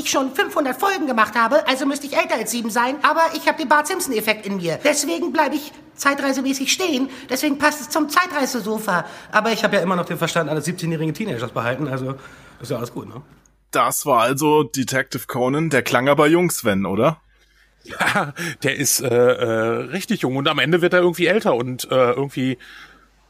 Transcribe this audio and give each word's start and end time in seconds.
ich 0.00 0.10
schon 0.10 0.34
500 0.34 0.78
Folgen 0.78 1.06
gemacht 1.06 1.34
habe, 1.34 1.66
also 1.68 1.86
müsste 1.86 2.06
ich 2.06 2.16
älter 2.16 2.36
als 2.36 2.50
sieben 2.50 2.70
sein, 2.70 2.96
aber 3.02 3.22
ich 3.34 3.46
habe 3.46 3.58
den 3.58 3.68
Bart 3.68 3.86
Simpson-Effekt 3.86 4.46
in 4.46 4.56
mir. 4.56 4.78
Deswegen 4.82 5.32
bleibe 5.32 5.54
ich 5.54 5.72
zeitreisemäßig 5.94 6.72
stehen, 6.72 7.10
deswegen 7.28 7.58
passt 7.58 7.80
es 7.80 7.90
zum 7.90 8.08
Zeitreisesofa. 8.08 9.04
Aber 9.32 9.52
ich 9.52 9.64
habe 9.64 9.76
ja 9.76 9.82
immer 9.82 9.96
noch 9.96 10.06
den 10.06 10.18
Verstand 10.18 10.50
eines 10.50 10.66
17-jährigen 10.66 11.14
Teenagers 11.14 11.52
behalten, 11.52 11.88
also 11.88 12.14
ist 12.60 12.70
ja 12.70 12.76
alles 12.76 12.92
gut, 12.92 13.08
ne? 13.08 13.22
Das 13.70 14.04
war 14.04 14.22
also 14.22 14.64
Detective 14.64 15.26
Conan, 15.28 15.70
der 15.70 15.82
klang 15.82 16.08
aber 16.08 16.26
jung, 16.26 16.50
Sven, 16.50 16.86
oder? 16.86 17.20
Ja, 17.84 18.34
der 18.62 18.76
ist 18.76 19.00
äh, 19.00 19.08
äh, 19.08 19.84
richtig 19.90 20.22
jung 20.22 20.36
und 20.36 20.48
am 20.48 20.58
Ende 20.58 20.82
wird 20.82 20.92
er 20.92 21.00
irgendwie 21.00 21.26
älter 21.26 21.54
und 21.54 21.90
äh, 21.90 22.10
irgendwie 22.12 22.58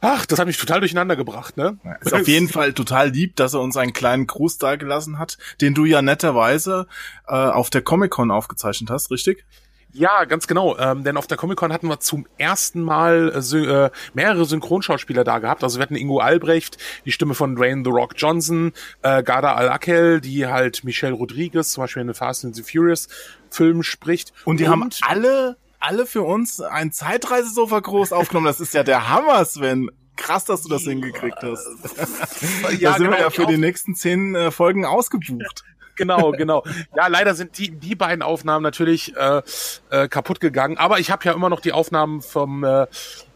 Ach, 0.00 0.24
das 0.24 0.38
hat 0.38 0.46
mich 0.46 0.56
total 0.56 0.80
durcheinander 0.80 1.14
gebracht, 1.14 1.56
ne? 1.56 1.78
Ja, 1.84 1.94
ist 1.96 2.14
auf 2.14 2.26
jeden 2.26 2.48
Fall 2.48 2.72
total 2.72 3.10
lieb, 3.10 3.36
dass 3.36 3.54
er 3.54 3.60
uns 3.60 3.76
einen 3.76 3.92
kleinen 3.92 4.26
Gruß 4.26 4.56
da 4.58 4.76
gelassen 4.76 5.18
hat, 5.18 5.36
den 5.60 5.74
du 5.74 5.84
ja 5.84 6.00
netterweise 6.00 6.86
äh, 7.28 7.34
auf 7.34 7.68
der 7.68 7.82
Comic-Con 7.82 8.30
aufgezeichnet 8.30 8.88
hast, 8.90 9.10
richtig? 9.10 9.44
Ja, 9.92 10.24
ganz 10.24 10.46
genau. 10.46 10.78
Ähm, 10.78 11.04
denn 11.04 11.16
auf 11.16 11.26
der 11.26 11.36
Comic-Con 11.36 11.72
hatten 11.72 11.88
wir 11.88 12.00
zum 12.00 12.26
ersten 12.38 12.80
Mal 12.80 13.32
äh, 13.34 13.56
äh, 13.56 13.90
mehrere 14.14 14.44
Synchronschauspieler 14.44 15.24
da 15.24 15.38
gehabt. 15.38 15.64
Also 15.64 15.78
wir 15.78 15.82
hatten 15.82 15.96
Ingo 15.96 16.20
Albrecht, 16.20 16.78
die 17.04 17.12
Stimme 17.12 17.34
von 17.34 17.56
Dwayne 17.56 17.82
The 17.84 17.90
Rock 17.90 18.14
Johnson, 18.16 18.72
äh, 19.02 19.22
Garda 19.22 19.54
Al-Akel, 19.54 20.20
die 20.20 20.46
halt 20.46 20.84
Michelle 20.84 21.14
Rodriguez, 21.14 21.72
zum 21.72 21.82
Beispiel 21.82 22.02
in 22.02 22.08
den 22.08 22.14
Fast 22.14 22.44
and 22.44 22.54
the 22.54 22.62
Furious 22.62 23.08
Film 23.50 23.82
spricht. 23.82 24.32
Und 24.44 24.60
die 24.60 24.64
Und 24.64 24.70
haben 24.70 24.90
alle 25.02 25.56
alle 25.80 26.06
für 26.06 26.22
uns 26.22 26.60
ein 26.60 26.92
Zeitreisesofa 26.92 27.80
groß 27.80 28.12
aufgenommen. 28.12 28.46
Das 28.46 28.60
ist 28.60 28.74
ja 28.74 28.82
der 28.82 29.08
Hammer, 29.08 29.44
Sven. 29.44 29.90
Krass, 30.16 30.44
dass 30.44 30.62
du 30.62 30.68
das 30.68 30.82
hingekriegt 30.82 31.38
hast. 31.42 31.66
ja, 32.78 32.90
da 32.90 32.98
sind 32.98 33.06
genau, 33.06 33.16
wir 33.16 33.20
ja 33.20 33.30
für 33.30 33.46
die 33.46 33.56
nächsten 33.56 33.94
zehn 33.94 34.34
äh, 34.34 34.50
Folgen 34.50 34.84
ausgebucht. 34.84 35.64
genau, 35.96 36.32
genau. 36.32 36.62
Ja, 36.94 37.06
leider 37.06 37.34
sind 37.34 37.56
die, 37.56 37.70
die 37.70 37.94
beiden 37.94 38.22
Aufnahmen 38.22 38.62
natürlich 38.62 39.16
äh, 39.16 39.42
äh, 39.88 40.08
kaputt 40.08 40.40
gegangen. 40.40 40.76
Aber 40.76 40.98
ich 40.98 41.10
habe 41.10 41.24
ja 41.24 41.32
immer 41.32 41.48
noch 41.48 41.60
die 41.60 41.72
Aufnahmen 41.72 42.20
vom 42.20 42.64
äh, 42.64 42.86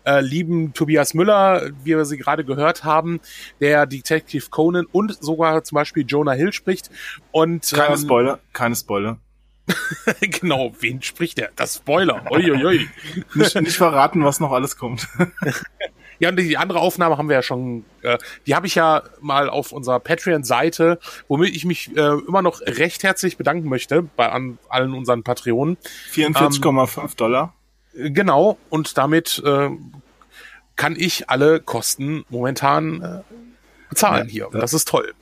äh, 0.05 0.20
lieben 0.20 0.75
Tobias 0.75 1.14
Müller, 1.14 1.70
wie 1.83 1.97
wir 1.97 2.05
sie 2.05 2.19
gerade 2.19 2.45
gehört 2.45 2.84
haben, 2.84 3.20
der 3.61 3.86
Detective 3.86 4.51
Conan 4.51 4.86
und 4.92 5.17
sogar 5.23 5.64
zum 5.64 5.77
Beispiel 5.77 6.05
Jonah 6.06 6.33
Hill 6.33 6.53
spricht. 6.53 6.91
Und 7.33 7.70
keine 7.73 7.95
ähm, 7.95 8.01
Spoiler, 8.01 8.39
keine 8.53 8.77
Spoiler. 8.77 9.19
genau, 10.20 10.75
wen 10.81 11.03
spricht 11.03 11.39
der? 11.39 11.51
Das 11.57 11.77
Spoiler. 11.77 12.31
Uiuiui. 12.31 12.89
nicht, 13.34 13.55
nicht 13.55 13.77
verraten, 13.77 14.25
was 14.25 14.41
noch 14.41 14.53
alles 14.53 14.77
kommt. 14.77 15.09
ja, 16.19 16.29
und 16.29 16.37
die 16.37 16.57
andere 16.57 16.81
Aufnahme 16.81 17.17
haben 17.17 17.29
wir 17.29 17.37
ja 17.37 17.43
schon, 17.43 17.85
äh, 18.03 18.19
die 18.47 18.55
habe 18.55 18.67
ich 18.67 18.75
ja 18.75 19.03
mal 19.20 19.48
auf 19.48 19.73
unserer 19.73 20.01
Patreon-Seite, 20.01 20.98
womit 21.29 21.55
ich 21.55 21.65
mich 21.65 21.97
äh, 21.97 22.19
immer 22.27 22.42
noch 22.42 22.61
recht 22.61 23.03
herzlich 23.03 23.37
bedanken 23.37 23.69
möchte 23.69 24.03
bei 24.03 24.31
an, 24.31 24.59
allen 24.69 24.92
unseren 24.92 25.23
Patreonen. 25.23 25.79
44,5 26.12 27.01
ähm, 27.01 27.09
Dollar. 27.17 27.55
Genau, 27.95 28.59
und 28.70 28.98
damit 28.98 29.42
äh, 29.45 29.70
kann 30.77 30.97
ich 30.97 31.31
alle 31.31 31.61
Kosten 31.61 32.25
momentan 32.29 33.03
äh, 33.03 33.35
bezahlen 33.89 34.27
ja, 34.27 34.33
hier. 34.33 34.48
Das, 34.53 34.61
das 34.61 34.75
ist 34.75 34.89
toll. 34.89 35.15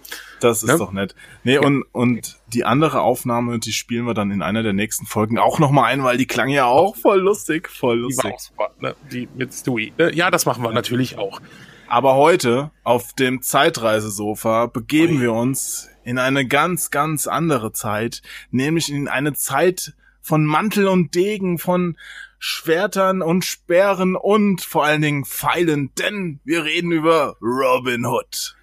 Das 0.43 0.63
ist 0.63 0.71
ne? 0.71 0.79
doch 0.79 0.93
nett. 0.93 1.15
Nee, 1.45 1.59
und, 1.59 1.85
und 1.93 2.39
die 2.49 2.65
andere 2.65 3.01
Aufnahme, 3.01 3.59
die 3.59 3.73
spielen 3.73 4.07
wir 4.07 4.15
dann 4.15 4.31
in 4.31 4.43
einer 4.43 4.63
der 4.63 4.73
nächsten 4.73 5.07
Folgen 5.07 5.39
auch 5.39 5.59
nochmal 5.59 5.93
ein, 5.93 6.03
weil 6.03 6.17
die 6.17 6.27
klang 6.27 6.49
ja 6.49 6.67
auch 6.67 6.97
voll 6.97 7.21
lustig, 7.21 7.69
voll 7.69 7.99
lustig. 8.01 8.23
Die, 8.23 8.29
war 8.29 8.35
auch 8.35 8.41
super, 8.41 8.71
ne? 8.81 8.97
die 9.11 9.29
mit 9.35 9.55
Stewie. 9.55 9.93
Ne? 9.99 10.15
Ja, 10.15 10.31
das 10.31 10.47
machen 10.47 10.63
wir 10.63 10.71
ja. 10.71 10.75
natürlich 10.75 11.19
auch. 11.19 11.41
Aber 11.89 12.15
heute 12.17 12.71
auf 12.85 13.13
dem 13.13 13.43
Zeitreisesofa 13.43 14.67
begeben 14.67 15.21
wir 15.21 15.33
uns 15.33 15.91
in 16.05 16.19
eine 16.19 16.47
ganz, 16.47 16.91
ganz 16.91 17.27
andere 17.27 17.73
Zeit, 17.73 18.23
nämlich 18.51 18.91
in 18.91 19.09
eine 19.09 19.35
Zeit 19.35 19.93
von 20.21 20.45
Mantel 20.45 20.89
und 20.89 21.15
Degen, 21.15 21.59
von 21.59 21.97
Schwertern 22.39 23.23
und 23.23 23.45
Speeren 23.45 24.17
und 24.17 24.63
vor 24.63 24.85
allen 24.85 25.03
Dingen 25.03 25.25
Pfeilen, 25.25 25.93
denn 25.97 26.41
wir 26.45 26.65
reden 26.65 26.91
über 26.91 27.37
Robin 27.41 28.07
Hood 28.07 28.57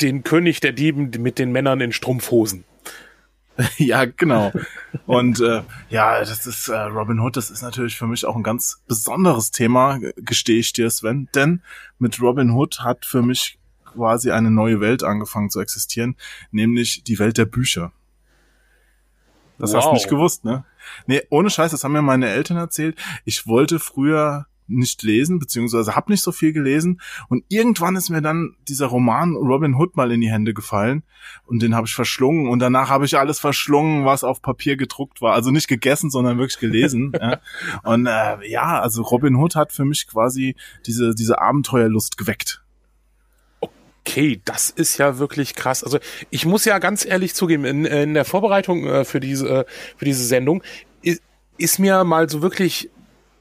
den 0.00 0.24
König 0.24 0.60
der 0.60 0.72
Dieben 0.72 1.10
mit 1.18 1.38
den 1.38 1.52
Männern 1.52 1.80
in 1.80 1.92
Strumpfhosen. 1.92 2.64
ja, 3.78 4.04
genau. 4.04 4.52
Und 5.06 5.40
äh, 5.40 5.62
ja, 5.88 6.20
das 6.20 6.46
ist 6.46 6.68
äh, 6.68 6.76
Robin 6.76 7.20
Hood, 7.20 7.36
das 7.36 7.50
ist 7.50 7.62
natürlich 7.62 7.96
für 7.96 8.06
mich 8.06 8.26
auch 8.26 8.36
ein 8.36 8.42
ganz 8.42 8.82
besonderes 8.86 9.50
Thema, 9.50 9.98
gestehe 10.16 10.58
ich 10.58 10.72
dir, 10.72 10.90
Sven. 10.90 11.28
Denn 11.34 11.62
mit 11.98 12.20
Robin 12.20 12.50
Hood 12.50 12.80
hat 12.80 13.06
für 13.06 13.22
mich 13.22 13.58
quasi 13.84 14.30
eine 14.30 14.50
neue 14.50 14.80
Welt 14.80 15.02
angefangen 15.02 15.50
zu 15.50 15.60
existieren, 15.60 16.16
nämlich 16.50 17.02
die 17.04 17.18
Welt 17.18 17.38
der 17.38 17.46
Bücher. 17.46 17.92
Das 19.58 19.72
wow. 19.72 19.78
hast 19.78 19.88
du 19.88 19.94
nicht 19.94 20.08
gewusst, 20.08 20.44
ne? 20.44 20.64
Nee, 21.06 21.22
ohne 21.30 21.48
Scheiß, 21.48 21.70
das 21.70 21.82
haben 21.82 21.92
mir 21.92 22.02
meine 22.02 22.28
Eltern 22.28 22.58
erzählt. 22.58 22.98
Ich 23.24 23.46
wollte 23.46 23.78
früher 23.78 24.46
nicht 24.68 25.02
lesen, 25.02 25.38
beziehungsweise 25.38 25.96
habe 25.96 26.10
nicht 26.10 26.22
so 26.22 26.32
viel 26.32 26.52
gelesen. 26.52 27.00
Und 27.28 27.44
irgendwann 27.48 27.96
ist 27.96 28.10
mir 28.10 28.22
dann 28.22 28.56
dieser 28.68 28.86
Roman 28.86 29.34
Robin 29.34 29.74
Hood 29.74 29.96
mal 29.96 30.12
in 30.12 30.20
die 30.20 30.30
Hände 30.30 30.54
gefallen 30.54 31.02
und 31.46 31.62
den 31.62 31.74
habe 31.74 31.86
ich 31.86 31.94
verschlungen. 31.94 32.48
Und 32.48 32.58
danach 32.58 32.88
habe 32.88 33.04
ich 33.04 33.18
alles 33.18 33.38
verschlungen, 33.38 34.04
was 34.04 34.24
auf 34.24 34.42
Papier 34.42 34.76
gedruckt 34.76 35.22
war. 35.22 35.34
Also 35.34 35.50
nicht 35.50 35.68
gegessen, 35.68 36.10
sondern 36.10 36.38
wirklich 36.38 36.58
gelesen. 36.58 37.12
ja. 37.20 37.40
Und 37.82 38.06
äh, 38.06 38.48
ja, 38.48 38.80
also 38.80 39.02
Robin 39.02 39.36
Hood 39.36 39.54
hat 39.54 39.72
für 39.72 39.84
mich 39.84 40.06
quasi 40.06 40.56
diese, 40.86 41.14
diese 41.14 41.40
Abenteuerlust 41.40 42.16
geweckt. 42.16 42.62
Okay, 43.60 44.40
das 44.44 44.70
ist 44.70 44.98
ja 44.98 45.18
wirklich 45.18 45.56
krass. 45.56 45.82
Also 45.82 45.98
ich 46.30 46.46
muss 46.46 46.64
ja 46.64 46.78
ganz 46.78 47.04
ehrlich 47.04 47.34
zugeben, 47.34 47.64
in, 47.64 47.84
in 47.84 48.14
der 48.14 48.24
Vorbereitung 48.24 48.86
äh, 48.86 49.04
für 49.04 49.18
diese 49.18 49.66
für 49.96 50.04
diese 50.04 50.24
Sendung 50.24 50.62
ist 51.58 51.78
mir 51.78 52.04
mal 52.04 52.28
so 52.28 52.42
wirklich 52.42 52.90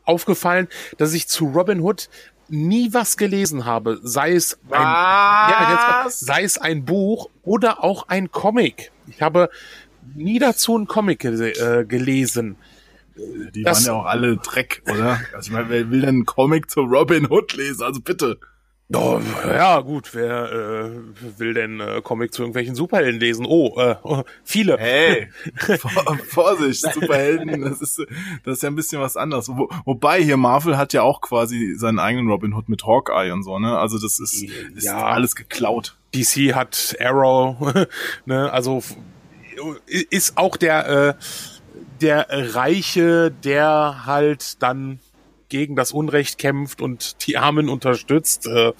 aufgefallen, 0.06 0.68
dass 0.98 1.14
ich 1.14 1.28
zu 1.28 1.48
Robin 1.48 1.82
Hood 1.82 2.10
nie 2.48 2.94
was 2.94 3.18
gelesen 3.18 3.66
habe, 3.66 4.00
sei 4.04 4.34
es 4.34 4.60
ein, 4.70 4.82
ja, 4.82 6.04
jetzt, 6.06 6.20
sei 6.20 6.44
es 6.44 6.58
ein 6.58 6.86
Buch 6.86 7.30
oder 7.44 7.84
auch 7.84 8.08
ein 8.08 8.32
Comic. 8.32 8.92
Ich 9.08 9.22
habe 9.22 9.50
nie 10.14 10.40
dazu 10.40 10.78
ein 10.78 10.88
Comic 10.88 11.20
ge 11.20 11.52
äh, 11.52 11.86
gelesen. 11.86 12.58
Die 13.18 13.64
das, 13.64 13.88
waren 13.88 13.96
ja 13.96 14.02
auch 14.02 14.06
alle 14.06 14.38
Dreck, 14.38 14.84
oder? 14.92 15.22
Also 15.34 15.48
ich 15.48 15.52
meine, 15.52 15.70
wer 15.70 15.90
will 15.90 16.02
denn 16.02 16.10
einen 16.10 16.26
Comic 16.26 16.70
zu 16.70 16.82
Robin 16.82 17.30
Hood 17.30 17.54
lesen? 17.54 17.84
Also 17.84 18.02
bitte. 18.02 18.38
Oh, 18.94 19.20
ja, 19.48 19.80
gut, 19.80 20.14
wer 20.14 20.52
äh, 20.52 21.40
will 21.40 21.56
denn 21.56 21.80
äh, 21.80 22.02
Comic 22.04 22.32
zu 22.34 22.44
irgendwelchen 22.44 22.76
Superhelden 22.76 23.20
lesen? 23.20 23.48
Oh, 23.48 23.80
äh, 23.80 23.96
oh, 24.04 24.22
viele. 24.44 24.78
Hey, 24.78 25.30
Vorsicht, 26.28 26.94
Superhelden, 26.94 27.62
das 27.62 27.82
ist, 27.82 28.00
das 28.44 28.58
ist 28.58 28.64
ja 28.64 28.70
ein 28.70 28.76
bisschen 28.76 29.02
was 29.02 29.18
anderes. 29.18 29.50
Wo, 29.50 29.70
wobei 29.86 30.22
hier 30.22 30.38
Marvel 30.38 30.78
hat 30.78 30.94
ja 30.94 31.02
auch 31.02 31.22
quasi 31.22 31.74
seinen 31.76 31.98
eigenen 31.98 32.30
Robin 32.30 32.54
Hood 32.54 32.70
mit 32.70 32.86
Hawkeye 32.86 33.32
und 33.32 33.42
so, 33.42 33.58
ne? 33.58 33.76
Also 33.76 33.98
das 33.98 34.20
ist, 34.20 34.44
ist 34.44 34.86
ja, 34.86 35.04
alles 35.04 35.36
geklaut. 35.36 35.98
DC 36.14 36.54
hat 36.54 36.96
Arrow, 37.00 37.74
ne? 38.26 38.52
Also 38.52 38.84
ist 39.88 40.38
auch 40.38 40.58
der 40.58 40.88
äh, 40.88 41.14
der 42.02 42.28
Reiche, 42.30 43.32
der 43.32 44.06
halt 44.06 44.62
dann 44.62 45.00
gegen 45.50 45.76
das 45.76 45.92
Unrecht 45.92 46.38
kämpft 46.38 46.82
und 46.82 47.26
die 47.28 47.38
Armen 47.38 47.70
unterstützt. 47.70 48.48
Äh. 48.48 48.74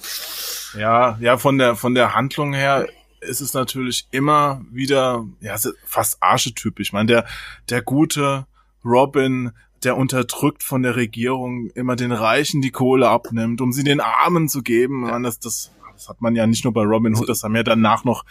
Ja, 0.78 1.18
ja, 1.20 1.36
von 1.38 1.58
der 1.58 1.76
von 1.76 1.94
der 1.94 2.14
Handlung 2.14 2.52
her 2.52 2.86
ist 3.20 3.40
es 3.40 3.54
natürlich 3.54 4.06
immer 4.10 4.64
wieder 4.70 5.26
ja 5.40 5.56
fast 5.84 6.22
archetypisch. 6.22 6.88
Ich 6.88 6.92
meine, 6.92 7.06
der 7.06 7.26
der 7.70 7.82
gute 7.82 8.46
Robin, 8.84 9.52
der 9.82 9.96
unterdrückt 9.96 10.62
von 10.62 10.82
der 10.82 10.96
Regierung 10.96 11.70
immer 11.70 11.96
den 11.96 12.12
Reichen 12.12 12.62
die 12.62 12.70
Kohle 12.70 13.08
abnimmt, 13.08 13.60
um 13.60 13.72
sie 13.72 13.84
den 13.84 14.00
Armen 14.00 14.48
zu 14.48 14.62
geben. 14.62 15.04
Ja. 15.04 15.12
Meine, 15.12 15.24
das, 15.24 15.40
das, 15.40 15.72
das 15.92 16.08
hat 16.08 16.20
man 16.20 16.36
ja 16.36 16.46
nicht 16.46 16.64
nur 16.64 16.72
bei 16.72 16.82
Robin 16.82 17.16
Hood, 17.16 17.28
das 17.28 17.42
haben 17.42 17.56
ja 17.56 17.62
danach 17.62 18.04
noch 18.04 18.24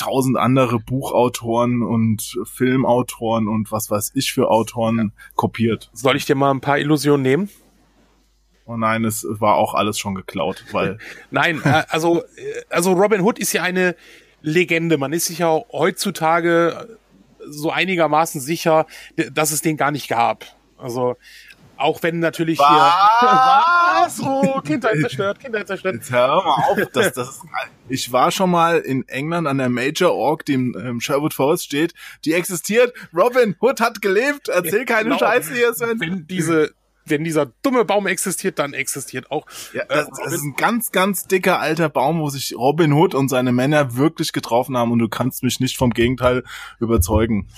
tausend 0.00 0.38
andere 0.38 0.78
Buchautoren 0.78 1.82
und 1.82 2.38
Filmautoren 2.44 3.48
und 3.48 3.70
was 3.70 3.90
weiß 3.90 4.12
ich 4.14 4.32
für 4.32 4.50
Autoren 4.50 4.98
ja. 4.98 5.22
kopiert. 5.34 5.90
Soll 5.92 6.16
ich 6.16 6.24
dir 6.24 6.34
mal 6.34 6.50
ein 6.50 6.62
paar 6.62 6.78
Illusionen 6.78 7.22
nehmen? 7.22 7.50
Oh 8.64 8.76
nein, 8.76 9.04
es 9.04 9.26
war 9.28 9.56
auch 9.56 9.74
alles 9.74 9.98
schon 9.98 10.14
geklaut, 10.14 10.64
weil. 10.72 10.98
nein, 11.30 11.60
äh, 11.64 11.82
also, 11.88 12.22
äh, 12.22 12.62
also 12.70 12.92
Robin 12.92 13.20
Hood 13.20 13.38
ist 13.38 13.52
ja 13.52 13.62
eine 13.62 13.94
Legende. 14.40 14.96
Man 14.96 15.12
ist 15.12 15.26
sich 15.26 15.40
ja 15.40 15.60
heutzutage 15.70 16.98
so 17.46 17.70
einigermaßen 17.70 18.40
sicher, 18.40 18.86
dass 19.32 19.50
es 19.50 19.60
den 19.60 19.76
gar 19.76 19.90
nicht 19.90 20.08
gab. 20.08 20.46
Also 20.78 21.16
auch 21.80 22.02
wenn 22.02 22.18
natürlich 22.18 22.58
was? 22.58 22.68
hier. 22.68 22.78
Was? 22.78 24.20
Oh, 24.22 24.60
Kindheit 24.62 24.98
zerstört, 25.00 25.40
Kindheit 25.40 25.66
zerstört. 25.66 25.96
Jetzt 25.96 26.10
hör 26.10 26.42
mal 26.42 26.54
auf. 26.70 26.78
Das, 26.92 27.12
das 27.12 27.28
ist, 27.28 27.42
ich 27.88 28.12
war 28.12 28.30
schon 28.30 28.50
mal 28.50 28.78
in 28.78 29.06
England 29.08 29.46
an 29.46 29.58
der 29.58 29.68
Major 29.68 30.14
Org, 30.14 30.44
die 30.44 30.54
im 30.54 30.76
ähm, 30.78 31.00
Sherwood 31.00 31.34
Forest 31.34 31.64
steht. 31.64 31.94
Die 32.24 32.32
existiert. 32.32 32.92
Robin 33.14 33.56
Hood 33.60 33.80
hat 33.80 34.00
gelebt. 34.02 34.48
Erzähl 34.48 34.84
keine 34.84 35.10
genau. 35.10 35.18
Scheiße 35.18 35.54
hier, 35.54 35.72
Sven. 35.74 36.00
Wenn 36.00 36.26
diese 36.26 36.72
wenn 37.04 37.24
dieser 37.24 37.46
dumme 37.62 37.84
Baum 37.84 38.06
existiert, 38.06 38.58
dann 38.58 38.72
existiert 38.72 39.30
auch. 39.30 39.46
Ja, 39.72 39.84
das, 39.84 40.06
äh, 40.06 40.10
das 40.24 40.32
ist 40.34 40.42
ein 40.42 40.54
ganz, 40.56 40.92
ganz 40.92 41.26
dicker 41.26 41.60
alter 41.60 41.88
Baum, 41.88 42.20
wo 42.20 42.30
sich 42.30 42.54
Robin 42.56 42.92
Hood 42.92 43.14
und 43.14 43.28
seine 43.28 43.52
Männer 43.52 43.96
wirklich 43.96 44.32
getroffen 44.32 44.76
haben 44.76 44.92
und 44.92 44.98
du 44.98 45.08
kannst 45.08 45.42
mich 45.42 45.60
nicht 45.60 45.76
vom 45.76 45.90
Gegenteil 45.90 46.44
überzeugen. 46.78 47.48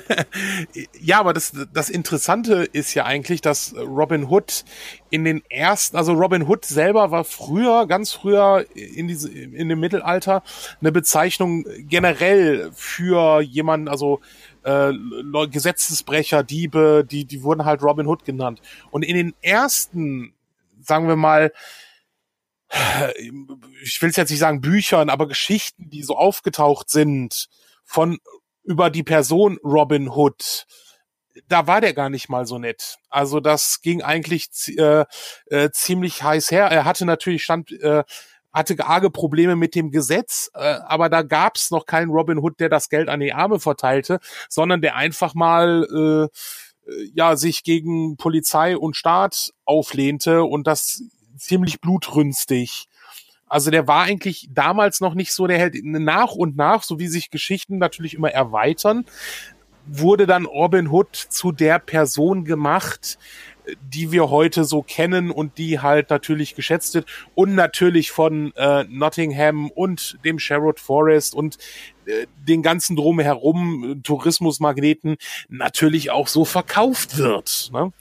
ja, 1.00 1.20
aber 1.20 1.32
das, 1.32 1.52
das 1.72 1.90
Interessante 1.90 2.64
ist 2.64 2.94
ja 2.94 3.04
eigentlich, 3.04 3.40
dass 3.40 3.74
Robin 3.76 4.28
Hood 4.28 4.64
in 5.10 5.24
den 5.24 5.42
ersten, 5.48 5.96
also 5.96 6.12
Robin 6.12 6.46
Hood 6.48 6.64
selber 6.64 7.10
war 7.10 7.24
früher, 7.24 7.86
ganz 7.86 8.12
früher 8.12 8.66
in 8.74 9.08
diese, 9.08 9.30
in 9.30 9.68
dem 9.68 9.80
Mittelalter 9.80 10.42
eine 10.80 10.92
Bezeichnung 10.92 11.64
generell 11.78 12.70
für 12.74 13.40
jemanden, 13.40 13.88
also 13.88 14.20
äh, 14.66 14.92
Gesetzesbrecher, 15.48 16.42
Diebe, 16.42 17.06
die, 17.08 17.24
die 17.24 17.42
wurden 17.42 17.64
halt 17.64 17.82
Robin 17.82 18.06
Hood 18.06 18.24
genannt. 18.24 18.60
Und 18.90 19.02
in 19.04 19.16
den 19.16 19.34
ersten, 19.40 20.34
sagen 20.80 21.08
wir 21.08 21.16
mal, 21.16 21.52
ich 23.82 24.02
will 24.02 24.10
jetzt 24.14 24.30
nicht 24.30 24.40
sagen 24.40 24.60
Büchern, 24.60 25.08
aber 25.08 25.28
Geschichten, 25.28 25.88
die 25.88 26.02
so 26.02 26.16
aufgetaucht 26.16 26.90
sind 26.90 27.48
von 27.84 28.18
über 28.64 28.90
die 28.90 29.04
Person 29.04 29.58
Robin 29.62 30.08
Hood, 30.08 30.66
da 31.46 31.68
war 31.68 31.80
der 31.80 31.94
gar 31.94 32.10
nicht 32.10 32.28
mal 32.28 32.44
so 32.44 32.58
nett. 32.58 32.96
Also 33.08 33.38
das 33.38 33.82
ging 33.82 34.02
eigentlich 34.02 34.48
äh, 34.76 35.04
äh, 35.46 35.70
ziemlich 35.70 36.24
heiß 36.24 36.50
her. 36.50 36.66
Er 36.66 36.84
hatte 36.84 37.04
natürlich 37.04 37.44
stand 37.44 37.70
äh, 37.70 38.02
hatte 38.56 38.86
arge 38.86 39.10
Probleme 39.10 39.54
mit 39.54 39.74
dem 39.74 39.90
Gesetz, 39.90 40.50
äh, 40.54 40.78
aber 40.86 41.10
da 41.10 41.20
gab's 41.20 41.70
noch 41.70 41.84
keinen 41.84 42.10
Robin 42.10 42.38
Hood, 42.38 42.58
der 42.58 42.70
das 42.70 42.88
Geld 42.88 43.10
an 43.10 43.20
die 43.20 43.34
Arme 43.34 43.60
verteilte, 43.60 44.18
sondern 44.48 44.80
der 44.80 44.96
einfach 44.96 45.34
mal 45.34 45.86
äh, 45.92 46.90
äh, 46.90 47.10
ja 47.14 47.36
sich 47.36 47.64
gegen 47.64 48.16
Polizei 48.16 48.78
und 48.78 48.96
Staat 48.96 49.52
auflehnte 49.66 50.44
und 50.44 50.66
das 50.66 51.02
ziemlich 51.36 51.82
blutrünstig. 51.82 52.86
Also 53.46 53.70
der 53.70 53.86
war 53.86 54.04
eigentlich 54.04 54.48
damals 54.50 55.00
noch 55.00 55.14
nicht 55.14 55.32
so 55.32 55.46
der 55.46 55.58
Held. 55.58 55.76
Nach 55.84 56.32
und 56.32 56.56
nach, 56.56 56.82
so 56.82 56.98
wie 56.98 57.08
sich 57.08 57.30
Geschichten 57.30 57.76
natürlich 57.76 58.14
immer 58.14 58.30
erweitern, 58.30 59.04
wurde 59.86 60.26
dann 60.26 60.46
Robin 60.46 60.88
Hood 60.88 61.14
zu 61.14 61.52
der 61.52 61.78
Person 61.78 62.44
gemacht, 62.44 63.18
die 63.80 64.12
wir 64.12 64.30
heute 64.30 64.64
so 64.64 64.82
kennen 64.82 65.30
und 65.30 65.58
die 65.58 65.80
halt 65.80 66.10
natürlich 66.10 66.54
geschätzt 66.54 66.94
wird 66.94 67.06
und 67.34 67.54
natürlich 67.54 68.10
von 68.10 68.52
äh, 68.56 68.84
Nottingham 68.84 69.70
und 69.70 70.18
dem 70.24 70.38
Sherwood 70.38 70.80
Forest 70.80 71.34
und 71.34 71.58
äh, 72.06 72.26
den 72.36 72.62
ganzen 72.62 72.96
drumherum 72.96 74.00
Tourismusmagneten 74.02 75.16
natürlich 75.48 76.10
auch 76.10 76.28
so 76.28 76.44
verkauft 76.44 77.16
wird. 77.16 77.70
Ne? 77.72 77.92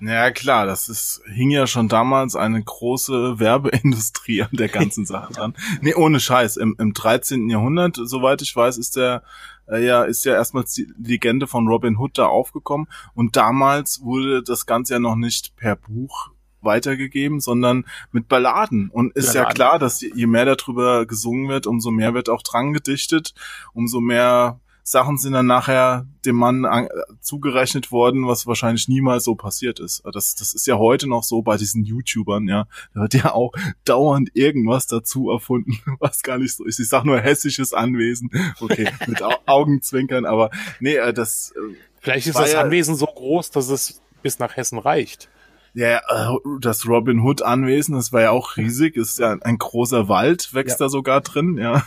Ja 0.00 0.30
klar, 0.30 0.66
das 0.66 0.88
ist, 0.88 1.22
hing 1.26 1.50
ja 1.50 1.66
schon 1.66 1.88
damals 1.88 2.36
eine 2.36 2.62
große 2.62 3.38
Werbeindustrie 3.38 4.42
an 4.42 4.50
der 4.52 4.68
ganzen 4.68 5.06
Sache 5.06 5.32
dran. 5.32 5.54
Nee, 5.80 5.94
ohne 5.94 6.20
Scheiß. 6.20 6.56
Im, 6.56 6.76
Im 6.78 6.92
13. 6.92 7.48
Jahrhundert, 7.48 7.96
soweit 7.96 8.42
ich 8.42 8.54
weiß, 8.54 8.76
ist 8.78 8.96
der 8.96 9.22
äh, 9.68 9.84
ja, 9.84 10.04
ist 10.04 10.24
ja 10.24 10.34
erstmals 10.34 10.72
die 10.74 10.92
Legende 10.98 11.46
von 11.46 11.68
Robin 11.68 11.96
Hood 11.98 12.18
da 12.18 12.26
aufgekommen. 12.26 12.88
Und 13.14 13.36
damals 13.36 14.02
wurde 14.02 14.42
das 14.42 14.66
Ganze 14.66 14.94
ja 14.94 14.98
noch 14.98 15.16
nicht 15.16 15.56
per 15.56 15.76
Buch 15.76 16.30
weitergegeben, 16.60 17.40
sondern 17.40 17.84
mit 18.10 18.28
Balladen. 18.28 18.90
Und 18.90 19.14
ist 19.14 19.34
Balladen. 19.34 19.48
ja 19.48 19.54
klar, 19.54 19.78
dass 19.78 20.00
je 20.00 20.26
mehr 20.26 20.44
darüber 20.44 21.06
gesungen 21.06 21.48
wird, 21.48 21.66
umso 21.66 21.90
mehr 21.90 22.14
wird 22.14 22.28
auch 22.28 22.42
dran 22.42 22.72
gedichtet, 22.72 23.34
umso 23.72 24.00
mehr 24.00 24.60
Sachen 24.86 25.16
sind 25.16 25.32
dann 25.32 25.46
nachher 25.46 26.06
dem 26.26 26.36
Mann 26.36 26.66
an, 26.66 26.88
zugerechnet 27.20 27.90
worden, 27.90 28.28
was 28.28 28.46
wahrscheinlich 28.46 28.86
niemals 28.86 29.24
so 29.24 29.34
passiert 29.34 29.80
ist. 29.80 30.02
Das, 30.12 30.34
das 30.34 30.52
ist 30.52 30.66
ja 30.66 30.76
heute 30.76 31.08
noch 31.08 31.24
so 31.24 31.40
bei 31.40 31.56
diesen 31.56 31.84
YouTubern, 31.84 32.46
ja. 32.46 32.66
Da 32.92 33.00
wird 33.00 33.14
ja 33.14 33.32
auch 33.32 33.52
dauernd 33.86 34.30
irgendwas 34.34 34.86
dazu 34.86 35.30
erfunden, 35.30 35.78
was 36.00 36.22
gar 36.22 36.36
nicht 36.36 36.54
so 36.54 36.64
ist. 36.64 36.78
Ich 36.78 36.88
sag 36.88 37.04
nur 37.04 37.18
hessisches 37.18 37.72
Anwesen. 37.72 38.30
Okay, 38.60 38.90
mit 39.06 39.22
Au 39.22 39.32
Augenzwinkern, 39.46 40.26
aber 40.26 40.50
nee, 40.80 40.96
äh, 40.96 41.14
das. 41.14 41.52
Äh, 41.56 41.76
Vielleicht 42.00 42.26
ist 42.26 42.38
das 42.38 42.52
ja, 42.52 42.60
Anwesen 42.60 42.94
so 42.94 43.06
groß, 43.06 43.50
dass 43.52 43.70
es 43.70 44.02
bis 44.22 44.38
nach 44.38 44.54
Hessen 44.54 44.78
reicht. 44.78 45.30
Ja, 45.72 45.96
äh, 45.96 46.36
das 46.60 46.86
Robin 46.86 47.20
Hood 47.20 47.40
Anwesen, 47.40 47.94
das 47.94 48.12
war 48.12 48.20
ja 48.20 48.30
auch 48.32 48.58
riesig, 48.58 48.96
ist 48.96 49.18
ja 49.18 49.34
ein 49.40 49.56
großer 49.56 50.08
Wald, 50.08 50.52
wächst 50.52 50.78
ja. 50.78 50.86
da 50.86 50.88
sogar 50.90 51.22
drin, 51.22 51.56
ja. 51.56 51.82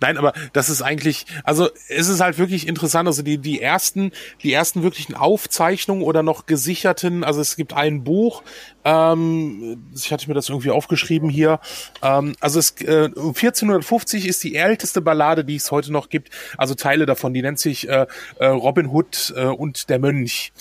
Nein, 0.00 0.18
aber 0.18 0.32
das 0.52 0.68
ist 0.68 0.82
eigentlich, 0.82 1.26
also 1.44 1.68
es 1.88 2.08
ist 2.08 2.20
halt 2.20 2.38
wirklich 2.38 2.66
interessant, 2.66 3.06
also 3.06 3.22
die, 3.22 3.38
die 3.38 3.60
ersten, 3.60 4.12
die 4.42 4.52
ersten 4.52 4.82
wirklichen 4.82 5.14
Aufzeichnungen 5.14 6.02
oder 6.02 6.22
noch 6.22 6.46
gesicherten, 6.46 7.24
also 7.24 7.40
es 7.40 7.56
gibt 7.56 7.72
ein 7.72 8.04
Buch, 8.04 8.42
ähm, 8.84 9.90
ich 9.94 10.12
hatte 10.12 10.28
mir 10.28 10.34
das 10.34 10.48
irgendwie 10.48 10.70
aufgeschrieben 10.70 11.28
hier, 11.28 11.60
ähm, 12.02 12.34
also 12.40 12.58
es, 12.58 12.72
äh, 12.82 13.10
1450 13.14 14.26
ist 14.26 14.42
die 14.44 14.54
älteste 14.54 15.00
Ballade, 15.00 15.44
die 15.44 15.56
es 15.56 15.70
heute 15.70 15.92
noch 15.92 16.08
gibt, 16.08 16.30
also 16.56 16.74
Teile 16.74 17.06
davon, 17.06 17.34
die 17.34 17.42
nennt 17.42 17.58
sich 17.58 17.88
äh, 17.88 18.06
äh, 18.38 18.46
Robin 18.46 18.88
Hood 18.88 19.34
äh, 19.36 19.44
und 19.44 19.88
der 19.88 19.98
Mönch. 19.98 20.52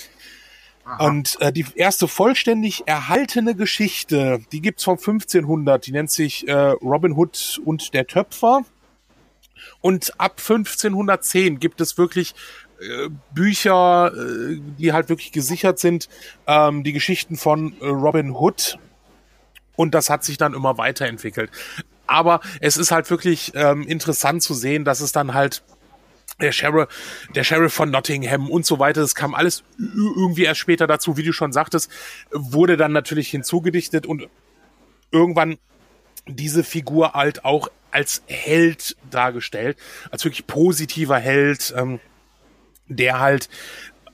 Und 1.00 1.38
äh, 1.42 1.52
die 1.52 1.66
erste 1.76 2.08
vollständig 2.08 2.84
erhaltene 2.86 3.56
Geschichte, 3.56 4.40
die 4.52 4.62
gibt's 4.62 4.86
von 4.86 4.98
1500, 4.98 5.86
die 5.86 5.92
nennt 5.92 6.10
sich 6.10 6.48
äh, 6.48 6.54
Robin 6.54 7.14
Hood 7.14 7.60
und 7.66 7.94
der 7.94 8.08
Töpfer. 8.08 8.64
Und 9.88 10.20
ab 10.20 10.34
1510 10.40 11.62
gibt 11.62 11.80
es 11.80 11.98
wirklich 11.98 12.36
äh, 12.82 13.08
Bücher, 13.34 14.12
äh, 14.14 14.60
die 14.78 14.92
halt 14.92 15.08
wirklich 15.08 15.32
gesichert 15.32 15.80
sind, 15.80 16.10
ähm, 16.46 16.84
die 16.84 16.92
Geschichten 16.92 17.38
von 17.38 17.74
äh, 17.80 17.86
Robin 17.86 18.32
Hood. 18.32 18.78
Und 19.78 19.96
das 19.96 20.10
hat 20.10 20.26
sich 20.26 20.38
dann 20.38 20.54
immer 20.54 20.78
weiterentwickelt. 20.78 21.52
Aber 22.06 22.42
es 22.60 22.76
ist 22.76 22.92
halt 22.92 23.10
wirklich 23.10 23.54
ähm, 23.56 23.84
interessant 23.84 24.44
zu 24.44 24.56
sehen, 24.56 24.84
dass 24.84 25.00
es 25.00 25.14
dann 25.14 25.34
halt 25.34 25.64
der 26.42 26.52
Sheriff, 26.52 26.90
der 27.34 27.46
Sheriff 27.46 27.74
von 27.74 27.90
Nottingham 27.90 28.50
und 28.50 28.66
so 28.66 28.80
weiter, 28.80 29.00
das 29.00 29.16
kam 29.16 29.34
alles 29.36 29.64
irgendwie 29.78 30.44
erst 30.44 30.60
später 30.60 30.86
dazu, 30.86 31.16
wie 31.16 31.24
du 31.24 31.32
schon 31.32 31.54
sagtest, 31.54 31.90
wurde 32.34 32.76
dann 32.76 32.92
natürlich 32.92 33.30
hinzugedichtet 33.30 34.06
und 34.06 34.28
irgendwann 35.14 35.58
diese 36.28 36.66
Figur 36.66 37.14
halt 37.14 37.46
auch 37.46 37.70
als 37.98 38.22
Held 38.28 38.96
dargestellt, 39.10 39.76
als 40.12 40.24
wirklich 40.24 40.46
positiver 40.46 41.18
Held, 41.18 41.74
ähm, 41.76 42.00
der 42.88 43.20
halt 43.20 43.50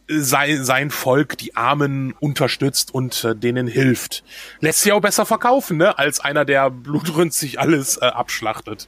sein, 0.07 0.63
sein 0.63 0.89
Volk, 0.89 1.38
die 1.38 1.57
Armen 1.57 2.13
unterstützt 2.13 2.93
und 2.93 3.25
äh, 3.25 3.36
denen 3.36 3.67
hilft. 3.67 4.24
Lässt 4.62 4.81
sich 4.81 4.93
auch 4.93 5.01
besser 5.01 5.25
verkaufen, 5.25 5.75
ne, 5.75 5.98
als 5.98 6.22
einer, 6.22 6.46
der 6.46 6.69
blutrünstig 6.69 7.60
alles 7.60 7.98
äh, 7.98 8.05
abschlachtet. 8.05 8.88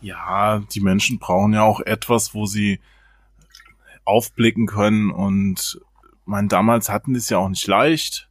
Ja, 0.00 0.58
die 0.58 0.80
Menschen 0.80 1.20
brauchen 1.20 1.54
ja 1.54 1.62
auch 1.62 1.80
etwas, 1.80 2.34
wo 2.34 2.46
sie 2.46 2.80
aufblicken 4.04 4.66
können 4.66 5.12
und 5.12 5.80
mein 6.24 6.48
damals 6.48 6.88
hatten 6.88 7.12
die 7.14 7.20
es 7.20 7.30
ja 7.30 7.38
auch 7.38 7.48
nicht 7.48 7.68
leicht. 7.68 8.28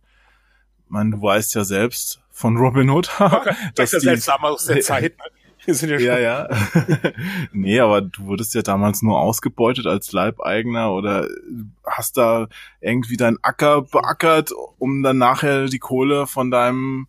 Man, 0.89 1.12
du 1.12 1.22
weißt 1.22 1.56
ja 1.56 1.63
selbst 1.63 2.20
von 2.30 2.58
Robin 2.58 2.89
Hood, 2.89 3.10
das 3.75 3.94
ist 3.94 4.04
ja 4.04 4.12
seltsam 4.12 4.44
aus 4.44 4.66
der 4.66 4.82
Zeit. 4.82 5.16
Wir 5.65 5.74
sind 5.75 5.89
ja 5.89 6.00
schon. 6.00 6.08
Ja, 6.08 6.20
ja. 6.20 6.50
nee, 7.51 7.79
aber 7.79 8.01
du 8.01 8.25
wurdest 8.25 8.53
ja 8.53 8.62
damals 8.62 9.01
nur 9.01 9.20
ausgebeutet 9.20 9.88
als 9.88 10.12
Leibeigener 10.12 10.91
oder 10.91 11.27
hast 11.86 12.17
da 12.17 12.48
irgendwie 12.82 13.17
deinen 13.17 13.38
Acker 13.41 13.84
beackert, 13.84 14.51
um 14.77 15.03
dann 15.03 15.17
nachher 15.17 15.67
die 15.67 15.79
Kohle 15.79 16.27
von 16.27 16.51
deinem 16.51 17.08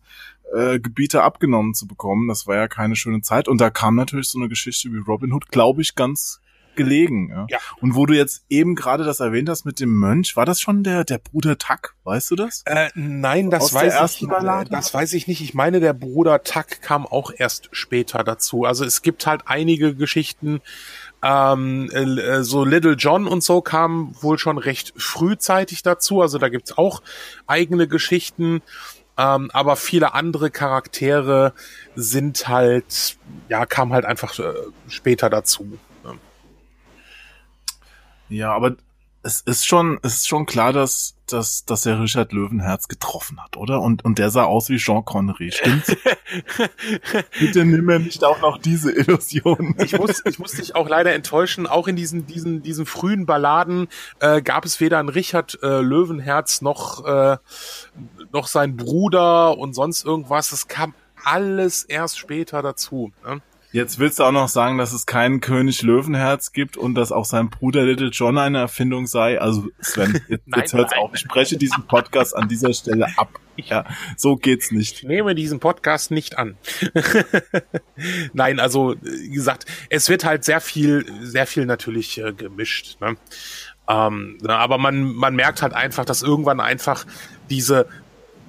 äh, 0.53 0.79
Gebieter 0.79 1.23
abgenommen 1.23 1.73
zu 1.73 1.87
bekommen. 1.87 2.27
Das 2.27 2.47
war 2.47 2.55
ja 2.55 2.67
keine 2.67 2.95
schöne 2.95 3.21
Zeit. 3.21 3.47
Und 3.47 3.59
da 3.59 3.69
kam 3.69 3.95
natürlich 3.95 4.29
so 4.29 4.39
eine 4.39 4.49
Geschichte 4.49 4.91
wie 4.91 4.99
Robin 4.99 5.33
Hood, 5.33 5.49
glaube 5.49 5.81
ich, 5.81 5.95
ganz 5.95 6.39
gelegen. 6.75 7.29
Ja? 7.29 7.47
ja. 7.49 7.57
Und 7.81 7.95
wo 7.95 8.05
du 8.05 8.13
jetzt 8.13 8.45
eben 8.49 8.75
gerade 8.75 9.03
das 9.03 9.19
erwähnt 9.19 9.49
hast 9.49 9.65
mit 9.65 9.79
dem 9.79 9.95
Mönch, 9.95 10.35
war 10.35 10.45
das 10.45 10.59
schon 10.59 10.83
der 10.83 11.03
der 11.03 11.17
Bruder 11.17 11.57
Tuck? 11.57 11.95
Weißt 12.03 12.31
du 12.31 12.35
das? 12.35 12.63
Äh, 12.65 12.89
nein, 12.95 13.49
das 13.49 13.63
Aus 13.63 13.73
weiß 13.73 14.21
ich. 14.21 14.27
Ballade? 14.27 14.69
Das 14.69 14.93
weiß 14.93 15.13
ich 15.13 15.27
nicht. 15.27 15.41
Ich 15.41 15.53
meine, 15.53 15.79
der 15.79 15.93
Bruder 15.93 16.43
Tuck 16.43 16.81
kam 16.81 17.05
auch 17.05 17.31
erst 17.35 17.69
später 17.71 18.23
dazu. 18.23 18.65
Also 18.65 18.85
es 18.85 19.01
gibt 19.01 19.25
halt 19.25 19.43
einige 19.45 19.95
Geschichten. 19.95 20.61
Ähm, 21.23 21.89
äh, 21.91 22.43
so 22.43 22.63
Little 22.63 22.93
John 22.93 23.27
und 23.27 23.43
so 23.43 23.61
kam 23.61 24.15
wohl 24.21 24.37
schon 24.37 24.57
recht 24.57 24.93
frühzeitig 24.97 25.81
dazu. 25.81 26.21
Also 26.21 26.37
da 26.37 26.49
gibt's 26.49 26.77
auch 26.77 27.01
eigene 27.47 27.87
Geschichten. 27.87 28.61
Ähm, 29.17 29.49
aber 29.53 29.75
viele 29.75 30.13
andere 30.13 30.51
Charaktere 30.51 31.53
sind 31.95 32.47
halt, 32.47 33.17
ja, 33.47 33.65
kamen 33.65 33.93
halt 33.93 34.05
einfach 34.05 34.37
äh, 34.39 34.53
später 34.87 35.29
dazu. 35.29 35.77
Ja, 38.29 38.53
aber 38.53 38.75
es 39.25 39.41
ist 39.41 39.65
schon, 39.65 39.97
es 40.03 40.17
ist 40.17 40.27
schon 40.27 40.45
klar, 40.45 40.71
dass, 40.71 41.15
dass, 41.25 41.65
dass 41.65 41.87
er 41.87 41.99
Richard 41.99 42.31
Löwenherz 42.31 42.87
getroffen 42.87 43.43
hat, 43.43 43.57
oder? 43.57 43.81
Und, 43.81 44.05
und 44.05 44.19
der 44.19 44.29
sah 44.29 44.43
aus 44.43 44.69
wie 44.69 44.77
Jean 44.77 45.03
Connery, 45.03 45.51
stimmt's? 45.51 45.95
Bitte 47.39 47.65
nimm 47.65 47.85
mir 47.85 47.97
nicht 47.97 48.23
auch 48.23 48.39
noch 48.41 48.59
diese 48.59 48.91
Illusion. 48.91 49.73
ich 49.79 49.97
muss, 49.97 50.21
ich 50.25 50.37
muss 50.37 50.51
dich 50.51 50.75
auch 50.75 50.87
leider 50.87 51.13
enttäuschen. 51.13 51.65
Auch 51.65 51.87
in 51.87 51.95
diesen, 51.95 52.27
diesen, 52.27 52.61
diesen 52.61 52.85
frühen 52.85 53.25
Balladen 53.25 53.87
äh, 54.19 54.43
gab 54.43 54.63
es 54.63 54.79
weder 54.79 54.99
einen 54.99 55.09
Richard 55.09 55.57
äh, 55.63 55.81
Löwenherz 55.81 56.61
noch, 56.61 57.03
äh, 57.05 57.37
noch 58.31 58.45
sein 58.45 58.77
Bruder 58.77 59.57
und 59.57 59.73
sonst 59.73 60.05
irgendwas. 60.05 60.51
Es 60.51 60.67
kam 60.67 60.93
alles 61.23 61.83
erst 61.83 62.19
später 62.19 62.61
dazu. 62.61 63.11
Ne? 63.25 63.41
Jetzt 63.75 63.99
willst 63.99 64.19
du 64.19 64.23
auch 64.23 64.31
noch 64.31 64.47
sagen, 64.47 64.77
dass 64.77 64.93
es 64.93 65.05
keinen 65.05 65.41
König 65.41 65.81
Löwenherz 65.81 66.53
gibt 66.53 66.77
und 66.77 66.95
dass 66.95 67.11
auch 67.11 67.25
sein 67.25 67.49
Bruder 67.49 67.83
Little 67.83 68.07
John 68.07 68.37
eine 68.37 68.59
Erfindung 68.59 69.05
sei. 69.05 69.37
Also 69.41 69.67
Sven, 69.81 70.13
jetzt, 70.29 70.47
Nein, 70.47 70.61
jetzt 70.61 70.73
hört's 70.73 70.91
nein. 70.91 70.99
auf. 71.01 71.11
Ich 71.13 71.19
spreche 71.19 71.57
diesen 71.57 71.85
Podcast 71.85 72.37
an 72.37 72.47
dieser 72.47 72.73
Stelle 72.73 73.05
ab. 73.17 73.37
Ja, 73.57 73.83
so 74.15 74.37
geht's 74.37 74.71
nicht. 74.71 74.99
Ich 74.99 75.03
nehme 75.03 75.35
diesen 75.35 75.59
Podcast 75.59 76.09
nicht 76.09 76.37
an. 76.37 76.55
Nein, 78.33 78.61
also 78.61 78.95
wie 79.01 79.31
gesagt, 79.31 79.65
es 79.89 80.07
wird 80.07 80.23
halt 80.23 80.45
sehr 80.45 80.61
viel, 80.61 81.05
sehr 81.21 81.45
viel 81.45 81.65
natürlich 81.65 82.17
äh, 82.17 82.31
gemischt. 82.31 83.01
Ne? 83.01 83.17
Ähm, 83.89 84.37
na, 84.41 84.57
aber 84.57 84.77
man, 84.77 85.03
man 85.03 85.35
merkt 85.35 85.61
halt 85.61 85.73
einfach, 85.73 86.05
dass 86.05 86.21
irgendwann 86.21 86.61
einfach 86.61 87.05
diese, 87.49 87.89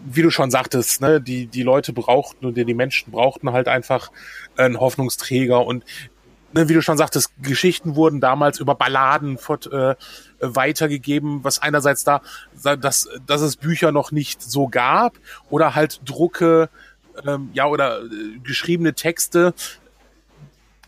wie 0.05 0.23
du 0.23 0.31
schon 0.31 0.53
sagtest, 0.53 1.01
ne, 1.01 1.21
die, 1.21 1.49
die 1.49 1.65
Leute 1.65 1.93
brauchten 1.93 2.47
und 2.47 2.57
die 2.57 2.75
Menschen 2.75 3.11
brauchten 3.11 3.51
halt 3.51 3.67
einfach 3.67 4.13
einen 4.57 4.81
Hoffnungsträger 4.81 5.65
und 5.65 5.85
ne, 6.53 6.69
wie 6.69 6.75
du 6.75 6.83
schon 6.83 6.97
sagtest, 6.99 7.31
Geschichten 7.43 7.97
wurden 7.97 8.21
damals 8.21 8.61
über 8.61 8.75
Balladen 8.75 9.39
fort, 9.39 9.71
äh, 9.73 9.95
weitergegeben, 10.41 11.45
was 11.45 11.61
einerseits 11.61 12.05
da, 12.05 12.23
dass, 12.63 13.09
dass 13.27 13.41
es 13.41 13.57
Bücher 13.57 13.93
noch 13.93 14.13
nicht 14.13 14.43
so 14.43 14.69
gab 14.69 15.15
oder 15.51 15.75
halt 15.75 16.01
Drucke, 16.05 16.69
ähm, 17.25 17.51
ja, 17.53 17.67
oder 17.67 18.03
äh, 18.03 18.39
geschriebene 18.43 18.95
Texte, 18.95 19.55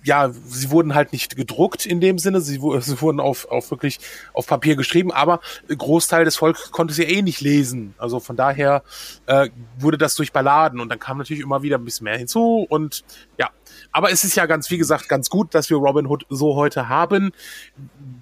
ja, 0.04 0.30
sie 0.30 0.70
wurden 0.70 0.94
halt 0.94 1.12
nicht 1.12 1.36
gedruckt 1.36 1.86
in 1.86 2.00
dem 2.00 2.18
Sinne, 2.18 2.40
sie, 2.40 2.60
sie 2.80 3.00
wurden 3.00 3.20
auf, 3.20 3.46
auf 3.50 3.70
wirklich 3.70 3.98
auf 4.32 4.46
Papier 4.46 4.76
geschrieben, 4.76 5.12
aber 5.12 5.40
Großteil 5.68 6.24
des 6.24 6.36
Volkes 6.36 6.70
konnte 6.70 6.94
sie 6.94 7.04
eh 7.04 7.22
nicht 7.22 7.40
lesen. 7.40 7.94
Also 7.98 8.20
von 8.20 8.36
daher 8.36 8.82
äh, 9.26 9.48
wurde 9.78 9.98
das 9.98 10.14
durch 10.14 10.32
Balladen 10.32 10.80
und 10.80 10.88
dann 10.88 10.98
kam 10.98 11.18
natürlich 11.18 11.42
immer 11.42 11.62
wieder 11.62 11.78
ein 11.78 11.84
bisschen 11.84 12.04
mehr 12.04 12.18
hinzu 12.18 12.66
und 12.68 13.04
ja. 13.38 13.50
Aber 13.92 14.10
es 14.10 14.24
ist 14.24 14.34
ja 14.34 14.46
ganz, 14.46 14.70
wie 14.70 14.78
gesagt, 14.78 15.08
ganz 15.08 15.30
gut, 15.30 15.54
dass 15.54 15.70
wir 15.70 15.76
Robin 15.76 16.06
Hood 16.06 16.26
so 16.28 16.56
heute 16.56 16.88
haben, 16.88 17.32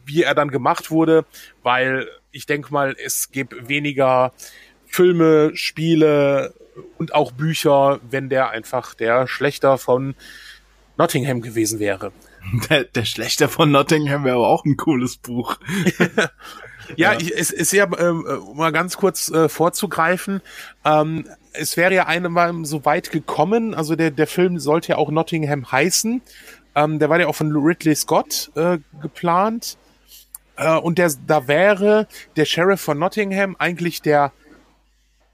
wie 0.04 0.22
er 0.22 0.34
dann 0.34 0.50
gemacht 0.50 0.90
wurde, 0.90 1.24
weil 1.62 2.08
ich 2.30 2.46
denke 2.46 2.72
mal, 2.72 2.94
es 3.02 3.30
gibt 3.30 3.68
weniger 3.68 4.32
Filme, 4.86 5.52
Spiele 5.54 6.54
und 6.98 7.14
auch 7.14 7.32
Bücher, 7.32 8.00
wenn 8.08 8.28
der 8.28 8.50
einfach 8.50 8.94
der 8.94 9.26
Schlechter 9.26 9.78
von 9.78 10.14
Nottingham 10.98 11.40
gewesen 11.40 11.78
wäre. 11.78 12.12
Der, 12.70 12.84
der 12.84 13.04
Schlechter 13.04 13.48
von 13.48 13.72
Nottingham 13.72 14.22
wäre 14.22 14.36
aber 14.36 14.46
auch 14.46 14.64
ein 14.64 14.76
cooles 14.76 15.16
Buch. 15.16 15.58
Ja, 16.94 17.14
Ich, 17.14 17.36
es 17.36 17.50
ist 17.50 17.72
ja, 17.72 17.84
ähm, 17.98 18.24
äh, 18.28 18.56
mal 18.56 18.70
ganz 18.70 18.96
kurz 18.96 19.28
äh, 19.28 19.48
vorzugreifen, 19.48 20.40
ähm, 20.84 21.24
es 21.52 21.76
wäre 21.76 21.94
ja 21.94 22.06
einmal 22.06 22.64
so 22.64 22.84
weit 22.84 23.10
gekommen, 23.10 23.74
also 23.74 23.96
der, 23.96 24.10
der 24.10 24.26
Film 24.26 24.58
sollte 24.58 24.90
ja 24.90 24.96
auch 24.96 25.10
Nottingham 25.10 25.70
heißen, 25.72 26.22
ähm, 26.74 26.98
der 26.98 27.10
war 27.10 27.18
ja 27.18 27.26
auch 27.26 27.34
von 27.34 27.50
Ridley 27.50 27.94
Scott 27.96 28.52
äh, 28.54 28.78
geplant 29.00 29.78
äh, 30.56 30.76
und 30.76 30.98
der, 30.98 31.10
da 31.26 31.48
wäre 31.48 32.06
der 32.36 32.44
Sheriff 32.44 32.80
von 32.80 32.98
Nottingham 32.98 33.56
eigentlich 33.58 34.02
der 34.02 34.32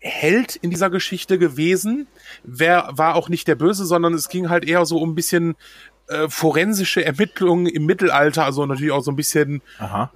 Held 0.02 0.56
in 0.56 0.71
dieser 0.71 0.90
Geschichte 0.90 1.38
gewesen, 1.38 2.09
wer 2.42 2.88
war 2.90 3.14
auch 3.14 3.28
nicht 3.28 3.47
der 3.47 3.54
Böse, 3.54 3.87
sondern 3.87 4.14
es 4.14 4.28
ging 4.28 4.50
halt 4.50 4.64
eher 4.64 4.85
so 4.85 4.99
um 4.99 5.11
ein 5.11 5.14
bisschen 5.14 5.54
äh, 6.09 6.28
forensische 6.28 7.04
Ermittlungen 7.04 7.66
im 7.66 7.87
Mittelalter, 7.87 8.44
also 8.44 8.66
natürlich 8.66 8.92
auch 8.92 9.02
so 9.02 9.12
ein 9.12 9.16
bisschen 9.16 9.62
Aha. 9.78 10.11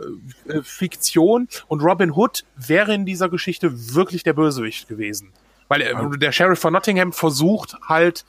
äh, 0.48 0.60
Fiktion 0.62 1.48
und 1.68 1.82
Robin 1.82 2.10
Hood 2.10 2.44
wäre 2.56 2.92
in 2.92 3.06
dieser 3.06 3.28
Geschichte 3.28 3.94
wirklich 3.94 4.24
der 4.24 4.32
Bösewicht 4.32 4.88
gewesen. 4.88 5.32
Weil 5.68 5.82
er, 5.82 6.10
der 6.16 6.32
Sheriff 6.32 6.58
von 6.58 6.72
Nottingham 6.72 7.12
versucht 7.12 7.76
halt 7.82 8.24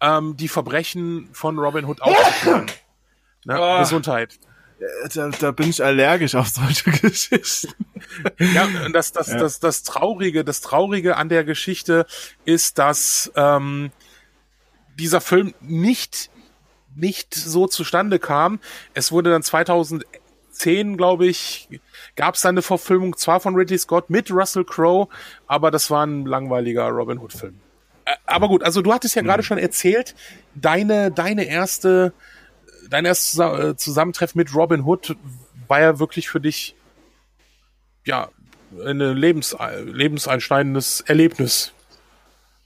ähm, 0.00 0.36
die 0.36 0.48
Verbrechen 0.48 1.28
von 1.32 1.58
Robin 1.58 1.84
Hood 1.84 2.00
aufzuklären. 2.02 2.66
Ne? 3.44 3.54
Ah. 3.54 3.80
Gesundheit. 3.80 4.38
Da, 5.14 5.28
da 5.28 5.50
bin 5.50 5.68
ich 5.68 5.84
allergisch 5.84 6.34
auf 6.34 6.48
solche 6.48 6.90
Geschichten. 7.02 7.74
Ja, 8.38 8.66
und 8.86 8.94
das, 8.94 9.12
das, 9.12 9.26
das, 9.28 9.60
das 9.60 9.82
Traurige, 9.82 10.44
das 10.44 10.62
Traurige 10.62 11.16
an 11.16 11.28
der 11.28 11.44
Geschichte 11.44 12.06
ist, 12.44 12.78
dass 12.78 13.30
ähm, 13.36 13.90
dieser 14.98 15.20
Film 15.20 15.54
nicht, 15.60 16.30
nicht 16.94 17.34
so 17.34 17.66
zustande 17.66 18.18
kam. 18.18 18.58
Es 18.94 19.12
wurde 19.12 19.30
dann 19.30 19.42
2010, 19.42 20.96
glaube 20.96 21.26
ich, 21.26 21.68
gab 22.16 22.34
es 22.34 22.40
dann 22.40 22.54
eine 22.54 22.62
Verfilmung, 22.62 23.16
zwar 23.16 23.40
von 23.40 23.54
Ridley 23.54 23.78
Scott 23.78 24.08
mit 24.08 24.30
Russell 24.30 24.64
Crowe, 24.64 25.08
aber 25.46 25.70
das 25.70 25.90
war 25.90 26.06
ein 26.06 26.24
langweiliger 26.24 26.88
Robin 26.88 27.18
Hood-Film. 27.18 27.60
Äh, 28.06 28.12
Aber 28.26 28.48
gut, 28.48 28.62
also 28.62 28.82
du 28.82 28.92
hattest 28.92 29.14
ja 29.14 29.22
gerade 29.22 29.42
schon 29.42 29.58
erzählt, 29.58 30.14
deine, 30.54 31.10
deine 31.10 31.44
erste, 31.44 32.12
dein 32.90 33.06
erstes 33.06 33.38
äh, 33.38 33.76
Zusammentreffen 33.76 34.38
mit 34.38 34.54
Robin 34.54 34.84
Hood 34.84 35.16
war 35.68 35.80
ja 35.80 35.98
wirklich 35.98 36.28
für 36.28 36.40
dich 36.40 36.74
ja, 38.04 38.28
ein 38.84 38.98
Lebens, 38.98 39.56
lebenseinschneidendes 39.84 41.00
Erlebnis. 41.02 41.72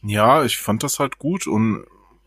Ja, 0.02 0.44
ich 0.44 0.58
fand 0.58 0.82
das 0.82 0.98
halt 0.98 1.18
gut 1.18 1.46
und 1.46 1.84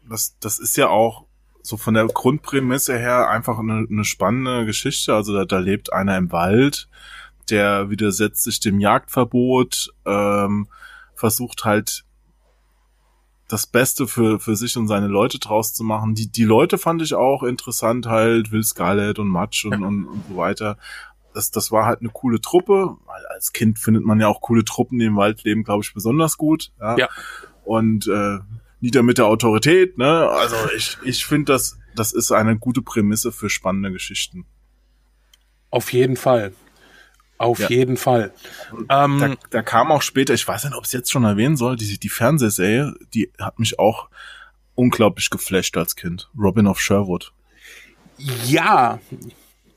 das, 0.08 0.38
das 0.40 0.60
ist 0.60 0.78
ja 0.78 0.90
auch 0.90 1.26
so 1.62 1.78
von 1.78 1.94
der 1.94 2.08
Grundprämisse 2.08 2.98
her 2.98 3.30
einfach 3.30 3.60
eine, 3.60 3.86
eine 3.90 4.06
spannende 4.06 4.66
Geschichte. 4.66 5.14
Also 5.14 5.34
da, 5.34 5.46
da 5.46 5.60
lebt 5.60 5.92
einer 5.92 6.18
im 6.18 6.32
Wald, 6.32 6.88
der 7.50 7.90
widersetzt 7.90 8.44
sich 8.44 8.60
dem 8.60 8.80
Jagdverbot, 8.80 9.94
ähm, 10.06 10.70
versucht 11.16 11.66
halt 11.66 12.06
das 13.48 13.66
Beste 13.66 14.08
für, 14.08 14.40
für 14.40 14.56
sich 14.56 14.76
und 14.78 14.88
seine 14.88 15.08
Leute 15.08 15.40
draus 15.40 15.74
zu 15.74 15.84
machen. 15.84 16.16
Die, 16.16 16.30
die 16.30 16.44
Leute 16.44 16.78
fand 16.78 17.02
ich 17.02 17.14
auch 17.14 17.44
interessant 17.44 18.06
halt, 18.06 18.52
Will 18.52 18.64
Scarlett 18.64 19.20
und 19.20 19.30
Matsch 19.30 19.66
und, 19.66 19.84
und, 19.84 20.06
und 20.06 20.24
so 20.30 20.36
weiter. 20.36 20.78
Das, 21.34 21.52
das 21.52 21.72
war 21.72 21.86
halt 21.86 22.02
eine 22.02 22.10
coole 22.10 22.42
Truppe. 22.42 22.98
Weil 23.06 23.26
Als 23.28 23.54
Kind 23.54 23.80
findet 23.80 24.04
man 24.04 24.20
ja 24.20 24.28
auch 24.28 24.42
coole 24.42 24.66
Truppen, 24.66 25.00
die 25.00 25.06
im 25.06 25.16
Wald 25.16 25.44
leben, 25.44 25.64
glaube 25.64 25.84
ich, 25.84 25.94
besonders 25.94 26.38
gut. 26.38 26.74
Ja. 26.80 27.08
Und 27.64 28.08
äh, 28.08 28.40
nieder 28.82 29.04
mit 29.04 29.18
der 29.18 29.28
Autorität, 29.28 29.98
ne? 29.98 30.30
Also 30.30 30.56
ich, 30.76 30.98
ich 31.04 31.26
finde, 31.26 31.54
das, 31.54 31.80
das 31.96 32.12
ist 32.12 32.32
eine 32.32 32.58
gute 32.58 32.82
Prämisse 32.82 33.32
für 33.32 33.50
spannende 33.50 33.92
Geschichten. 33.92 34.46
Auf 35.70 35.94
jeden 35.94 36.16
Fall. 36.16 36.54
Auf 37.40 37.60
Ja. 37.60 37.70
jeden 37.70 37.98
Fall. 37.98 38.34
Da, 38.88 39.06
Ähm, 39.06 39.38
da 39.52 39.62
kam 39.62 39.92
auch 39.92 40.02
später, 40.02 40.34
ich 40.34 40.48
weiß 40.48 40.64
nicht, 40.66 40.76
ob 40.76 40.86
es 40.86 40.92
jetzt 40.92 41.12
schon 41.12 41.24
erwähnen 41.24 41.56
soll, 41.58 41.76
die, 41.76 42.00
die 42.00 42.10
Fernsehserie, 42.10 42.94
die 43.14 43.32
hat 43.40 43.60
mich 43.60 43.78
auch 43.80 44.10
unglaublich 44.76 45.30
geflasht 45.30 45.78
als 45.78 45.96
Kind. 45.96 46.30
Robin 46.38 46.66
of 46.68 46.80
Sherwood. 46.80 47.32
ja, 48.46 49.00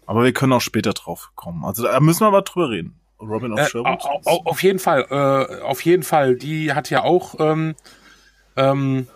Aber 0.06 0.24
wir 0.24 0.32
können 0.32 0.52
auch 0.54 0.60
später 0.60 0.92
drauf 0.92 1.30
kommen. 1.34 1.64
Also 1.64 1.82
da 1.84 2.00
müssen 2.00 2.20
wir 2.20 2.26
aber 2.28 2.42
drüber 2.42 2.70
reden. 2.70 2.94
Robin 3.20 3.52
of 3.52 3.60
äh, 3.60 3.66
Sherwood. 3.68 4.00
au- 4.04 4.20
au- 4.24 4.42
auf 4.46 4.62
jeden 4.62 4.78
Fall. 4.78 5.06
Äh, 5.10 5.60
auf 5.62 5.84
jeden 5.84 6.02
Fall. 6.02 6.36
Die 6.36 6.72
hat 6.72 6.88
ja 6.90 7.02
auch, 7.04 7.36
ähm, 7.38 7.74
ähm, 8.56 9.06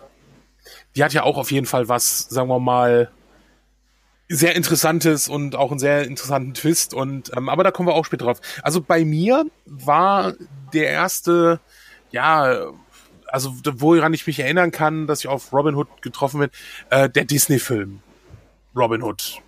die 0.95 1.03
hat 1.03 1.11
ja 1.13 1.23
auch 1.23 1.37
auf 1.37 1.51
jeden 1.51 1.65
Fall 1.65 1.89
was, 1.89 2.19
sagen 2.29 2.47
wir 2.49 2.59
mal, 2.59 3.09
sehr 4.27 4.55
interessantes 4.55 5.27
und 5.27 5.55
auch 5.55 5.71
einen 5.71 5.79
sehr 5.79 6.05
interessanten 6.05 6.53
Twist 6.53 6.93
und 6.93 7.31
ähm, 7.37 7.47
aber 7.49 7.63
da 7.63 7.71
kommen 7.71 7.87
wir 7.89 7.93
auch 7.93 8.05
später 8.05 8.25
drauf. 8.25 8.41
Also 8.63 8.81
bei 8.81 9.05
mir 9.05 9.45
war 9.65 10.33
der 10.73 10.89
erste, 10.89 11.59
ja, 12.11 12.71
also 13.27 13.53
woran 13.63 14.13
ich 14.13 14.25
mich 14.25 14.39
erinnern 14.39 14.71
kann, 14.71 15.05
dass 15.07 15.19
ich 15.19 15.27
auf 15.27 15.53
Robin 15.53 15.75
Hood 15.75 16.01
getroffen 16.01 16.39
bin, 16.39 16.49
äh, 16.89 17.09
der 17.09 17.25
Disney-Film 17.25 18.01
Robin 18.75 19.03
Hood. 19.03 19.41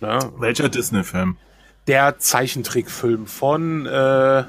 Ne? 0.00 0.18
Welcher 0.38 0.68
Disney-Film? 0.68 1.36
Der 1.86 2.18
Zeichentrickfilm 2.18 3.26
von 3.26 3.86
äh, 3.86 3.90
ja, 3.90 4.46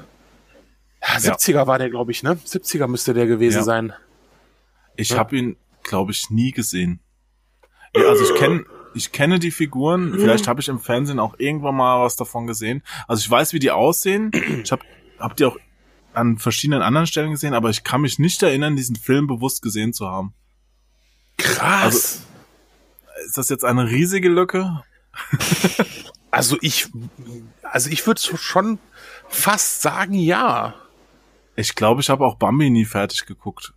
70er 1.02 1.66
war 1.66 1.78
der, 1.78 1.90
glaube 1.90 2.12
ich, 2.12 2.22
ne? 2.22 2.38
70er 2.46 2.86
müsste 2.86 3.14
der 3.14 3.26
gewesen 3.26 3.58
Ja. 3.58 3.62
sein. 3.64 3.92
Ich 4.96 5.10
Ja. 5.10 5.18
habe 5.18 5.36
ihn, 5.36 5.56
glaube 5.82 6.12
ich, 6.12 6.30
nie 6.30 6.50
gesehen. 6.52 7.00
Ja, 7.96 8.04
also 8.08 8.22
ich 8.24 8.38
kenne 8.38 8.64
ich 8.94 9.12
kenne 9.12 9.38
die 9.38 9.50
Figuren, 9.50 10.12
vielleicht 10.18 10.48
habe 10.48 10.60
ich 10.60 10.68
im 10.68 10.80
Fernsehen 10.80 11.18
auch 11.18 11.34
irgendwann 11.38 11.76
mal 11.76 12.00
was 12.04 12.16
davon 12.16 12.46
gesehen. 12.46 12.82
Also 13.06 13.20
ich 13.20 13.30
weiß, 13.30 13.52
wie 13.52 13.58
die 13.58 13.70
aussehen. 13.70 14.30
Ich 14.64 14.72
habe 14.72 14.82
hab 15.18 15.36
die 15.36 15.44
auch 15.44 15.56
an 16.12 16.38
verschiedenen 16.38 16.82
anderen 16.82 17.06
Stellen 17.06 17.30
gesehen, 17.30 17.54
aber 17.54 17.70
ich 17.70 17.84
kann 17.84 18.00
mich 18.00 18.18
nicht 18.18 18.42
erinnern, 18.42 18.74
diesen 18.76 18.96
Film 18.96 19.26
bewusst 19.26 19.62
gesehen 19.62 19.92
zu 19.92 20.08
haben. 20.08 20.34
Krass. 21.36 21.84
Also- 21.84 23.26
Ist 23.26 23.38
das 23.38 23.48
jetzt 23.48 23.64
eine 23.64 23.88
riesige 23.88 24.28
Lücke? 24.28 24.82
Also 26.32 26.56
ich 26.60 26.86
also 27.64 27.90
ich 27.90 28.06
würde 28.06 28.20
schon 28.20 28.78
fast 29.28 29.82
sagen, 29.82 30.14
ja. 30.14 30.74
Ich 31.56 31.74
glaube, 31.74 32.00
ich 32.00 32.08
habe 32.08 32.24
auch 32.24 32.36
Bambi 32.36 32.70
nie 32.70 32.84
fertig 32.84 33.26
geguckt. 33.26 33.72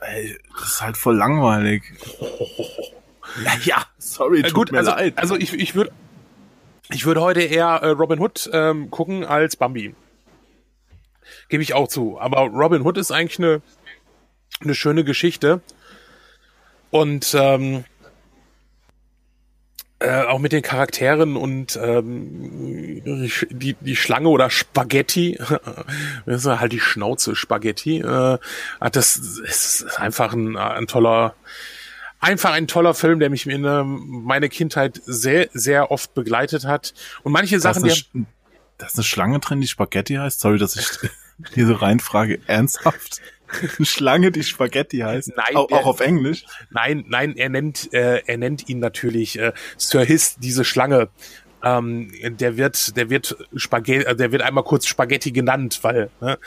Ey, 0.00 0.38
das 0.58 0.72
ist 0.72 0.82
halt 0.82 0.98
voll 0.98 1.16
langweilig. 1.16 1.82
Ja, 3.64 3.86
sorry, 3.98 4.42
tut 4.42 4.54
gut, 4.54 4.72
mir 4.72 4.78
also, 4.78 4.92
leid. 4.92 5.18
Also 5.18 5.36
ich, 5.36 5.52
ich 5.54 5.74
würde 5.74 5.92
ich 6.90 7.06
würde 7.06 7.20
heute 7.20 7.40
eher 7.40 7.66
äh, 7.82 7.88
Robin 7.88 8.20
Hood 8.20 8.50
ähm, 8.52 8.90
gucken 8.90 9.24
als 9.24 9.56
Bambi. 9.56 9.94
Gebe 11.48 11.62
ich 11.62 11.74
auch 11.74 11.88
zu. 11.88 12.20
Aber 12.20 12.40
Robin 12.40 12.82
Hood 12.82 12.98
ist 12.98 13.10
eigentlich 13.10 13.38
eine, 13.38 13.62
eine 14.60 14.74
schöne 14.74 15.04
Geschichte. 15.04 15.60
Und 16.90 17.34
ähm, 17.38 17.84
äh, 20.04 20.24
auch 20.24 20.38
mit 20.38 20.52
den 20.52 20.62
Charakteren 20.62 21.36
und 21.36 21.78
ähm, 21.82 23.00
die, 23.50 23.74
die 23.80 23.96
Schlange 23.96 24.28
oder 24.28 24.50
Spaghetti, 24.50 25.38
das 26.26 26.44
ist 26.44 26.60
halt 26.60 26.72
die 26.72 26.80
Schnauze 26.80 27.34
Spaghetti, 27.34 28.00
äh, 28.00 28.38
das 28.92 29.16
ist 29.16 29.98
einfach 29.98 30.34
ein, 30.34 30.56
ein 30.56 30.86
toller, 30.86 31.34
einfach 32.24 32.52
ein 32.52 32.66
toller 32.66 32.94
Film, 32.94 33.20
der 33.20 33.30
mich 33.30 33.46
in 33.46 33.64
äh, 33.64 33.84
meine 33.84 34.48
Kindheit 34.48 35.00
sehr, 35.04 35.48
sehr 35.52 35.90
oft 35.90 36.14
begleitet 36.14 36.64
hat. 36.64 36.94
Und 37.22 37.32
manche 37.32 37.60
Sachen, 37.60 37.84
das 37.84 38.10
die. 38.12 38.24
Da 38.78 38.86
ist 38.86 38.96
eine 38.96 39.04
Schlange 39.04 39.38
drin, 39.38 39.60
die 39.60 39.68
Spaghetti 39.68 40.14
heißt. 40.14 40.40
Sorry, 40.40 40.58
dass 40.58 40.76
ich 40.76 40.86
diese 41.54 41.80
reinfrage. 41.80 42.40
Ernsthaft? 42.46 43.20
Eine 43.76 43.86
Schlange, 43.86 44.32
die 44.32 44.42
Spaghetti 44.42 44.98
heißt. 44.98 45.32
Nein, 45.36 45.56
auch, 45.56 45.70
auch 45.70 45.86
auf 45.86 46.00
Englisch. 46.00 46.44
Nein, 46.70 47.04
nein, 47.08 47.36
er 47.36 47.50
nennt, 47.50 47.92
äh, 47.92 48.22
er 48.26 48.36
nennt 48.38 48.68
ihn 48.68 48.80
natürlich 48.80 49.38
äh, 49.38 49.52
Sir 49.76 50.04
Hiss, 50.04 50.36
diese 50.38 50.64
Schlange. 50.64 51.08
Ähm, 51.62 52.12
der 52.22 52.56
wird, 52.56 52.96
der 52.96 53.10
wird 53.10 53.36
Spaghetti, 53.54 54.06
äh, 54.06 54.16
der 54.16 54.32
wird 54.32 54.42
einmal 54.42 54.64
kurz 54.64 54.86
Spaghetti 54.86 55.30
genannt, 55.30 55.78
weil 55.82 56.10
ne, 56.20 56.38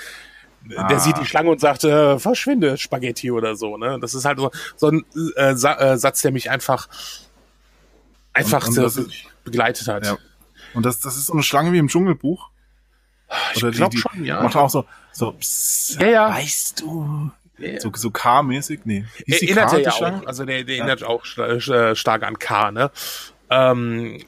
ah. 0.75 0.88
der 0.88 1.00
sieht 1.00 1.17
die 1.17 1.25
Schlange 1.25 1.50
und 1.50 1.59
sagt, 1.59 1.83
äh, 1.83 2.19
verschwinde 2.19 2.77
Spaghetti 2.77 3.31
oder 3.31 3.55
so. 3.55 3.77
Ne, 3.77 3.97
das 4.01 4.13
ist 4.13 4.25
halt 4.25 4.39
so, 4.39 4.51
so 4.75 4.89
ein 4.89 5.05
äh, 5.36 5.55
Sa 5.55 5.74
äh, 5.75 5.97
Satz, 5.97 6.21
der 6.21 6.31
mich 6.31 6.50
einfach 6.50 6.88
einfach 8.33 8.67
und, 8.67 8.77
und 8.77 9.09
begleitet 9.43 9.88
hat. 9.88 10.05
Ja. 10.05 10.17
Und 10.74 10.86
das, 10.86 11.00
das 11.00 11.17
ist 11.17 11.27
so 11.27 11.33
eine 11.33 11.43
Schlange 11.43 11.71
wie 11.74 11.77
im 11.77 11.88
Dschungelbuch. 11.88 12.50
Ich 13.53 13.62
glaube 13.71 13.97
schon, 13.97 14.24
ja. 14.24 14.41
Macht 14.41 14.55
auch 14.55 14.69
so, 14.69 14.86
so, 15.12 15.33
pss, 15.33 15.97
ja, 16.00 16.07
ja. 16.07 16.29
weißt 16.29 16.81
du, 16.81 17.31
ja. 17.57 17.79
so, 17.79 17.91
so 17.93 18.12
K-mäßig, 18.12 18.81
nee. 18.86 19.05
Ist 19.25 19.43
erinnert 19.43 19.74
er 19.74 19.81
ja 19.81 19.91
auch, 19.91 20.25
also 20.25 20.45
der, 20.45 20.63
der 20.63 20.77
erinnert 20.77 21.03
auch 21.03 21.25
äh, 21.38 21.95
stark 21.95 22.24
an 22.24 22.39
K, 22.39 22.71
ne? 22.71 22.91
Ähm, 23.50 24.21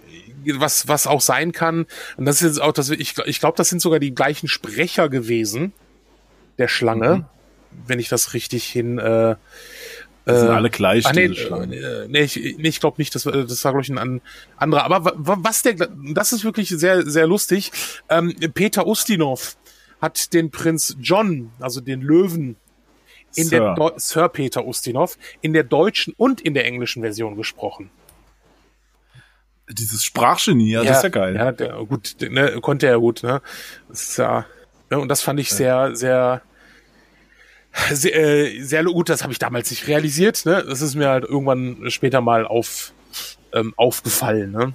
was, 0.56 0.88
was 0.88 1.08
auch 1.08 1.22
sein 1.22 1.52
kann, 1.52 1.86
und 2.18 2.26
das 2.26 2.38
ist 2.38 2.48
jetzt 2.48 2.62
auch, 2.62 2.72
das, 2.72 2.90
ich, 2.90 3.18
ich 3.18 3.40
glaube, 3.40 3.58
das 3.58 3.70
sind 3.70 3.82
sogar 3.82 4.00
die 4.00 4.14
gleichen 4.14 4.48
Sprecher 4.48 5.10
gewesen, 5.10 5.74
der 6.60 6.68
Schlange, 6.68 7.16
mhm. 7.16 7.26
wenn 7.88 8.00
ich 8.00 8.10
das 8.10 8.34
richtig 8.34 8.66
hin, 8.66 9.00
äh, 9.00 9.36
die 10.28 10.36
sind 10.36 10.50
äh, 10.50 10.52
alle 10.52 10.70
gleich, 10.70 11.06
ah, 11.06 11.14
nee, 11.14 11.26
äh, 11.26 12.08
nee, 12.08 12.22
ich, 12.22 12.36
nee, 12.36 12.68
ich 12.68 12.80
glaube 12.80 12.96
nicht, 13.00 13.16
das, 13.16 13.24
das 13.24 13.66
war, 13.66 13.72
glaube 13.72 13.82
ich, 13.82 13.90
ein 13.90 14.22
anderer. 14.58 14.84
Aber 14.84 15.14
was 15.18 15.64
der, 15.64 15.76
das 16.14 16.34
ist 16.34 16.44
wirklich 16.44 16.70
sehr, 16.70 17.04
sehr 17.10 17.26
lustig. 17.26 17.72
Ähm, 18.10 18.36
Peter 18.54 18.86
Ustinov 18.86 19.58
hat 20.02 20.34
den 20.34 20.52
Prinz 20.52 20.96
John, 21.00 21.52
also 21.60 21.82
den 21.82 22.02
Löwen, 22.02 22.58
in 23.36 23.46
Sir. 23.46 23.60
der 23.60 23.76
Deu 23.76 23.92
Sir 23.98 24.30
Peter 24.30 24.66
Ustinov, 24.66 25.18
in 25.42 25.54
der 25.54 25.64
deutschen 25.64 26.14
und 26.18 26.42
in 26.42 26.54
der 26.54 26.66
englischen 26.66 27.02
Version 27.02 27.36
gesprochen. 27.36 27.92
Dieses 29.72 30.04
Sprachgenie, 30.04 30.72
ja, 30.72 30.82
ja 30.82 30.90
das 30.90 30.98
ist 30.98 31.04
ja 31.04 31.10
geil. 31.10 31.36
Ja, 31.36 31.52
der, 31.52 31.86
gut, 31.86 32.16
ne, 32.22 32.60
konnte 32.62 32.88
er 32.88 33.00
gut, 33.00 33.22
ne? 33.22 33.42
Das 33.88 34.02
ist 34.02 34.18
ja, 34.18 34.46
ne, 34.90 35.00
und 35.00 35.10
das 35.10 35.22
fand 35.22 35.40
ich 35.40 35.52
sehr, 35.52 35.96
sehr, 35.96 36.42
sehr, 37.92 38.16
äh, 38.16 38.62
sehr 38.62 38.84
gut, 38.84 39.10
das 39.10 39.24
habe 39.24 39.34
ich 39.34 39.40
damals 39.40 39.70
nicht 39.70 39.88
realisiert. 39.88 40.46
Ne? 40.46 40.64
Das 40.68 40.82
ist 40.82 40.96
mir 40.96 41.10
halt 41.10 41.26
irgendwann 41.26 41.90
später 41.90 42.22
mal 42.22 42.46
auf, 42.46 42.94
ähm, 43.54 43.74
aufgefallen. 43.78 44.52
Ne? 44.52 44.74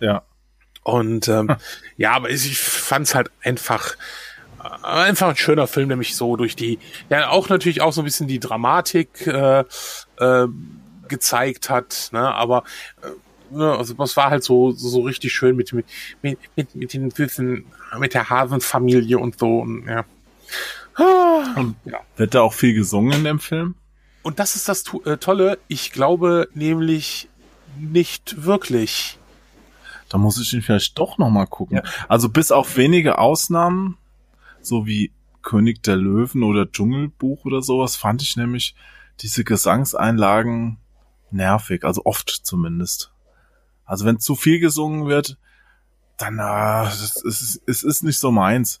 Ja. 0.00 0.22
Und 0.82 1.28
ähm, 1.28 1.54
ja, 1.96 2.12
aber 2.12 2.30
ich, 2.30 2.58
fand 2.58 3.06
es 3.06 3.14
halt 3.14 3.30
einfach 3.42 3.96
äh, 4.62 4.86
einfach 4.86 5.28
ein 5.28 5.36
schöner 5.36 5.66
Film, 5.66 5.88
der 5.88 5.96
mich 5.96 6.16
so 6.16 6.36
durch 6.36 6.56
die, 6.56 6.78
ja 7.08 7.30
auch 7.30 7.48
natürlich 7.48 7.80
auch 7.80 7.92
so 7.92 8.00
ein 8.00 8.04
bisschen 8.04 8.28
die 8.28 8.40
Dramatik 8.40 9.26
äh, 9.26 9.64
äh, 10.18 10.46
gezeigt 11.08 11.70
hat, 11.70 12.10
ne? 12.12 12.34
aber 12.34 12.64
äh, 13.02 13.56
ne, 13.56 13.76
also 13.76 13.94
das 13.94 14.16
war 14.16 14.30
halt 14.30 14.44
so 14.44 14.70
so, 14.70 14.88
so 14.88 15.00
richtig 15.02 15.32
schön 15.32 15.56
mit 15.56 15.72
mit 15.72 15.86
mit 16.22 16.74
mit 16.74 16.94
den 16.94 17.10
Süßen, 17.10 17.64
mit 17.98 18.14
der 18.14 18.30
Hasenfamilie 18.30 19.18
und 19.18 19.38
so 19.38 19.60
und 19.60 19.86
ja. 19.86 20.04
Und 21.56 21.76
ja. 21.84 22.00
Wird 22.16 22.34
da 22.34 22.42
auch 22.42 22.52
viel 22.52 22.74
gesungen 22.74 23.12
in 23.12 23.24
dem 23.24 23.40
Film? 23.40 23.74
Und 24.22 24.38
das 24.38 24.56
ist 24.56 24.68
das 24.68 24.84
äh, 25.04 25.16
Tolle. 25.16 25.58
Ich 25.68 25.92
glaube 25.92 26.48
nämlich 26.54 27.28
nicht 27.78 28.44
wirklich. 28.44 29.18
Da 30.08 30.18
muss 30.18 30.40
ich 30.40 30.52
ihn 30.52 30.62
vielleicht 30.62 30.98
doch 30.98 31.18
noch 31.18 31.30
mal 31.30 31.46
gucken. 31.46 31.78
Ja. 31.78 31.82
Also 32.08 32.28
bis 32.28 32.50
auf 32.52 32.76
wenige 32.76 33.18
Ausnahmen, 33.18 33.96
so 34.60 34.86
wie 34.86 35.12
König 35.42 35.82
der 35.82 35.96
Löwen 35.96 36.42
oder 36.42 36.70
Dschungelbuch 36.70 37.44
oder 37.44 37.62
sowas, 37.62 37.96
fand 37.96 38.22
ich 38.22 38.36
nämlich 38.36 38.74
diese 39.20 39.44
Gesangseinlagen 39.44 40.78
nervig. 41.30 41.84
Also 41.84 42.02
oft 42.04 42.28
zumindest. 42.28 43.12
Also 43.84 44.04
wenn 44.04 44.18
zu 44.18 44.34
viel 44.34 44.60
gesungen 44.60 45.06
wird, 45.06 45.38
dann, 46.16 46.38
ah, 46.40 46.86
es 46.88 47.16
ist, 47.22 47.62
es 47.66 47.82
ist 47.82 48.02
nicht 48.02 48.18
so 48.18 48.30
meins. 48.30 48.80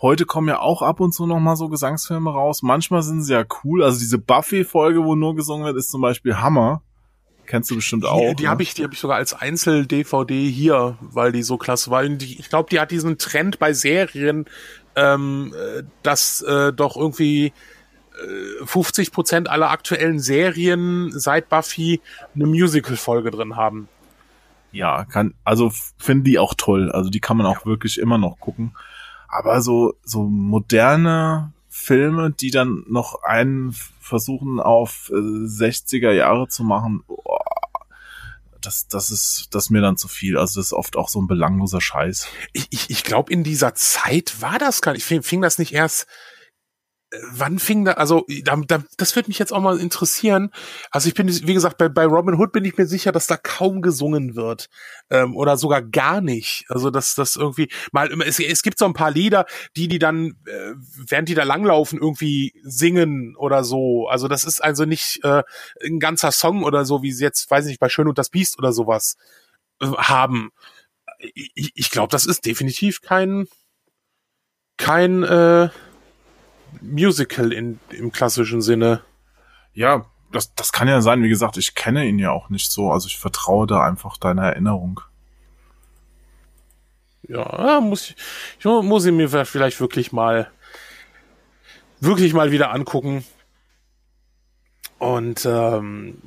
Heute 0.00 0.26
kommen 0.26 0.48
ja 0.48 0.60
auch 0.60 0.82
ab 0.82 1.00
und 1.00 1.12
zu 1.12 1.26
noch 1.26 1.40
mal 1.40 1.56
so 1.56 1.68
Gesangsfilme 1.68 2.30
raus. 2.30 2.62
Manchmal 2.62 3.02
sind 3.02 3.22
sie 3.22 3.32
ja 3.32 3.44
cool. 3.64 3.82
Also 3.82 3.98
diese 3.98 4.18
Buffy-Folge, 4.18 5.04
wo 5.04 5.16
nur 5.16 5.34
gesungen 5.34 5.66
wird, 5.66 5.76
ist 5.76 5.90
zum 5.90 6.00
Beispiel 6.00 6.36
Hammer. 6.36 6.82
Kennst 7.46 7.70
du 7.70 7.76
bestimmt 7.76 8.04
auch. 8.04 8.20
Die, 8.20 8.36
die 8.36 8.42
ne? 8.44 8.50
habe 8.50 8.62
ich, 8.62 8.74
die 8.74 8.84
habe 8.84 8.94
ich 8.94 9.00
sogar 9.00 9.16
als 9.16 9.32
Einzel-DVD 9.32 10.48
hier, 10.50 10.98
weil 11.00 11.32
die 11.32 11.42
so 11.42 11.56
klasse 11.56 11.90
war. 11.90 12.04
Und 12.04 12.18
die, 12.18 12.38
ich 12.38 12.48
glaube, 12.48 12.68
die 12.70 12.78
hat 12.78 12.90
diesen 12.90 13.18
Trend 13.18 13.58
bei 13.58 13.72
Serien, 13.72 14.44
ähm, 14.94 15.54
dass 16.02 16.42
äh, 16.42 16.72
doch 16.72 16.96
irgendwie 16.96 17.52
50 18.64 19.08
äh, 19.08 19.10
Prozent 19.10 19.48
aller 19.48 19.70
aktuellen 19.70 20.20
Serien 20.20 21.10
seit 21.12 21.48
Buffy 21.48 22.00
eine 22.34 22.46
Musical-Folge 22.46 23.30
drin 23.30 23.56
haben. 23.56 23.88
Ja, 24.70 25.04
kann, 25.04 25.34
also 25.44 25.72
finde 25.96 26.24
die 26.24 26.38
auch 26.38 26.54
toll. 26.56 26.92
Also 26.92 27.10
die 27.10 27.20
kann 27.20 27.36
man 27.36 27.46
auch 27.46 27.60
ja. 27.60 27.66
wirklich 27.66 27.98
immer 27.98 28.18
noch 28.18 28.38
gucken. 28.38 28.76
Aber 29.38 29.62
so, 29.62 29.94
so 30.04 30.24
moderne 30.24 31.52
Filme, 31.68 32.32
die 32.32 32.50
dann 32.50 32.82
noch 32.88 33.22
einen 33.22 33.72
versuchen 34.00 34.58
auf 34.58 35.12
äh, 35.12 35.14
60er 35.14 36.10
Jahre 36.10 36.48
zu 36.48 36.64
machen, 36.64 37.04
oh, 37.06 37.38
das, 38.60 38.88
das 38.88 39.12
ist 39.12 39.46
das 39.52 39.66
ist 39.66 39.70
mir 39.70 39.80
dann 39.80 39.96
zu 39.96 40.08
viel. 40.08 40.36
Also 40.36 40.58
das 40.58 40.66
ist 40.66 40.72
oft 40.72 40.96
auch 40.96 41.08
so 41.08 41.20
ein 41.20 41.28
belangloser 41.28 41.80
Scheiß. 41.80 42.26
Ich, 42.52 42.66
ich, 42.70 42.90
ich 42.90 43.04
glaube, 43.04 43.32
in 43.32 43.44
dieser 43.44 43.76
Zeit 43.76 44.42
war 44.42 44.58
das 44.58 44.82
gar 44.82 44.92
nicht. 44.92 45.04
Fing, 45.04 45.22
fing 45.22 45.40
das 45.40 45.58
nicht 45.58 45.72
erst 45.72 46.08
wann 47.30 47.58
fing 47.58 47.86
da, 47.86 47.92
also 47.92 48.26
da, 48.44 48.56
da, 48.56 48.84
das 48.98 49.16
würde 49.16 49.28
mich 49.28 49.38
jetzt 49.38 49.52
auch 49.52 49.62
mal 49.62 49.80
interessieren. 49.80 50.50
Also 50.90 51.08
ich 51.08 51.14
bin, 51.14 51.28
wie 51.28 51.54
gesagt, 51.54 51.78
bei, 51.78 51.88
bei 51.88 52.04
Robin 52.04 52.34
Hood 52.34 52.52
bin 52.52 52.64
ich 52.64 52.76
mir 52.76 52.86
sicher, 52.86 53.12
dass 53.12 53.26
da 53.26 53.36
kaum 53.36 53.80
gesungen 53.80 54.36
wird 54.36 54.68
ähm, 55.08 55.34
oder 55.34 55.56
sogar 55.56 55.80
gar 55.80 56.20
nicht. 56.20 56.66
Also 56.68 56.90
dass 56.90 57.14
das 57.14 57.36
irgendwie 57.36 57.68
mal, 57.92 58.10
es, 58.22 58.38
es 58.40 58.62
gibt 58.62 58.78
so 58.78 58.84
ein 58.84 58.92
paar 58.92 59.10
Lieder, 59.10 59.46
die 59.76 59.88
die 59.88 59.98
dann, 59.98 60.34
äh, 60.46 60.74
während 61.08 61.30
die 61.30 61.34
da 61.34 61.44
langlaufen, 61.44 61.98
irgendwie 61.98 62.52
singen 62.62 63.34
oder 63.36 63.64
so. 63.64 64.08
Also 64.08 64.28
das 64.28 64.44
ist 64.44 64.62
also 64.62 64.84
nicht 64.84 65.24
äh, 65.24 65.42
ein 65.84 66.00
ganzer 66.00 66.30
Song 66.30 66.62
oder 66.62 66.84
so, 66.84 67.02
wie 67.02 67.12
sie 67.12 67.24
jetzt, 67.24 67.50
weiß 67.50 67.64
ich 67.64 67.70
nicht, 67.70 67.80
bei 67.80 67.88
Schön 67.88 68.08
und 68.08 68.18
das 68.18 68.28
Biest 68.28 68.58
oder 68.58 68.72
sowas 68.72 69.16
äh, 69.80 69.86
haben. 69.86 70.50
Ich, 71.34 71.72
ich 71.74 71.90
glaube, 71.90 72.10
das 72.10 72.26
ist 72.26 72.44
definitiv 72.44 73.00
kein 73.00 73.46
kein 74.76 75.24
äh, 75.24 75.70
Musical 76.80 77.52
in, 77.52 77.78
im 77.90 78.12
klassischen 78.12 78.62
Sinne. 78.62 79.02
Ja, 79.74 80.06
das, 80.32 80.54
das 80.54 80.72
kann 80.72 80.88
ja 80.88 81.00
sein. 81.00 81.22
Wie 81.22 81.28
gesagt, 81.28 81.56
ich 81.56 81.74
kenne 81.74 82.06
ihn 82.06 82.18
ja 82.18 82.30
auch 82.30 82.50
nicht 82.50 82.70
so. 82.70 82.90
Also 82.90 83.06
ich 83.06 83.18
vertraue 83.18 83.66
da 83.66 83.82
einfach 83.84 84.16
deiner 84.16 84.42
Erinnerung. 84.42 85.00
Ja, 87.28 87.80
muss 87.80 88.10
ich, 88.10 88.16
ich 88.58 88.64
muss 88.64 89.04
ihn 89.06 89.16
mir 89.16 89.28
vielleicht 89.28 89.80
wirklich 89.80 90.12
mal, 90.12 90.50
wirklich 92.00 92.32
mal 92.32 92.52
wieder 92.52 92.72
angucken. 92.72 93.24
Und 94.98 95.44
ähm, 95.46 96.18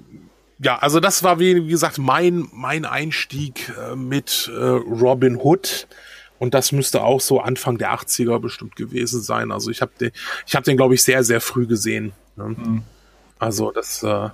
ja, 0.59 0.77
also 0.77 0.99
das 0.99 1.23
war 1.23 1.39
wie, 1.39 1.65
wie 1.65 1.71
gesagt 1.71 1.97
mein 1.97 2.47
mein 2.53 2.85
Einstieg 2.85 3.73
äh, 3.77 3.95
mit 3.95 4.49
äh, 4.53 4.59
Robin 4.59 5.37
Hood. 5.37 5.87
Und 6.41 6.55
das 6.55 6.71
müsste 6.71 7.03
auch 7.03 7.21
so 7.21 7.39
Anfang 7.39 7.77
der 7.77 7.93
80er 7.93 8.39
bestimmt 8.39 8.75
gewesen 8.75 9.21
sein. 9.21 9.51
Also 9.51 9.69
ich 9.69 9.83
habe 9.83 9.91
den, 9.99 10.09
ich 10.47 10.55
habe 10.55 10.63
den, 10.63 10.75
glaube 10.75 10.95
ich, 10.95 11.03
sehr, 11.03 11.23
sehr 11.23 11.39
früh 11.39 11.67
gesehen. 11.67 12.13
Ne? 12.35 12.45
Mhm. 12.45 12.83
Also 13.37 13.69
das. 13.69 14.01
Äh, 14.01 14.29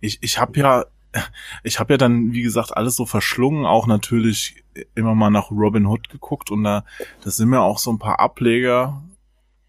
ich 0.00 0.18
ich 0.22 0.38
habe 0.38 0.60
ja, 0.60 0.84
ich 1.64 1.80
habe 1.80 1.94
ja 1.94 1.96
dann, 1.96 2.32
wie 2.32 2.42
gesagt, 2.42 2.76
alles 2.76 2.94
so 2.94 3.04
verschlungen, 3.04 3.66
auch 3.66 3.88
natürlich 3.88 4.62
immer 4.94 5.16
mal 5.16 5.30
nach 5.30 5.50
Robin 5.50 5.86
Hood 5.86 6.08
geguckt 6.08 6.52
und 6.52 6.62
da, 6.62 6.84
da 7.24 7.30
sind 7.32 7.48
mir 7.48 7.62
auch 7.62 7.78
so 7.78 7.92
ein 7.92 7.98
paar 7.98 8.20
Ableger 8.20 9.02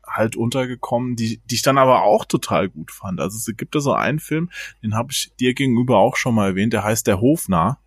halt 0.05 0.35
untergekommen, 0.35 1.15
die, 1.15 1.41
die 1.49 1.55
ich 1.55 1.63
dann 1.63 1.79
aber 1.79 2.03
auch 2.03 2.25
total 2.25 2.69
gut 2.69 2.91
fand. 2.91 3.19
Also 3.19 3.37
es 3.37 3.57
gibt 3.57 3.73
da 3.73 3.79
so 3.79 3.93
einen 3.93 4.19
Film, 4.19 4.51
den 4.83 4.93
habe 4.93 5.11
ich 5.11 5.33
dir 5.39 5.55
gegenüber 5.55 5.97
auch 5.97 6.15
schon 6.15 6.35
mal 6.35 6.49
erwähnt, 6.49 6.73
der 6.73 6.83
heißt 6.83 7.07
Der 7.07 7.21
Hofnarr. 7.21 7.79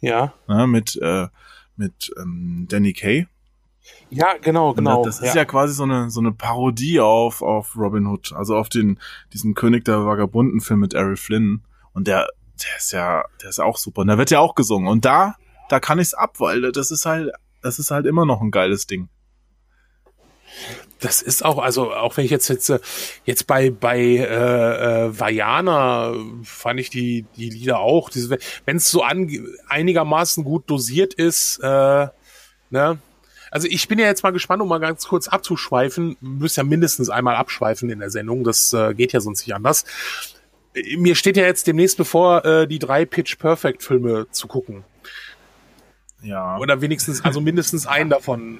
Ja. 0.00 0.32
Ne, 0.48 0.66
mit, 0.66 0.96
äh, 0.96 1.28
mit 1.76 2.12
ähm, 2.18 2.66
Danny 2.68 2.92
Kay. 2.92 3.26
Ja, 4.08 4.34
genau, 4.40 4.72
genau. 4.72 5.04
Das, 5.04 5.18
das 5.18 5.28
ist 5.28 5.34
ja. 5.34 5.42
ja. 5.42 5.44
quasi 5.44 5.74
so 5.74 5.82
eine 5.82 6.10
so 6.10 6.20
eine 6.20 6.32
Parodie 6.32 7.00
auf 7.00 7.42
auf 7.42 7.76
Robin 7.76 8.06
Hood, 8.06 8.32
also 8.32 8.56
auf 8.56 8.68
den 8.68 8.98
diesen 9.32 9.54
König 9.54 9.84
der 9.84 10.06
Vagabunden 10.06 10.60
Film 10.60 10.80
mit 10.80 10.94
Errol 10.94 11.16
Flynn 11.16 11.62
und 11.92 12.08
der 12.08 12.28
der 12.62 12.76
ist 12.78 12.92
ja 12.92 13.24
der 13.42 13.50
ist 13.50 13.60
auch 13.60 13.76
super 13.76 14.02
und 14.02 14.08
da 14.08 14.16
wird 14.16 14.30
ja 14.30 14.40
auch 14.40 14.54
gesungen 14.54 14.88
und 14.88 15.04
da 15.04 15.36
da 15.68 15.80
kann 15.80 15.98
ich's 15.98 16.14
ab, 16.14 16.40
weil 16.40 16.72
das 16.72 16.90
ist 16.90 17.04
halt 17.04 17.32
das 17.60 17.78
ist 17.78 17.90
halt 17.90 18.06
immer 18.06 18.24
noch 18.24 18.40
ein 18.40 18.50
geiles 18.50 18.86
Ding. 18.86 19.08
Das 21.04 21.20
ist 21.20 21.44
auch, 21.44 21.58
also 21.58 21.92
auch 21.92 22.16
wenn 22.16 22.24
ich 22.24 22.30
jetzt 22.30 22.48
jetzt, 22.48 22.72
jetzt 23.26 23.46
bei 23.46 23.68
bei 23.68 23.98
äh, 23.98 24.24
äh, 25.06 25.20
Vajana 25.20 26.14
fand 26.42 26.80
ich 26.80 26.88
die 26.88 27.26
die 27.36 27.50
Lieder 27.50 27.78
auch, 27.78 28.10
wenn 28.64 28.78
es 28.78 28.90
so 28.90 29.02
an, 29.02 29.30
einigermaßen 29.68 30.44
gut 30.44 30.70
dosiert 30.70 31.12
ist, 31.12 31.58
äh, 31.62 32.08
ne, 32.70 32.98
also 33.50 33.68
ich 33.68 33.86
bin 33.86 33.98
ja 33.98 34.06
jetzt 34.06 34.22
mal 34.22 34.32
gespannt, 34.32 34.62
um 34.62 34.68
mal 34.68 34.80
ganz 34.80 35.06
kurz 35.06 35.28
abzuschweifen. 35.28 36.16
Müsst 36.20 36.56
ja 36.56 36.64
mindestens 36.64 37.10
einmal 37.10 37.36
abschweifen 37.36 37.90
in 37.90 38.00
der 38.00 38.10
Sendung. 38.10 38.42
Das 38.42 38.72
äh, 38.72 38.94
geht 38.94 39.12
ja 39.12 39.20
sonst 39.20 39.46
nicht 39.46 39.54
anders. 39.54 39.84
Mir 40.96 41.14
steht 41.14 41.36
ja 41.36 41.44
jetzt 41.44 41.66
demnächst 41.66 41.96
bevor, 41.96 42.44
äh, 42.44 42.66
die 42.66 42.80
drei 42.80 43.04
Pitch 43.04 43.38
Perfect 43.38 43.82
Filme 43.84 44.26
zu 44.32 44.48
gucken. 44.48 44.82
Ja. 46.20 46.56
Oder 46.58 46.80
wenigstens, 46.80 47.24
also 47.24 47.40
mindestens 47.40 47.86
einen 47.86 48.10
davon. 48.10 48.58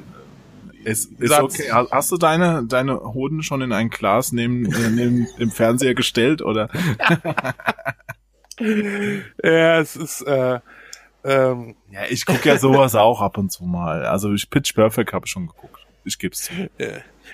Ist, 0.85 1.12
ist 1.20 1.33
okay. 1.33 1.70
Hast 1.70 2.12
du 2.12 2.16
deine, 2.16 2.64
deine 2.66 3.01
Hoden 3.01 3.42
schon 3.42 3.62
in 3.62 3.73
ein 3.73 3.90
Glas 3.90 4.33
neben, 4.33 4.66
äh, 4.66 4.90
neben 4.90 5.27
dem 5.38 5.51
Fernseher 5.51 5.94
gestellt, 5.94 6.42
oder? 6.42 6.68
ja, 9.42 9.81
es 9.81 9.97
ist, 9.97 10.23
äh, 10.23 10.61
ähm, 11.25 11.75
ja, 11.90 12.03
ich 12.11 12.27
gucke 12.27 12.49
ja 12.49 12.59
sowas 12.59 12.94
auch 12.94 13.20
ab 13.23 13.38
und 13.38 13.51
zu 13.51 13.64
mal. 13.64 14.05
Also 14.05 14.33
ich 14.35 14.51
Pitch 14.51 14.75
Perfect 14.75 15.12
habe 15.12 15.25
ich 15.27 15.33
schon 15.33 15.47
geguckt. 15.47 15.81
Ich 16.05 16.18
geb's 16.18 16.42
zu. 16.42 16.53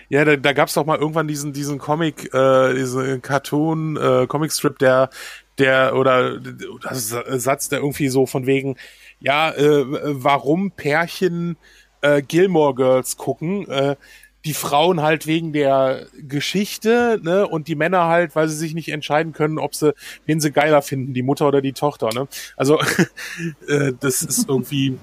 Ja, 0.09 0.25
da, 0.25 0.37
da 0.37 0.53
gab's 0.53 0.75
doch 0.75 0.87
mal 0.87 0.99
irgendwann 0.99 1.27
diesen 1.27 1.53
diesen 1.53 1.79
Comic, 1.79 2.33
äh, 2.33 2.75
diesen 2.75 3.21
Cartoon 3.21 3.97
äh, 3.97 4.27
Comic 4.29 4.53
Strip, 4.53 4.79
der 4.79 5.11
der 5.59 5.97
oder 5.97 6.39
das 6.39 7.09
Satz, 7.09 7.69
der 7.69 7.81
irgendwie 7.81 8.09
so 8.09 8.27
von 8.27 8.47
wegen, 8.47 8.77
ja, 9.19 9.51
äh, 9.51 9.85
warum 9.87 10.71
Pärchen 10.71 11.57
äh, 12.01 12.23
Gilmore 12.23 12.75
Girls 12.75 13.17
gucken. 13.17 13.69
Äh, 13.69 13.97
die 14.45 14.55
Frauen 14.55 15.03
halt 15.03 15.27
wegen 15.27 15.53
der 15.53 16.07
Geschichte, 16.19 17.21
ne, 17.23 17.47
und 17.47 17.69
die 17.69 17.75
Männer 17.75 18.07
halt, 18.07 18.35
weil 18.35 18.49
sie 18.49 18.57
sich 18.57 18.73
nicht 18.73 18.89
entscheiden 18.89 19.35
können, 19.35 19.59
ob 19.59 19.75
sie, 19.75 19.93
wen 20.25 20.41
sie 20.41 20.51
geiler 20.51 20.81
finden, 20.81 21.13
die 21.13 21.23
Mutter 21.23 21.47
oder 21.47 21.61
die 21.61 21.75
Tochter, 21.75 22.09
ne. 22.15 22.27
Also, 22.57 22.81
äh, 23.69 23.93
das 24.01 24.23
ist 24.23 24.49
irgendwie, 24.49 24.99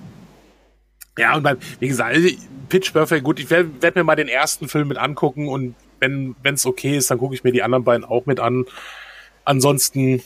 ja, 1.19 1.35
und 1.35 1.43
beim, 1.43 1.57
wie 1.79 1.87
gesagt, 1.87 2.15
also, 2.15 2.29
Pitch 2.69 2.91
Perfect, 2.91 3.23
gut, 3.23 3.39
ich 3.39 3.49
werde 3.49 3.69
werd 3.81 3.95
mir 3.95 4.03
mal 4.03 4.15
den 4.15 4.27
ersten 4.27 4.67
Film 4.67 4.87
mit 4.87 4.97
angucken 4.97 5.47
und 5.47 5.75
wenn 5.99 6.35
es 6.43 6.65
okay 6.65 6.97
ist, 6.97 7.09
dann 7.09 7.17
gucke 7.17 7.33
ich 7.33 7.43
mir 7.43 7.51
die 7.51 7.63
anderen 7.63 7.83
beiden 7.83 8.05
auch 8.05 8.25
mit 8.25 8.39
an. 8.39 8.65
Ansonsten. 9.45 10.21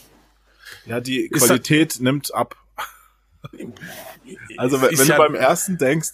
Ja, 0.85 0.99
die 0.99 1.29
Qualität 1.29 1.97
nimmt 1.99 2.33
ab. 2.33 2.55
Also 4.55 4.81
wenn, 4.81 4.97
wenn 4.97 5.07
du 5.07 5.17
beim 5.17 5.35
ersten 5.35 5.77
denkst, 5.77 6.09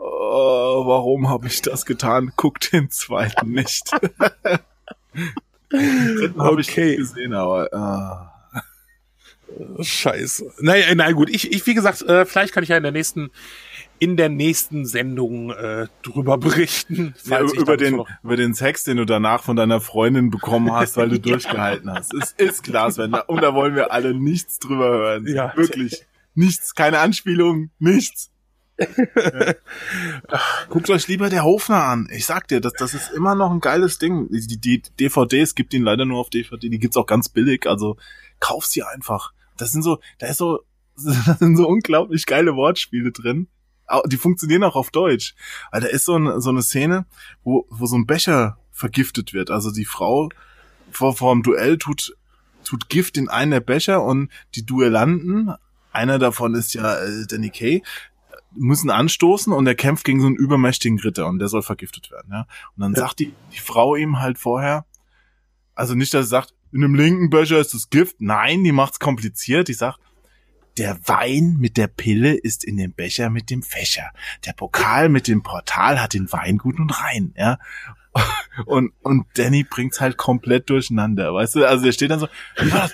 oh, 0.00 0.86
warum 0.86 1.28
habe 1.28 1.46
ich 1.46 1.62
das 1.62 1.86
getan? 1.86 2.32
Guck 2.36 2.60
den 2.60 2.90
zweiten 2.90 3.50
nicht. 3.50 3.90
den 5.72 6.34
habe 6.38 6.52
okay. 6.52 6.60
ich 6.60 6.76
nicht 6.76 6.96
gesehen, 6.96 7.34
aber 7.34 7.72
ah. 7.72 8.26
Scheiße. 9.80 10.52
Naja, 10.60 10.94
nein, 10.94 11.14
gut. 11.14 11.28
Ich, 11.28 11.52
ich 11.52 11.66
wie 11.66 11.74
gesagt, 11.74 12.02
äh, 12.02 12.24
vielleicht 12.24 12.52
kann 12.52 12.62
ich 12.62 12.68
ja 12.68 12.76
in 12.76 12.82
der 12.82 12.92
nächsten 12.92 13.30
in 13.98 14.16
der 14.16 14.30
nächsten 14.30 14.86
Sendung 14.86 15.50
äh, 15.50 15.86
drüber 16.02 16.38
berichten. 16.38 17.14
Ja, 17.24 17.42
über, 17.42 17.76
den, 17.76 18.02
über 18.22 18.36
den 18.36 18.54
Sex, 18.54 18.84
den 18.84 18.96
du 18.96 19.04
danach 19.04 19.42
von 19.42 19.56
deiner 19.56 19.80
Freundin 19.80 20.30
bekommen 20.30 20.72
hast, 20.72 20.96
weil 20.96 21.10
du 21.10 21.16
ja. 21.16 21.20
durchgehalten 21.20 21.92
hast. 21.92 22.14
Es 22.14 22.32
ist 22.32 22.62
klar, 22.62 22.90
Sven. 22.90 23.14
Und 23.26 23.42
da 23.42 23.54
wollen 23.54 23.74
wir 23.74 23.92
alle 23.92 24.14
nichts 24.14 24.58
drüber 24.58 24.88
hören. 24.88 25.26
Ja. 25.26 25.54
Wirklich. 25.54 26.06
Nichts. 26.34 26.74
Keine 26.74 27.00
Anspielung. 27.00 27.70
Nichts. 27.78 28.29
Guckt 30.68 30.90
euch 30.90 31.08
lieber 31.08 31.28
der 31.28 31.44
Hofner 31.44 31.84
an. 31.84 32.08
Ich 32.12 32.26
sag 32.26 32.48
dir, 32.48 32.60
das, 32.60 32.72
das 32.74 32.94
ist 32.94 33.10
immer 33.10 33.34
noch 33.34 33.50
ein 33.50 33.60
geiles 33.60 33.98
Ding. 33.98 34.28
Die, 34.30 34.58
die 34.60 34.82
DVDs 34.82 35.54
gibt 35.54 35.74
ihn 35.74 35.82
leider 35.82 36.04
nur 36.04 36.18
auf 36.20 36.30
DVD. 36.30 36.68
Die 36.68 36.78
gibt's 36.78 36.96
auch 36.96 37.06
ganz 37.06 37.28
billig. 37.28 37.66
Also 37.66 37.96
kauf 38.38 38.66
sie 38.66 38.82
einfach. 38.82 39.32
Das 39.56 39.70
sind 39.70 39.82
so, 39.82 40.00
da 40.18 40.28
ist 40.28 40.38
so, 40.38 40.60
da 40.96 41.36
sind 41.36 41.56
so 41.56 41.68
unglaublich 41.68 42.26
geile 42.26 42.54
Wortspiele 42.56 43.12
drin. 43.12 43.48
Die 44.06 44.16
funktionieren 44.16 44.64
auch 44.64 44.76
auf 44.76 44.90
Deutsch. 44.90 45.34
Weil 45.72 45.82
da 45.82 45.88
ist 45.88 46.04
so, 46.04 46.16
ein, 46.16 46.40
so 46.40 46.50
eine 46.50 46.62
Szene, 46.62 47.06
wo, 47.42 47.66
wo 47.70 47.86
so 47.86 47.96
ein 47.96 48.06
Becher 48.06 48.58
vergiftet 48.70 49.32
wird. 49.32 49.50
Also 49.50 49.70
die 49.70 49.84
Frau 49.84 50.30
vor, 50.90 51.16
vor 51.16 51.34
dem 51.34 51.42
Duell 51.42 51.76
tut, 51.78 52.16
tut 52.64 52.88
Gift 52.88 53.16
in 53.16 53.28
einen 53.28 53.50
der 53.50 53.60
Becher 53.60 54.02
und 54.02 54.30
die 54.54 54.64
Duellanten, 54.64 55.54
einer 55.92 56.18
davon 56.18 56.54
ist 56.54 56.72
ja 56.74 56.96
äh, 56.96 57.26
Danny 57.26 57.50
Kay, 57.50 57.82
müssen 58.52 58.90
anstoßen 58.90 59.52
und 59.52 59.66
er 59.66 59.74
kämpft 59.74 60.04
gegen 60.04 60.20
so 60.20 60.26
einen 60.26 60.36
übermächtigen 60.36 60.98
Ritter 60.98 61.26
und 61.26 61.38
der 61.38 61.48
soll 61.48 61.62
vergiftet 61.62 62.10
werden, 62.10 62.30
ja. 62.32 62.46
Und 62.76 62.82
dann 62.82 62.94
ja. 62.94 63.00
sagt 63.00 63.20
die, 63.20 63.32
die 63.52 63.60
Frau 63.60 63.96
ihm 63.96 64.20
halt 64.20 64.38
vorher, 64.38 64.86
also 65.74 65.94
nicht, 65.94 66.12
dass 66.12 66.26
sie 66.26 66.30
sagt, 66.30 66.54
in 66.72 66.82
dem 66.82 66.94
linken 66.94 67.30
Becher 67.30 67.58
ist 67.58 67.74
das 67.74 67.90
Gift. 67.90 68.16
Nein, 68.20 68.62
die 68.64 68.72
macht's 68.72 69.00
kompliziert. 69.00 69.68
Die 69.68 69.74
sagt, 69.74 69.98
der 70.78 70.98
Wein 71.08 71.56
mit 71.58 71.76
der 71.76 71.88
Pille 71.88 72.34
ist 72.34 72.64
in 72.64 72.76
dem 72.76 72.92
Becher 72.92 73.30
mit 73.30 73.50
dem 73.50 73.62
Fächer. 73.62 74.10
Der 74.46 74.52
Pokal 74.52 75.08
mit 75.08 75.26
dem 75.26 75.42
Portal 75.42 76.00
hat 76.00 76.14
den 76.14 76.30
Wein 76.32 76.58
gut 76.58 76.78
und 76.78 76.90
rein, 77.02 77.34
ja. 77.36 77.58
Und, 78.66 78.92
und 79.02 79.26
Danny 79.34 79.62
bringt's 79.62 80.00
halt 80.00 80.16
komplett 80.16 80.68
durcheinander, 80.68 81.32
weißt 81.32 81.54
du? 81.54 81.64
Also 81.64 81.84
der 81.84 81.92
steht 81.92 82.10
dann 82.10 82.18
so, 82.18 82.28
der, 82.58 82.90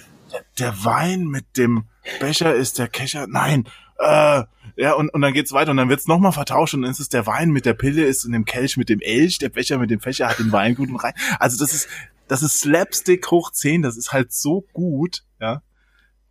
der 0.59 0.85
Wein 0.85 1.25
mit 1.25 1.57
dem 1.57 1.87
Becher 2.21 2.55
ist 2.55 2.79
der 2.79 2.87
Kescher. 2.87 3.27
Nein, 3.27 3.67
äh, 3.99 4.45
ja, 4.77 4.93
und, 4.93 5.09
und 5.11 5.21
dann 5.23 5.33
geht's 5.33 5.53
weiter 5.53 5.71
und 5.71 5.79
dann 5.79 5.89
wird's 5.89 6.07
nochmal 6.07 6.33
vertauscht 6.33 6.75
und 6.75 6.83
dann 6.83 6.91
ist 6.91 7.01
es 7.01 7.09
der 7.09 7.27
Wein 7.27 7.51
mit 7.51 7.65
der 7.65 7.75
Pille, 7.75 8.05
ist 8.05 8.25
in 8.25 8.33
dem 8.33 8.45
Kelch 8.45 8.77
mit 8.77 8.89
dem 8.89 9.01
Elch, 9.01 9.39
der 9.39 9.49
Becher 9.49 9.79
mit 9.79 9.91
dem 9.91 10.01
Fächer 10.01 10.29
hat 10.29 10.39
den 10.39 10.53
Wein 10.53 10.75
gut 10.75 10.91
und 10.91 10.97
rein. 10.97 11.15
Also 11.39 11.57
das 11.59 11.73
ist, 11.73 11.89
das 12.29 12.43
ist 12.43 12.61
Slapstick 12.61 13.31
hoch 13.31 13.51
10, 13.53 13.83
das 13.83 13.97
ist 13.97 14.13
halt 14.13 14.33
so 14.33 14.67
gut, 14.73 15.23
ja. 15.41 15.63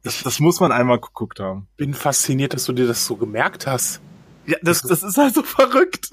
Das, 0.04 0.22
das 0.22 0.40
muss 0.40 0.60
man 0.60 0.72
einmal 0.72 1.00
geguckt 1.00 1.40
haben. 1.40 1.68
Bin 1.78 1.96
fasziniert, 1.96 2.54
dass 2.54 2.66
du 2.66 2.74
dir 2.74 2.86
das 2.86 3.06
so 3.06 3.16
gemerkt 3.16 3.66
hast. 3.66 4.02
Ja, 4.46 4.58
das, 4.62 4.84
das 4.84 5.02
ist 5.02 5.18
halt 5.18 5.34
so 5.34 5.42
verrückt. 5.42 6.10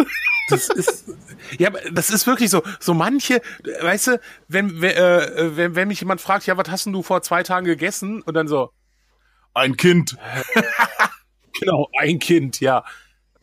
Das 0.49 0.71
ist, 0.71 1.05
ja, 1.59 1.69
das 1.93 2.09
ist 2.09 2.27
wirklich 2.27 2.49
so. 2.49 2.62
So 2.81 2.95
manche, 2.95 3.43
weißt 3.83 4.07
du, 4.07 4.21
wenn, 4.49 4.83
äh, 4.83 5.57
wenn, 5.57 5.75
wenn 5.75 5.88
mich 5.88 6.01
jemand 6.01 6.23
fragt, 6.23 6.47
ja, 6.47 6.57
was 6.57 6.71
hast 6.71 6.87
denn 6.87 6.95
du 6.95 7.03
vor 7.03 7.21
zwei 7.21 7.43
Tagen 7.43 7.67
gegessen? 7.67 8.23
Und 8.23 8.33
dann 8.33 8.49
so, 8.49 8.73
ein 9.55 9.77
Kind. 9.77 10.17
Genau, 11.61 11.88
ein 11.99 12.19
Kind, 12.19 12.61
ja. 12.61 12.85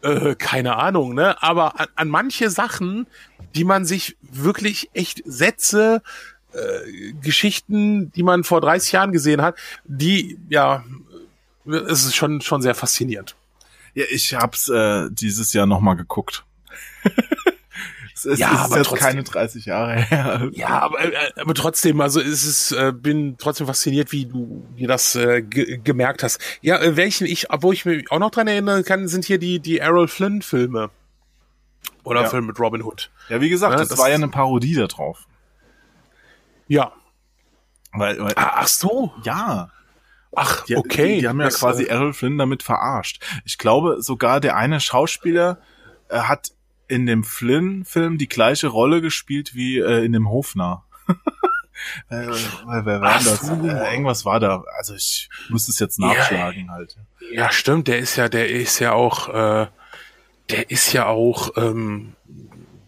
Äh, 0.01 0.35
keine 0.35 0.77
Ahnung, 0.77 1.13
ne? 1.13 1.41
Aber 1.43 1.79
an, 1.79 1.87
an 1.95 2.09
manche 2.09 2.49
Sachen, 2.49 3.07
die 3.55 3.63
man 3.63 3.85
sich 3.85 4.17
wirklich 4.21 4.89
echt 4.93 5.21
Sätze, 5.25 6.01
äh, 6.53 7.13
Geschichten, 7.21 8.11
die 8.13 8.23
man 8.23 8.43
vor 8.43 8.61
30 8.61 8.91
Jahren 8.93 9.11
gesehen 9.11 9.41
hat, 9.41 9.57
die, 9.85 10.39
ja, 10.49 10.83
es 11.65 12.05
ist 12.05 12.15
schon, 12.15 12.41
schon 12.41 12.61
sehr 12.61 12.75
faszinierend. 12.75 13.35
Ja, 13.93 14.05
ich 14.09 14.33
hab's 14.33 14.69
äh, 14.69 15.09
dieses 15.11 15.53
Jahr 15.53 15.65
nochmal 15.65 15.95
geguckt. 15.95 16.45
Es 18.25 18.39
ja, 18.39 18.51
ist 18.51 18.59
aber 18.59 18.77
jetzt 18.77 18.87
trotzdem, 18.87 19.07
keine 19.07 19.23
30 19.23 19.65
Jahre 19.65 19.95
her. 20.01 20.49
Ja, 20.53 20.79
aber, 20.79 21.01
äh, 21.01 21.31
aber 21.35 21.53
trotzdem, 21.53 22.01
also 22.01 22.19
es 22.19 22.43
ist, 22.43 22.71
äh, 22.71 22.91
bin 22.91 23.37
trotzdem 23.37 23.67
fasziniert, 23.67 24.11
wie 24.11 24.25
du 24.25 24.65
dir 24.77 24.87
das 24.87 25.15
äh, 25.15 25.41
gemerkt 25.41 26.23
hast. 26.23 26.39
Ja, 26.61 26.79
äh, 26.79 26.95
welchen 26.95 27.27
ich, 27.27 27.47
wo 27.61 27.71
ich 27.71 27.85
mich 27.85 28.11
auch 28.11 28.19
noch 28.19 28.31
dran 28.31 28.47
erinnern 28.47 28.83
kann, 28.83 29.07
sind 29.07 29.25
hier 29.25 29.39
die, 29.39 29.59
die 29.59 29.79
Errol 29.79 30.07
Flynn 30.07 30.41
Filme. 30.41 30.89
Oder 32.03 32.23
ja. 32.23 32.29
Film 32.29 32.47
mit 32.47 32.59
Robin 32.59 32.83
Hood. 32.83 33.11
Ja, 33.29 33.41
wie 33.41 33.49
gesagt, 33.49 33.73
ja, 33.73 33.79
das, 33.79 33.89
das, 33.89 33.99
war 33.99 34.09
ja 34.09 34.15
eine 34.15 34.29
Parodie 34.29 34.75
da 34.75 34.87
drauf. 34.87 35.27
Ja. 36.67 36.93
Weil, 37.91 38.19
weil, 38.19 38.33
ah, 38.35 38.53
ach 38.55 38.67
so. 38.67 39.13
Ja. 39.23 39.69
Ach, 40.35 40.63
die, 40.65 40.75
okay. 40.75 41.15
Die, 41.15 41.21
die 41.21 41.27
haben 41.27 41.39
ja 41.39 41.45
das, 41.45 41.59
quasi 41.59 41.83
äh, 41.83 41.87
Errol 41.87 42.13
Flynn 42.13 42.37
damit 42.37 42.63
verarscht. 42.63 43.23
Ich 43.45 43.57
glaube, 43.57 44.01
sogar 44.01 44.39
der 44.39 44.55
eine 44.55 44.79
Schauspieler 44.79 45.59
äh, 46.09 46.19
hat 46.19 46.51
in 46.89 47.05
dem 47.05 47.23
Flynn-Film 47.23 48.17
die 48.17 48.27
gleiche 48.27 48.67
Rolle 48.67 49.01
gespielt 49.01 49.55
wie 49.55 49.77
äh, 49.79 50.03
in 50.03 50.11
dem 50.11 50.29
Hofner. 50.29 50.83
äh, 52.09 52.27
wer 52.27 53.01
war 53.01 53.13
das? 53.19 53.41
so. 53.41 53.53
Äh, 53.53 53.91
irgendwas 53.93 54.25
war 54.25 54.39
da. 54.39 54.63
Also 54.77 54.95
ich 54.95 55.29
müsste 55.49 55.71
es 55.71 55.79
jetzt 55.79 55.99
nachschlagen 55.99 56.69
halt. 56.71 56.97
Ja, 57.31 57.51
stimmt, 57.51 57.87
der 57.87 57.99
ist 57.99 58.15
ja, 58.15 58.27
der 58.27 58.49
ist 58.49 58.79
ja 58.79 58.91
auch, 58.93 59.29
äh, 59.29 59.67
der 60.49 60.69
ist 60.71 60.91
ja 60.93 61.05
auch, 61.05 61.51
ähm, 61.57 62.15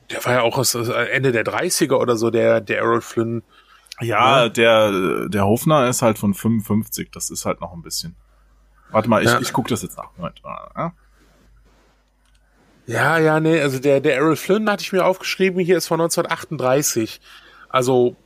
der 0.10 0.26
war 0.26 0.34
ja 0.34 0.42
auch 0.42 0.58
aus, 0.58 0.76
aus 0.76 0.90
Ende 0.90 1.32
der 1.32 1.46
30er 1.46 1.94
oder 1.96 2.18
so, 2.18 2.30
der, 2.32 2.60
der 2.60 2.80
Errol 2.80 3.02
Flynn. 3.02 3.44
Ja, 4.02 4.44
Ja. 4.44 4.50
der, 4.50 5.30
der 5.30 5.46
Hofner 5.46 5.88
ist 5.88 6.02
halt 6.02 6.18
von 6.18 6.34
55. 6.34 7.12
Das 7.12 7.30
ist 7.30 7.46
halt 7.46 7.62
noch 7.62 7.74
ein 7.74 7.82
bisschen. 7.84 8.16
Warte 8.90 9.08
mal, 9.10 9.22
ich, 9.24 9.30
Ja. 9.30 9.40
ich 9.40 9.54
gucke 9.54 9.70
das 9.70 9.84
jetzt 9.84 9.96
nach. 9.98 10.10
Moment. 10.18 10.42
Ah, 10.44 10.92
Ja, 12.92 13.18
ja, 13.18 13.40
nee, 13.40 13.62
also 13.62 13.80
der, 13.80 14.02
der 14.02 14.16
Errol 14.16 14.36
Flynn 14.36 14.70
hatte 14.70 14.84
ich 14.84 14.92
mir 14.92 15.06
aufgeschrieben, 15.06 15.60
hier 15.64 15.78
ist 15.78 15.88
von 15.88 16.02
1938. 16.02 17.22
Also, 17.70 18.18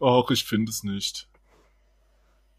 Och, 0.00 0.30
ich 0.30 0.44
finde 0.44 0.70
es 0.70 0.82
nicht. 0.82 1.28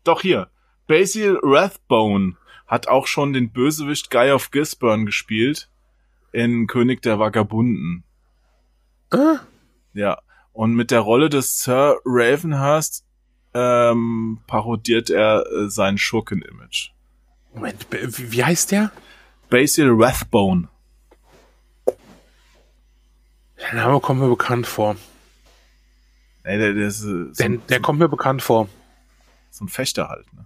Doch 0.03 0.21
hier. 0.21 0.49
Basil 0.85 1.39
Rathbone 1.41 2.35
hat 2.67 2.87
auch 2.87 3.07
schon 3.07 3.33
den 3.33 3.51
Bösewicht 3.51 4.11
Guy 4.11 4.31
of 4.31 4.51
Gisborne 4.51 5.05
gespielt 5.05 5.69
in 6.31 6.67
König 6.67 7.01
der 7.01 7.17
Vagabunden. 7.17 8.03
äh, 9.11 9.37
Ja. 9.93 10.19
Und 10.51 10.75
mit 10.75 10.91
der 10.91 10.99
Rolle 10.99 11.29
des 11.29 11.59
Sir 11.59 11.97
Ravenhurst 12.05 13.05
ähm, 13.55 14.41
parodiert 14.45 15.09
er 15.09 15.45
äh, 15.47 15.69
sein 15.69 15.97
Schurken-Image. 15.97 16.91
Moment, 17.53 17.85
wie 17.91 18.43
heißt 18.43 18.71
der? 18.71 18.91
Basil 19.49 19.89
Rathbone. 19.91 20.67
Der 23.61 23.73
Name 23.75 23.99
kommt 23.99 24.19
mir 24.19 24.29
bekannt 24.29 24.67
vor. 24.67 24.95
Ey, 26.43 26.57
der, 26.57 26.73
der 26.73 26.87
ist 26.87 26.99
äh, 27.03 27.07
so, 27.07 27.31
Der, 27.33 27.45
ein, 27.45 27.61
der 27.67 27.79
kommt 27.79 27.99
mir 27.99 28.09
bekannt 28.09 28.41
vor. 28.41 28.67
so 29.51 29.63
ein 29.65 29.69
Fechter 29.69 30.09
halt. 30.09 30.25
Ne? 30.33 30.45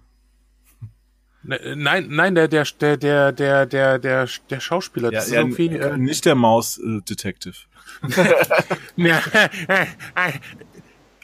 Ne, 1.42 1.76
Nein, 1.76 2.06
nein, 2.10 2.34
der, 2.34 2.46
der, 2.46 2.64
der, 2.64 2.96
der, 2.96 3.32
der, 3.32 3.66
der, 3.66 3.98
der, 3.98 4.28
der 4.50 4.60
Schauspieler. 4.60 5.10
Ja, 5.10 5.18
Das 5.18 5.26
ist 5.28 5.32
ja, 5.32 5.40
irgendwie, 5.40 5.68
äh, 5.68 5.94
äh, 5.94 5.96
nicht 5.96 6.24
der 6.24 6.34
Maus-Detective. 6.34 7.56
Ja, 8.96 9.18
äh, 9.32 9.82
äh, 10.14 10.32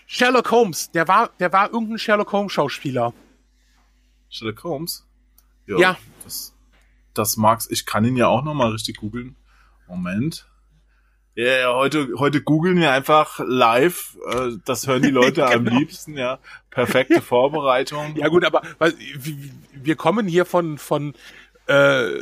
Sherlock 0.06 0.50
Holmes, 0.50 0.90
der 0.92 1.06
war, 1.08 1.30
der 1.38 1.52
war 1.52 1.70
irgendein 1.72 1.98
Sherlock 1.98 2.32
Holmes 2.32 2.52
Schauspieler. 2.52 3.12
Sherlock 4.30 4.64
Holmes? 4.64 5.03
Ja. 5.66 5.96
Das, 6.24 6.54
das 7.14 7.36
mag's. 7.36 7.66
Ich 7.70 7.86
kann 7.86 8.04
ihn 8.04 8.16
ja 8.16 8.26
auch 8.28 8.42
noch 8.42 8.54
mal 8.54 8.70
richtig 8.70 8.96
googeln. 8.98 9.36
Moment. 9.88 10.46
Ja, 11.36 11.44
ja, 11.58 11.74
heute, 11.74 12.08
heute 12.18 12.40
googeln 12.42 12.76
wir 12.76 12.92
einfach 12.92 13.40
live. 13.44 14.16
Äh, 14.30 14.52
Das 14.64 14.86
hören 14.86 15.02
die 15.02 15.10
Leute 15.10 15.46
am 15.52 15.64
Genau. 15.64 15.78
liebsten, 15.78 16.16
ja. 16.16 16.38
Perfekte 16.70 17.20
Vorbereitung. 17.22 18.14
Ja 18.16 18.28
gut, 18.28 18.44
aber 18.44 18.62
weil, 18.78 18.94
wir- 19.72 19.96
kommen 19.96 20.26
hier 20.28 20.44
von 20.46 20.78
von 20.78 21.14
äh, 21.66 22.20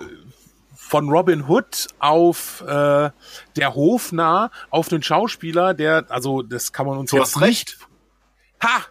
von 0.74 1.08
Robin 1.10 1.46
Hood 1.48 1.88
auf 1.98 2.60
äh, 2.62 3.10
der 3.56 3.74
Hofnarr 3.74 4.50
auf 4.70 4.88
den 4.88 5.02
Schauspieler, 5.02 5.74
der 5.74 6.06
also 6.10 6.42
das 6.42 6.72
kann 6.72 6.86
man 6.86 6.98
uns 6.98 7.10
Du 7.10 7.16
jetzt 7.18 7.36
hast 7.36 7.42
recht. 7.42 7.78
Ha! 8.62 8.82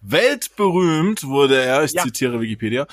Weltberühmt 0.00 1.24
wurde 1.24 1.56
er, 1.60 1.84
ich 1.84 1.92
Ja. 1.92 2.02
zitiere 2.04 2.40
Wikipedia, 2.40 2.86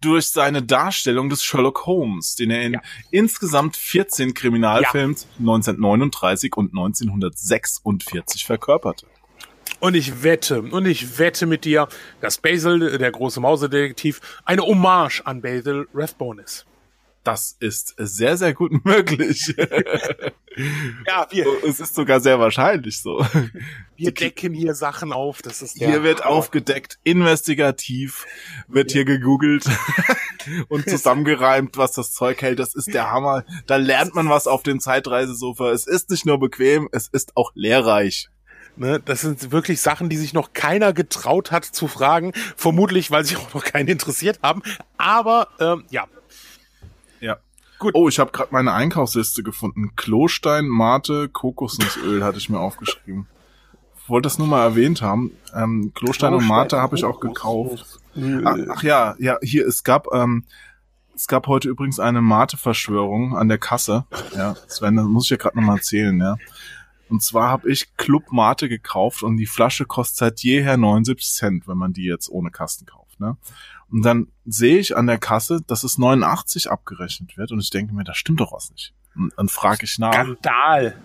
durch 0.00 0.30
seine 0.30 0.62
Darstellung 0.62 1.28
des 1.28 1.44
Sherlock 1.44 1.86
Holmes, 1.86 2.34
den 2.36 2.50
er 2.50 2.62
in 2.62 2.72
Ja. 2.74 2.80
insgesamt 3.10 3.76
14 3.76 4.34
Kriminalfilms 4.34 5.26
1939 5.38 6.56
und 6.56 6.72
1946 6.72 8.44
verkörperte. 8.44 9.06
Und 9.78 9.94
ich 9.94 10.22
wette, 10.22 10.62
und 10.62 10.86
ich 10.86 11.18
wette 11.18 11.46
mit 11.46 11.64
dir, 11.64 11.88
dass 12.20 12.38
Basil, 12.38 12.98
der 12.98 13.10
große 13.10 13.40
Mausedetektiv, 13.40 14.20
eine 14.44 14.62
Hommage 14.62 15.22
an 15.24 15.40
Basil 15.40 15.86
Rathbone 15.94 16.42
ist. 16.42 16.66
Das 17.24 17.56
ist 17.60 17.94
sehr, 17.98 18.36
sehr 18.36 18.54
gut 18.54 18.72
möglich. 18.84 19.54
Ja, 21.06 21.26
wir, 21.30 21.46
es 21.66 21.80
ist 21.80 21.94
sogar 21.94 22.20
sehr 22.20 22.40
wahrscheinlich 22.40 23.00
so. 23.00 23.24
wir 23.96 24.12
decken 24.12 24.54
hier 24.54 24.74
Sachen 24.74 25.12
auf. 25.12 25.42
Das 25.42 25.62
ist 25.62 25.76
Hier 25.76 26.02
wird 26.02 26.24
aufgedeckt, 26.24 26.98
investigativ 27.04 28.26
wird 28.68 28.90
hier 28.92 29.04
gegoogelt 29.04 29.64
und 30.68 30.88
zusammengereimt, 30.88 31.76
was 31.76 31.92
das 31.92 32.12
Zeug 32.12 32.40
hält. 32.42 32.58
Das 32.58 32.74
ist 32.74 32.92
der 32.94 33.10
Hammer. 33.10 33.44
Da 33.66 33.76
lernt 33.76 34.14
man 34.14 34.28
was 34.28 34.46
auf 34.46 34.62
dem 34.62 34.80
Zeitreisesofa. 34.80 35.70
Es 35.70 35.86
ist 35.86 36.10
nicht 36.10 36.26
nur 36.26 36.38
bequem, 36.40 36.88
es 36.92 37.08
ist 37.08 37.36
auch 37.36 37.52
lehrreich. 37.54 38.28
Ne, 38.76 39.00
das 39.04 39.20
sind 39.20 39.52
wirklich 39.52 39.80
Sachen, 39.80 40.08
die 40.08 40.16
sich 40.16 40.32
noch 40.32 40.52
keiner 40.52 40.92
getraut 40.92 41.50
hat 41.50 41.64
zu 41.64 41.86
fragen. 41.86 42.32
Vermutlich, 42.56 43.10
weil 43.10 43.24
sich 43.24 43.36
auch 43.36 43.52
noch 43.52 43.64
keinen 43.64 43.88
interessiert 43.88 44.38
haben. 44.42 44.62
Aber 44.96 45.48
ähm, 45.60 45.84
ja, 45.90 46.04
Ja. 46.04 46.19
Gut. 47.80 47.94
Oh, 47.94 48.08
ich 48.08 48.18
habe 48.18 48.30
gerade 48.30 48.50
meine 48.52 48.74
Einkaufsliste 48.74 49.42
gefunden. 49.42 49.96
Klostein, 49.96 50.68
Mate, 50.68 51.30
Kokosnussöl 51.30 52.22
hatte 52.22 52.36
ich 52.36 52.50
mir 52.50 52.60
aufgeschrieben. 52.60 53.26
Wollte 54.06 54.26
das 54.26 54.38
nur 54.38 54.48
mal 54.48 54.62
erwähnt 54.62 55.00
haben. 55.00 55.32
Ähm, 55.54 55.92
Klostein 55.94 56.34
und 56.34 56.46
Mate 56.46 56.78
habe 56.80 56.96
ich 56.96 57.04
auch 57.04 57.20
gekauft. 57.20 58.00
Ach, 58.44 58.56
ach 58.68 58.82
ja, 58.82 59.14
ja, 59.18 59.38
hier, 59.40 59.66
es 59.66 59.82
gab, 59.82 60.08
ähm, 60.12 60.44
es 61.14 61.26
gab 61.26 61.46
heute 61.46 61.70
übrigens 61.70 61.98
eine 61.98 62.20
Mate-Verschwörung 62.20 63.34
an 63.36 63.48
der 63.48 63.58
Kasse. 63.58 64.04
Ja, 64.34 64.56
Sven, 64.68 64.96
das 64.96 65.06
muss 65.06 65.24
ich 65.24 65.30
ja 65.30 65.36
gerade 65.38 65.56
nochmal 65.56 65.76
erzählen, 65.76 66.18
ja. 66.18 66.36
Und 67.08 67.22
zwar 67.22 67.48
habe 67.48 67.70
ich 67.70 67.96
Club 67.96 68.30
Mate 68.30 68.68
gekauft 68.68 69.22
und 69.22 69.38
die 69.38 69.46
Flasche 69.46 69.86
kostet 69.86 70.18
seit 70.18 70.40
jeher 70.40 70.76
79 70.76 71.32
Cent, 71.32 71.68
wenn 71.68 71.78
man 71.78 71.94
die 71.94 72.04
jetzt 72.04 72.28
ohne 72.28 72.50
Kasten 72.50 72.84
kauft, 72.84 73.18
ne? 73.20 73.38
Und 73.90 74.02
dann 74.02 74.28
sehe 74.44 74.78
ich 74.78 74.96
an 74.96 75.06
der 75.06 75.18
Kasse, 75.18 75.62
dass 75.66 75.84
es 75.84 75.98
89 75.98 76.70
abgerechnet 76.70 77.36
wird 77.36 77.52
und 77.52 77.60
ich 77.60 77.70
denke 77.70 77.94
mir, 77.94 78.04
da 78.04 78.14
stimmt 78.14 78.40
doch 78.40 78.52
was 78.52 78.70
nicht. 78.70 78.94
Und 79.16 79.32
dann 79.36 79.48
frage 79.48 79.84
ich 79.84 79.98
nach. 79.98 80.12
Skandal. 80.12 80.96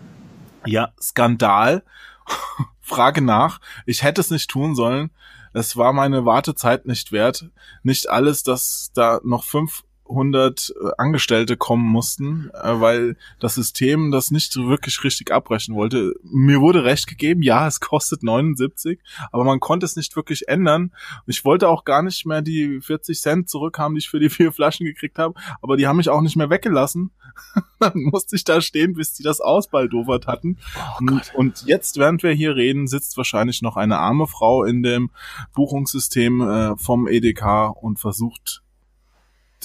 Ja, 0.65 0.93
Skandal. 1.01 1.83
frage 2.81 3.21
nach. 3.21 3.59
Ich 3.85 4.03
hätte 4.03 4.21
es 4.21 4.29
nicht 4.29 4.49
tun 4.49 4.75
sollen. 4.75 5.11
Es 5.53 5.77
war 5.77 5.93
meine 5.93 6.25
Wartezeit 6.25 6.85
nicht 6.85 7.11
wert. 7.11 7.49
Nicht 7.81 8.09
alles, 8.09 8.43
dass 8.43 8.91
da 8.93 9.19
noch 9.23 9.43
fünf 9.43 9.83
100 10.09 10.69
äh, 10.69 10.89
Angestellte 10.97 11.57
kommen 11.57 11.85
mussten, 11.85 12.49
äh, 12.53 12.79
weil 12.79 13.17
das 13.39 13.55
System 13.55 14.11
das 14.11 14.31
nicht 14.31 14.55
wirklich 14.55 15.03
richtig 15.03 15.31
abbrechen 15.31 15.75
wollte. 15.75 16.13
Mir 16.23 16.61
wurde 16.61 16.83
recht 16.83 17.07
gegeben, 17.07 17.41
ja, 17.41 17.67
es 17.67 17.79
kostet 17.79 18.23
79, 18.23 18.99
aber 19.31 19.43
man 19.43 19.59
konnte 19.59 19.85
es 19.85 19.95
nicht 19.95 20.15
wirklich 20.15 20.47
ändern. 20.47 20.91
Ich 21.25 21.45
wollte 21.45 21.69
auch 21.69 21.85
gar 21.85 22.01
nicht 22.03 22.25
mehr 22.25 22.41
die 22.41 22.79
40 22.81 23.19
Cent 23.19 23.49
zurückhaben, 23.49 23.95
die 23.95 23.99
ich 23.99 24.09
für 24.09 24.19
die 24.19 24.29
vier 24.35 24.51
Flaschen 24.51 24.85
gekriegt 24.85 25.17
habe, 25.17 25.35
aber 25.61 25.77
die 25.77 25.87
haben 25.87 25.97
mich 25.97 26.09
auch 26.09 26.21
nicht 26.21 26.35
mehr 26.35 26.49
weggelassen. 26.49 27.11
Dann 27.79 27.93
musste 27.95 28.35
ich 28.35 28.43
da 28.43 28.61
stehen, 28.61 28.93
bis 28.93 29.13
die 29.13 29.23
das 29.23 29.41
ausbaldowert 29.41 30.27
hatten. 30.27 30.57
Oh 31.01 31.19
und 31.33 31.65
jetzt, 31.65 31.97
während 31.97 32.23
wir 32.23 32.31
hier 32.31 32.55
reden, 32.55 32.87
sitzt 32.87 33.17
wahrscheinlich 33.17 33.61
noch 33.61 33.75
eine 33.75 33.97
arme 33.97 34.27
Frau 34.27 34.63
in 34.63 34.83
dem 34.83 35.09
Buchungssystem 35.53 36.41
äh, 36.41 36.77
vom 36.77 37.07
EDK 37.07 37.69
und 37.75 37.99
versucht 37.99 38.64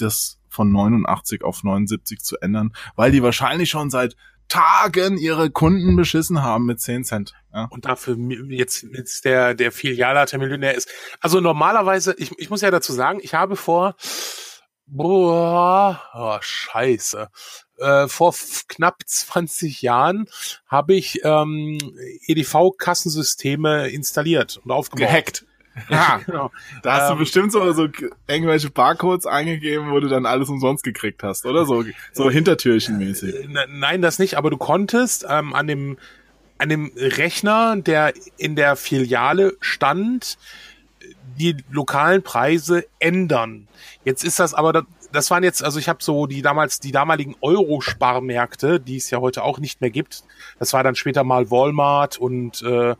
das 0.01 0.39
von 0.49 0.71
89 0.71 1.43
auf 1.43 1.63
79 1.63 2.19
zu 2.19 2.37
ändern, 2.37 2.73
weil 2.95 3.11
die 3.11 3.23
wahrscheinlich 3.23 3.69
schon 3.69 3.89
seit 3.89 4.15
Tagen 4.51 5.17
ihre 5.17 5.49
Kunden 5.49 5.95
beschissen 5.95 6.43
haben 6.43 6.65
mit 6.65 6.81
10 6.81 7.05
Cent. 7.05 7.33
Ja. 7.53 7.67
Und 7.69 7.85
dafür 7.85 8.17
jetzt, 8.49 8.83
jetzt 8.83 9.23
der, 9.23 9.53
der 9.53 9.71
Filialleiter 9.71 10.37
Millionär 10.37 10.75
ist. 10.75 10.89
Also 11.21 11.39
normalerweise, 11.39 12.13
ich, 12.17 12.37
ich 12.37 12.49
muss 12.49 12.59
ja 12.59 12.69
dazu 12.69 12.91
sagen, 12.91 13.19
ich 13.21 13.33
habe 13.33 13.55
vor, 13.55 13.95
boah, 14.87 16.01
oh, 16.13 16.37
scheiße, 16.41 17.29
äh, 17.77 18.07
vor 18.09 18.35
knapp 18.67 18.97
20 19.05 19.81
Jahren 19.81 20.25
habe 20.67 20.95
ich 20.95 21.21
ähm, 21.23 21.77
EDV-Kassensysteme 22.27 23.87
installiert 23.87 24.59
und 24.63 24.71
aufgebaut. 24.71 25.07
Gehackt. 25.07 25.45
Ja, 25.89 26.19
Genau. 26.25 26.51
da 26.83 26.93
hast 26.97 27.09
du 27.09 27.13
Ähm, 27.13 27.19
bestimmt 27.19 27.51
so, 27.51 27.71
so 27.73 27.87
irgendwelche 28.27 28.69
Barcodes 28.69 29.25
eingegeben, 29.25 29.91
wo 29.91 29.99
du 29.99 30.07
dann 30.09 30.25
alles 30.25 30.49
umsonst 30.49 30.83
gekriegt 30.83 31.23
hast, 31.23 31.45
oder? 31.45 31.65
So, 31.65 31.85
so 32.13 32.29
Hintertürchenmäßig. 32.29 33.35
Äh, 33.45 33.47
ne- 33.47 33.65
Nein, 33.69 34.01
das 34.01 34.19
nicht, 34.19 34.35
aber 34.35 34.49
du 34.49 34.57
konntest 34.57 35.25
ähm, 35.29 35.53
an 35.53 35.67
dem 35.67 35.97
an 36.57 36.69
dem 36.69 36.91
Rechner, 36.95 37.75
der 37.77 38.13
in 38.37 38.55
der 38.55 38.75
Filiale 38.75 39.55
stand, 39.61 40.37
die 41.39 41.55
lokalen 41.71 42.21
Preise 42.21 42.85
ändern. 42.99 43.67
Jetzt 44.03 44.23
ist 44.23 44.39
das 44.39 44.53
aber, 44.53 44.71
da- 44.73 44.83
das 45.11 45.31
waren 45.31 45.43
jetzt, 45.43 45.63
also 45.63 45.79
ich 45.79 45.89
habe 45.89 46.03
so 46.03 46.27
die 46.27 46.43
damals, 46.43 46.79
die 46.79 46.91
damaligen 46.91 47.35
Euro-Sparmärkte, 47.41 48.79
die 48.79 48.97
es 48.97 49.09
ja 49.09 49.19
heute 49.19 49.43
auch 49.43 49.57
nicht 49.57 49.81
mehr 49.81 49.89
gibt. 49.89 50.23
Das 50.59 50.71
war 50.73 50.83
dann 50.83 50.93
später 50.95 51.23
mal 51.23 51.49
Walmart 51.49 52.17
und 52.19 52.61
äh, 52.61 52.95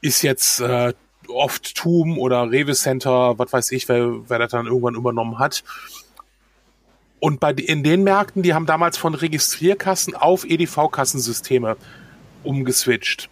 ist 0.00 0.22
jetzt 0.22 0.60
äh, 0.60 0.94
oft 1.28 1.74
Tum 1.74 2.18
oder 2.18 2.50
Rewe 2.50 2.74
Center, 2.74 3.38
was 3.38 3.52
weiß 3.52 3.72
ich, 3.72 3.88
wer, 3.88 4.28
wer 4.28 4.38
das 4.38 4.52
dann 4.52 4.66
irgendwann 4.66 4.94
übernommen 4.94 5.38
hat. 5.38 5.64
Und 7.20 7.38
bei 7.38 7.52
in 7.52 7.84
den 7.84 8.02
Märkten, 8.02 8.42
die 8.42 8.54
haben 8.54 8.66
damals 8.66 8.98
von 8.98 9.14
Registrierkassen 9.14 10.14
auf 10.14 10.44
EDV-Kassensysteme 10.44 11.76
umgeswitcht. 12.42 13.30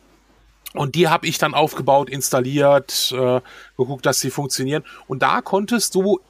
Und 0.73 0.95
die 0.95 1.09
habe 1.09 1.27
ich 1.27 1.39
dann 1.39 1.55
aufgebaut, 1.55 2.09
installiert, 2.09 3.13
äh, 3.13 3.41
geguckt, 3.77 4.07
dass 4.07 4.21
sie 4.21 4.31
funktionieren. 4.31 4.85
Und 5.09 5.23
da 5.23 5.41
konntest 5.41 5.97
du 5.97 6.21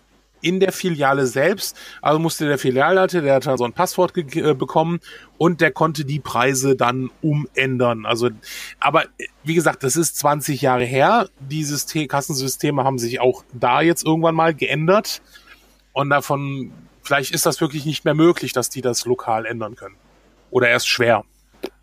in 0.41 0.61
der 0.61 0.73
Filiale 0.73 1.27
selbst, 1.27 1.77
also 2.03 2.19
musste 2.19 2.47
der 2.47 2.59
Filialleiter, 2.59 3.23
der 3.23 3.35
hat 3.35 3.47
dann 3.47 3.59
so 3.59 3.65
ein 3.65 3.73
Passwort 3.73 4.17
äh, 4.17 4.55
bekommen 4.55 5.01
und 5.39 5.61
der 5.61 5.71
konnte 5.71 6.05
die 6.05 6.21
Preise 6.21 6.77
dann 6.77 7.11
umändern. 7.23 8.07
Also, 8.07 8.31
aber 8.79 9.05
wie 9.45 9.55
gesagt, 9.55 9.83
das 9.83 9.97
ist 9.97 10.17
20 10.19 10.61
Jahre 10.61 10.85
her. 10.85 11.29
Die 11.41 11.65
System 11.65 12.09
Kassensysteme 12.09 12.85
haben 12.85 12.99
sich 12.99 13.21
auch 13.21 13.45
da 13.53 13.81
jetzt 13.81 14.05
irgendwann 14.05 14.35
mal 14.35 14.55
geändert. 14.55 15.23
Und 15.93 16.11
davon, 16.11 16.73
vielleicht 17.03 17.33
ist 17.33 17.47
das 17.47 17.61
wirklich 17.61 17.85
nicht 17.85 18.05
mehr 18.05 18.15
möglich, 18.15 18.53
dass 18.53 18.71
die 18.71 18.81
das 18.81 19.05
lokal 19.05 19.47
ändern 19.47 19.77
können. 19.77 19.97
Oder 20.51 20.69
erst 20.69 20.89
schwer. 20.89 21.25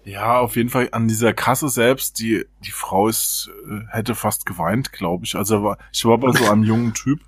Ja, 0.03 0.39
auf 0.39 0.55
jeden 0.55 0.69
Fall 0.69 0.87
an 0.93 1.09
dieser 1.09 1.33
Kasse 1.33 1.67
selbst, 1.67 2.19
die, 2.19 2.45
die 2.65 2.71
Frau 2.71 3.09
ist, 3.09 3.49
äh, 3.69 3.81
hätte 3.91 4.15
fast 4.15 4.45
geweint, 4.45 4.93
glaube 4.93 5.25
ich. 5.25 5.35
Also 5.35 5.75
ich 5.91 6.05
war 6.05 6.17
bei 6.17 6.31
so 6.31 6.49
einem 6.49 6.63
jungen 6.63 6.93
Typ 6.93 7.19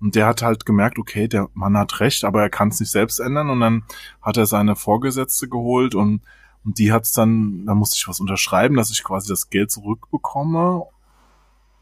und 0.00 0.14
der 0.14 0.26
hat 0.26 0.42
halt 0.42 0.66
gemerkt, 0.66 0.98
okay, 0.98 1.26
der 1.28 1.48
Mann 1.54 1.76
hat 1.76 2.00
recht, 2.00 2.24
aber 2.24 2.42
er 2.42 2.50
kann 2.50 2.68
es 2.68 2.80
nicht 2.80 2.90
selbst 2.90 3.18
ändern. 3.18 3.50
Und 3.50 3.60
dann 3.60 3.84
hat 4.20 4.36
er 4.36 4.46
seine 4.46 4.76
Vorgesetzte 4.76 5.48
geholt 5.48 5.94
und, 5.94 6.20
und 6.64 6.78
die 6.78 6.92
hat's 6.92 7.12
dann, 7.12 7.64
da 7.66 7.74
musste 7.74 7.96
ich 7.96 8.06
was 8.08 8.20
unterschreiben, 8.20 8.76
dass 8.76 8.90
ich 8.90 9.02
quasi 9.04 9.28
das 9.28 9.48
Geld 9.48 9.70
zurückbekomme. 9.70 10.82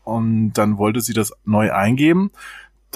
Und 0.05 0.53
dann 0.53 0.79
wollte 0.79 1.01
sie 1.01 1.15
das 1.15 1.33
neu 1.45 1.73
eingeben 1.73 2.31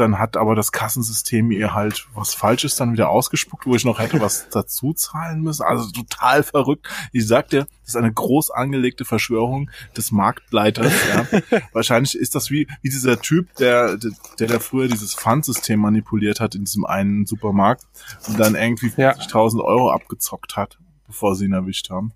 dann 0.01 0.19
hat 0.19 0.37
aber 0.37 0.55
das 0.55 0.73
Kassensystem 0.73 1.51
ihr 1.51 1.75
halt 1.75 2.07
was 2.15 2.35
Falsches 2.35 2.77
dann 2.77 2.93
wieder 2.93 3.09
ausgespuckt, 3.09 3.67
wo 3.67 3.75
ich 3.75 3.85
noch 3.85 3.99
hätte 3.99 4.21
was 4.21 4.49
dazu 4.53 4.93
zahlen 4.93 5.43
müssen. 5.43 5.63
Also 5.63 5.91
total 5.91 6.43
verrückt. 6.43 6.89
Ich 7.13 7.27
sagte, 7.27 7.67
das 7.83 7.89
ist 7.89 7.97
eine 7.97 8.13
groß 8.13 8.51
angelegte 8.51 9.05
Verschwörung 9.05 9.71
des 9.97 10.13
Marktleiters. 10.13 10.93
Ja. 11.09 11.61
Wahrscheinlich 11.73 12.17
ist 12.17 12.35
das 12.35 12.51
wie, 12.51 12.67
wie 12.83 12.89
dieser 12.89 13.21
Typ, 13.21 13.55
der, 13.57 13.97
der, 13.97 14.49
der 14.49 14.61
früher 14.61 14.89
dieses 14.89 15.15
Pfandsystem 15.15 15.81
manipuliert 15.81 16.41
hat 16.41 16.55
in 16.55 16.65
diesem 16.65 16.85
einen 16.85 17.27
Supermarkt 17.27 17.87
und 18.27 18.39
dann 18.39 18.55
irgendwie 18.55 18.89
50.000 18.89 19.63
Euro 19.63 19.91
abgezockt 19.91 20.57
hat, 20.57 20.79
bevor 21.07 21.35
sie 21.35 21.47
ihn 21.47 21.53
erwischt 21.53 21.91
haben. 21.91 22.13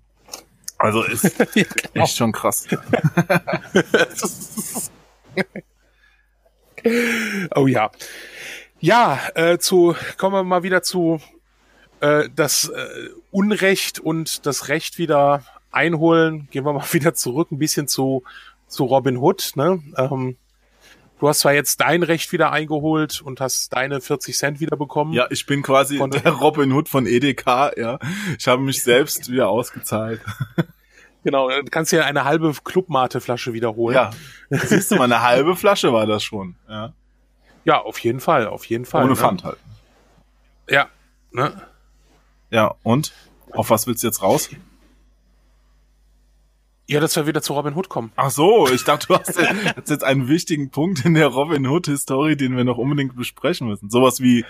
Also 0.77 1.03
ist 1.03 1.23
ja, 1.55 1.63
genau. 1.63 2.03
echt 2.03 2.17
schon 2.17 2.31
krass. 2.31 2.67
oh 7.55 7.67
ja. 7.67 7.91
Ja, 8.79 9.19
äh, 9.35 9.57
zu 9.59 9.95
kommen 10.17 10.35
wir 10.35 10.43
mal 10.43 10.63
wieder 10.63 10.83
zu 10.83 11.21
äh, 12.01 12.29
das 12.35 12.69
äh, 12.69 13.09
Unrecht 13.31 13.99
und 13.99 14.45
das 14.45 14.67
Recht 14.67 14.97
wieder 14.97 15.43
einholen. 15.71 16.47
Gehen 16.51 16.65
wir 16.65 16.73
mal 16.73 16.85
wieder 16.91 17.13
zurück 17.13 17.51
ein 17.51 17.59
bisschen 17.59 17.87
zu 17.87 18.23
zu 18.67 18.85
Robin 18.85 19.17
Hood. 19.17 19.51
Ne? 19.55 19.81
Ähm, 19.97 20.35
du 21.19 21.27
hast 21.27 21.39
zwar 21.39 21.53
jetzt 21.53 21.79
dein 21.79 22.03
Recht 22.03 22.31
wieder 22.31 22.51
eingeholt 22.51 23.21
und 23.21 23.39
hast 23.39 23.73
deine 23.73 24.01
40 24.01 24.37
Cent 24.37 24.59
wieder 24.59 24.75
bekommen. 24.75 25.13
Ja, 25.13 25.27
ich 25.29 25.45
bin 25.45 25.61
quasi 25.61 25.97
von 25.97 26.11
der 26.11 26.27
Robin 26.31 26.71
Hood 26.73 26.89
von 26.89 27.05
EDK. 27.05 27.77
Ja, 27.77 27.99
ich 28.37 28.47
habe 28.47 28.61
mich 28.61 28.83
selbst 28.83 29.31
wieder 29.31 29.47
ausgezahlt. 29.49 30.21
Genau, 31.23 31.49
du 31.49 31.63
kannst 31.65 31.91
ja 31.91 32.03
eine 32.03 32.25
halbe 32.25 32.53
Clubmate-Flasche 32.63 33.53
wiederholen. 33.53 33.95
Ja, 33.95 34.11
siehst 34.49 34.91
du 34.91 34.95
mal, 34.95 35.05
eine 35.05 35.21
halbe 35.21 35.55
Flasche 35.55 35.93
war 35.93 36.05
das 36.05 36.23
schon. 36.23 36.55
Ja, 36.67 36.93
ja 37.65 37.81
auf 37.81 37.99
jeden 37.99 38.19
Fall, 38.19 38.47
auf 38.47 38.65
jeden 38.65 38.85
Fall. 38.85 39.03
Ohne 39.03 39.11
ne? 39.11 39.17
Pfand 39.17 39.43
halt. 39.43 39.57
Ja, 40.69 40.87
ne? 41.31 41.61
Ja, 42.49 42.75
und? 42.83 43.13
Auf 43.51 43.69
was 43.69 43.87
willst 43.87 44.03
du 44.03 44.07
jetzt 44.07 44.21
raus? 44.21 44.49
Ja, 46.87 46.99
dass 46.99 47.15
wir 47.15 47.25
wieder 47.25 47.41
zu 47.41 47.53
Robin 47.53 47.75
Hood 47.75 47.87
kommen. 47.87 48.11
Ach 48.15 48.29
so, 48.29 48.67
ich 48.67 48.83
dachte, 48.83 49.07
du 49.07 49.15
hast 49.15 49.89
jetzt 49.89 50.03
einen 50.03 50.27
wichtigen 50.27 50.69
Punkt 50.69 51.05
in 51.05 51.13
der 51.13 51.27
Robin 51.27 51.65
Hood-Historie, 51.65 52.35
den 52.35 52.57
wir 52.57 52.65
noch 52.65 52.77
unbedingt 52.77 53.15
besprechen 53.15 53.67
müssen. 53.67 53.89
Sowas 53.89 54.19
wie, 54.19 54.43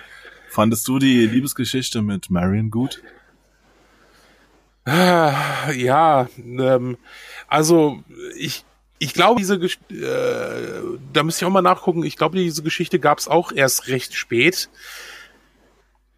fandest 0.50 0.88
du 0.88 0.98
die 0.98 1.28
Liebesgeschichte 1.28 2.02
mit 2.02 2.30
Marion 2.32 2.72
gut? 2.72 3.04
Ja, 4.86 6.28
ähm, 6.38 6.98
also 7.48 8.04
ich 8.38 8.66
ich 9.00 9.14
glaube, 9.14 9.40
diese 9.40 9.60
Gesch 9.60 9.80
äh, 9.90 10.82
da 11.14 11.24
müsste 11.24 11.44
ich 11.44 11.48
auch 11.48 11.54
mal 11.54 11.62
nachgucken. 11.62 12.04
Ich 12.04 12.18
glaube, 12.18 12.38
diese 12.38 12.64
Geschichte 12.64 13.00
gab 13.00 13.18
es 13.18 13.28
auch 13.28 13.52
erst 13.52 13.88
recht 13.88 14.14
spät 14.14 14.70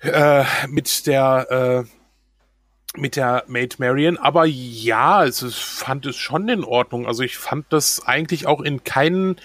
äh, 0.02 0.44
mit 0.68 1.08
der 1.08 1.86
äh, 1.86 3.00
mit 3.00 3.16
der 3.16 3.44
Maid 3.48 3.80
Marian. 3.80 4.18
Aber 4.18 4.46
ja, 4.46 5.26
es 5.26 5.42
ist, 5.42 5.60
fand 5.60 6.06
es 6.06 6.16
schon 6.16 6.48
in 6.50 6.64
Ordnung. 6.64 7.08
Also 7.08 7.24
ich 7.24 7.38
fand 7.38 7.66
das 7.70 8.06
eigentlich 8.06 8.48
auch 8.48 8.62
in 8.62 8.84
keinen 8.84 9.36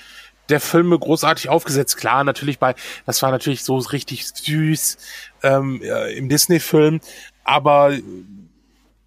der 0.49 0.61
Filme 0.61 0.99
großartig 0.99 1.49
aufgesetzt. 1.49 1.97
Klar, 1.97 2.25
natürlich 2.25 2.59
bei, 2.59 2.75
das 3.07 3.23
war 3.23 3.31
natürlich 3.31 3.65
so 3.65 3.77
richtig 3.79 4.27
süß 4.27 4.99
ähm, 5.43 5.81
äh, 5.83 6.13
im 6.17 6.29
Disney-Film, 6.29 7.01
aber 7.45 7.93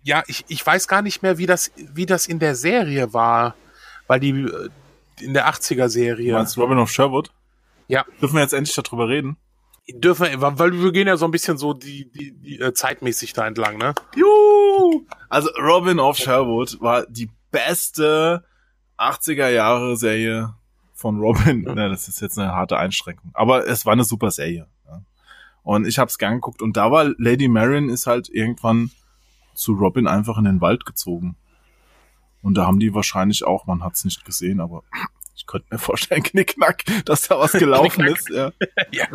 ja, 0.04 0.24
ich, 0.28 0.46
ich 0.48 0.66
weiß 0.66 0.88
gar 0.88 1.02
nicht 1.02 1.24
mehr, 1.24 1.38
wie 1.38 1.46
das, 1.46 1.72
wie 1.76 2.06
das 2.06 2.28
in 2.28 2.40
der 2.40 2.56
Serie 2.56 3.14
war. 3.14 3.56
Weil 4.08 4.20
die 4.20 4.32
äh, 4.32 4.70
in 5.22 5.34
der 5.34 5.48
80er-Serie. 5.48 6.32
Du 6.32 6.38
meinst 6.38 6.58
Robin 6.58 6.78
of 6.78 6.92
Sherwood? 6.92 7.32
Ja. 7.88 8.06
Dürfen 8.22 8.36
wir 8.36 8.42
jetzt 8.42 8.54
endlich 8.54 8.76
darüber 8.76 9.08
reden? 9.08 9.38
Dürfen 9.88 10.28
wir, 10.28 10.60
weil 10.60 10.82
wir 10.82 10.92
gehen 10.92 11.08
ja 11.08 11.18
so 11.18 11.26
ein 11.26 11.32
bisschen 11.32 11.58
so 11.58 11.74
die, 11.74 12.10
die, 12.12 12.32
die 12.32 12.60
äh, 12.60 12.74
zeitmäßig 12.74 13.34
da 13.34 13.48
entlang, 13.48 13.78
ne? 13.78 13.94
Juhu! 14.16 15.06
Also 15.30 15.50
Robin 15.60 16.00
of 16.00 16.18
Sherwood 16.18 16.80
war 16.82 17.06
die 17.08 17.30
beste 17.52 18.44
80er 18.98 19.50
Jahre 19.50 19.98
Serie 19.98 20.56
von 20.94 21.20
Robin. 21.20 21.64
Ja. 21.68 21.90
das 21.90 22.08
ist 22.08 22.22
jetzt 22.22 22.40
eine 22.40 22.54
harte 22.54 22.78
Einschränkung. 22.78 23.32
Aber 23.34 23.68
es 23.68 23.86
war 23.86 23.94
eine 23.94 24.06
super 24.06 24.32
Serie. 24.32 24.68
Und 25.64 25.88
ich 25.88 25.98
hab's 25.98 26.18
gern 26.18 26.36
geguckt. 26.36 26.62
Und 26.62 26.76
da 26.76 26.92
war 26.92 27.14
Lady 27.18 27.48
Marion 27.48 27.90
ist 27.90 28.06
halt 28.06 28.30
irgendwann 28.30 28.92
zu 29.54 29.74
Robin 29.74 30.08
einfach 30.08 30.38
in 30.38 30.46
den 30.46 30.62
Wald 30.62 30.86
gezogen. 30.86 31.36
Und 32.42 32.56
da 32.56 32.66
haben 32.66 32.80
die 32.80 32.94
wahrscheinlich 32.94 33.46
auch, 33.46 33.66
man 33.66 33.84
hat 33.84 33.94
es 33.94 34.06
nicht 34.06 34.26
gesehen, 34.26 34.60
aber 34.60 34.84
ich 35.36 35.48
könnte 35.48 35.68
mir 35.72 35.80
vorstellen, 35.80 36.24
Knickknack, 36.24 36.84
dass 37.06 37.28
da 37.28 37.40
was 37.40 37.54
gelaufen 37.54 38.06
ist. 38.06 38.30
Ja. 38.30 38.52
ja. 38.92 39.08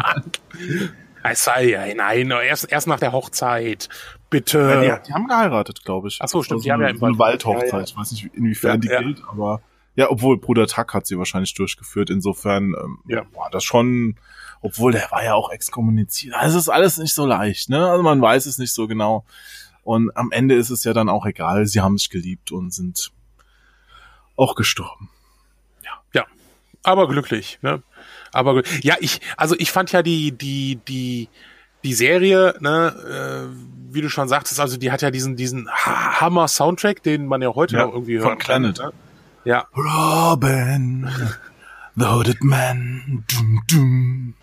Es 1.22 1.44
sei 1.44 1.70
ja, 1.70 1.94
nein, 1.94 2.30
erst, 2.30 2.70
erst 2.70 2.86
nach 2.86 3.00
der 3.00 3.12
Hochzeit. 3.12 3.88
Bitte. 4.30 4.58
Ja, 4.58 4.98
die, 4.98 5.08
die, 5.08 5.12
haben 5.12 5.26
geheiratet, 5.26 5.84
glaube 5.84 6.08
ich. 6.08 6.18
Ach 6.20 6.28
so, 6.28 6.42
stimmt. 6.42 6.58
Also 6.58 6.64
die 6.64 6.72
haben 6.72 6.82
ja 6.82 6.88
im 6.88 7.02
eine 7.02 7.18
Waldhochzeit. 7.18 7.72
Ja, 7.72 7.78
ja. 7.78 7.84
Ich 7.84 7.96
weiß 7.96 8.12
nicht, 8.12 8.34
inwiefern 8.34 8.80
die 8.80 8.88
gilt, 8.88 9.22
aber 9.28 9.62
ja, 9.98 10.10
obwohl 10.10 10.38
Bruder 10.38 10.66
Tuck 10.66 10.94
hat 10.94 11.06
sie 11.06 11.18
wahrscheinlich 11.18 11.54
durchgeführt. 11.54 12.08
Insofern 12.08 12.74
ähm, 12.80 12.98
ja. 13.08 13.22
war 13.34 13.50
das 13.50 13.64
schon, 13.64 14.16
obwohl 14.60 14.92
der 14.92 15.10
war 15.10 15.24
ja 15.24 15.34
auch 15.34 15.50
exkommuniziert. 15.50 16.34
Also 16.34 16.56
es 16.56 16.64
ist 16.64 16.68
alles 16.68 16.98
nicht 16.98 17.14
so 17.14 17.26
leicht, 17.26 17.68
ne? 17.68 17.90
Also 17.90 18.02
man 18.04 18.22
weiß 18.22 18.46
es 18.46 18.58
nicht 18.58 18.72
so 18.72 18.86
genau. 18.86 19.24
Und 19.88 20.14
am 20.18 20.32
Ende 20.32 20.54
ist 20.54 20.68
es 20.68 20.84
ja 20.84 20.92
dann 20.92 21.08
auch 21.08 21.24
egal. 21.24 21.64
Sie 21.64 21.80
haben 21.80 21.96
sich 21.96 22.10
geliebt 22.10 22.52
und 22.52 22.74
sind 22.74 23.10
auch 24.36 24.54
gestorben. 24.54 25.08
Ja. 25.82 25.92
Ja. 26.12 26.26
Aber 26.82 27.08
glücklich, 27.08 27.58
ne? 27.62 27.82
Aber 28.30 28.62
ja, 28.82 28.96
ich, 29.00 29.22
also 29.38 29.54
ich 29.58 29.72
fand 29.72 29.90
ja 29.92 30.02
die, 30.02 30.32
die, 30.32 30.78
die, 30.86 31.30
die 31.84 31.94
Serie, 31.94 32.54
ne, 32.60 33.48
äh, 33.48 33.94
wie 33.94 34.02
du 34.02 34.10
schon 34.10 34.28
sagtest, 34.28 34.60
also 34.60 34.76
die 34.76 34.92
hat 34.92 35.00
ja 35.00 35.10
diesen, 35.10 35.36
diesen 35.36 35.70
Hammer-Soundtrack, 35.70 37.02
den 37.02 37.24
man 37.24 37.40
ja 37.40 37.54
heute 37.54 37.76
ja, 37.76 37.86
noch 37.86 37.94
irgendwie 37.94 38.18
hört. 38.18 38.28
Von 38.28 38.38
Planet. 38.38 38.78
Ne? 38.78 38.92
Ja. 39.46 39.68
Robin, 39.74 41.10
the 41.96 42.04
Hooded 42.04 42.44
Man, 42.44 43.24
dum, 43.32 43.62
dum. 43.70 44.34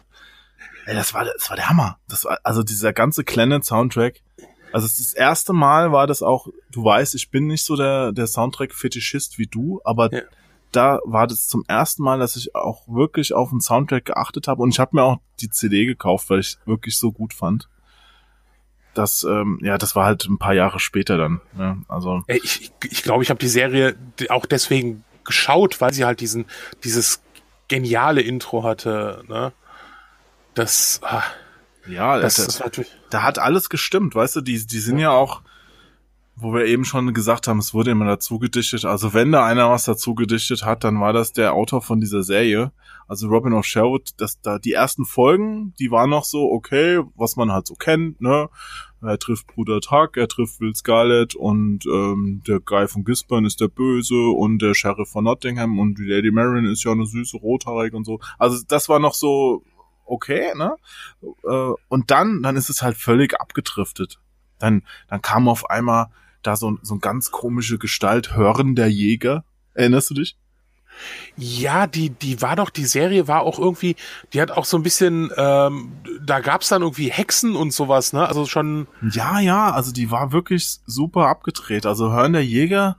Ey, 0.87 0.95
das 0.95 1.13
war, 1.13 1.25
das 1.25 1.47
war 1.51 1.55
der 1.55 1.69
Hammer. 1.69 1.99
Das 2.07 2.25
war, 2.25 2.39
also 2.41 2.63
dieser 2.63 2.93
ganze 2.93 3.23
Planet-Soundtrack 3.23 4.21
also 4.75 4.87
das 4.87 5.13
erste 5.13 5.53
Mal 5.53 5.93
war 5.93 6.05
das 6.05 6.21
auch, 6.21 6.49
du 6.69 6.83
weißt, 6.83 7.15
ich 7.15 7.31
bin 7.31 7.47
nicht 7.47 7.63
so 7.63 7.77
der, 7.77 8.11
der 8.11 8.27
Soundtrack-Fetischist 8.27 9.39
wie 9.39 9.47
du, 9.47 9.79
aber 9.85 10.13
ja. 10.13 10.23
da 10.73 10.99
war 11.05 11.27
das 11.27 11.47
zum 11.47 11.63
ersten 11.69 12.03
Mal, 12.03 12.19
dass 12.19 12.35
ich 12.35 12.55
auch 12.55 12.85
wirklich 12.85 13.33
auf 13.33 13.51
den 13.51 13.61
Soundtrack 13.61 14.03
geachtet 14.03 14.49
habe 14.49 14.61
und 14.61 14.71
ich 14.71 14.79
habe 14.79 14.97
mir 14.97 15.03
auch 15.03 15.19
die 15.39 15.49
CD 15.49 15.85
gekauft, 15.85 16.29
weil 16.29 16.39
ich 16.41 16.57
wirklich 16.65 16.99
so 16.99 17.13
gut 17.13 17.33
fand. 17.33 17.69
Das, 18.93 19.23
ähm, 19.23 19.59
ja, 19.61 19.77
das 19.77 19.95
war 19.95 20.07
halt 20.07 20.25
ein 20.25 20.39
paar 20.39 20.53
Jahre 20.53 20.81
später 20.81 21.17
dann. 21.17 21.39
Ne? 21.53 21.81
Also 21.87 22.23
ich 22.27 22.43
ich, 22.43 22.71
ich, 22.91 23.01
glaube, 23.01 23.23
ich 23.23 23.29
habe 23.29 23.39
die 23.39 23.47
Serie 23.47 23.95
auch 24.27 24.45
deswegen 24.45 25.05
geschaut, 25.23 25.79
weil 25.79 25.93
sie 25.93 26.03
halt 26.03 26.19
diesen 26.19 26.47
dieses 26.83 27.21
geniale 27.69 28.19
Intro 28.19 28.63
hatte. 28.63 29.23
Ne? 29.29 29.53
Das 30.53 30.99
ah, 31.01 31.23
ja, 31.87 32.19
das, 32.19 32.35
das, 32.35 32.57
das 32.57 32.85
da 33.09 33.23
hat 33.23 33.39
alles 33.39 33.69
gestimmt, 33.69 34.15
weißt 34.15 34.37
du, 34.37 34.41
die, 34.41 34.65
die 34.65 34.79
sind 34.79 34.99
ja 34.99 35.11
auch, 35.11 35.41
wo 36.35 36.53
wir 36.53 36.65
eben 36.65 36.83
schon 36.83 37.13
gesagt 37.13 37.47
haben, 37.47 37.59
es 37.59 37.73
wurde 37.73 37.91
immer 37.91 38.05
dazu 38.05 38.39
gedichtet. 38.39 38.83
Also 38.83 39.13
wenn 39.13 39.31
da 39.31 39.45
einer 39.45 39.69
was 39.69 39.85
dazu 39.85 40.15
gedichtet 40.15 40.65
hat, 40.65 40.83
dann 40.83 40.99
war 40.99 41.13
das 41.13 41.31
der 41.31 41.53
Autor 41.53 41.81
von 41.81 42.01
dieser 42.01 42.23
Serie. 42.23 42.73
Also 43.07 43.27
Robin 43.29 43.53
of 43.53 43.65
Sherwood, 43.65 44.09
das 44.17 44.41
da 44.41 44.59
die 44.59 44.73
ersten 44.73 45.05
Folgen, 45.05 45.73
die 45.79 45.91
waren 45.91 46.09
noch 46.09 46.25
so 46.25 46.51
okay, 46.51 47.01
was 47.15 47.35
man 47.35 47.51
halt 47.51 47.67
so 47.67 47.75
kennt, 47.75 48.19
ne? 48.19 48.49
Er 49.01 49.19
trifft 49.19 49.47
Bruder 49.47 49.81
Tuck, 49.81 50.17
er 50.17 50.27
trifft 50.27 50.59
Will 50.59 50.73
Scarlett 50.73 51.35
und 51.35 51.85
ähm, 51.85 52.41
der 52.47 52.59
Guy 52.59 52.87
von 52.87 53.05
Gisborne 53.05 53.45
ist 53.45 53.61
der 53.61 53.67
Böse 53.67 54.15
und 54.15 54.59
der 54.59 54.73
Sheriff 54.73 55.09
von 55.09 55.25
Nottingham 55.25 55.77
und 55.77 55.99
die 55.99 56.05
Lady 56.05 56.31
Marion 56.31 56.65
ist 56.65 56.83
ja 56.83 56.91
eine 56.91 57.05
süße 57.05 57.37
Rothaarige 57.37 57.95
und 57.95 58.05
so. 58.05 58.19
Also 58.39 58.63
das 58.67 58.89
war 58.89 58.97
noch 58.99 59.13
so 59.13 59.63
okay, 60.05 60.53
ne? 60.55 60.75
Äh, 61.21 61.73
und 61.87 62.11
dann, 62.11 62.43
dann 62.43 62.55
ist 62.55 62.69
es 62.69 62.81
halt 62.81 62.97
völlig 62.97 63.39
abgedriftet. 63.39 64.19
Dann, 64.59 64.83
dann 65.09 65.21
kam 65.21 65.47
auf 65.47 65.69
einmal 65.69 66.07
da 66.43 66.55
so, 66.55 66.77
so 66.81 66.95
ein 66.95 66.99
ganz 66.99 67.31
komische 67.31 67.77
Gestalt, 67.77 68.35
Hören 68.35 68.75
der 68.75 68.89
Jäger. 68.89 69.43
Erinnerst 69.73 70.11
du 70.11 70.13
dich? 70.13 70.37
Ja, 71.35 71.87
die, 71.87 72.09
die 72.09 72.41
war 72.41 72.55
doch, 72.55 72.69
die 72.69 72.85
Serie 72.85 73.27
war 73.27 73.41
auch 73.41 73.59
irgendwie, 73.59 73.97
die 74.31 74.41
hat 74.41 74.51
auch 74.51 74.63
so 74.63 74.77
ein 74.77 74.83
bisschen, 74.83 75.29
ähm, 75.35 75.91
da 76.21 76.39
gab's 76.39 76.69
dann 76.69 76.81
irgendwie 76.81 77.11
Hexen 77.11 77.55
und 77.57 77.73
sowas, 77.73 78.13
ne? 78.13 78.25
Also 78.25 78.45
schon. 78.45 78.87
Ja, 79.11 79.39
ja, 79.39 79.71
also 79.71 79.91
die 79.91 80.11
war 80.11 80.31
wirklich 80.31 80.79
super 80.85 81.27
abgedreht. 81.27 81.85
Also 81.85 82.11
Hören 82.11 82.33
der 82.33 82.45
Jäger, 82.45 82.97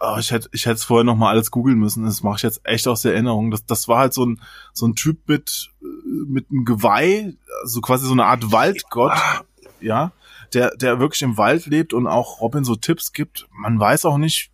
oh, 0.00 0.16
ich 0.18 0.30
hätte 0.30 0.48
ich 0.52 0.66
hätte 0.66 0.76
es 0.76 0.84
vorher 0.84 1.04
noch 1.04 1.16
mal 1.16 1.30
alles 1.30 1.50
googeln 1.50 1.78
müssen. 1.78 2.04
Das 2.04 2.22
mache 2.22 2.36
ich 2.36 2.42
jetzt 2.42 2.60
echt 2.64 2.86
aus 2.88 3.02
der 3.02 3.12
Erinnerung. 3.12 3.50
Das, 3.50 3.64
das 3.64 3.88
war 3.88 3.98
halt 3.98 4.14
so 4.14 4.24
ein 4.24 4.40
so 4.72 4.86
ein 4.86 4.94
Typ 4.94 5.28
mit 5.28 5.70
mit 6.26 6.50
einem 6.50 6.64
Geweih, 6.64 7.34
also 7.62 7.80
quasi 7.80 8.06
so 8.06 8.12
eine 8.12 8.26
Art 8.26 8.52
Waldgott, 8.52 9.12
ja, 9.80 10.12
der 10.54 10.76
der 10.76 11.00
wirklich 11.00 11.22
im 11.22 11.36
Wald 11.36 11.66
lebt 11.66 11.94
und 11.94 12.06
auch 12.06 12.40
Robin 12.40 12.64
so 12.64 12.76
Tipps 12.76 13.12
gibt. 13.12 13.46
Man 13.50 13.78
weiß 13.78 14.04
auch 14.04 14.18
nicht, 14.18 14.50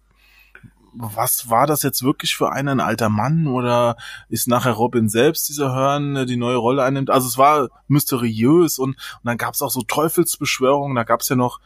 was 0.95 1.49
war 1.49 1.67
das 1.67 1.83
jetzt 1.83 2.03
wirklich 2.03 2.37
für 2.37 2.53
einen, 2.53 2.69
ein 2.69 2.81
alter 2.81 3.09
Mann 3.09 3.47
oder 3.47 3.97
ist 4.29 4.47
nachher 4.49 4.73
Robin 4.73 5.09
selbst 5.09 5.49
dieser 5.49 5.75
Hörn, 5.75 6.27
die 6.27 6.37
neue 6.37 6.57
Rolle 6.57 6.85
einnimmt? 6.85 7.11
Also 7.11 7.29
es 7.29 7.39
war 7.39 7.69
mysteriös 7.89 8.79
und, 8.79 8.91
und 8.91 9.25
dann 9.25 9.39
gab 9.39 9.55
es 9.55 9.63
auch 9.63 9.71
so 9.71 9.83
Teufelsbeschwörungen, 9.83 10.95
da 10.95 11.05
gab 11.05 11.21
es 11.21 11.29
ja 11.31 11.37
noch 11.37 11.61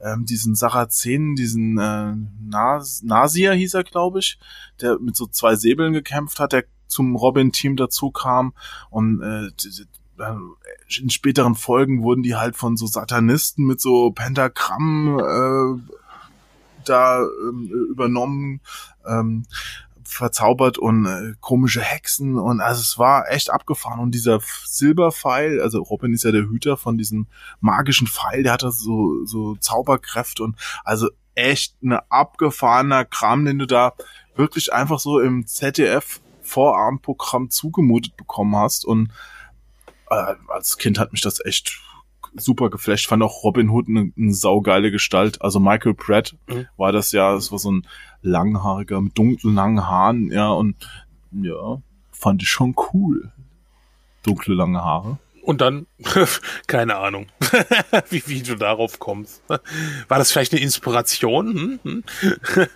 ähm, 0.00 0.24
diesen 0.24 0.54
Sarazenen, 0.54 1.34
diesen 1.34 1.78
äh, 1.78 2.14
Nas 2.40 3.02
Nasir 3.02 3.52
hieß 3.52 3.74
er, 3.74 3.84
glaube 3.84 4.20
ich, 4.20 4.38
der 4.80 4.98
mit 4.98 5.16
so 5.16 5.26
zwei 5.26 5.56
Säbeln 5.56 5.92
gekämpft 5.92 6.40
hat, 6.40 6.52
der 6.52 6.64
zum 6.86 7.16
Robin-Team 7.16 7.76
dazu 7.76 8.10
kam. 8.10 8.54
Und 8.90 9.22
äh, 9.22 9.50
in 11.00 11.10
späteren 11.10 11.54
Folgen 11.54 12.02
wurden 12.02 12.22
die 12.22 12.34
halt 12.34 12.56
von 12.56 12.76
so 12.76 12.86
Satanisten 12.86 13.64
mit 13.66 13.80
so 13.80 14.10
Pentagramm 14.10 15.18
äh, 15.18 15.98
da 16.84 17.20
ähm, 17.22 17.70
übernommen, 17.90 18.60
ähm, 19.06 19.44
verzaubert 20.08 20.78
und 20.78 21.06
äh, 21.06 21.34
komische 21.40 21.82
Hexen 21.82 22.38
und 22.38 22.60
also 22.60 22.80
es 22.80 22.98
war 22.98 23.30
echt 23.30 23.50
abgefahren. 23.50 24.00
Und 24.00 24.12
dieser 24.12 24.40
Silberpfeil, 24.64 25.60
also 25.60 25.82
Robin 25.82 26.14
ist 26.14 26.24
ja 26.24 26.32
der 26.32 26.48
Hüter 26.48 26.76
von 26.76 26.98
diesem 26.98 27.26
magischen 27.60 28.06
Pfeil, 28.06 28.42
der 28.42 28.52
hatte 28.52 28.72
so 28.72 29.24
so 29.24 29.56
Zauberkräfte 29.56 30.42
und 30.42 30.56
also 30.84 31.08
echt 31.34 31.76
eine 31.82 32.10
abgefahrener 32.10 33.04
Kram, 33.04 33.44
den 33.44 33.58
du 33.58 33.66
da 33.66 33.94
wirklich 34.34 34.72
einfach 34.72 34.98
so 34.98 35.20
im 35.20 35.46
ZDF 35.46 36.20
Vorabendprogramm 36.42 37.50
zugemutet 37.50 38.16
bekommen 38.16 38.56
hast. 38.56 38.84
Und 38.84 39.12
äh, 40.10 40.34
als 40.48 40.78
Kind 40.78 40.98
hat 40.98 41.12
mich 41.12 41.20
das 41.20 41.44
echt 41.44 41.78
super 42.40 42.70
geflasht. 42.70 43.08
Fand 43.08 43.22
auch 43.22 43.44
Robin 43.44 43.70
Hood 43.70 43.88
eine, 43.88 44.12
eine 44.16 44.34
saugeile 44.34 44.90
Gestalt. 44.90 45.42
Also 45.42 45.60
Michael 45.60 45.94
Pratt 45.94 46.36
mhm. 46.48 46.66
war 46.76 46.92
das 46.92 47.12
ja, 47.12 47.34
das 47.34 47.52
war 47.52 47.58
so 47.58 47.72
ein 47.72 47.86
langhaariger 48.22 49.00
mit 49.00 49.16
dunklen 49.16 49.54
langen 49.54 49.86
Haaren, 49.86 50.30
ja, 50.30 50.50
und 50.50 50.76
ja, 51.32 51.80
fand 52.10 52.42
ich 52.42 52.48
schon 52.48 52.74
cool. 52.92 53.32
Dunkle 54.22 54.54
lange 54.54 54.82
Haare. 54.82 55.18
Und 55.42 55.60
dann, 55.62 55.86
keine 56.66 56.96
Ahnung, 56.96 57.26
wie, 58.10 58.22
wie 58.26 58.42
du 58.42 58.56
darauf 58.56 58.98
kommst. 58.98 59.42
War 59.48 60.18
das 60.18 60.30
vielleicht 60.30 60.52
eine 60.52 60.60
Inspiration? 60.60 61.54
Hm? 61.54 61.80
Hm? 61.82 62.66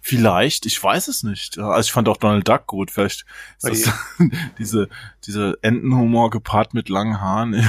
Vielleicht, 0.00 0.66
ich 0.66 0.82
weiß 0.82 1.08
es 1.08 1.22
nicht. 1.22 1.58
Also 1.58 1.88
ich 1.88 1.92
fand 1.92 2.08
auch 2.08 2.16
Donald 2.16 2.48
Duck 2.48 2.66
gut. 2.66 2.90
Vielleicht 2.90 3.24
ist 3.62 3.86
das 3.86 3.94
diese, 4.58 4.88
diese 5.26 5.58
Entenhumor 5.62 6.30
gepaart 6.30 6.74
mit 6.74 6.88
langen 6.88 7.20
Haaren. 7.20 7.68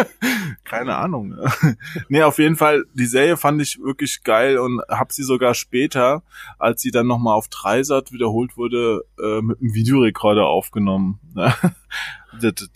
Keine 0.64 0.96
Ahnung. 0.96 1.36
nee, 2.08 2.22
auf 2.22 2.38
jeden 2.38 2.56
Fall, 2.56 2.84
die 2.94 3.06
Serie 3.06 3.36
fand 3.36 3.60
ich 3.60 3.78
wirklich 3.80 4.22
geil 4.22 4.58
und 4.58 4.80
hab 4.88 5.12
sie 5.12 5.22
sogar 5.22 5.54
später, 5.54 6.22
als 6.58 6.82
sie 6.82 6.90
dann 6.90 7.06
nochmal 7.06 7.34
auf 7.34 7.48
Dreisat 7.48 8.12
wiederholt 8.12 8.56
wurde, 8.56 9.04
äh, 9.18 9.40
mit 9.40 9.60
einem 9.60 9.74
Videorekorder 9.74 10.46
aufgenommen. 10.46 11.20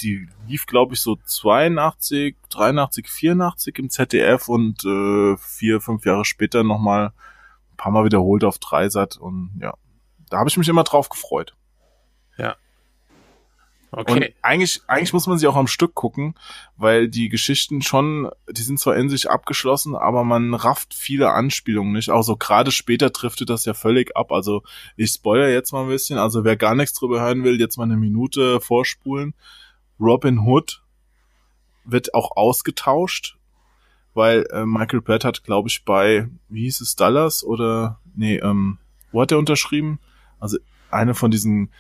die, 0.00 0.28
lief, 0.46 0.66
glaube 0.66 0.94
ich, 0.94 1.00
so 1.00 1.16
82, 1.16 2.36
83, 2.50 3.08
84 3.08 3.78
im 3.78 3.90
ZDF 3.90 4.48
und 4.48 4.84
äh, 4.84 5.36
vier, 5.38 5.80
fünf 5.80 6.04
Jahre 6.04 6.24
später 6.24 6.62
nochmal 6.62 7.12
paar 7.76 7.92
Mal 7.92 8.04
wiederholt 8.04 8.44
auf 8.44 8.58
Dreisat 8.58 9.16
und 9.16 9.58
ja, 9.60 9.74
da 10.30 10.38
habe 10.38 10.48
ich 10.48 10.56
mich 10.56 10.68
immer 10.68 10.84
drauf 10.84 11.08
gefreut. 11.08 11.54
Ja. 12.36 12.56
Okay. 13.92 14.12
Und 14.12 14.34
eigentlich, 14.42 14.82
eigentlich 14.88 15.12
muss 15.12 15.26
man 15.26 15.38
sie 15.38 15.46
auch 15.46 15.56
am 15.56 15.68
Stück 15.68 15.94
gucken, 15.94 16.34
weil 16.76 17.08
die 17.08 17.28
Geschichten 17.28 17.82
schon, 17.82 18.28
die 18.50 18.62
sind 18.62 18.80
zwar 18.80 18.96
in 18.96 19.08
sich 19.08 19.30
abgeschlossen, 19.30 19.94
aber 19.94 20.24
man 20.24 20.54
rafft 20.54 20.92
viele 20.92 21.30
Anspielungen 21.30 21.92
nicht. 21.92 22.10
Auch 22.10 22.22
so 22.22 22.36
gerade 22.36 22.72
später 22.72 23.10
driftet 23.10 23.48
das 23.48 23.64
ja 23.64 23.74
völlig 23.74 24.16
ab. 24.16 24.32
Also 24.32 24.62
ich 24.96 25.12
spoilere 25.12 25.52
jetzt 25.52 25.72
mal 25.72 25.84
ein 25.84 25.88
bisschen. 25.88 26.18
Also 26.18 26.44
wer 26.44 26.56
gar 26.56 26.74
nichts 26.74 26.98
drüber 26.98 27.20
hören 27.20 27.44
will, 27.44 27.60
jetzt 27.60 27.78
mal 27.78 27.84
eine 27.84 27.96
Minute 27.96 28.60
vorspulen. 28.60 29.34
Robin 30.00 30.40
Hood 30.40 30.82
wird 31.84 32.12
auch 32.12 32.36
ausgetauscht 32.36 33.38
weil 34.16 34.46
äh, 34.50 34.64
Michael 34.64 35.02
Pratt 35.02 35.24
hat, 35.24 35.44
glaube 35.44 35.68
ich, 35.68 35.84
bei, 35.84 36.28
wie 36.48 36.62
hieß 36.62 36.80
es, 36.80 36.96
Dallas 36.96 37.44
oder, 37.44 38.00
nee, 38.14 38.38
ähm, 38.38 38.78
wo 39.12 39.20
hat 39.20 39.30
er 39.30 39.38
unterschrieben? 39.38 39.98
Also 40.40 40.58
eine 40.90 41.14
von 41.14 41.30
diesen 41.30 41.70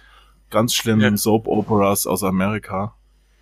ganz 0.50 0.74
schlimmen 0.74 1.00
ja. 1.00 1.16
Soap-Operas 1.16 2.06
aus 2.06 2.22
Amerika. 2.22 2.94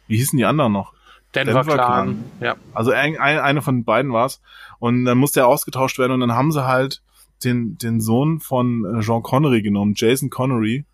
Wie 0.06 0.16
hießen 0.16 0.36
die 0.36 0.44
anderen 0.44 0.72
noch? 0.72 0.92
Denver, 1.34 1.64
Denver 1.64 1.74
Clan. 1.74 2.24
Ja. 2.40 2.54
Also 2.72 2.92
ein, 2.92 3.18
ein, 3.18 3.40
eine 3.40 3.62
von 3.62 3.84
beiden 3.84 4.12
war's. 4.12 4.40
Und 4.78 5.04
dann 5.04 5.18
musste 5.18 5.40
er 5.40 5.48
ausgetauscht 5.48 5.98
werden 5.98 6.12
und 6.12 6.20
dann 6.20 6.32
haben 6.32 6.52
sie 6.52 6.64
halt 6.64 7.02
den, 7.42 7.76
den 7.76 8.00
Sohn 8.00 8.38
von 8.38 8.84
äh, 8.84 9.00
Jean 9.00 9.22
Connery 9.24 9.62
genommen, 9.62 9.94
Jason 9.96 10.30
Connery. 10.30 10.84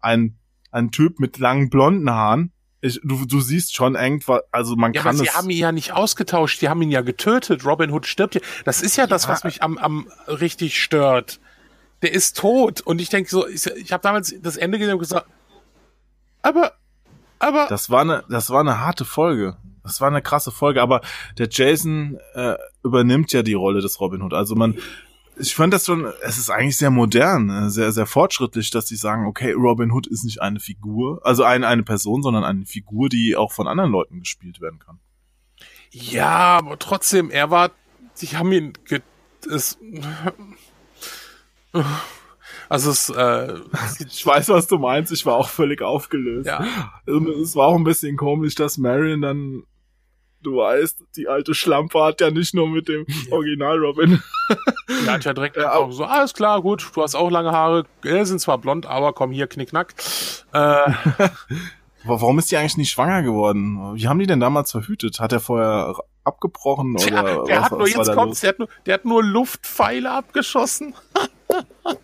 Ein, 0.00 0.36
ein 0.70 0.90
Typ 0.90 1.18
mit 1.18 1.38
langen 1.38 1.70
blonden 1.70 2.10
Haaren, 2.10 2.52
ich, 2.80 3.00
du, 3.02 3.26
du 3.26 3.40
siehst 3.40 3.74
schon 3.74 3.94
irgendwas, 3.94 4.40
also 4.50 4.74
man 4.74 4.92
ja, 4.92 5.02
kann 5.02 5.16
aber 5.16 5.24
es. 5.24 5.30
Sie 5.30 5.36
haben 5.36 5.50
ihn 5.50 5.58
ja 5.58 5.72
nicht 5.72 5.92
ausgetauscht, 5.92 6.62
die 6.62 6.68
haben 6.68 6.80
ihn 6.82 6.90
ja 6.90 7.02
getötet. 7.02 7.64
Robin 7.66 7.90
Hood 7.90 8.06
stirbt 8.06 8.34
ja. 8.34 8.40
Das 8.64 8.80
ist 8.80 8.96
ja, 8.96 9.04
ja. 9.04 9.08
das, 9.08 9.28
was 9.28 9.44
mich 9.44 9.62
am, 9.62 9.76
am 9.78 10.08
richtig 10.26 10.82
stört. 10.82 11.40
Der 12.02 12.12
ist 12.12 12.38
tot. 12.38 12.80
Und 12.80 13.00
ich 13.00 13.10
denke 13.10 13.28
so, 13.28 13.46
ich, 13.46 13.66
ich 13.66 13.92
habe 13.92 14.02
damals 14.02 14.34
das 14.40 14.56
Ende 14.56 14.78
gesehen 14.78 14.94
und 14.94 15.00
gesagt, 15.00 15.26
aber, 16.42 16.72
aber. 17.38 17.66
Das 17.68 17.90
war 17.90 18.00
eine, 18.00 18.24
das 18.30 18.48
war 18.48 18.60
eine 18.60 18.80
harte 18.80 19.04
Folge. 19.04 19.56
Das 19.82 20.00
war 20.00 20.08
eine 20.08 20.22
krasse 20.22 20.50
Folge, 20.50 20.80
aber 20.80 21.02
der 21.38 21.48
Jason 21.50 22.18
äh, 22.34 22.54
übernimmt 22.82 23.32
ja 23.32 23.42
die 23.42 23.54
Rolle 23.54 23.80
des 23.82 24.00
Robin 24.00 24.22
Hood. 24.22 24.32
Also 24.32 24.54
man, 24.54 24.78
ich 25.40 25.54
fand 25.54 25.72
das 25.72 25.86
schon, 25.86 26.12
es 26.22 26.38
ist 26.38 26.50
eigentlich 26.50 26.76
sehr 26.76 26.90
modern, 26.90 27.48
äh, 27.50 27.70
sehr, 27.70 27.92
sehr 27.92 28.06
fortschrittlich, 28.06 28.70
dass 28.70 28.86
sie 28.86 28.96
sagen, 28.96 29.26
okay, 29.26 29.52
Robin 29.52 29.90
Hood 29.90 30.06
ist 30.06 30.24
nicht 30.24 30.42
eine 30.42 30.60
Figur, 30.60 31.20
also 31.24 31.44
eine, 31.44 31.66
eine 31.66 31.82
Person, 31.82 32.22
sondern 32.22 32.44
eine 32.44 32.66
Figur, 32.66 33.08
die 33.08 33.36
auch 33.36 33.52
von 33.52 33.66
anderen 33.66 33.90
Leuten 33.90 34.20
gespielt 34.20 34.60
werden 34.60 34.78
kann. 34.78 34.98
Ja, 35.90 36.58
aber 36.58 36.78
trotzdem, 36.78 37.30
er 37.30 37.50
war, 37.50 37.70
sie 38.14 38.28
haben 38.28 38.52
ihn, 38.52 38.72
ge 38.84 39.00
es, 39.50 39.78
also 42.68 42.90
es, 42.90 43.08
äh, 43.08 43.54
ich 44.06 44.24
weiß, 44.24 44.50
was 44.50 44.66
du 44.66 44.78
meinst. 44.78 45.12
Ich 45.12 45.24
war 45.24 45.36
auch 45.36 45.48
völlig 45.48 45.80
aufgelöst. 45.82 46.46
Ja. 46.46 46.92
Und 47.06 47.28
es 47.28 47.56
war 47.56 47.68
auch 47.68 47.76
ein 47.76 47.84
bisschen 47.84 48.16
komisch, 48.16 48.54
dass 48.54 48.76
Marion 48.76 49.22
dann 49.22 49.62
du 50.42 50.56
weißt, 50.56 51.04
die 51.16 51.28
alte 51.28 51.54
Schlampe 51.54 52.02
hat 52.02 52.20
ja 52.20 52.30
nicht 52.30 52.54
nur 52.54 52.68
mit 52.68 52.88
dem 52.88 53.06
Original 53.30 53.78
Robin. 53.78 54.22
Die 54.88 55.10
hat 55.10 55.24
ja 55.24 55.32
direkt 55.32 55.56
ja, 55.56 55.72
auch 55.72 55.90
so, 55.92 56.04
alles 56.04 56.34
klar, 56.34 56.60
gut, 56.62 56.90
du 56.94 57.02
hast 57.02 57.14
auch 57.14 57.30
lange 57.30 57.52
Haare, 57.52 57.84
äh, 58.04 58.24
sind 58.24 58.40
zwar 58.40 58.58
blond, 58.58 58.86
aber 58.86 59.12
komm 59.12 59.30
hier, 59.30 59.46
knickknack. 59.46 59.94
Äh, 60.52 60.92
Warum 62.04 62.38
ist 62.38 62.50
die 62.50 62.56
eigentlich 62.56 62.78
nicht 62.78 62.90
schwanger 62.90 63.22
geworden? 63.22 63.94
Wie 63.94 64.08
haben 64.08 64.18
die 64.18 64.26
denn 64.26 64.40
damals 64.40 64.70
verhütet? 64.70 65.20
Hat 65.20 65.32
er 65.32 65.40
vorher 65.40 65.96
abgebrochen 66.24 66.94
oder 66.94 67.10
ja, 67.10 67.22
der 67.44 67.56
was, 67.56 67.64
hat 67.64 67.72
nur, 67.72 67.88
jetzt 67.88 68.12
kommt's, 68.12 68.40
der 68.40 68.48
hat 68.50 68.58
nur, 68.58 68.68
der 68.86 68.94
hat 68.94 69.04
nur 69.04 69.22
Luftpfeile 69.22 70.10
abgeschossen. 70.10 70.94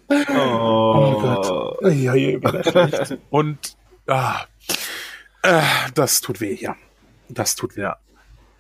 oh, 0.09 0.34
oh 0.37 1.20
Gott. 1.20 1.93
Ja, 1.95 2.14
ja, 2.14 2.39
Und 3.30 3.76
ah, 4.07 4.41
äh, 5.43 5.62
das 5.95 6.20
tut 6.20 6.41
weh, 6.41 6.55
ja. 6.61 6.76
Das 7.28 7.55
tut 7.57 7.76
weh. 7.76 7.82
Ja. 7.82 7.97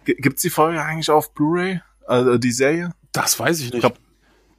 Gibt's 0.06 0.42
die 0.42 0.50
Folge 0.50 0.82
eigentlich 0.82 1.10
auf 1.10 1.34
Blu-ray? 1.34 1.80
Also 2.06 2.38
die 2.38 2.52
Serie? 2.52 2.92
Das 3.12 3.38
weiß 3.38 3.58
ich 3.58 3.66
nicht. 3.66 3.74
Ich 3.74 3.80
glaube, 3.80 3.96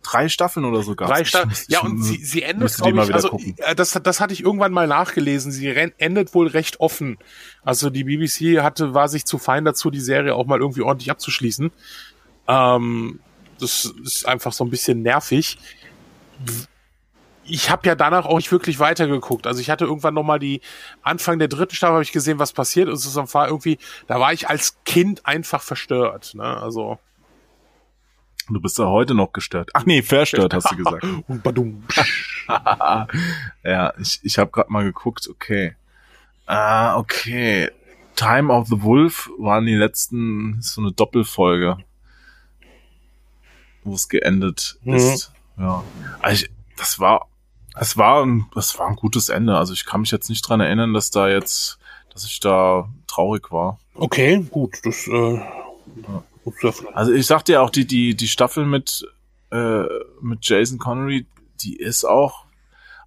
drei 0.04 0.30
Staffeln 0.30 0.66
oder 0.66 0.84
so 0.84 0.95
gab's. 0.95 1.12
Drei 1.12 1.26
Staffeln. 1.26 1.56
Ja, 1.68 1.82
und 1.82 2.04
sie, 2.04 2.24
sie 2.24 2.43
endet, 2.43 2.76
glaube 2.76 3.00
ich, 3.00 3.08
wieder 3.08 3.16
also 3.16 3.30
gucken. 3.30 3.56
äh, 3.58 3.76
das, 3.76 3.91
das 4.04 4.20
hatte 4.20 4.34
ich 4.34 4.43
irgendwann 4.43 4.72
mal 4.72 4.88
nachgelesen. 4.88 5.52
Sie 5.52 5.68
endet 5.68 6.34
wohl 6.34 6.48
recht 6.48 6.80
offen. 6.80 7.18
Also 7.64 7.89
die 7.89 8.04
BBC 8.04 8.62
hatte, 8.62 8.93
war 8.93 9.10
sich 9.10 9.26
zu 9.26 9.38
fein 9.38 9.66
dazu, 9.66 9.89
die 9.89 10.00
Serie 10.00 10.36
auch 10.36 10.45
mal 10.45 10.60
irgendwie 10.60 10.82
ordentlich 10.82 11.12
abzuschließen. 11.12 11.72
Ähm, 12.48 13.20
das 13.60 13.93
ist 14.04 14.28
einfach 14.28 14.54
so 14.54 14.64
ein 14.64 14.70
bisschen 14.70 15.02
nervig. 15.02 15.58
Ich 17.50 17.70
habe 17.70 17.88
ja 17.88 17.95
danach 17.95 18.26
auch 18.26 18.38
nicht 18.38 18.52
wirklich 18.52 18.80
weitergeguckt. 18.80 19.48
Also 19.48 19.62
ich 19.62 19.70
hatte 19.70 19.86
irgendwann 19.86 20.14
noch 20.14 20.24
mal 20.24 20.39
die 20.39 20.62
Anfang 21.02 21.39
der 21.39 21.48
dritten 21.48 21.76
Staffel 21.76 21.93
habe 21.93 22.04
ich 22.04 22.12
gesehen, 22.12 22.39
was 22.39 22.54
passiert 22.54 22.89
ist. 22.89 23.06
Es 23.06 23.16
war 23.34 23.48
irgendwie, 23.48 23.78
da 24.08 24.20
war 24.20 24.34
ich 24.34 24.50
als 24.50 24.78
Kind 24.86 25.26
einfach 25.26 25.62
verstört. 25.62 26.34
Ne? 26.36 26.43
Also 26.43 27.00
Du 28.50 28.62
bist 28.62 28.80
ja 28.80 28.86
heute 28.86 29.14
noch 29.14 29.34
gestört. 29.34 29.72
Ach 29.74 29.86
nee, 29.86 30.02
verstört, 30.02 30.54
hast 30.54 30.72
du 30.72 30.78
gesagt. 30.78 31.06
badum. 31.43 31.84
ja, 33.64 33.93
ich, 34.00 34.20
ich 34.24 34.38
habe 34.39 34.52
gerade 34.52 34.72
mal 34.72 34.86
geguckt, 34.86 35.28
okay. 35.30 35.76
Ah, 36.45 36.98
okay. 36.98 37.70
Time 38.16 38.52
of 38.54 38.68
the 38.70 38.82
Wolf 38.82 39.30
waren 39.38 39.66
die 39.66 39.76
letzten, 39.76 40.62
so 40.62 40.80
eine 40.82 40.93
Doppelfolge, 40.93 41.78
wo 43.84 43.93
es 43.93 44.08
geendet 44.08 44.80
Mhm. 44.84 44.93
ist. 44.95 45.34
Ja. 45.58 45.84
Also 46.22 46.45
ich, 46.45 46.52
das 46.78 47.00
war, 47.00 47.28
es 47.80 47.97
war, 47.97 48.23
ein, 48.25 48.45
das 48.53 48.78
war 48.80 48.88
ein 48.88 48.95
gutes 48.95 49.30
Ende. 49.30 49.57
Also 49.57 49.73
ich 49.73 49.86
kann 49.86 50.01
mich 50.01 50.11
jetzt 50.11 50.30
nicht 50.30 50.41
dran 50.47 50.59
erinnern, 50.61 50.93
dass 50.93 51.09
da 51.11 51.28
jetzt, 51.30 51.80
dass 52.13 52.25
ich 52.25 52.39
da 52.39 52.89
traurig 53.07 53.51
war. 53.51 53.80
Okay, 53.95 54.45
gut, 54.49 54.78
das 54.84 55.07
äh, 55.07 55.41
das- 56.61 56.86
Also 56.93 57.11
ich 57.13 57.25
sag 57.25 57.43
dir 57.45 57.61
auch, 57.61 57.69
die, 57.69 57.86
die, 57.86 58.15
die 58.15 58.28
Staffel 58.28 58.65
mit, 58.65 59.07
äh, 59.51 59.84
mit 60.21 60.39
Jason 60.47 60.78
Connery, 60.78 61.25
die 61.61 61.75
ist 61.75 62.03
auch, 62.05 62.45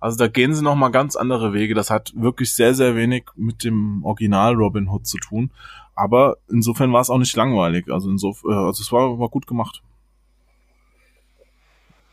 also 0.00 0.16
da 0.16 0.28
gehen 0.28 0.54
sie 0.54 0.62
nochmal 0.62 0.90
ganz 0.90 1.16
andere 1.16 1.52
Wege. 1.52 1.74
Das 1.74 1.90
hat 1.90 2.12
wirklich 2.14 2.54
sehr, 2.54 2.74
sehr 2.74 2.96
wenig 2.96 3.24
mit 3.36 3.64
dem 3.64 4.04
Original 4.04 4.54
Robin 4.54 4.88
Hood 4.88 5.06
zu 5.06 5.18
tun. 5.18 5.50
Aber 5.94 6.38
insofern 6.48 6.92
war 6.92 7.00
es 7.02 7.10
auch 7.10 7.18
nicht 7.18 7.36
langweilig. 7.36 7.90
Also 7.90 8.08
insofern, 8.10 8.50
äh, 8.52 8.54
also 8.54 8.82
es 8.82 8.90
war, 8.92 9.18
war 9.18 9.28
gut 9.28 9.46
gemacht. 9.46 9.82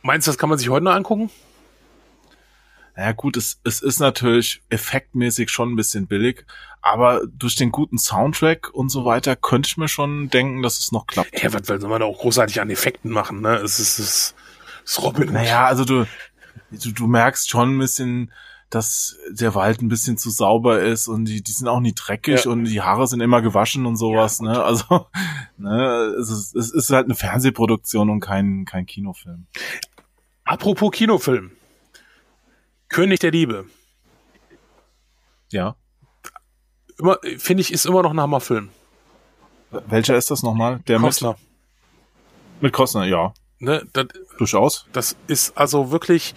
Meinst 0.02 0.28
du, 0.28 0.32
das 0.32 0.38
kann 0.38 0.50
man 0.50 0.58
sich 0.58 0.70
heute 0.70 0.86
noch 0.86 0.94
angucken? 0.94 1.30
Ja 2.98 3.12
gut, 3.12 3.38
es, 3.38 3.60
es 3.64 3.82
ist 3.82 4.00
natürlich 4.00 4.64
effektmäßig 4.70 5.52
schon 5.52 5.72
ein 5.72 5.76
bisschen 5.76 6.08
billig, 6.08 6.46
aber 6.82 7.22
durch 7.28 7.56
den 7.56 7.72
guten 7.72 8.00
Soundtrack 8.00 8.74
und 8.74 8.90
so 8.90 9.06
weiter 9.06 9.36
könnte 9.36 9.68
ich 9.68 9.78
mir 9.78 9.88
schon 9.88 10.30
denken, 10.32 10.64
dass 10.64 10.80
es 10.80 10.92
noch 10.92 11.06
klappt. 11.06 11.40
Ja, 11.44 11.54
was 11.54 11.68
soll 11.68 11.78
man 11.80 12.00
da 12.00 12.08
auch 12.08 12.18
großartig 12.18 12.60
an 12.60 12.72
Effekten 12.72 13.12
machen, 13.12 13.42
ne? 13.42 13.56
Es 13.58 13.80
ist, 13.80 14.00
es 14.00 14.36
ist 14.84 15.04
Robin. 15.04 15.32
Naja, 15.32 15.66
also 15.68 15.86
du, 15.86 16.06
du, 16.72 16.92
du 16.92 17.06
merkst 17.08 17.50
schon 17.52 17.76
ein 17.76 17.80
bisschen, 17.80 18.32
dass 18.72 19.16
der 19.30 19.54
Wald 19.54 19.82
ein 19.82 19.90
bisschen 19.90 20.18
zu 20.18 20.30
sauber 20.32 20.82
ist 20.82 21.08
und 21.08 21.26
die, 21.26 21.44
die 21.44 21.52
sind 21.52 21.68
auch 21.68 21.80
nie 21.80 21.94
dreckig 21.94 22.46
Ja. 22.46 22.52
und 22.52 22.64
die 22.66 22.82
Haare 22.82 23.08
sind 23.08 23.22
immer 23.22 23.42
gewaschen 23.44 23.86
und 23.86 23.96
sowas, 23.96 24.42
ne? 24.42 24.64
Also, 24.64 25.08
ne, 25.58 26.16
es 26.20 26.32
ist, 26.32 26.56
es 26.56 26.72
ist 26.72 26.90
halt 26.90 27.06
eine 27.06 27.16
Fernsehproduktion 27.16 28.10
und 28.10 28.22
kein, 28.22 28.66
kein 28.66 28.88
Kinofilm. 28.88 29.46
Apropos 30.46 30.92
Kinofilm. 30.92 31.52
König 32.90 33.20
der 33.20 33.32
Diebe. 33.32 33.66
Ja. 35.52 35.76
Immer, 37.00 37.18
finde 37.38 37.62
ich, 37.62 37.72
ist 37.72 37.86
immer 37.86 38.02
noch 38.04 38.12
ein 38.12 38.20
Hammerfilm. 38.20 38.70
Welcher 39.72 40.16
ist 40.18 40.32
das 40.32 40.44
nochmal? 40.44 40.80
Der 40.88 40.98
mit, 41.00 41.08
Costner. 41.08 41.38
mit 42.62 42.74
Costner, 42.74 43.06
ja. 43.06 43.34
Ne, 43.60 43.84
das, 43.94 44.08
Durchaus. 44.38 44.86
das 44.94 45.16
ist 45.28 45.58
also 45.58 45.92
wirklich, 45.92 46.36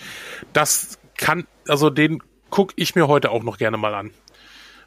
das 0.53 0.99
kann, 1.17 1.47
also 1.69 1.91
den 1.91 2.23
guck 2.51 2.73
ich 2.77 2.95
mir 2.95 3.09
heute 3.09 3.31
auch 3.31 3.43
noch 3.43 3.59
gerne 3.59 3.77
mal 3.77 3.95
an. 3.95 4.11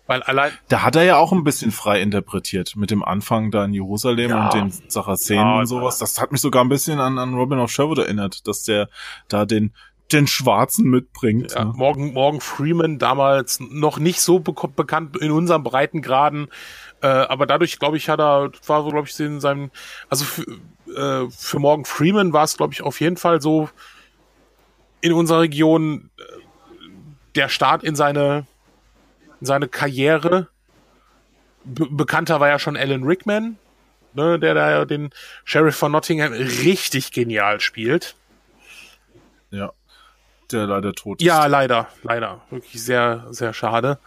Weil 0.05 0.21
allein, 0.23 0.51
Da 0.67 0.81
hat 0.81 0.97
er 0.97 1.03
ja 1.03 1.15
auch 1.17 1.31
ein 1.31 1.45
bisschen 1.45 1.71
frei 1.71 2.01
interpretiert 2.01 2.75
mit 2.75 2.91
dem 2.91 3.03
Anfang 3.05 3.51
da 3.51 3.63
in 3.63 3.73
Jerusalem 3.73 4.31
Ja. 4.31 4.45
und 4.49 4.53
den 4.53 4.89
Sarazenen 4.89 5.45
Ja, 5.45 5.59
und 5.59 5.65
sowas. 5.67 5.97
Das 5.99 6.19
hat 6.19 6.33
mich 6.33 6.41
sogar 6.41 6.63
ein 6.63 6.69
bisschen 6.69 6.99
an, 6.99 7.17
an 7.17 7.33
Robin 7.33 7.59
of 7.59 7.71
Sherwood 7.71 7.99
erinnert, 7.99 8.45
dass 8.47 8.63
der 8.63 8.89
da 9.29 9.45
den, 9.45 9.73
den 10.13 10.27
Schwarzen 10.27 10.89
mitbringt. 10.89 11.53
ja, 11.53 11.65
ne? 11.65 11.73
Morgan, 11.75 12.13
Morgan 12.13 12.41
Freeman 12.41 12.99
damals 12.99 13.59
noch 13.59 13.99
nicht 13.99 14.21
so 14.21 14.37
beko- 14.37 14.73
bekannt 14.73 15.17
in 15.17 15.31
unserem 15.31 15.63
Breitengraden, 15.63 16.47
äh, 17.01 17.07
aber 17.07 17.45
dadurch, 17.45 17.79
glaube 17.79 17.97
ich, 17.97 18.09
hat 18.09 18.19
er, 18.19 18.51
war 18.67 18.83
so, 18.83 18.89
glaube 18.89 19.07
ich, 19.07 19.19
in 19.19 19.39
seinem, 19.41 19.71
also 20.09 20.23
für, 20.25 20.43
äh, 20.95 21.29
für 21.29 21.59
Morgan 21.59 21.85
Freeman 21.85 22.31
war 22.33 22.43
es, 22.43 22.55
glaube 22.55 22.73
ich, 22.73 22.81
auf 22.81 23.01
jeden 23.01 23.17
Fall 23.17 23.41
so 23.41 23.69
in 25.01 25.11
unserer 25.11 25.41
Region 25.41 26.09
äh, 26.17 26.23
der 27.35 27.49
Start 27.49 27.83
in 27.83 27.95
seine, 27.95 28.45
in 29.39 29.45
seine 29.45 29.67
Karriere. 29.67 30.47
Be 31.65 31.87
bekannter 31.89 32.39
war 32.39 32.49
ja 32.49 32.59
schon 32.59 32.77
Alan 32.77 33.03
Rickman, 33.03 33.57
ne, 34.13 34.37
der 34.39 34.53
da 34.53 34.71
ja 34.71 34.85
den 34.85 35.09
Sheriff 35.45 35.75
von 35.75 35.91
Nottingham 35.91 36.31
richtig 36.33 37.11
genial 37.11 37.59
spielt. 37.59 38.15
Ja. 39.49 39.71
Der 40.53 40.67
leider 40.67 40.93
tot 40.93 41.21
ist. 41.21 41.25
Ja, 41.25 41.45
leider, 41.47 41.87
leider. 42.03 42.41
Wirklich 42.49 42.81
sehr, 42.83 43.25
sehr 43.31 43.53
schade. 43.53 43.99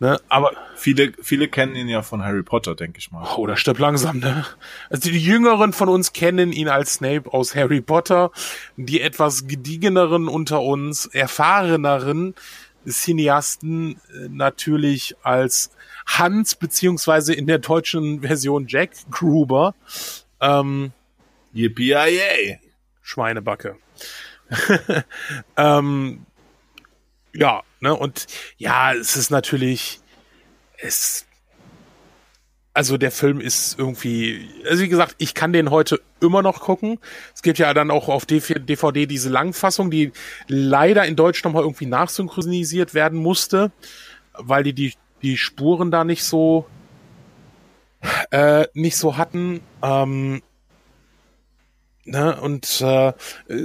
Ne? 0.00 0.18
Aber, 0.28 0.50
Viele, 0.74 1.12
viele 1.22 1.46
kennen 1.46 1.76
ihn 1.76 1.88
ja 1.88 2.02
von 2.02 2.24
Harry 2.24 2.42
Potter, 2.42 2.74
denke 2.74 2.98
ich 2.98 3.12
mal. 3.12 3.24
oh, 3.36 3.46
der 3.46 3.56
stirbt 3.56 3.78
langsam, 3.78 4.18
ne? 4.18 4.44
Also 4.90 5.10
die 5.10 5.24
Jüngeren 5.24 5.72
von 5.72 5.88
uns 5.88 6.12
kennen 6.12 6.52
ihn 6.52 6.68
als 6.68 6.94
Snape 6.94 7.32
aus 7.32 7.54
Harry 7.54 7.80
Potter. 7.80 8.32
Die 8.76 9.00
etwas 9.00 9.46
gediegeneren 9.46 10.26
unter 10.26 10.60
uns, 10.62 11.06
erfahreneren 11.06 12.34
Cineasten 12.84 13.92
äh, 13.92 14.28
natürlich 14.28 15.14
als 15.22 15.70
Hans, 16.06 16.56
beziehungsweise 16.56 17.32
in 17.32 17.46
der 17.46 17.58
deutschen 17.58 18.22
Version 18.22 18.66
Jack 18.66 18.90
Gruber. 19.10 19.74
Ähm, 20.40 20.92
Yippie 21.52 22.58
Schweinebacke. 23.02 23.76
ähm, 25.56 26.26
ja, 27.34 27.62
ne, 27.80 27.94
und 27.94 28.26
ja, 28.58 28.92
es 28.92 29.16
ist 29.16 29.30
natürlich, 29.30 30.00
es, 30.78 31.26
also 32.74 32.96
der 32.96 33.10
Film 33.10 33.40
ist 33.40 33.78
irgendwie, 33.78 34.48
also 34.68 34.82
wie 34.82 34.88
gesagt, 34.88 35.14
ich 35.18 35.34
kann 35.34 35.52
den 35.52 35.70
heute 35.70 36.00
immer 36.20 36.42
noch 36.42 36.60
gucken. 36.60 36.98
Es 37.34 37.42
gibt 37.42 37.58
ja 37.58 37.72
dann 37.74 37.90
auch 37.90 38.08
auf 38.08 38.26
DVD 38.26 39.06
diese 39.06 39.30
Langfassung, 39.30 39.90
die 39.90 40.12
leider 40.48 41.04
in 41.04 41.16
Deutsch 41.16 41.42
nochmal 41.44 41.62
irgendwie 41.62 41.86
nachsynchronisiert 41.86 42.94
werden 42.94 43.18
musste, 43.18 43.72
weil 44.34 44.62
die 44.62 44.72
die, 44.72 44.94
die 45.22 45.36
Spuren 45.36 45.90
da 45.90 46.04
nicht 46.04 46.24
so, 46.24 46.66
äh, 48.30 48.66
nicht 48.74 48.96
so 48.96 49.16
hatten. 49.16 49.60
Ähm, 49.82 50.42
Ne, 52.04 52.40
und 52.40 52.80
äh, 52.80 53.12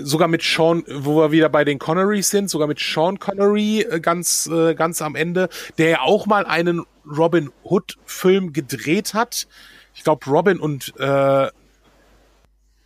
sogar 0.04 0.28
mit 0.28 0.44
Sean, 0.44 0.84
wo 0.88 1.20
wir 1.20 1.32
wieder 1.32 1.50
bei 1.50 1.66
den 1.66 1.80
Connerys 1.80 2.30
sind, 2.30 2.52
sogar 2.52 2.68
mit 2.68 2.80
Sean 2.80 3.18
Connery 3.18 3.82
äh, 3.82 4.00
ganz 4.00 4.46
äh, 4.46 4.76
ganz 4.76 5.02
am 5.02 5.16
Ende, 5.16 5.50
der 5.80 5.90
ja 5.90 6.02
auch 6.02 6.28
mal 6.28 6.46
einen 6.46 6.84
Robin 7.04 7.50
Hood 7.64 7.98
Film 8.06 8.54
gedreht 8.54 9.16
hat. 9.16 9.48
Ich 9.96 10.04
glaube 10.04 10.30
Robin 10.30 10.60
und 10.60 10.94
äh, 11.00 11.48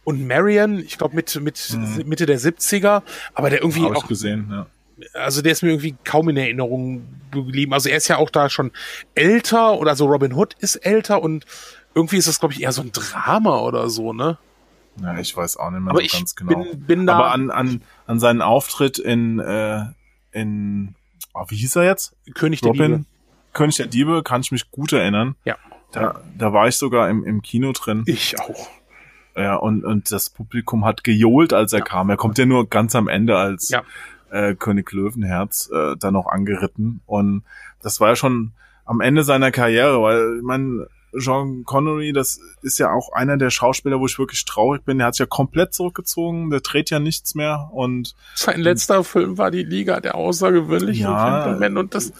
und 0.05 0.25
Marion, 0.25 0.79
ich 0.79 0.97
glaube 0.97 1.15
mit 1.15 1.37
mit 1.41 2.07
Mitte 2.07 2.25
der 2.25 2.39
70er, 2.39 3.01
aber 3.33 3.49
der 3.49 3.59
irgendwie 3.59 3.83
Habe 3.83 3.97
auch 3.97 4.03
ich 4.03 4.07
gesehen, 4.07 4.47
ja. 4.49 4.67
also 5.15 5.41
der 5.41 5.51
ist 5.51 5.63
mir 5.63 5.69
irgendwie 5.71 5.95
kaum 6.05 6.29
in 6.29 6.37
Erinnerung 6.37 7.03
geblieben. 7.31 7.73
Also 7.73 7.89
er 7.89 7.97
ist 7.97 8.07
ja 8.07 8.15
auch 8.15 8.29
da 8.29 8.49
schon 8.49 8.71
älter 9.15 9.77
oder 9.77 9.97
so 9.97 10.05
Robin 10.05 10.31
Hood 10.31 10.55
ist 10.59 10.77
älter 10.77 11.21
und 11.21 11.45
irgendwie 11.93 12.15
ist 12.15 12.29
das 12.29 12.39
glaube 12.39 12.53
ich 12.53 12.61
eher 12.61 12.71
so 12.71 12.83
ein 12.83 12.93
Drama 12.93 13.59
oder 13.59 13.89
so, 13.89 14.13
ne? 14.13 14.37
Ja, 15.01 15.17
ich 15.17 15.35
weiß 15.35 15.57
auch 15.57 15.71
nicht 15.71 15.81
mehr 15.81 15.91
Aber 15.91 16.01
so 16.01 16.17
ganz 16.17 16.35
genau. 16.35 16.63
bin, 16.63 16.81
bin 16.85 17.07
da 17.07 17.15
Aber 17.15 17.31
an, 17.31 17.49
an, 17.49 17.81
an 18.07 18.19
seinen 18.19 18.41
Auftritt 18.41 18.99
in, 18.99 19.39
äh, 19.39 19.85
in, 20.31 20.95
oh, 21.33 21.45
wie 21.47 21.55
hieß 21.55 21.75
er 21.77 21.83
jetzt? 21.85 22.15
König 22.33 22.61
der 22.61 22.69
Robin, 22.71 22.91
Diebe. 22.91 23.05
König 23.53 23.77
der 23.77 23.87
Diebe, 23.87 24.21
kann 24.23 24.41
ich 24.41 24.51
mich 24.51 24.69
gut 24.71 24.93
erinnern. 24.93 25.35
Ja. 25.45 25.55
Da, 25.91 26.21
da 26.37 26.53
war 26.53 26.67
ich 26.67 26.77
sogar 26.77 27.09
im, 27.09 27.23
im 27.25 27.41
Kino 27.41 27.71
drin. 27.73 28.03
Ich 28.05 28.39
auch. 28.39 28.69
Ja, 29.35 29.55
und, 29.55 29.85
und 29.85 30.11
das 30.11 30.29
Publikum 30.29 30.83
hat 30.85 31.03
gejohlt, 31.03 31.53
als 31.53 31.71
er 31.73 31.81
kam. 31.81 32.09
Er 32.09 32.17
kommt 32.17 32.37
ja 32.37 32.45
nur 32.45 32.67
ganz 32.69 32.95
am 32.95 33.07
Ende 33.07 33.37
als 33.37 33.69
Ja. 33.69 33.83
äh, 34.29 34.55
König 34.55 34.91
Löwenherz 34.91 35.69
äh, 35.73 35.95
dann 35.97 36.13
noch 36.13 36.27
angeritten. 36.27 37.01
Und 37.05 37.43
das 37.81 37.99
war 38.01 38.09
ja 38.09 38.15
schon 38.15 38.51
am 38.85 38.99
Ende 38.99 39.23
seiner 39.23 39.51
Karriere, 39.51 40.01
weil 40.01 40.37
ich 40.37 40.43
Jean 41.17 41.63
Connery, 41.65 42.13
das 42.13 42.39
ist 42.61 42.79
ja 42.79 42.91
auch 42.91 43.11
einer 43.13 43.37
der 43.37 43.49
Schauspieler, 43.49 43.99
wo 43.99 44.05
ich 44.05 44.17
wirklich 44.17 44.45
traurig 44.45 44.85
bin. 44.85 44.97
Der 44.97 45.07
hat 45.07 45.15
sich 45.15 45.19
ja 45.19 45.25
komplett 45.25 45.73
zurückgezogen, 45.73 46.49
der 46.49 46.61
dreht 46.61 46.89
ja 46.89 46.99
nichts 46.99 47.35
mehr 47.35 47.69
und 47.73 48.15
Sein 48.35 48.61
letzter 48.61 49.03
Film 49.03 49.37
war 49.37 49.51
die 49.51 49.63
Liga 49.63 49.99
der 49.99 50.15
außergewöhnlichen 50.15 51.03
Ja. 51.03 51.45
Gentlemen 51.45 51.77
und 51.77 51.93
das 51.95 52.13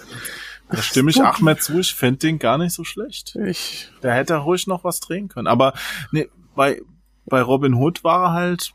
da 0.70 0.82
stimme 0.82 1.12
ich 1.12 1.22
Ahmed 1.22 1.62
zu, 1.62 1.80
ich 1.80 1.94
finde 1.94 2.20
den 2.20 2.40
gar 2.40 2.58
nicht 2.58 2.74
so 2.74 2.84
schlecht. 2.86 3.36
ich 3.36 3.90
Da 4.00 4.12
hätte 4.14 4.34
er 4.34 4.40
ruhig 4.40 4.68
noch 4.68 4.84
was 4.86 5.02
drehen 5.02 5.28
können. 5.28 5.48
Aber 5.48 5.74
nee, 6.12 6.30
bei, 6.56 6.82
bei 7.26 7.42
Robin 7.42 7.74
Hood 7.74 8.04
war 8.06 8.28
er 8.28 8.34
halt, 8.34 8.74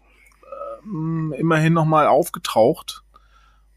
mh, 0.84 1.36
immerhin 1.36 1.72
nochmal 1.72 2.06
aufgetaucht. 2.06 3.02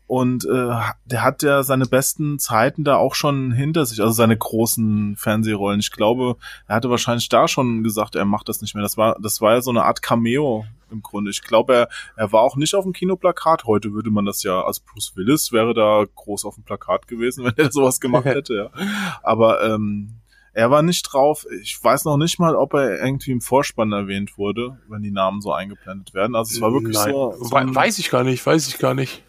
Und 0.09 0.43
äh, 0.45 0.73
der 1.05 1.23
hat 1.23 1.43
ja 1.43 1.61
seine 1.61 1.85
besten 1.85 2.39
Zeiten 2.39 2.83
da 2.83 2.95
auch 2.95 3.13
schon 3.13 3.51
hinter 3.51 3.85
sich, 3.85 4.01
also 4.01 4.11
seine 4.11 4.35
großen 4.35 5.15
Fernsehrollen. 5.17 5.79
Ich 5.79 5.91
glaube, 5.91 6.35
er 6.67 6.77
hatte 6.77 6.89
wahrscheinlich 6.89 7.29
da 7.29 7.47
schon 7.47 7.83
gesagt, 7.83 8.15
er 8.15 8.25
macht 8.25 8.49
das 8.49 8.59
nicht 8.63 8.73
mehr. 8.73 8.81
Das 8.81 8.97
war, 8.97 9.17
das 9.21 9.39
war 9.39 9.53
ja 9.53 9.61
so 9.61 9.69
eine 9.69 9.83
Art 9.83 10.01
Cameo 10.01 10.65
im 10.89 11.03
Grunde. 11.03 11.29
Ich 11.29 11.43
glaube, 11.43 11.75
er, 11.75 11.89
er 12.15 12.31
war 12.31 12.41
auch 12.41 12.55
nicht 12.55 12.73
auf 12.73 12.85
dem 12.85 12.93
Kinoplakat. 12.93 13.65
Heute 13.65 13.93
würde 13.93 14.09
man 14.09 14.25
das 14.25 14.41
ja, 14.41 14.63
als 14.63 14.79
Bruce 14.79 15.15
Willis 15.15 15.51
wäre 15.51 15.75
da 15.75 16.03
groß 16.15 16.43
auf 16.45 16.55
dem 16.55 16.63
Plakat 16.63 17.07
gewesen, 17.07 17.45
wenn 17.45 17.57
er 17.57 17.71
sowas 17.71 17.99
gemacht 17.99 18.25
hätte, 18.25 18.55
ja. 18.55 18.87
Aber 19.21 19.63
ähm, 19.63 20.15
er 20.53 20.71
war 20.71 20.81
nicht 20.81 21.03
drauf. 21.03 21.45
Ich 21.61 21.77
weiß 21.83 22.05
noch 22.05 22.17
nicht 22.17 22.39
mal, 22.39 22.55
ob 22.55 22.73
er 22.73 22.99
irgendwie 22.99 23.29
im 23.29 23.41
Vorspann 23.41 23.91
erwähnt 23.91 24.39
wurde, 24.39 24.79
wenn 24.87 25.03
die 25.03 25.11
Namen 25.11 25.41
so 25.41 25.53
eingeblendet 25.53 26.15
werden. 26.15 26.35
Also 26.35 26.55
es 26.55 26.61
war 26.61 26.73
wirklich 26.73 26.95
Nein. 26.97 27.11
so. 27.11 27.35
so 27.39 27.51
weiß 27.51 27.99
ich 27.99 28.09
gar 28.09 28.23
nicht, 28.23 28.43
weiß 28.43 28.67
ich 28.69 28.79
gar 28.79 28.95
nicht. 28.95 29.23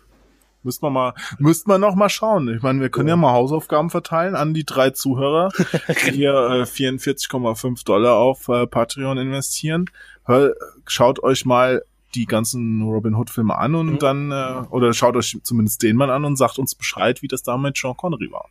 Müsste 0.62 0.84
man 0.84 0.92
mal, 0.92 1.14
müsste 1.38 1.68
man 1.68 1.80
noch 1.80 1.94
mal 1.94 2.08
schauen. 2.08 2.54
Ich 2.54 2.62
meine, 2.62 2.80
wir 2.80 2.90
können 2.90 3.08
ja. 3.08 3.16
mal 3.16 3.32
Hausaufgaben 3.32 3.90
verteilen 3.90 4.34
an 4.34 4.52
die 4.52 4.64
drei 4.64 4.90
Zuhörer, 4.90 5.50
die 6.06 6.12
hier 6.12 6.32
äh, 6.32 6.62
44,5 6.62 7.84
Dollar 7.84 8.16
auf 8.16 8.48
äh, 8.48 8.66
Patreon 8.66 9.18
investieren. 9.18 9.86
Hör, 10.24 10.54
schaut 10.86 11.22
euch 11.22 11.46
mal 11.46 11.82
die 12.14 12.26
ganzen 12.26 12.82
Robin 12.82 13.14
Hood 13.14 13.30
Filme 13.30 13.56
an 13.56 13.74
und 13.74 13.92
Mhm. 13.92 13.98
dann 13.98 14.32
äh, 14.32 14.66
oder 14.70 14.92
schaut 14.92 15.16
euch 15.16 15.38
zumindest 15.42 15.82
den 15.82 15.96
mal 15.96 16.10
an 16.10 16.24
und 16.24 16.36
sagt 16.36 16.58
uns 16.58 16.74
Bescheid, 16.74 17.22
wie 17.22 17.28
das 17.28 17.42
da 17.42 17.56
mit 17.56 17.76
Sean 17.76 17.96
Connery 17.96 18.30
war. 18.30 18.48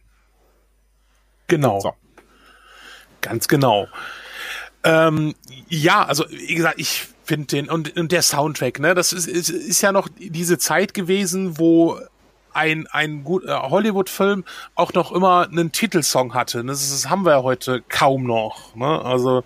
Genau. 1.47 1.80
So. 1.80 1.93
Ganz 3.22 3.47
genau. 3.47 3.88
Ähm, 4.84 5.36
ja, 5.68 6.05
also 6.05 6.26
wie 6.30 6.55
gesagt, 6.55 6.80
ich 6.80 7.07
finde 7.30 7.45
den 7.45 7.69
und, 7.69 7.95
und 7.95 8.11
der 8.11 8.23
Soundtrack, 8.23 8.80
ne, 8.80 8.95
das 8.95 9.13
ist, 9.13 9.27
ist, 9.27 9.49
ist 9.49 9.82
ja 9.82 9.91
noch 9.91 10.09
diese 10.17 10.57
Zeit 10.57 10.95
gewesen, 10.95 11.59
wo 11.59 11.99
ein, 12.53 12.88
ein 12.88 13.23
gut 13.23 13.45
äh, 13.45 13.53
Hollywood-Film 13.53 14.43
auch 14.73 14.93
noch 14.93 15.11
immer 15.11 15.47
einen 15.47 15.71
Titelsong 15.71 16.34
hatte. 16.34 16.63
Das, 16.65 16.82
ist, 16.82 16.91
das 16.91 17.09
haben 17.09 17.25
wir 17.25 17.34
ja 17.34 17.43
heute 17.43 17.84
kaum 17.88 18.23
noch. 18.23 18.75
Ne? 18.75 19.01
Also 19.05 19.43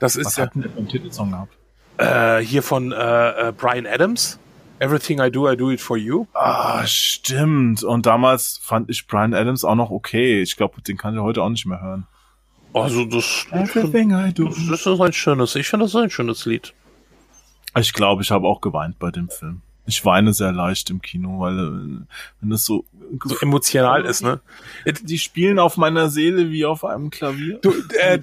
das 0.00 0.16
ist 0.16 0.26
Was 0.26 0.36
ja 0.36 0.46
hat 0.46 0.54
denn 0.56 0.68
beim 0.74 0.88
Titelsong 0.88 1.30
gehabt? 1.30 1.56
äh, 1.98 2.44
hier 2.44 2.64
von 2.64 2.90
äh, 2.90 3.48
äh, 3.48 3.52
Brian 3.56 3.86
Adams. 3.86 4.40
Everything 4.80 5.20
I 5.20 5.30
do, 5.30 5.48
I 5.48 5.56
do 5.56 5.70
it 5.70 5.80
for 5.80 5.96
you. 5.96 6.26
Ah, 6.34 6.84
stimmt. 6.86 7.84
Und 7.84 8.04
damals 8.04 8.58
fand 8.60 8.90
ich 8.90 9.06
Brian 9.06 9.32
Adams 9.32 9.64
auch 9.64 9.76
noch 9.76 9.92
okay. 9.92 10.42
Ich 10.42 10.56
glaube, 10.56 10.82
den 10.82 10.96
kann 10.96 11.14
ich 11.14 11.20
heute 11.20 11.40
auch 11.40 11.50
nicht 11.50 11.66
mehr 11.66 11.80
hören. 11.80 12.08
Also 12.74 13.04
das, 13.04 13.46
Everything 13.52 14.10
I 14.10 14.32
do. 14.34 14.48
das 14.68 14.86
ist 14.86 15.00
ein 15.00 15.12
schönes, 15.12 15.54
ich 15.54 15.68
finde 15.68 15.84
das 15.84 15.94
ist 15.94 16.00
ein 16.00 16.10
schönes 16.10 16.46
Lied. 16.46 16.74
Ich 17.76 17.92
glaube, 17.92 18.22
ich 18.22 18.30
habe 18.30 18.46
auch 18.46 18.60
geweint 18.60 18.98
bei 18.98 19.10
dem 19.10 19.28
Film. 19.28 19.62
Ich 19.84 20.04
weine 20.04 20.32
sehr 20.32 20.52
leicht 20.52 20.90
im 20.90 21.02
Kino, 21.02 21.40
weil 21.40 21.58
äh, 21.58 22.06
wenn 22.40 22.52
es 22.52 22.64
so, 22.64 22.84
So 23.24 23.36
emotional 23.40 24.04
ist, 24.04 24.22
ne? 24.22 24.40
die 24.86 25.18
spielen 25.18 25.58
auf 25.58 25.76
meiner 25.76 26.08
Seele 26.08 26.50
wie 26.50 26.64
auf 26.64 26.84
einem 26.84 27.10
Klavier. 27.10 27.58
Du, 27.62 27.74
äh, 27.98 28.14
äh, 28.16 28.20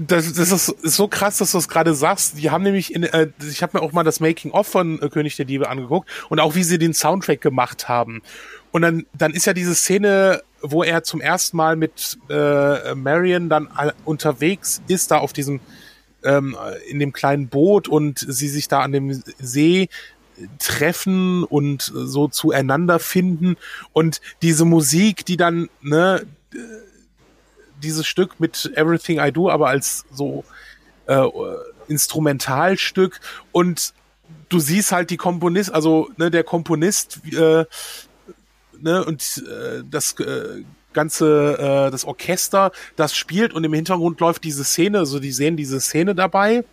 das, 0.00 0.32
das 0.32 0.50
ist, 0.50 0.96
so 0.96 1.08
krass, 1.08 1.36
dass 1.38 1.52
du 1.52 1.58
es 1.58 1.68
gerade 1.68 1.94
sagst. 1.94 2.38
Die 2.38 2.50
haben 2.50 2.64
nämlich, 2.64 2.94
in, 2.94 3.02
äh, 3.02 3.28
ich 3.48 3.62
habe 3.62 3.76
mir 3.76 3.84
auch 3.84 3.92
mal 3.92 4.02
das 4.02 4.20
Making-of 4.20 4.66
von 4.66 5.00
äh, 5.02 5.10
König 5.10 5.36
der 5.36 5.44
Diebe 5.44 5.68
angeguckt 5.68 6.08
und 6.30 6.40
auch 6.40 6.54
wie 6.54 6.64
sie 6.64 6.78
den 6.78 6.94
Soundtrack 6.94 7.42
gemacht 7.42 7.88
haben. 7.90 8.22
Und 8.70 8.80
dann, 8.80 9.04
dann 9.12 9.32
ist 9.32 9.44
ja 9.44 9.52
diese 9.52 9.74
Szene, 9.74 10.42
wo 10.62 10.82
er 10.82 11.02
zum 11.02 11.20
ersten 11.20 11.58
Mal 11.58 11.76
mit 11.76 12.18
äh, 12.30 12.94
Marion 12.94 13.50
dann 13.50 13.68
unterwegs 14.06 14.82
ist, 14.88 15.10
da 15.10 15.18
auf 15.18 15.34
diesem, 15.34 15.60
ähm, 16.24 16.56
in 16.88 16.98
dem 16.98 17.12
kleinen 17.12 17.48
Boot 17.48 17.88
und 17.88 18.18
sie 18.18 18.48
sich 18.48 18.68
da 18.68 18.80
an 18.80 18.92
dem 18.92 19.22
See 19.38 19.88
treffen 20.58 21.44
und 21.44 21.92
so 21.94 22.28
zueinander 22.28 22.98
finden. 22.98 23.56
Und 23.92 24.20
diese 24.40 24.64
Musik, 24.64 25.24
die 25.24 25.36
dann, 25.36 25.68
ne, 25.80 26.26
dieses 27.82 28.06
Stück 28.06 28.40
mit 28.40 28.72
Everything 28.74 29.18
I 29.18 29.32
Do, 29.32 29.50
aber 29.50 29.68
als 29.68 30.04
so 30.12 30.44
äh, 31.06 31.26
Instrumentalstück. 31.88 33.20
Und 33.50 33.94
du 34.48 34.58
siehst 34.58 34.92
halt 34.92 35.10
die 35.10 35.16
Komponist, 35.16 35.72
also 35.72 36.10
ne, 36.16 36.30
der 36.30 36.44
Komponist 36.44 37.20
äh, 37.32 37.64
ne, 38.80 39.04
und 39.04 39.44
äh, 39.48 39.82
das 39.88 40.18
äh, 40.20 40.64
ganze 40.92 41.58
äh, 41.58 41.90
das 41.90 42.04
Orchester, 42.04 42.72
das 42.96 43.14
spielt 43.14 43.52
und 43.54 43.64
im 43.64 43.72
Hintergrund 43.72 44.20
läuft 44.20 44.44
diese 44.44 44.64
Szene, 44.64 44.98
also 44.98 45.18
die 45.18 45.32
sehen 45.32 45.56
diese 45.56 45.80
Szene 45.80 46.14
dabei 46.14 46.64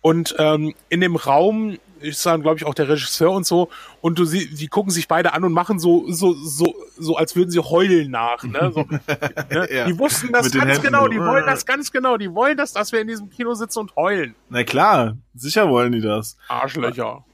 und 0.00 0.34
ähm, 0.38 0.74
in 0.88 1.00
dem 1.00 1.16
Raum 1.16 1.78
ist 2.00 2.24
dann 2.24 2.40
glaube 2.42 2.56
ich 2.56 2.64
auch 2.64 2.74
der 2.74 2.88
Regisseur 2.88 3.30
und 3.30 3.46
so 3.46 3.68
und 4.00 4.18
du 4.18 4.24
sie 4.24 4.48
die 4.54 4.68
gucken 4.68 4.90
sich 4.90 5.06
beide 5.06 5.34
an 5.34 5.44
und 5.44 5.52
machen 5.52 5.78
so 5.78 6.10
so 6.10 6.32
so 6.32 6.74
so 6.98 7.16
als 7.16 7.36
würden 7.36 7.50
sie 7.50 7.60
heulen 7.60 8.10
nach 8.10 8.42
ne? 8.42 8.72
so, 8.74 8.80
ne? 9.50 9.68
Ja. 9.70 9.84
die 9.84 9.98
wussten 9.98 10.32
das 10.32 10.52
Mit 10.52 10.64
ganz 10.64 10.80
genau 10.80 11.08
die 11.08 11.20
wollen 11.20 11.44
das 11.44 11.66
ganz 11.66 11.92
genau 11.92 12.16
die 12.16 12.32
wollen 12.34 12.56
das 12.56 12.72
dass 12.72 12.92
wir 12.92 13.02
in 13.02 13.08
diesem 13.08 13.28
Kino 13.28 13.52
sitzen 13.54 13.80
und 13.80 13.96
heulen 13.96 14.34
Na 14.48 14.64
klar, 14.64 15.16
sicher 15.34 15.68
wollen 15.68 15.92
die 15.92 16.00
das. 16.00 16.36
Arschlöcher 16.48 17.24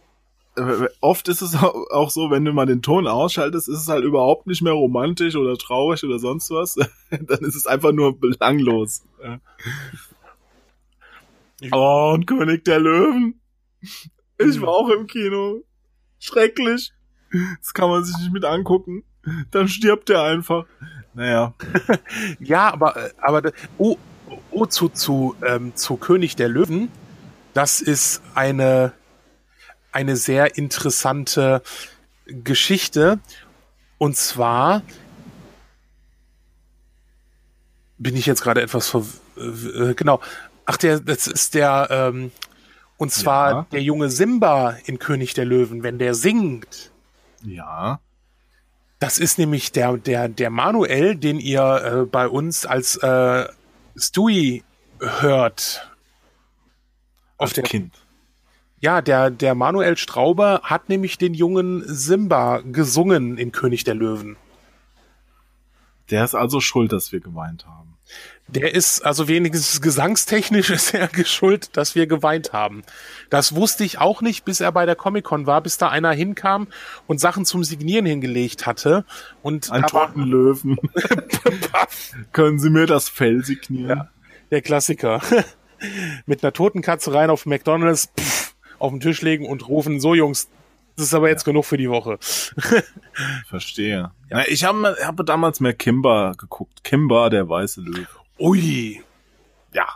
Oft 1.00 1.28
ist 1.28 1.42
es 1.42 1.54
au- 1.56 1.86
auch 1.90 2.10
so, 2.10 2.30
wenn 2.30 2.44
du 2.44 2.52
mal 2.52 2.66
den 2.66 2.82
Ton 2.82 3.06
ausschaltest, 3.06 3.68
ist 3.68 3.78
es 3.80 3.88
halt 3.88 4.04
überhaupt 4.04 4.46
nicht 4.46 4.62
mehr 4.62 4.72
romantisch 4.72 5.36
oder 5.36 5.56
traurig 5.58 6.02
oder 6.04 6.18
sonst 6.18 6.50
was. 6.50 6.74
Dann 7.10 7.40
ist 7.40 7.54
es 7.56 7.66
einfach 7.66 7.92
nur 7.92 8.18
belanglos. 8.18 9.04
Oh, 11.72 12.12
und 12.14 12.26
König 12.26 12.64
der 12.64 12.80
Löwen. 12.80 13.40
Ich 14.38 14.60
war 14.60 14.68
auch 14.68 14.88
im 14.90 15.06
Kino. 15.06 15.62
Schrecklich. 16.18 16.92
Das 17.60 17.74
kann 17.74 17.88
man 17.90 18.04
sich 18.04 18.16
nicht 18.18 18.32
mit 18.32 18.44
angucken. 18.44 19.04
Dann 19.50 19.68
stirbt 19.68 20.10
er 20.10 20.22
einfach. 20.22 20.66
Naja. 21.14 21.54
Ja, 22.40 22.72
aber, 22.72 23.10
aber 23.20 23.52
oh, 23.78 23.96
oh 24.50 24.66
zu, 24.66 24.88
zu, 24.88 25.34
ähm, 25.46 25.74
zu 25.74 25.96
König 25.96 26.36
der 26.36 26.48
Löwen, 26.48 26.88
das 27.54 27.80
ist 27.80 28.22
eine, 28.34 28.92
eine 29.96 30.16
sehr 30.16 30.56
interessante 30.58 31.62
Geschichte. 32.26 33.18
Und 33.98 34.16
zwar 34.16 34.82
bin 37.98 38.14
ich 38.14 38.26
jetzt 38.26 38.42
gerade 38.42 38.60
etwas 38.62 38.88
ver 38.90 39.02
äh, 39.38 39.94
genau. 39.94 40.20
Ach, 40.66 40.76
der, 40.76 41.00
das 41.00 41.26
ist 41.26 41.54
der, 41.54 41.88
ähm, 41.90 42.30
und 42.98 43.10
zwar 43.12 43.50
Ja. 43.50 43.66
der 43.72 43.82
junge 43.82 44.10
Simba 44.10 44.70
in 44.84 44.98
König 44.98 45.32
der 45.34 45.44
Löwen, 45.44 45.82
wenn 45.82 45.98
der 45.98 46.14
singt. 46.14 46.90
Ja. 47.42 48.00
Das 48.98 49.18
ist 49.18 49.38
nämlich 49.38 49.72
der, 49.72 49.96
der, 49.96 50.28
der 50.28 50.50
Manuel, 50.50 51.14
den 51.16 51.38
ihr 51.38 51.62
äh, 52.02 52.06
bei 52.06 52.28
uns 52.28 52.66
als 52.66 52.96
äh, 52.96 53.46
Stewie 53.94 54.62
hört. 54.98 55.90
Auf 57.38 57.48
Als 57.50 57.52
der, 57.54 57.64
Kind. 57.64 57.94
Ja, 58.86 59.02
der, 59.02 59.30
der 59.32 59.56
Manuel 59.56 59.96
Strauber 59.96 60.60
hat 60.62 60.88
nämlich 60.88 61.18
den 61.18 61.34
jungen 61.34 61.82
Simba 61.86 62.60
gesungen 62.60 63.36
in 63.36 63.50
König 63.50 63.82
der 63.82 63.96
Löwen. 63.96 64.36
Der 66.10 66.22
ist 66.22 66.36
also 66.36 66.60
schuld, 66.60 66.92
dass 66.92 67.10
wir 67.10 67.18
geweint 67.18 67.66
haben. 67.66 67.96
Der 68.46 68.72
ist, 68.76 69.04
also 69.04 69.26
wenigstens 69.26 69.80
gesangstechnisch 69.82 70.70
ist 70.78 70.94
er 70.94 71.08
geschuld, 71.08 71.76
dass 71.76 71.96
wir 71.96 72.06
geweint 72.06 72.52
haben. 72.52 72.84
Das 73.28 73.56
wusste 73.56 73.82
ich 73.82 73.98
auch 73.98 74.22
nicht, 74.22 74.44
bis 74.44 74.60
er 74.60 74.70
bei 74.70 74.86
der 74.86 74.94
Comic-Con 74.94 75.48
war, 75.48 75.62
bis 75.62 75.78
da 75.78 75.88
einer 75.88 76.12
hinkam 76.12 76.68
und 77.08 77.18
Sachen 77.18 77.44
zum 77.44 77.64
Signieren 77.64 78.06
hingelegt 78.06 78.66
hatte. 78.66 79.04
Und 79.42 79.68
Ein 79.72 79.82
toten 79.82 80.22
Löwen. 80.22 80.78
Können 82.32 82.60
Sie 82.60 82.70
mir 82.70 82.86
das 82.86 83.08
Fell 83.08 83.44
signieren? 83.44 83.98
Ja. 83.98 84.10
der 84.52 84.62
Klassiker. 84.62 85.20
Mit 86.26 86.44
einer 86.44 86.52
toten 86.52 86.82
Katze 86.82 87.12
rein 87.12 87.30
auf 87.30 87.46
McDonalds, 87.46 88.10
pff, 88.18 88.45
auf 88.78 88.90
den 88.90 89.00
Tisch 89.00 89.22
legen 89.22 89.46
und 89.46 89.68
rufen, 89.68 90.00
so 90.00 90.14
Jungs, 90.14 90.48
das 90.96 91.06
ist 91.06 91.14
aber 91.14 91.28
jetzt 91.28 91.44
genug 91.44 91.64
für 91.66 91.76
die 91.76 91.90
Woche. 91.90 92.18
Verstehe. 93.48 94.12
Na, 94.30 94.48
ich 94.48 94.64
habe 94.64 94.96
habe 95.04 95.24
damals 95.24 95.60
mehr 95.60 95.74
Kimba 95.74 96.32
geguckt. 96.38 96.84
Kimba, 96.84 97.28
der 97.28 97.48
weiße 97.48 97.82
Löwe. 97.82 98.06
Ui. 98.38 99.02
Ja. 99.74 99.86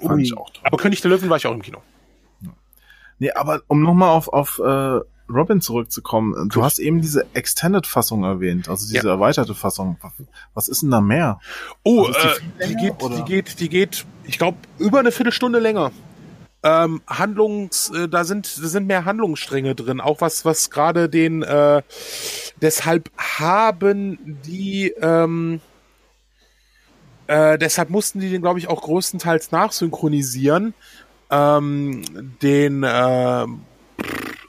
Fand 0.00 0.14
Ui. 0.14 0.22
ich 0.22 0.36
auch 0.36 0.50
toll. 0.50 0.64
Aber 0.64 0.76
König 0.76 1.00
der 1.00 1.10
Löwen 1.12 1.30
war 1.30 1.36
ich 1.36 1.46
auch 1.46 1.52
im 1.52 1.62
Kino. 1.62 1.80
Nee, 3.18 3.30
aber 3.30 3.62
um 3.68 3.82
nochmal 3.82 4.10
auf, 4.10 4.28
auf 4.28 4.58
äh, 4.58 5.00
Robin 5.28 5.60
zurückzukommen, 5.60 6.48
du 6.50 6.62
hast 6.62 6.78
eben 6.78 7.00
diese 7.00 7.26
Extended-Fassung 7.32 8.24
erwähnt, 8.24 8.68
also 8.68 8.86
diese 8.86 9.08
erweiterte 9.08 9.54
Fassung. 9.54 9.96
Was 10.54 10.68
ist 10.68 10.82
denn 10.82 10.90
da 10.90 11.00
mehr? 11.00 11.40
Oh, 11.82 12.04
Also 12.04 12.18
die 12.58 12.62
äh, 12.62 12.66
die, 12.68 12.74
länger, 12.74 12.80
geht, 12.80 13.18
die 13.18 13.24
geht, 13.24 13.60
die 13.60 13.68
geht, 13.68 14.06
ich 14.24 14.38
glaube, 14.38 14.58
über 14.78 14.98
eine 14.98 15.12
Viertelstunde 15.12 15.60
länger. 15.60 15.92
Ähm, 16.66 17.00
Handlungs, 17.06 17.90
äh, 17.90 18.08
da 18.08 18.24
sind, 18.24 18.60
da 18.60 18.66
sind 18.66 18.88
mehr 18.88 19.04
Handlungsstränge 19.04 19.76
drin, 19.76 20.00
auch 20.00 20.20
was, 20.20 20.44
was 20.44 20.68
gerade 20.70 21.08
den, 21.08 21.44
äh, 21.44 21.82
deshalb 22.60 23.08
haben 23.16 24.18
die, 24.44 24.92
ähm, 25.00 25.60
äh, 27.28 27.56
deshalb 27.56 27.90
mussten 27.90 28.18
die 28.18 28.30
den, 28.30 28.42
glaube 28.42 28.58
ich, 28.58 28.66
auch 28.66 28.82
größtenteils 28.82 29.52
nachsynchronisieren. 29.52 30.74
Ähm, 31.30 32.02
den, 32.42 32.84
ähm, 32.84 33.60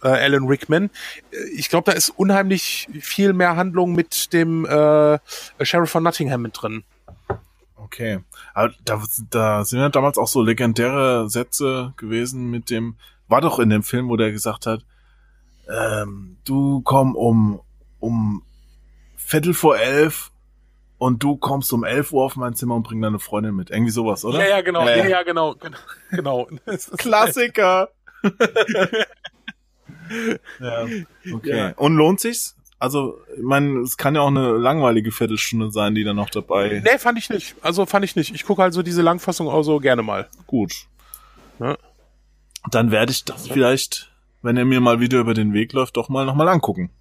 äh, 0.03 0.07
Alan 0.07 0.47
Rickman. 0.47 0.89
Äh, 1.32 1.38
Ich 1.55 1.70
glaube, 1.70 1.91
da 1.91 1.97
ist 1.97 2.09
unheimlich 2.09 2.88
viel 2.99 3.34
mehr 3.34 3.55
Handlung 3.55 3.93
mit 3.93 4.34
dem 4.34 4.65
äh, 4.65 5.20
Sheriff 5.61 5.91
von 5.91 6.03
Nottingham 6.03 6.41
mit 6.41 6.59
drin. 6.59 6.84
Okay. 7.88 8.19
Aber 8.53 8.73
da, 8.83 9.01
da 9.29 9.63
sind 9.65 9.79
ja 9.79 9.88
damals 9.89 10.17
auch 10.17 10.27
so 10.27 10.41
legendäre 10.41 11.29
Sätze 11.29 11.93
gewesen 11.97 12.49
mit 12.51 12.69
dem, 12.69 12.97
war 13.29 13.39
doch 13.41 13.59
in 13.59 13.69
dem 13.69 13.81
Film, 13.83 14.09
wo 14.09 14.17
der 14.17 14.31
gesagt 14.31 14.65
hat, 14.65 14.85
ähm, 15.69 16.38
du 16.43 16.81
komm 16.81 17.15
um, 17.15 17.61
um 17.99 18.43
Viertel 19.15 19.53
vor 19.53 19.77
elf 19.77 20.31
und 20.97 21.23
du 21.23 21.38
kommst 21.38 21.71
um 21.73 21.83
elf 21.85 22.11
Uhr 22.11 22.23
auf 22.25 22.35
mein 22.35 22.55
Zimmer 22.55 22.75
und 22.75 22.83
bring 22.83 23.01
deine 23.01 23.19
Freundin 23.19 23.55
mit. 23.55 23.69
Irgendwie 23.69 23.91
sowas, 23.91 24.25
oder? 24.25 24.39
Ja, 24.39 24.49
ja, 24.57 24.61
genau. 24.61 24.81
Ja, 24.85 24.89
Ja, 24.89 25.03
ja. 25.03 25.09
ja, 25.09 25.23
genau. 25.23 25.55
Genau. 26.11 26.47
Ist- 26.65 26.97
Klassiker. 26.97 27.89
ja, 30.59 30.85
okay. 31.33 31.57
Ja. 31.57 31.73
Und 31.77 31.95
lohnt 31.95 32.19
sich's? 32.19 32.56
Also, 32.80 33.17
ich 33.36 33.43
meine, 33.43 33.80
es 33.80 33.97
kann 33.97 34.13
ja 34.13 34.21
auch 34.21 34.28
eine 34.28 34.51
langweilige 34.51 35.11
Viertelstunde 35.11 35.71
sein, 35.71 35.95
die 35.95 36.03
dann 36.03 36.15
noch 36.15 36.30
dabei. 36.30 36.82
Nee, 36.84 36.99
fand 36.99 37.17
ich 37.17 37.30
nicht. 37.30 37.55
Also 37.61 37.86
fand 37.88 38.05
ich 38.05 38.15
nicht. 38.15 38.36
Ich 38.36 38.45
gucke 38.45 38.61
halt 38.61 38.73
so 38.73 38.84
diese 38.84 39.01
Langfassung 39.01 39.47
auch 39.47 39.63
so 39.63 39.80
gerne 39.80 40.03
mal. 40.03 40.28
Gut. 40.45 40.73
Ja. 41.59 41.75
Dann 42.69 42.91
werde 42.91 43.11
ich 43.11 43.25
das 43.25 43.47
vielleicht, 43.47 44.11
wenn 44.43 44.57
er 44.57 44.65
mir 44.65 44.80
mal 44.80 44.99
wieder 44.99 45.19
über 45.19 45.34
den 45.34 45.53
Weg 45.53 45.73
läuft, 45.73 45.97
doch 45.97 46.09
mal 46.09 46.25
nochmal 46.25 46.49
angucken. 46.49 46.91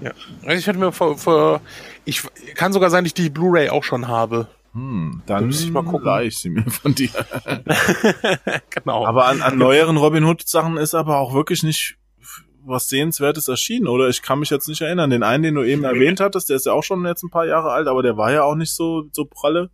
Ja. 0.00 0.12
Also 0.44 0.58
ich 0.58 0.68
hatte 0.68 0.78
mir 0.78 0.92
vor, 0.92 1.18
vor 1.18 1.60
ich 2.04 2.22
kann 2.54 2.72
sogar 2.72 2.90
sein, 2.90 3.02
dass 3.04 3.08
ich 3.10 3.14
die 3.14 3.30
Blu-ray 3.30 3.70
auch 3.70 3.84
schon 3.84 4.06
habe. 4.06 4.46
Hm, 4.72 5.22
dann 5.26 5.46
Müsste 5.46 5.64
ich 5.64 5.72
mal 5.72 5.82
gucken. 5.82 6.04
leih 6.06 6.26
ich 6.26 6.38
sie 6.38 6.50
mir 6.50 6.70
von 6.70 6.94
dir. 6.94 7.10
Genau. 8.70 9.04
Aber 9.06 9.26
an, 9.26 9.42
an 9.42 9.58
neueren 9.58 9.96
Robin 9.96 10.24
Hood 10.24 10.46
Sachen 10.46 10.76
ist 10.76 10.94
aber 10.94 11.18
auch 11.18 11.34
wirklich 11.34 11.62
nicht 11.62 11.96
was 12.68 12.88
Sehenswertes 12.88 13.48
erschienen, 13.48 13.86
oder? 13.88 14.08
Ich 14.08 14.22
kann 14.22 14.38
mich 14.40 14.50
jetzt 14.50 14.68
nicht 14.68 14.80
erinnern. 14.80 15.10
Den 15.10 15.22
einen, 15.22 15.42
den 15.42 15.54
du 15.54 15.64
eben 15.64 15.84
erwähnt 15.84 16.20
hattest, 16.20 16.48
der 16.50 16.56
ist 16.56 16.66
ja 16.66 16.72
auch 16.72 16.82
schon 16.84 17.04
jetzt 17.06 17.22
ein 17.22 17.30
paar 17.30 17.46
Jahre 17.46 17.70
alt, 17.72 17.88
aber 17.88 18.02
der 18.02 18.16
war 18.16 18.30
ja 18.32 18.42
auch 18.44 18.54
nicht 18.54 18.72
so, 18.72 19.08
so 19.12 19.24
pralle. 19.24 19.70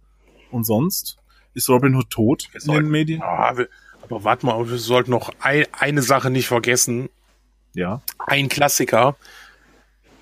Und 0.51 0.65
sonst? 0.65 1.17
Ist 1.55 1.69
Robin 1.69 1.95
Hood 1.95 2.11
tot 2.11 2.49
in 2.65 2.73
den 2.73 2.91
Medien? 2.91 3.23
Ah, 3.23 3.57
wir- 3.57 3.69
aber 4.03 4.23
warte 4.25 4.45
mal, 4.47 4.69
wir 4.69 4.79
sollten 4.79 5.11
noch 5.11 5.31
ein, 5.41 5.67
eine 5.73 6.03
Sache 6.03 6.31
nicht 6.31 6.47
vergessen. 6.47 7.09
Ja. 7.75 8.03
Ein 8.19 8.49
Klassiker. 8.49 9.17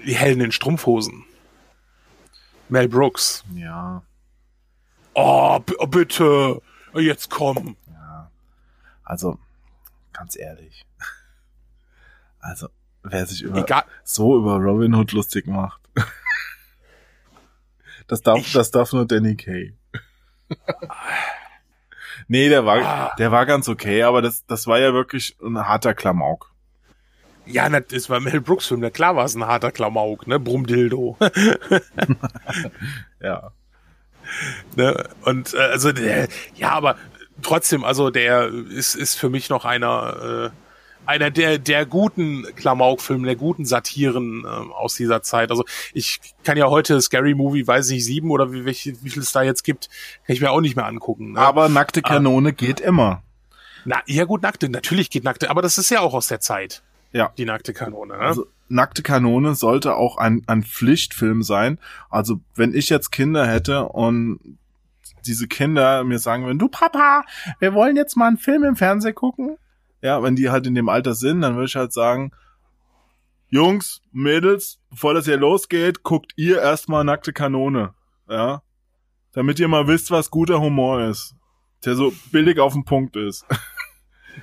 Die 0.05 0.15
Helden 0.15 0.41
in 0.43 0.53
Strumpfhosen. 0.53 1.25
Mel 2.69 2.89
Brooks. 2.89 3.45
Ja. 3.55 4.03
Oh, 5.15 5.59
bitte. 5.89 6.63
Jetzt 6.95 7.29
komm. 7.31 7.77
Also, 9.05 9.39
ganz 10.13 10.37
ehrlich. 10.39 10.85
Also, 12.43 12.69
wer 13.03 13.25
sich 13.25 13.41
über, 13.43 13.59
Egal. 13.61 13.85
so 14.05 14.37
über 14.37 14.57
Robin 14.57 14.95
Hood 14.95 15.13
lustig 15.13 15.47
macht. 15.47 15.81
Das 18.09 18.21
darf, 18.21 18.39
Ich- 18.41 18.53
das 18.53 18.71
darf 18.73 18.93
nur 18.93 19.07
Danny 19.07 19.37
Kay. 19.37 19.75
nee, 22.29 22.49
der 22.49 22.67
war, 22.67 22.79
Ah. 22.83 23.15
der 23.17 23.31
war 23.33 23.47
ganz 23.47 23.69
okay, 23.69 24.03
aber 24.03 24.21
das, 24.21 24.45
das 24.47 24.67
war 24.67 24.79
ja 24.79 24.93
wirklich 24.93 25.37
ein 25.43 25.57
harter 25.59 25.95
Klamauk. 25.95 26.51
Ja, 27.47 27.69
na, 27.69 27.81
das 27.81 28.11
war 28.11 28.21
Mel 28.21 28.41
Brooks 28.41 28.67
Film. 28.67 28.81
Na 28.81 28.91
klar 28.91 29.17
war 29.17 29.25
es 29.25 29.35
ein 29.35 29.47
harter 29.47 29.73
Klamauk, 29.73 30.27
ne? 30.27 30.39
Brummdildo. 30.39 31.17
Ja. 33.21 33.53
ne? 34.77 35.09
Und 35.25 35.55
äh, 35.55 35.59
also 35.59 35.93
der, 35.93 36.29
ja, 36.55 36.71
aber 36.73 36.97
trotzdem, 37.43 37.85
also 37.85 38.11
der 38.11 38.49
ist 38.49 38.95
ist 38.95 39.15
für 39.15 39.31
mich 39.31 39.49
noch 39.49 39.65
einer 39.65 40.51
äh, 40.53 40.62
einer 41.07 41.31
der 41.31 41.59
der 41.59 41.87
guten 41.87 42.47
Klamauk-Filme, 42.57 43.27
der 43.27 43.37
guten 43.37 43.65
Satiren 43.65 44.45
äh, 44.45 44.47
aus 44.49 44.95
dieser 44.95 45.23
Zeit. 45.23 45.51
Also 45.51 45.65
ich 45.93 46.21
kann 46.45 46.57
ja 46.57 46.67
heute 46.69 47.01
Scary 47.01 47.35
Movie, 47.35 47.67
weiß 47.67 47.91
ich 47.91 48.05
sieben 48.05 48.31
oder 48.31 48.53
wie 48.53 48.65
welche, 48.65 48.95
wie 49.03 49.11
viel 49.11 49.23
es 49.23 49.33
da 49.33 49.43
jetzt 49.43 49.65
gibt, 49.65 49.89
kann 50.27 50.35
ich 50.35 50.41
mir 50.41 50.51
auch 50.51 50.61
nicht 50.61 50.77
mehr 50.77 50.87
angucken. 50.87 51.33
Ne? 51.33 51.41
Aber 51.41 51.69
nackte 51.69 52.03
Kanone 52.03 52.53
geht 52.53 52.81
immer. 52.81 53.23
Na, 53.85 54.01
ja 54.07 54.25
gut, 54.25 54.43
nackte, 54.43 54.69
natürlich 54.69 55.11
geht 55.11 55.25
nackte, 55.25 55.51
aber 55.51 55.61
das 55.61 55.77
ist 55.79 55.91
ja 55.91 56.01
auch 56.01 56.15
aus 56.15 56.29
der 56.29 56.39
Zeit, 56.41 56.83
Ja. 57.13 57.33
die 57.37 57.45
nackte 57.45 57.73
Kanone. 57.73 58.15
Ne? 58.17 58.21
Also, 58.21 58.47
nackte 58.69 59.03
Kanone 59.03 59.57
sollte 59.57 59.97
auch 59.97 60.19
ein, 60.19 60.45
ein 60.47 60.63
Pflichtfilm 60.63 61.43
sein. 61.43 61.79
Also, 62.09 62.41
wenn 62.55 62.75
ich 62.75 62.89
jetzt 62.91 63.11
Kinder 63.11 63.45
hätte 63.47 63.87
und 63.89 64.39
diese 65.27 65.49
Kinder 65.49 66.05
mir 66.05 66.19
sagen 66.21 66.45
würden, 66.45 66.59
du 66.61 66.69
Papa, 66.69 67.25
wir 67.59 67.75
wollen 67.75 67.97
jetzt 67.97 68.17
mal 68.17 68.29
einen 68.29 68.39
Film 68.39 68.63
im 68.65 68.77
Fernsehen 68.77 69.15
gucken. 69.17 69.57
Ja, 70.03 70.23
wenn 70.23 70.37
die 70.37 70.51
halt 70.51 70.67
in 70.67 70.75
dem 70.75 70.89
Alter 70.89 71.15
sind, 71.15 71.41
dann 71.41 71.55
würde 71.55 71.67
ich 71.67 71.77
halt 71.77 71.93
sagen, 71.93 72.33
Jungs, 73.49 74.01
Mädels, 74.13 74.81
bevor 74.91 75.15
das 75.15 75.27
hier 75.27 75.37
losgeht, 75.37 76.03
guckt 76.03 76.33
ihr 76.37 76.61
erstmal 76.61 77.05
nackte 77.05 77.33
Kanone. 77.33 77.95
Ja. 78.29 78.63
Damit 79.33 79.61
ihr 79.61 79.69
mal 79.69 79.87
wisst, 79.87 80.11
was 80.11 80.31
guter 80.31 80.61
Humor 80.61 81.03
ist. 81.03 81.37
Der 81.85 81.95
so 81.95 82.13
billig 82.31 82.59
auf 82.59 82.73
den 82.73 82.85
Punkt 82.85 83.17
ist. 83.17 83.47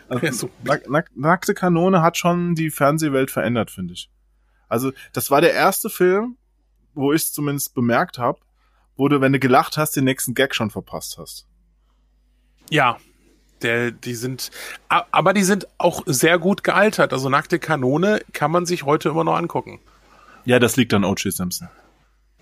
Also, 0.07 0.51
nack, 0.63 0.83
nackte 1.15 1.55
Kanone 1.55 2.03
hat 2.03 2.15
schon 2.15 2.53
die 2.53 2.69
Fernsehwelt 2.69 3.31
verändert, 3.31 3.71
finde 3.71 3.95
ich. 3.95 4.11
Also, 4.67 4.91
das 5.13 5.31
war 5.31 5.41
der 5.41 5.53
erste 5.53 5.89
Film, 5.89 6.37
wo 6.93 7.11
ich 7.11 7.23
es 7.23 7.33
zumindest 7.33 7.73
bemerkt 7.73 8.19
habe, 8.19 8.39
wo 8.95 9.07
du, 9.07 9.19
wenn 9.19 9.33
du 9.33 9.39
gelacht 9.39 9.77
hast, 9.77 9.95
den 9.95 10.03
nächsten 10.03 10.35
Gag 10.35 10.53
schon 10.53 10.69
verpasst 10.69 11.17
hast. 11.17 11.47
Ja, 12.69 12.97
der, 13.63 13.91
die 13.91 14.15
sind, 14.15 14.51
aber 14.89 15.33
die 15.33 15.43
sind 15.43 15.67
auch 15.77 16.03
sehr 16.05 16.39
gut 16.39 16.63
gealtert. 16.63 17.13
Also 17.13 17.29
nackte 17.29 17.59
Kanone 17.59 18.21
kann 18.33 18.51
man 18.51 18.65
sich 18.65 18.83
heute 18.83 19.09
immer 19.09 19.23
noch 19.23 19.35
angucken. 19.35 19.79
Ja, 20.45 20.59
das 20.59 20.77
liegt 20.77 20.93
an 20.93 21.03
O.J. 21.03 21.33
Simpson. 21.33 21.69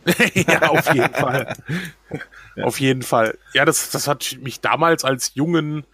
ja, 0.34 0.70
auf 0.70 0.94
jeden 0.94 1.14
Fall. 1.14 1.54
Auf 2.62 2.80
jeden 2.80 3.02
Fall. 3.02 3.38
Ja, 3.54 3.66
das, 3.66 3.90
das 3.90 4.08
hat 4.08 4.38
mich 4.42 4.62
damals 4.62 5.04
als 5.04 5.34
Jungen 5.36 5.86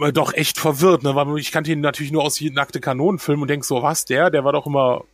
äh, 0.00 0.12
doch 0.12 0.32
echt 0.34 0.58
verwirrt, 0.58 1.02
ne? 1.02 1.14
Weil 1.14 1.38
ich 1.38 1.52
kannte 1.52 1.70
ihn 1.70 1.80
natürlich 1.80 2.12
nur 2.12 2.24
aus 2.24 2.40
nackte 2.40 2.80
Kanonenfilmen 2.80 3.42
und 3.42 3.48
denk 3.48 3.64
so, 3.64 3.82
was, 3.82 4.04
der? 4.04 4.30
Der 4.30 4.44
war 4.44 4.52
doch 4.52 4.66
immer 4.66 5.04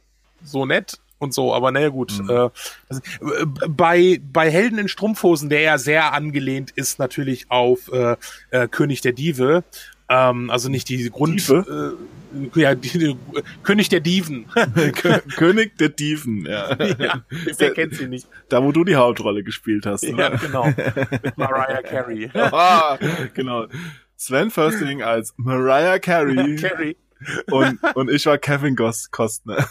so 0.42 0.66
nett 0.66 0.98
und 1.18 1.34
so, 1.34 1.54
aber 1.54 1.70
naja 1.70 1.88
gut. 1.88 2.12
Mhm. 2.18 2.30
Äh, 2.30 2.48
also, 2.88 3.02
äh, 3.20 3.46
bei, 3.68 4.20
bei 4.32 4.50
Helden 4.50 4.78
in 4.78 4.88
Strumpfhosen, 4.88 5.48
der 5.48 5.60
ja 5.60 5.78
sehr 5.78 6.12
angelehnt 6.12 6.70
ist 6.72 6.98
natürlich 6.98 7.50
auf 7.50 7.90
äh, 7.92 8.16
äh, 8.50 8.68
König 8.68 9.00
der 9.00 9.12
Diebe, 9.12 9.64
ähm, 10.08 10.50
also 10.50 10.68
nicht 10.68 10.88
die 10.88 11.10
Grund... 11.10 11.48
Diebe? 11.48 11.96
Äh, 11.96 12.14
ja, 12.54 12.74
die, 12.74 12.98
die, 12.98 13.16
König 13.62 13.90
der 13.90 14.00
Dieven. 14.00 14.46
Kö- 14.54 15.36
König 15.36 15.78
der 15.78 15.90
Dieven, 15.90 16.46
ja. 16.50 16.76
ja, 16.98 17.24
wer 17.58 17.72
kennt 17.72 17.94
sie 17.94 18.08
nicht? 18.08 18.26
Da, 18.48 18.62
wo 18.62 18.72
du 18.72 18.82
die 18.82 18.96
Hauptrolle 18.96 19.44
gespielt 19.44 19.86
hast. 19.86 20.02
Ja, 20.02 20.14
Oder? 20.14 20.30
genau. 20.38 20.66
Mit 21.22 21.38
Mariah 21.38 21.82
Carey. 21.82 22.28
Ah, 22.34 22.98
genau. 23.34 23.66
Sven 24.16 24.50
Fösting 24.50 25.02
als 25.02 25.32
Mariah 25.36 25.98
Carey 25.98 26.56
Carey. 26.56 26.96
Und, 27.50 27.82
und 27.94 28.10
ich 28.10 28.26
war 28.26 28.38
Kevin 28.38 28.76
Gos 28.76 29.10
Costner 29.10 29.68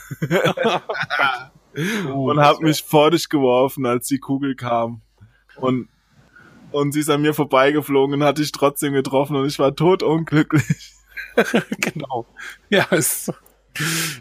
Oh, 2.08 2.30
und 2.32 2.39
hab 2.39 2.60
mich 2.60 2.84
vor 2.84 3.12
dich 3.12 3.30
geworfen, 3.30 3.86
als 3.86 4.08
die 4.08 4.20
Kugel 4.20 4.56
kam. 4.56 5.01
Und, 5.56 5.88
und 6.72 6.91
sie 6.91 6.99
ist 6.99 7.10
an 7.10 7.22
mir 7.22 7.34
vorbeigeflogen 7.34 8.16
und 8.16 8.24
hat 8.24 8.38
dich 8.38 8.51
trotzdem 8.51 8.93
getroffen 8.93 9.36
und 9.36 9.47
ich 9.47 9.60
war 9.60 9.76
totunglücklich. 9.76 10.93
genau. 11.80 12.26
Ja, 12.70 12.86
es, 12.91 13.32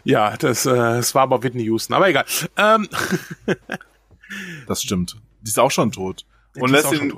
ja, 0.03 0.35
das, 0.37 0.65
äh, 0.65 0.97
es 0.97 1.13
war 1.13 1.23
aber 1.23 1.43
Whitney 1.43 1.63
Houston, 1.63 1.93
aber 1.93 2.09
egal. 2.09 2.25
Ähm, 2.57 2.87
Das 4.67 4.81
stimmt. 4.81 5.17
Die 5.41 5.49
ist 5.49 5.59
auch 5.59 5.71
schon 5.71 5.91
tot. 5.91 6.25
Und 6.59 6.69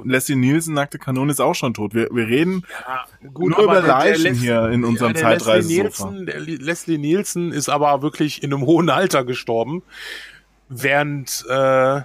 Leslie, 0.06 0.36
Nielsen, 0.36 0.74
nackte 0.74 0.98
Kanone, 0.98 1.32
ist 1.32 1.42
auch 1.42 1.56
schon 1.56 1.74
tot. 1.74 1.94
Wir, 1.94 2.08
wir 2.12 2.28
reden 2.28 2.64
ja, 2.88 3.06
nur 3.22 3.60
über 3.60 3.82
Leichen 3.82 4.34
hier 4.34 4.70
in 4.70 4.86
unserem 4.86 5.14
der 5.14 5.30
Leslie 5.32 5.46
Zeitreisesofa. 5.46 6.12
Der 6.12 6.40
Leslie 6.40 6.98
Nielsen 6.98 7.52
ist 7.52 7.68
aber 7.68 8.02
wirklich 8.02 8.44
in 8.44 8.54
einem 8.54 8.66
hohen 8.66 8.90
Alter 8.90 9.26
gestorben, 9.26 9.84
während 10.70 11.46
äh, 11.50 11.98
äh, 11.98 12.04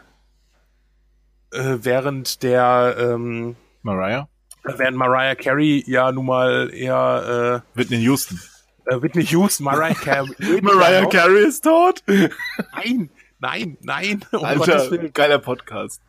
während 1.52 2.42
der 2.42 2.96
ähm, 2.98 3.56
Mariah? 3.82 4.28
während 4.64 4.96
Mariah 4.96 5.34
Carey 5.36 5.84
ja 5.86 6.12
nun 6.12 6.26
mal 6.26 6.70
eher 6.72 7.62
Whitney 7.74 7.98
Houston. 8.02 8.40
äh, 8.86 8.94
äh, 8.94 9.02
Whitney 9.02 9.24
Houston, 9.26 9.64
Mariah 9.64 9.94
Carey, 10.00 10.60
Mariah 10.62 11.06
Carey 11.06 11.46
ist 11.46 11.62
tot? 11.62 12.02
Nein, 12.06 13.10
nein, 13.38 13.76
nein. 13.82 14.24
Um 14.32 14.44
Alter, 14.44 14.98
geiler 15.12 15.38
Podcast. 15.38 16.00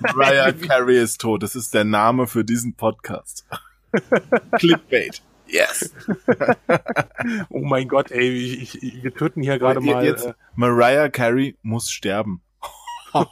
Mariah 0.00 0.52
Carey 0.52 0.98
ist 0.98 1.20
tot. 1.20 1.42
Das 1.42 1.54
ist 1.54 1.74
der 1.74 1.84
Name 1.84 2.26
für 2.26 2.44
diesen 2.44 2.74
Podcast. 2.74 3.46
Clickbait. 4.58 5.22
Yes. 5.46 5.92
Oh 7.48 7.60
mein 7.60 7.88
Gott, 7.88 8.10
ey, 8.10 8.28
ich, 8.28 8.82
ich, 8.82 9.02
wir 9.02 9.12
töten 9.14 9.42
hier 9.42 9.58
gerade 9.58 9.80
mal. 9.80 10.04
Jetzt, 10.04 10.26
Äh, 10.26 10.34
Mariah 10.54 11.08
Carey 11.08 11.56
muss 11.62 11.90
sterben. 11.90 12.42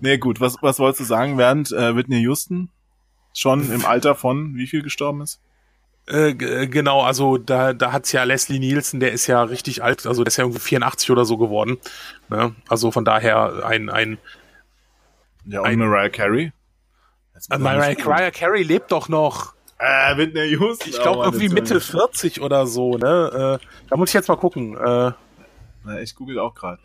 nee, 0.00 0.18
gut, 0.18 0.40
was, 0.40 0.56
was 0.62 0.78
wolltest 0.78 1.00
du 1.00 1.04
sagen, 1.04 1.38
während 1.38 1.70
äh, 1.72 1.94
Whitney 1.94 2.20
Houston 2.22 2.70
schon 3.34 3.70
im 3.70 3.84
Alter 3.84 4.14
von 4.14 4.56
wie 4.56 4.66
viel 4.66 4.82
gestorben 4.82 5.20
ist? 5.20 5.40
Äh, 6.10 6.34
genau, 6.34 7.02
also 7.02 7.38
da, 7.38 7.72
da 7.72 7.92
hat's 7.92 8.10
ja 8.10 8.24
Leslie 8.24 8.58
Nielsen, 8.58 8.98
der 8.98 9.12
ist 9.12 9.28
ja 9.28 9.44
richtig 9.44 9.84
alt, 9.84 10.06
also 10.06 10.24
der 10.24 10.28
ist 10.28 10.38
ja 10.38 10.44
irgendwie 10.44 10.58
84 10.58 11.10
oder 11.10 11.24
so 11.24 11.36
geworden. 11.36 11.78
Ne? 12.28 12.54
Also 12.68 12.90
von 12.90 13.04
daher 13.04 13.64
ein, 13.64 13.88
ein 13.88 14.18
Ja, 15.44 15.60
und 15.60 15.66
ein, 15.66 15.78
Mariah 15.78 16.08
Carey? 16.08 16.52
Äh, 17.48 17.58
Mariah, 17.58 17.94
Mariah 18.04 18.32
Carey 18.32 18.64
lebt 18.64 18.90
doch 18.90 19.08
noch. 19.08 19.54
Äh, 19.78 20.16
Whitney 20.16 20.48
Houston. 20.58 20.90
Ich 20.90 21.00
glaube 21.00 21.20
oh, 21.20 21.24
irgendwie 21.24 21.48
Mitte 21.48 21.80
40 21.80 22.40
oder 22.40 22.66
so, 22.66 22.98
ne? 22.98 23.60
Äh, 23.62 23.66
da 23.88 23.96
muss 23.96 24.10
ich 24.10 24.14
jetzt 24.14 24.28
mal 24.28 24.36
gucken. 24.36 24.76
Äh, 24.76 25.12
Na, 25.84 26.00
ich 26.00 26.16
google 26.16 26.40
auch 26.40 26.56
gerade. 26.56 26.80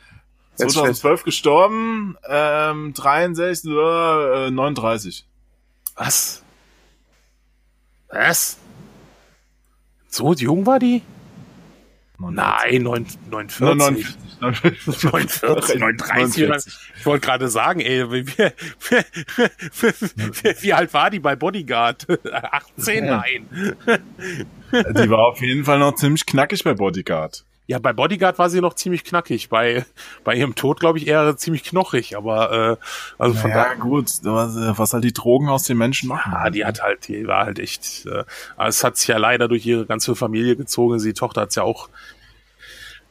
2012 0.57 1.23
gestorben, 1.23 2.15
ähm, 2.29 2.93
63, 2.93 3.71
äh, 3.71 4.51
39. 4.51 5.25
Was? 5.95 6.43
Was? 8.09 8.57
So 10.15 10.33
jung 10.33 10.65
war 10.65 10.79
die? 10.79 11.01
49. 12.19 12.35
Nein, 12.35 12.83
49. 12.83 14.15
49, 14.39 15.01
49, 15.03 15.79
39. 15.79 16.73
Ich 16.97 17.05
wollte 17.05 17.25
gerade 17.25 17.49
sagen, 17.49 17.81
ey, 17.81 18.09
wie, 18.09 18.25
wie, 18.25 18.43
wie, 19.81 20.61
wie, 20.61 20.73
alt 20.73 20.93
war 20.93 21.09
die 21.09 21.19
bei 21.19 21.35
Bodyguard? 21.35 22.07
18? 22.31 23.05
Nein. 23.05 23.49
Die 24.71 25.09
war 25.09 25.27
auf 25.27 25.41
jeden 25.41 25.65
Fall 25.65 25.79
noch 25.79 25.95
ziemlich 25.95 26.25
knackig 26.25 26.63
bei 26.63 26.73
Bodyguard. 26.73 27.44
Ja, 27.67 27.79
bei 27.79 27.93
Bodyguard 27.93 28.37
war 28.37 28.49
sie 28.49 28.61
noch 28.61 28.75
ziemlich 28.75 29.03
knackig. 29.03 29.49
Bei, 29.49 29.85
bei 30.23 30.35
ihrem 30.35 30.53
Tod, 30.53 30.79
glaube 30.79 30.99
ich, 30.99 31.07
eher 31.07 31.35
ziemlich 31.35 31.63
knochig. 31.63 32.15
Aber 32.15 32.77
äh, 32.79 32.85
also 33.17 33.35
von 33.35 33.49
naja, 33.49 33.73
gut, 33.73 34.05
was, 34.21 34.55
was 34.77 34.93
halt 34.93 35.03
die 35.03 35.13
Drogen 35.13 35.49
aus 35.49 35.63
den 35.63 35.77
Menschen 35.77 36.07
machen. 36.07 36.31
Ja, 36.31 36.49
die 36.51 36.63
hat 36.63 36.83
halt, 36.83 37.07
die 37.07 37.25
war 37.27 37.45
halt 37.45 37.57
echt. 37.57 38.05
Äh, 38.05 38.23
es 38.59 38.83
hat 38.83 38.97
sich 38.97 39.07
ja 39.07 39.17
leider 39.17 39.47
durch 39.47 39.65
ihre 39.65 39.87
ganze 39.87 40.15
Familie 40.15 40.55
gezogen. 40.55 40.99
Sie 40.99 41.13
Tochter 41.13 41.41
hat's 41.41 41.55
ja 41.55 41.63
auch 41.63 41.89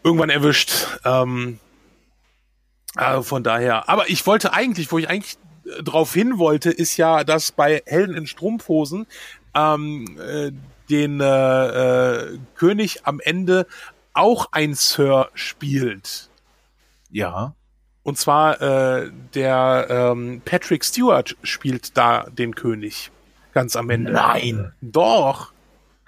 irgendwann 0.05 0.31
erwischt. 0.31 0.87
Ähm, 1.05 1.59
also 2.95 3.23
von 3.23 3.43
daher. 3.43 3.89
Aber 3.89 4.09
ich 4.09 4.25
wollte 4.25 4.53
eigentlich, 4.53 4.93
wo 4.93 4.99
ich 4.99 5.09
eigentlich 5.09 5.37
äh, 5.67 5.83
drauf 5.83 6.15
hin 6.15 6.39
wollte, 6.39 6.71
ist 6.71 6.97
ja, 6.97 7.25
dass 7.25 7.51
bei 7.51 7.83
Helden 7.87 8.17
in 8.17 8.27
Strumpfhosen 8.29 9.07
ähm, 9.55 10.19
äh, 10.21 10.53
den 10.91 11.21
äh, 11.21 11.25
äh, 11.25 12.39
König 12.57 13.01
am 13.05 13.21
Ende 13.21 13.67
auch 14.15 14.49
ein 14.53 14.75
Sir 14.75 15.29
spielt. 15.35 16.31
Ja. 17.11 17.55
Und 18.03 18.19
zwar 18.19 18.61
äh, 18.61 19.11
der 19.35 19.87
ähm, 19.89 20.43
Patrick 20.45 20.85
Stewart 20.85 21.37
spielt 21.43 21.97
da 21.97 22.27
den 22.31 22.55
König. 22.55 23.11
Ganz 23.53 23.77
am 23.77 23.89
Ende. 23.91 24.13
Nein. 24.13 24.73
Doch. 24.81 25.53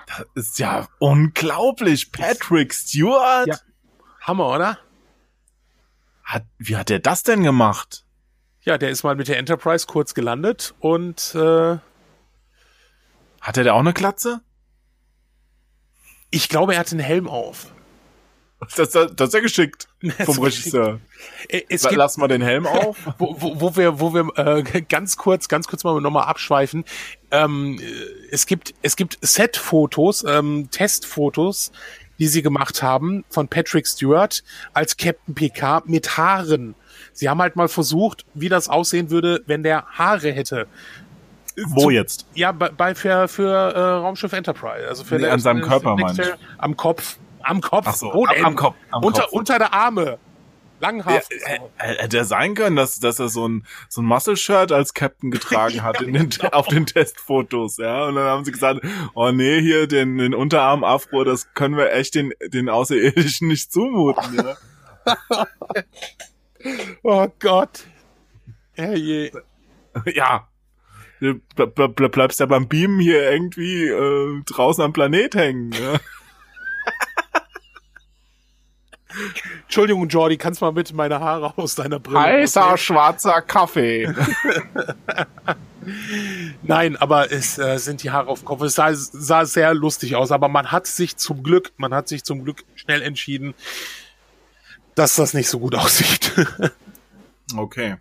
Das 0.06 0.26
ist 0.34 0.58
ja 0.58 0.88
unglaublich. 0.98 2.12
Patrick 2.12 2.74
Stewart? 2.74 3.46
Ja. 3.46 3.56
Hammer, 4.20 4.48
oder? 4.48 4.78
Hat, 6.24 6.44
wie 6.58 6.76
hat 6.76 6.90
er 6.90 6.98
das 6.98 7.22
denn 7.22 7.42
gemacht? 7.42 8.04
Ja, 8.62 8.78
der 8.78 8.90
ist 8.90 9.04
mal 9.04 9.14
mit 9.14 9.28
der 9.28 9.38
Enterprise 9.38 9.86
kurz 9.86 10.12
gelandet 10.12 10.74
und 10.80 11.34
äh, 11.36 11.78
hat 13.40 13.56
er 13.56 13.62
da 13.62 13.72
auch 13.74 13.80
eine 13.80 13.92
Klatze? 13.92 14.40
Ich 16.30 16.48
glaube, 16.48 16.74
er 16.74 16.80
hat 16.80 16.90
einen 16.90 17.00
Helm 17.00 17.28
auf. 17.28 17.72
Das, 18.60 18.90
das, 18.90 19.14
das 19.14 19.28
ist 19.28 19.34
ja 19.34 19.40
geschickt 19.40 19.88
vom 20.24 20.38
Regisseur. 20.38 21.00
Äh, 21.48 21.62
es 21.68 21.82
gibt, 21.82 21.96
Lass 21.96 22.16
mal 22.16 22.28
den 22.28 22.42
Helm 22.42 22.66
auf. 22.66 22.96
Wo, 23.18 23.36
wo, 23.38 23.60
wo 23.60 23.76
wir, 23.76 24.00
wo 24.00 24.14
wir 24.14 24.26
äh, 24.38 24.82
ganz 24.82 25.16
kurz, 25.16 25.48
ganz 25.48 25.68
kurz 25.68 25.84
mal 25.84 26.00
nochmal 26.00 26.24
abschweifen. 26.24 26.84
Ähm, 27.30 27.78
es 28.30 28.46
gibt, 28.46 28.74
es 28.82 28.96
gibt 28.96 29.18
Set-Fotos, 29.20 30.24
ähm, 30.26 30.68
Testfotos, 30.70 31.70
die 32.18 32.28
sie 32.28 32.40
gemacht 32.40 32.82
haben 32.82 33.24
von 33.28 33.48
Patrick 33.48 33.86
Stewart 33.86 34.42
als 34.72 34.96
Captain 34.96 35.34
PK 35.34 35.82
mit 35.84 36.16
Haaren. 36.16 36.74
Sie 37.12 37.28
haben 37.28 37.40
halt 37.40 37.56
mal 37.56 37.68
versucht, 37.68 38.24
wie 38.32 38.48
das 38.48 38.68
aussehen 38.68 39.10
würde, 39.10 39.42
wenn 39.46 39.62
der 39.62 39.84
Haare 39.86 40.32
hätte. 40.32 40.66
Wo 41.68 41.84
Zu, 41.84 41.90
jetzt? 41.90 42.26
Ja, 42.34 42.52
bei, 42.52 42.68
bei 42.70 42.94
für, 42.94 43.28
für 43.28 43.50
äh, 43.50 43.80
Raumschiff 43.80 44.32
Enterprise, 44.32 44.86
also 44.86 45.04
für 45.04 45.16
nee, 45.16 45.22
der, 45.22 45.32
an 45.32 45.40
seinem 45.40 45.62
Körper, 45.62 45.96
Mann. 45.96 46.18
Am 46.58 46.76
Kopf. 46.76 47.18
Am 47.46 47.60
Kopf. 47.60 47.86
Ach 47.88 47.94
so, 47.94 48.12
am, 48.12 48.44
am, 48.44 48.56
Kopf. 48.56 48.76
Am 48.90 49.04
unter, 49.04 49.22
Kopf. 49.22 49.32
unter 49.32 49.58
der 49.58 49.72
Arme. 49.72 50.18
Langhaft. 50.80 51.32
Ja, 51.32 51.58
hätte 51.78 52.18
er 52.18 52.24
sein 52.26 52.54
können, 52.54 52.76
dass, 52.76 53.00
dass 53.00 53.18
er 53.18 53.28
so 53.28 53.48
ein, 53.48 53.64
so 53.88 54.02
ein 54.02 54.04
Muscle-Shirt 54.04 54.72
als 54.72 54.92
Captain 54.92 55.30
getragen 55.30 55.82
hat 55.82 56.02
in 56.02 56.12
den, 56.12 56.28
genau. 56.28 56.50
auf 56.50 56.66
den 56.66 56.84
Testfotos, 56.84 57.78
ja. 57.78 58.04
Und 58.06 58.16
dann 58.16 58.26
haben 58.26 58.44
sie 58.44 58.52
gesagt, 58.52 58.80
oh 59.14 59.30
nee, 59.30 59.60
hier 59.60 59.86
den, 59.86 60.18
den 60.18 60.34
Unterarm-Afro, 60.34 61.24
das 61.24 61.54
können 61.54 61.76
wir 61.76 61.92
echt 61.92 62.14
den, 62.14 62.32
den 62.52 62.68
Außerirdischen 62.68 63.48
nicht 63.48 63.72
zumuten, 63.72 64.36
ja. 64.36 64.56
oh 67.02 67.28
Gott. 67.38 67.84
Herrje. 68.72 69.30
Ja. 70.12 70.46
Du 71.20 71.40
bleibst 71.56 72.40
ja 72.40 72.44
beim 72.44 72.68
Beamen 72.68 73.00
hier 73.00 73.32
irgendwie 73.32 73.86
äh, 73.86 74.42
draußen 74.44 74.84
am 74.84 74.92
Planet 74.92 75.34
hängen, 75.34 75.72
ja. 75.72 75.98
Entschuldigung, 79.62 80.08
Jordi, 80.08 80.36
kannst 80.36 80.60
mal 80.60 80.72
bitte 80.72 80.94
meine 80.94 81.20
Haare 81.20 81.56
aus 81.56 81.74
deiner 81.74 81.98
Brille. 81.98 82.20
Heißer 82.20 82.68
okay? 82.68 82.78
schwarzer 82.78 83.42
Kaffee. 83.42 84.06
Nein, 86.62 86.96
aber 86.96 87.32
es 87.32 87.58
äh, 87.58 87.78
sind 87.78 88.02
die 88.02 88.10
Haare 88.10 88.28
auf 88.28 88.40
dem 88.40 88.46
Kopf. 88.46 88.62
Es 88.62 88.74
sah, 88.74 88.92
sah 88.92 89.44
sehr 89.44 89.74
lustig 89.74 90.16
aus, 90.16 90.32
aber 90.32 90.48
man 90.48 90.72
hat 90.72 90.86
sich 90.86 91.16
zum 91.16 91.42
Glück, 91.42 91.72
man 91.76 91.94
hat 91.94 92.08
sich 92.08 92.24
zum 92.24 92.44
Glück 92.44 92.64
schnell 92.74 93.02
entschieden, 93.02 93.54
dass 94.94 95.16
das 95.16 95.34
nicht 95.34 95.48
so 95.48 95.60
gut 95.60 95.74
aussieht. 95.74 96.32
okay. 97.56 97.96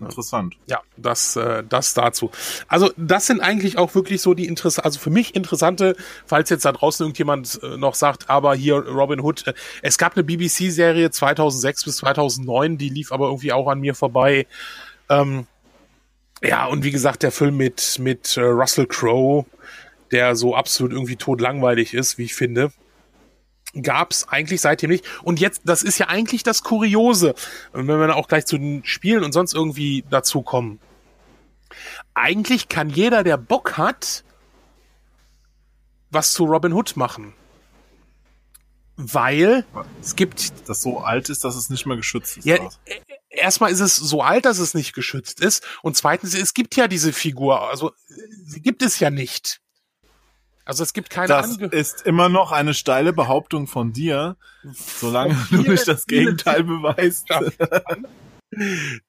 Interessant. 0.00 0.56
Ja, 0.66 0.80
das, 0.96 1.36
äh, 1.36 1.62
das 1.66 1.94
dazu. 1.94 2.30
Also 2.68 2.90
das 2.96 3.26
sind 3.26 3.40
eigentlich 3.40 3.78
auch 3.78 3.94
wirklich 3.94 4.20
so 4.20 4.34
die 4.34 4.46
interessant, 4.46 4.84
also 4.84 4.98
für 4.98 5.10
mich 5.10 5.34
interessante, 5.34 5.96
falls 6.26 6.50
jetzt 6.50 6.64
da 6.64 6.72
draußen 6.72 7.04
irgendjemand 7.04 7.60
äh, 7.62 7.76
noch 7.76 7.94
sagt, 7.94 8.28
aber 8.28 8.54
hier 8.54 8.76
Robin 8.76 9.20
Hood. 9.20 9.46
Äh, 9.46 9.54
es 9.82 9.96
gab 9.96 10.14
eine 10.14 10.24
BBC-Serie 10.24 11.10
2006 11.10 11.84
bis 11.84 11.96
2009, 11.98 12.76
die 12.76 12.90
lief 12.90 13.12
aber 13.12 13.26
irgendwie 13.26 13.52
auch 13.52 13.68
an 13.68 13.80
mir 13.80 13.94
vorbei. 13.94 14.46
Ähm, 15.08 15.46
ja, 16.42 16.66
und 16.66 16.84
wie 16.84 16.90
gesagt, 16.90 17.22
der 17.22 17.32
Film 17.32 17.56
mit, 17.56 17.98
mit 17.98 18.36
äh, 18.36 18.42
Russell 18.42 18.86
Crowe, 18.86 19.46
der 20.12 20.36
so 20.36 20.54
absolut 20.54 20.92
irgendwie 20.92 21.16
totlangweilig 21.16 21.94
ist, 21.94 22.18
wie 22.18 22.24
ich 22.24 22.34
finde 22.34 22.70
gab's 23.82 24.28
eigentlich 24.28 24.60
seitdem 24.60 24.90
nicht. 24.90 25.04
Und 25.22 25.40
jetzt, 25.40 25.62
das 25.64 25.82
ist 25.82 25.98
ja 25.98 26.08
eigentlich 26.08 26.42
das 26.42 26.62
Kuriose, 26.62 27.34
wenn 27.72 27.86
wir 27.86 27.98
dann 27.98 28.10
auch 28.10 28.28
gleich 28.28 28.46
zu 28.46 28.58
den 28.58 28.84
Spielen 28.84 29.24
und 29.24 29.32
sonst 29.32 29.54
irgendwie 29.54 30.04
dazu 30.10 30.42
kommen. 30.42 30.80
Eigentlich 32.14 32.68
kann 32.68 32.88
jeder, 32.88 33.24
der 33.24 33.36
Bock 33.36 33.76
hat, 33.76 34.24
was 36.10 36.32
zu 36.32 36.44
Robin 36.44 36.72
Hood 36.72 36.96
machen. 36.96 37.34
Weil 38.96 39.66
es 40.00 40.16
gibt. 40.16 40.68
Das 40.68 40.80
so 40.80 41.00
alt 41.00 41.28
ist, 41.28 41.44
dass 41.44 41.54
es 41.54 41.68
nicht 41.68 41.84
mehr 41.84 41.98
geschützt 41.98 42.38
ist. 42.38 42.46
Ja, 42.46 42.56
äh, 42.86 43.00
erstmal 43.28 43.70
ist 43.70 43.80
es 43.80 43.96
so 43.96 44.22
alt, 44.22 44.46
dass 44.46 44.58
es 44.58 44.72
nicht 44.72 44.94
geschützt 44.94 45.40
ist. 45.40 45.62
Und 45.82 45.96
zweitens, 45.96 46.34
es 46.34 46.54
gibt 46.54 46.76
ja 46.76 46.88
diese 46.88 47.12
Figur. 47.12 47.68
Also, 47.68 47.92
sie 48.06 48.62
gibt 48.62 48.82
es 48.82 48.98
ja 48.98 49.10
nicht. 49.10 49.60
Also 50.66 50.82
es 50.82 50.92
gibt 50.92 51.10
keine 51.10 51.28
Das 51.28 51.58
Ange 51.58 51.68
ist 51.68 52.02
immer 52.02 52.28
noch 52.28 52.50
eine 52.50 52.74
steile 52.74 53.12
Behauptung 53.12 53.68
von 53.68 53.92
dir, 53.92 54.36
solange 54.98 55.36
du 55.50 55.58
nicht 55.62 55.86
das 55.86 56.06
Gegenteil 56.06 56.64
beweist. 56.64 57.28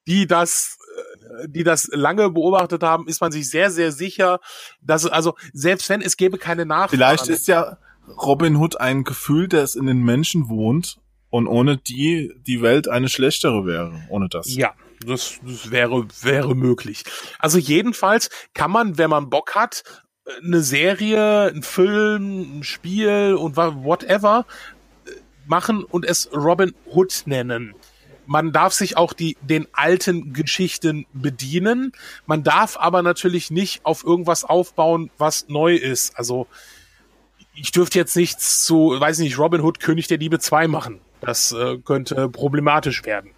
die 0.07 0.27
das 0.27 0.77
die 1.47 1.63
das 1.63 1.89
lange 1.91 2.29
beobachtet 2.29 2.83
haben, 2.83 3.07
ist 3.07 3.21
man 3.21 3.31
sich 3.31 3.49
sehr, 3.49 3.69
sehr 3.69 3.91
sicher, 3.91 4.39
dass 4.81 5.05
also 5.05 5.35
selbst 5.53 5.89
wenn 5.89 6.01
es 6.01 6.15
gäbe 6.15 6.37
keine 6.37 6.65
Nachfrage. 6.65 6.95
Vielleicht 6.95 7.27
ist 7.27 7.47
ja 7.47 7.77
Robin 8.07 8.55
Hood 8.55 8.79
ein 8.79 9.03
Gefühl, 9.03 9.47
das 9.47 9.75
in 9.75 9.87
den 9.87 10.03
Menschen 10.03 10.49
wohnt 10.49 10.99
und 11.29 11.47
ohne 11.47 11.77
die 11.77 12.33
die 12.45 12.61
Welt 12.61 12.87
eine 12.87 13.09
schlechtere 13.09 13.65
wäre, 13.65 14.01
ohne 14.09 14.29
das. 14.29 14.55
Ja, 14.55 14.73
das, 15.05 15.39
das 15.43 15.71
wäre, 15.71 16.07
wäre 16.21 16.55
möglich. 16.55 17.03
Also 17.39 17.57
jedenfalls 17.57 18.29
kann 18.53 18.71
man, 18.71 18.97
wenn 18.97 19.09
man 19.09 19.29
Bock 19.29 19.55
hat, 19.55 19.83
eine 20.43 20.61
Serie, 20.61 21.51
ein 21.53 21.63
Film, 21.63 22.59
ein 22.59 22.63
Spiel 22.63 23.35
und 23.39 23.55
whatever 23.55 24.45
äh, 25.05 25.11
machen 25.45 25.83
und 25.83 26.05
es 26.05 26.29
Robin 26.33 26.73
Hood 26.85 27.23
nennen. 27.25 27.75
Man 28.25 28.51
darf 28.51 28.73
sich 28.73 28.97
auch 28.97 29.13
die, 29.13 29.37
den 29.41 29.67
alten 29.71 30.33
Geschichten 30.33 31.05
bedienen. 31.13 31.93
Man 32.25 32.43
darf 32.43 32.75
aber 32.77 33.01
natürlich 33.01 33.51
nicht 33.51 33.85
auf 33.85 34.03
irgendwas 34.03 34.43
aufbauen, 34.43 35.09
was 35.17 35.47
neu 35.47 35.75
ist. 35.75 36.17
Also, 36.17 36.47
ich 37.55 37.71
dürfte 37.71 37.97
jetzt 37.97 38.17
nichts 38.17 38.65
zu, 38.65 38.99
weiß 38.99 39.19
nicht, 39.19 39.39
Robin 39.39 39.61
Hood 39.61 39.79
König 39.79 40.07
der 40.07 40.17
Liebe 40.17 40.39
2 40.39 40.67
machen. 40.67 40.99
Das 41.21 41.53
äh, 41.53 41.77
könnte 41.77 42.27
problematisch 42.29 43.05
werden. 43.05 43.31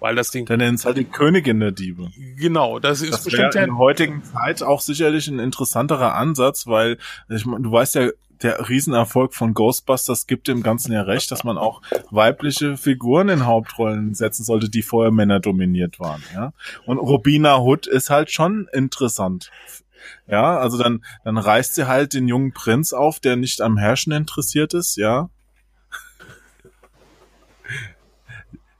Weil 0.00 0.14
das 0.14 0.30
Ding. 0.30 0.46
Dann 0.46 0.58
nennt 0.58 0.78
es 0.78 0.84
halt 0.84 0.96
die 0.96 1.04
Königin 1.04 1.60
der 1.60 1.72
Diebe. 1.72 2.10
Genau, 2.36 2.78
das 2.78 3.02
ist 3.02 3.12
das 3.12 3.24
bestimmt 3.24 3.54
in 3.56 3.66
der 3.66 3.78
heutigen 3.78 4.22
Zeit 4.22 4.62
auch 4.62 4.80
sicherlich 4.80 5.28
ein 5.28 5.38
interessanterer 5.38 6.14
Ansatz, 6.14 6.66
weil 6.66 6.98
ich, 7.28 7.42
du 7.42 7.72
weißt 7.72 7.96
ja 7.96 8.10
der 8.42 8.68
Riesenerfolg 8.68 9.34
von 9.34 9.54
Ghostbusters 9.54 10.26
gibt 10.26 10.48
dem 10.48 10.62
Ganzen 10.62 10.92
ja 10.92 11.02
recht, 11.02 11.30
dass 11.30 11.44
man 11.44 11.58
auch 11.58 11.82
weibliche 12.10 12.76
Figuren 12.76 13.28
in 13.28 13.46
Hauptrollen 13.46 14.14
setzen 14.14 14.44
sollte, 14.44 14.68
die 14.68 14.82
vorher 14.82 15.10
Männer 15.10 15.40
dominiert 15.40 15.98
waren. 15.98 16.22
Ja? 16.34 16.52
Und 16.86 16.98
Robina 16.98 17.58
Hood 17.58 17.86
ist 17.86 18.10
halt 18.10 18.30
schon 18.30 18.68
interessant. 18.72 19.50
Ja, 20.26 20.58
also 20.58 20.78
dann, 20.78 21.04
dann 21.24 21.36
reißt 21.36 21.74
sie 21.74 21.88
halt 21.88 22.14
den 22.14 22.28
jungen 22.28 22.52
Prinz 22.52 22.92
auf, 22.92 23.18
der 23.20 23.36
nicht 23.36 23.60
am 23.60 23.76
Herrschen 23.76 24.12
interessiert 24.12 24.74
ist, 24.74 24.96
ja. 24.96 25.30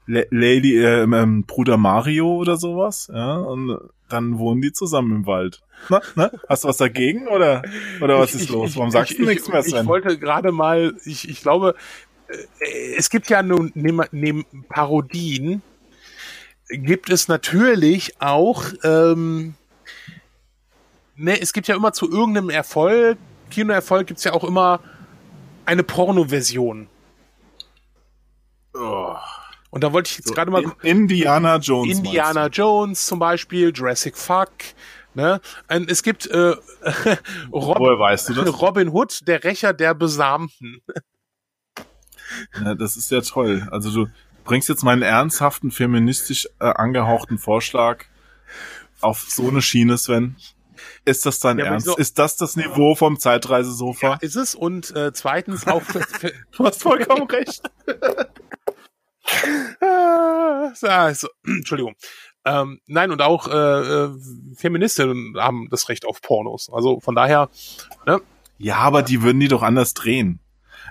Lady, 0.09 0.77
äh, 0.77 1.03
ähm, 1.03 1.43
Bruder 1.45 1.77
Mario 1.77 2.35
oder 2.35 2.57
sowas, 2.57 3.09
ja, 3.13 3.37
und 3.37 3.77
dann 4.09 4.39
wohnen 4.39 4.61
die 4.61 4.71
zusammen 4.71 5.17
im 5.17 5.25
Wald. 5.27 5.61
Na, 5.89 6.01
na? 6.15 6.31
Hast 6.47 6.63
du 6.63 6.67
was 6.67 6.77
dagegen 6.77 7.27
oder, 7.27 7.61
oder 8.01 8.19
was 8.19 8.33
ist 8.33 8.43
ich, 8.43 8.49
los? 8.49 8.75
Warum 8.75 8.89
sagst 8.89 9.11
ich, 9.11 9.17
du 9.17 9.25
nichts 9.25 9.47
mehr, 9.47 9.61
Sven? 9.61 9.81
Ich 9.81 9.87
wollte 9.87 10.17
gerade 10.17 10.51
mal, 10.51 10.95
ich, 11.05 11.29
ich 11.29 11.41
glaube, 11.41 11.75
äh, 12.27 12.95
es 12.97 13.09
gibt 13.09 13.29
ja 13.29 13.43
nun 13.43 13.71
neben, 13.75 14.01
neben 14.11 14.45
Parodien 14.67 15.61
gibt 16.69 17.09
es 17.09 17.27
natürlich 17.27 18.19
auch, 18.19 18.65
ähm, 18.83 19.53
ne, 21.15 21.39
es 21.39 21.53
gibt 21.53 21.67
ja 21.67 21.75
immer 21.75 21.93
zu 21.93 22.09
irgendeinem 22.11 22.49
Erfolg, 22.49 23.17
Kinoerfolg 23.51 24.07
gibt's 24.07 24.23
ja 24.23 24.33
auch 24.33 24.43
immer 24.43 24.79
eine 25.65 25.83
Porno-Version. 25.83 26.87
Oh. 28.73 29.15
Und 29.71 29.83
da 29.83 29.93
wollte 29.93 30.09
ich 30.09 30.17
jetzt 30.17 30.29
so, 30.29 30.33
gerade 30.33 30.51
mal. 30.51 30.63
Indiana 30.81 31.57
Jones. 31.57 31.97
Indiana 31.97 32.47
Jones 32.47 33.05
zum 33.05 33.19
Beispiel, 33.19 33.71
Jurassic 33.73 34.17
Fuck. 34.17 34.49
Ne? 35.13 35.41
Es 35.87 36.03
gibt 36.03 36.27
äh, 36.27 36.55
Rob 37.51 37.79
Woher 37.79 37.99
weißt 37.99 38.29
du? 38.29 38.41
Robin 38.49 38.89
Hood, 38.89 39.27
der 39.27 39.43
Rächer 39.43 39.73
der 39.73 39.93
Besamten. 39.93 40.81
Ja, 42.63 42.75
das 42.75 42.95
ist 42.95 43.11
ja 43.11 43.21
toll. 43.21 43.67
Also 43.71 43.91
du 43.91 44.11
bringst 44.43 44.69
jetzt 44.69 44.83
meinen 44.83 45.01
ernsthaften, 45.01 45.71
feministisch 45.71 46.47
äh, 46.59 46.65
angehauchten 46.65 47.37
Vorschlag 47.37 48.05
auf 49.01 49.25
so 49.29 49.47
eine 49.47 49.61
Schiene, 49.61 49.97
Sven. 49.97 50.35
Ist 51.05 51.25
das 51.25 51.39
dein 51.39 51.59
ja, 51.59 51.65
Ernst? 51.65 51.87
So, 51.87 51.97
ist 51.97 52.19
das 52.19 52.37
das 52.37 52.55
Niveau 52.55 52.95
vom 52.95 53.19
Zeitreisesofa? 53.19 54.07
Ja, 54.07 54.17
ist 54.21 54.35
es. 54.35 54.55
Und 54.55 54.95
äh, 54.95 55.11
zweitens 55.13 55.67
auch... 55.67 55.81
du 56.55 56.65
hast 56.65 56.81
vollkommen 56.81 57.27
recht. 57.29 57.61
also, 60.81 61.27
Entschuldigung. 61.45 61.95
Ähm, 62.45 62.79
nein, 62.87 63.11
und 63.11 63.21
auch 63.21 63.47
äh, 63.47 63.51
äh, 63.51 64.09
Feministinnen 64.55 65.35
haben 65.37 65.67
das 65.69 65.89
Recht 65.89 66.05
auf 66.05 66.21
Pornos. 66.21 66.69
Also 66.71 66.99
von 66.99 67.15
daher. 67.15 67.49
Ne? 68.05 68.21
Ja, 68.57 68.77
aber 68.77 69.03
die 69.03 69.21
würden 69.21 69.39
die 69.39 69.47
doch 69.47 69.61
anders 69.61 69.93
drehen. 69.93 70.39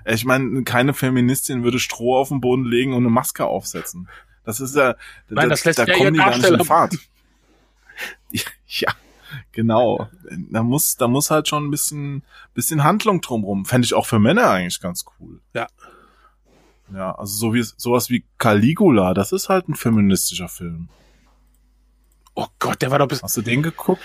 Ich 0.04 0.24
meine, 0.24 0.62
keine 0.64 0.94
Feministin 0.94 1.64
würde 1.64 1.78
Stroh 1.78 2.16
auf 2.16 2.28
den 2.28 2.40
Boden 2.40 2.64
legen 2.64 2.92
und 2.92 2.98
eine 2.98 3.10
Maske 3.10 3.44
aufsetzen. 3.44 4.08
Das 4.44 4.60
ist 4.60 4.76
ja, 4.76 4.94
Nein, 5.28 5.48
das, 5.48 5.60
das 5.60 5.64
lässt 5.64 5.78
da 5.78 5.84
ja 5.84 5.94
kommen 5.94 6.14
die 6.14 6.20
gar 6.20 6.36
nicht 6.36 6.48
in 6.48 6.64
Fahrt. 6.64 6.94
Ja, 8.30 8.42
ja, 8.66 8.92
genau. 9.52 10.08
Da 10.50 10.62
muss, 10.62 10.96
da 10.96 11.08
muss 11.08 11.30
halt 11.30 11.48
schon 11.48 11.66
ein 11.66 11.70
bisschen, 11.70 12.22
bisschen 12.54 12.84
Handlung 12.84 13.20
drumrum. 13.20 13.64
Fände 13.64 13.84
ich 13.84 13.94
auch 13.94 14.06
für 14.06 14.18
Männer 14.18 14.50
eigentlich 14.50 14.80
ganz 14.80 15.04
cool. 15.18 15.40
Ja. 15.52 15.66
Ja, 16.94 17.14
also 17.14 17.36
so 17.36 17.54
wie, 17.54 17.62
sowas 17.62 18.10
wie 18.10 18.24
Caligula, 18.38 19.14
das 19.14 19.32
ist 19.32 19.48
halt 19.48 19.68
ein 19.68 19.74
feministischer 19.74 20.48
Film. 20.48 20.88
Oh 22.34 22.46
Gott, 22.58 22.82
der 22.82 22.90
war 22.90 22.98
doch 22.98 23.08
bis. 23.08 23.22
Hast 23.22 23.36
du 23.36 23.42
den 23.42 23.62
geguckt? 23.62 24.02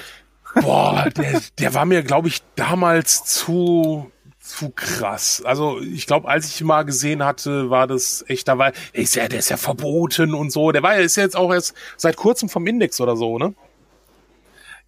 Boah, 0.55 1.09
der, 1.15 1.41
der 1.57 1.73
war 1.73 1.85
mir, 1.85 2.03
glaube 2.03 2.27
ich, 2.27 2.41
damals 2.55 3.23
zu, 3.23 4.11
zu 4.39 4.69
krass. 4.71 5.41
Also 5.45 5.79
ich 5.79 6.05
glaube, 6.05 6.27
als 6.27 6.47
ich 6.47 6.61
ihn 6.61 6.67
mal 6.67 6.83
gesehen 6.83 7.23
hatte, 7.23 7.69
war 7.69 7.87
das 7.87 8.23
echt, 8.27 8.47
da 8.47 8.57
war, 8.57 8.71
der 8.71 9.01
ist 9.01 9.15
ja, 9.15 9.27
der 9.27 9.39
ist 9.39 9.49
ja 9.49 9.57
verboten 9.57 10.33
und 10.33 10.51
so. 10.51 10.71
Der 10.71 10.83
war 10.83 10.95
ja, 10.95 11.01
ist 11.01 11.15
ja 11.15 11.23
jetzt 11.23 11.35
auch 11.35 11.51
erst 11.51 11.73
seit 11.97 12.17
kurzem 12.17 12.49
vom 12.49 12.67
Index 12.67 12.99
oder 13.01 13.15
so, 13.15 13.37
ne? 13.37 13.55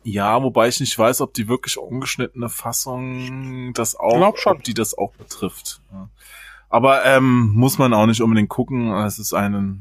Ja, 0.04 0.44
wobei 0.44 0.68
ich 0.68 0.80
nicht 0.80 0.98
weiß, 0.98 1.22
ob 1.22 1.34
die 1.34 1.48
wirklich 1.48 1.80
ungeschnittene 1.80 2.48
Fassung 2.50 3.74
das 3.74 3.96
auch, 3.96 4.46
ob 4.46 4.64
die 4.64 4.76
das 4.76 4.96
auch 4.96 5.14
betrifft. 5.14 5.82
Ja. 5.92 6.10
Aber 6.76 7.06
ähm, 7.06 7.54
muss 7.54 7.78
man 7.78 7.94
auch 7.94 8.06
nicht 8.06 8.22
unbedingt 8.22 8.50
gucken. 8.50 8.92
Es 8.92 9.18
ist 9.18 9.32
eine, 9.32 9.78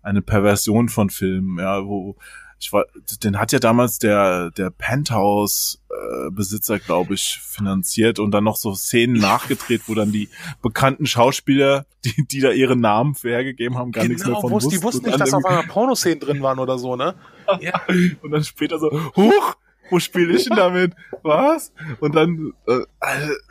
eine 0.00 0.22
Perversion 0.22 0.88
von 0.88 1.10
Filmen, 1.10 1.58
ja, 1.58 1.84
wo 1.84 2.14
ich 2.60 2.72
war, 2.72 2.84
den 3.24 3.40
hat 3.40 3.50
ja 3.50 3.58
damals 3.58 3.98
der 3.98 4.52
der 4.52 4.70
Penthouse 4.70 5.82
äh, 5.90 6.78
glaube 6.78 7.14
ich, 7.14 7.40
finanziert 7.42 8.20
und 8.20 8.30
dann 8.30 8.44
noch 8.44 8.54
so 8.54 8.76
Szenen 8.76 9.16
nachgedreht, 9.16 9.82
wo 9.88 9.94
dann 9.96 10.12
die 10.12 10.28
bekannten 10.62 11.06
Schauspieler, 11.06 11.84
die 12.04 12.24
die 12.28 12.38
da 12.38 12.52
ihre 12.52 12.76
Namen 12.76 13.16
hergegeben 13.20 13.76
haben, 13.76 13.90
gar 13.90 14.04
genau, 14.04 14.12
nichts 14.12 14.28
mehr 14.28 14.40
von 14.40 14.52
wussten. 14.52 14.70
Die 14.70 14.82
wussten 14.84 15.04
nicht, 15.04 15.18
dass 15.18 15.34
auf 15.34 15.44
einmal 15.44 15.64
Pornoszenen 15.64 16.20
drin 16.20 16.42
waren 16.42 16.60
oder 16.60 16.78
so, 16.78 16.94
ne? 16.94 17.16
ja. 17.60 17.82
Und 18.22 18.30
dann 18.30 18.44
später 18.44 18.78
so, 18.78 18.88
huch, 19.16 19.56
wo 19.90 19.98
spiele 19.98 20.36
ich 20.36 20.44
denn 20.44 20.56
damit? 20.56 20.92
Was? 21.22 21.72
Und 22.00 22.14
dann 22.14 22.52
äh, 22.66 22.80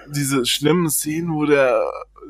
diese 0.07 0.45
schlimmen 0.45 0.89
Szenen, 0.89 1.33
wo 1.33 1.45
der 1.45 1.83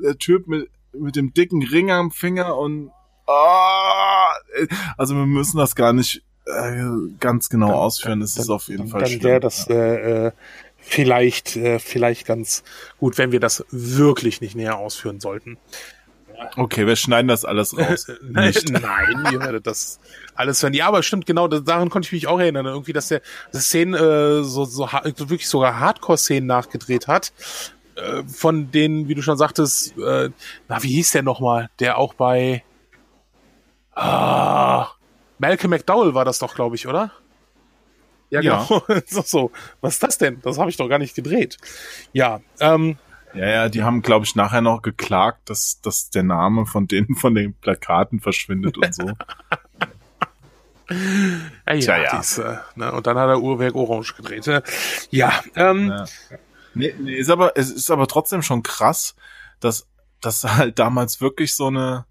der 0.03 0.17
Typ 0.17 0.47
mit, 0.47 0.69
mit 0.93 1.15
dem 1.15 1.33
dicken 1.33 1.63
Ring 1.63 1.91
am 1.91 2.11
Finger 2.11 2.57
und 2.57 2.91
oh, 3.27 4.65
also 4.97 5.15
wir 5.15 5.25
müssen 5.25 5.57
das 5.57 5.75
gar 5.75 5.93
nicht 5.93 6.23
äh, 6.45 6.83
ganz 7.19 7.49
genau 7.49 7.67
dann, 7.67 7.75
ausführen. 7.75 8.19
Das 8.19 8.35
dann, 8.35 8.43
ist 8.43 8.49
auf 8.49 8.67
jeden 8.67 8.83
dann, 8.83 8.87
Fall 8.89 9.03
Dann 9.03 9.23
wäre 9.23 9.39
das 9.39 9.67
äh, 9.69 10.27
äh, 10.27 10.31
vielleicht, 10.77 11.55
äh, 11.55 11.79
vielleicht 11.79 12.25
ganz 12.25 12.63
gut, 12.97 13.17
wenn 13.17 13.31
wir 13.31 13.39
das 13.39 13.65
wirklich 13.71 14.41
nicht 14.41 14.55
näher 14.55 14.77
ausführen 14.77 15.19
sollten. 15.19 15.57
Okay, 16.55 16.87
wir 16.87 16.95
schneiden 16.95 17.27
das 17.27 17.45
alles 17.45 17.77
raus. 17.77 18.07
nein, 18.21 18.53
nein, 18.69 19.27
ihr 19.31 19.39
werdet 19.39 19.67
das 19.67 19.99
alles 20.35 20.61
hören. 20.61 20.73
Ja, 20.73 20.87
aber 20.87 21.03
stimmt, 21.03 21.25
genau, 21.25 21.47
daran 21.47 21.89
konnte 21.89 22.07
ich 22.07 22.11
mich 22.11 22.27
auch 22.27 22.39
erinnern. 22.39 22.65
Irgendwie, 22.65 22.93
dass 22.93 23.07
der 23.07 23.21
Szenen 23.53 23.93
äh, 23.93 24.43
so, 24.43 24.65
so 24.65 24.85
wirklich 24.87 25.47
sogar 25.47 25.79
Hardcore-Szenen 25.79 26.47
nachgedreht 26.47 27.07
hat, 27.07 27.33
äh, 27.95 28.23
von 28.23 28.71
denen, 28.71 29.07
wie 29.07 29.15
du 29.15 29.21
schon 29.21 29.37
sagtest, 29.37 29.97
äh, 29.97 30.29
na, 30.67 30.83
wie 30.83 30.93
hieß 30.93 31.11
der 31.11 31.23
nochmal? 31.23 31.69
Der 31.79 31.97
auch 31.97 32.13
bei 32.13 32.63
ah, 33.93 34.87
Malcolm 35.37 35.71
McDowell 35.71 36.13
war 36.13 36.25
das 36.25 36.39
doch, 36.39 36.55
glaube 36.55 36.75
ich, 36.75 36.87
oder? 36.87 37.11
Ja, 38.29 38.41
genau. 38.41 38.83
Ja. 38.87 39.01
so, 39.07 39.21
so. 39.21 39.51
Was 39.81 39.95
ist 39.95 40.03
das 40.03 40.17
denn? 40.17 40.41
Das 40.41 40.57
habe 40.57 40.69
ich 40.69 40.77
doch 40.77 40.89
gar 40.89 40.99
nicht 40.99 41.15
gedreht. 41.15 41.57
Ja, 42.11 42.41
ähm, 42.59 42.97
ja, 43.35 43.47
ja, 43.47 43.69
die 43.69 43.83
haben, 43.83 44.01
glaube 44.01 44.25
ich, 44.25 44.35
nachher 44.35 44.61
noch 44.61 44.81
geklagt, 44.81 45.49
dass, 45.49 45.81
dass 45.81 46.09
der 46.09 46.23
Name 46.23 46.65
von 46.65 46.87
denen 46.87 47.15
von 47.15 47.35
den 47.35 47.53
Plakaten 47.53 48.19
verschwindet 48.19 48.77
und 48.77 48.95
so. 48.95 49.03
ja, 50.89 51.73
ja, 51.73 51.79
Tja, 51.79 51.97
ja. 51.97 52.17
Dies, 52.17 52.37
äh, 52.37 52.57
ne? 52.75 52.91
Und 52.91 53.07
dann 53.07 53.17
hat 53.17 53.29
er 53.29 53.41
Uhrwerk 53.41 53.75
Orange 53.75 54.13
gedreht. 54.15 54.47
Äh, 54.47 54.61
ja, 55.09 55.43
ähm, 55.55 55.89
ja. 55.89 56.05
Nee, 56.75 56.93
nee, 56.99 57.15
ist 57.15 57.29
aber, 57.29 57.53
es 57.55 57.71
ist 57.71 57.89
aber 57.89 58.07
trotzdem 58.07 58.41
schon 58.41 58.61
krass, 58.61 59.15
dass, 59.59 59.87
dass 60.21 60.43
halt 60.43 60.77
damals 60.77 61.21
wirklich 61.21 61.55
so 61.55 61.67
eine, 61.67 62.05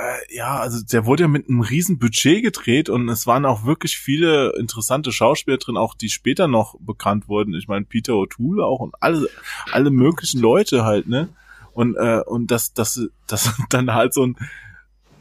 äh, 0.00 0.36
ja, 0.36 0.58
also 0.58 0.82
der 0.82 1.06
wurde 1.06 1.24
ja 1.24 1.28
mit 1.28 1.48
einem 1.48 1.60
riesen 1.60 1.98
Budget 1.98 2.42
gedreht 2.42 2.88
und 2.88 3.08
es 3.08 3.26
waren 3.26 3.46
auch 3.46 3.64
wirklich 3.64 3.96
viele 3.98 4.52
interessante 4.58 5.12
Schauspieler 5.12 5.58
drin, 5.58 5.76
auch 5.76 5.94
die 5.94 6.10
später 6.10 6.48
noch 6.48 6.76
bekannt 6.80 7.28
wurden. 7.28 7.54
Ich 7.54 7.68
meine, 7.68 7.84
Peter 7.84 8.14
O'Toole 8.14 8.64
auch 8.64 8.80
und 8.80 8.94
alle, 9.00 9.28
alle 9.72 9.90
möglichen 9.90 10.40
Leute 10.40 10.84
halt, 10.84 11.06
ne? 11.06 11.28
Und, 11.72 11.96
äh, 11.96 12.22
und 12.26 12.50
dass, 12.50 12.72
dass, 12.72 13.00
dass 13.26 13.54
dann 13.70 13.92
halt 13.92 14.14
so 14.14 14.26
ein, 14.26 14.36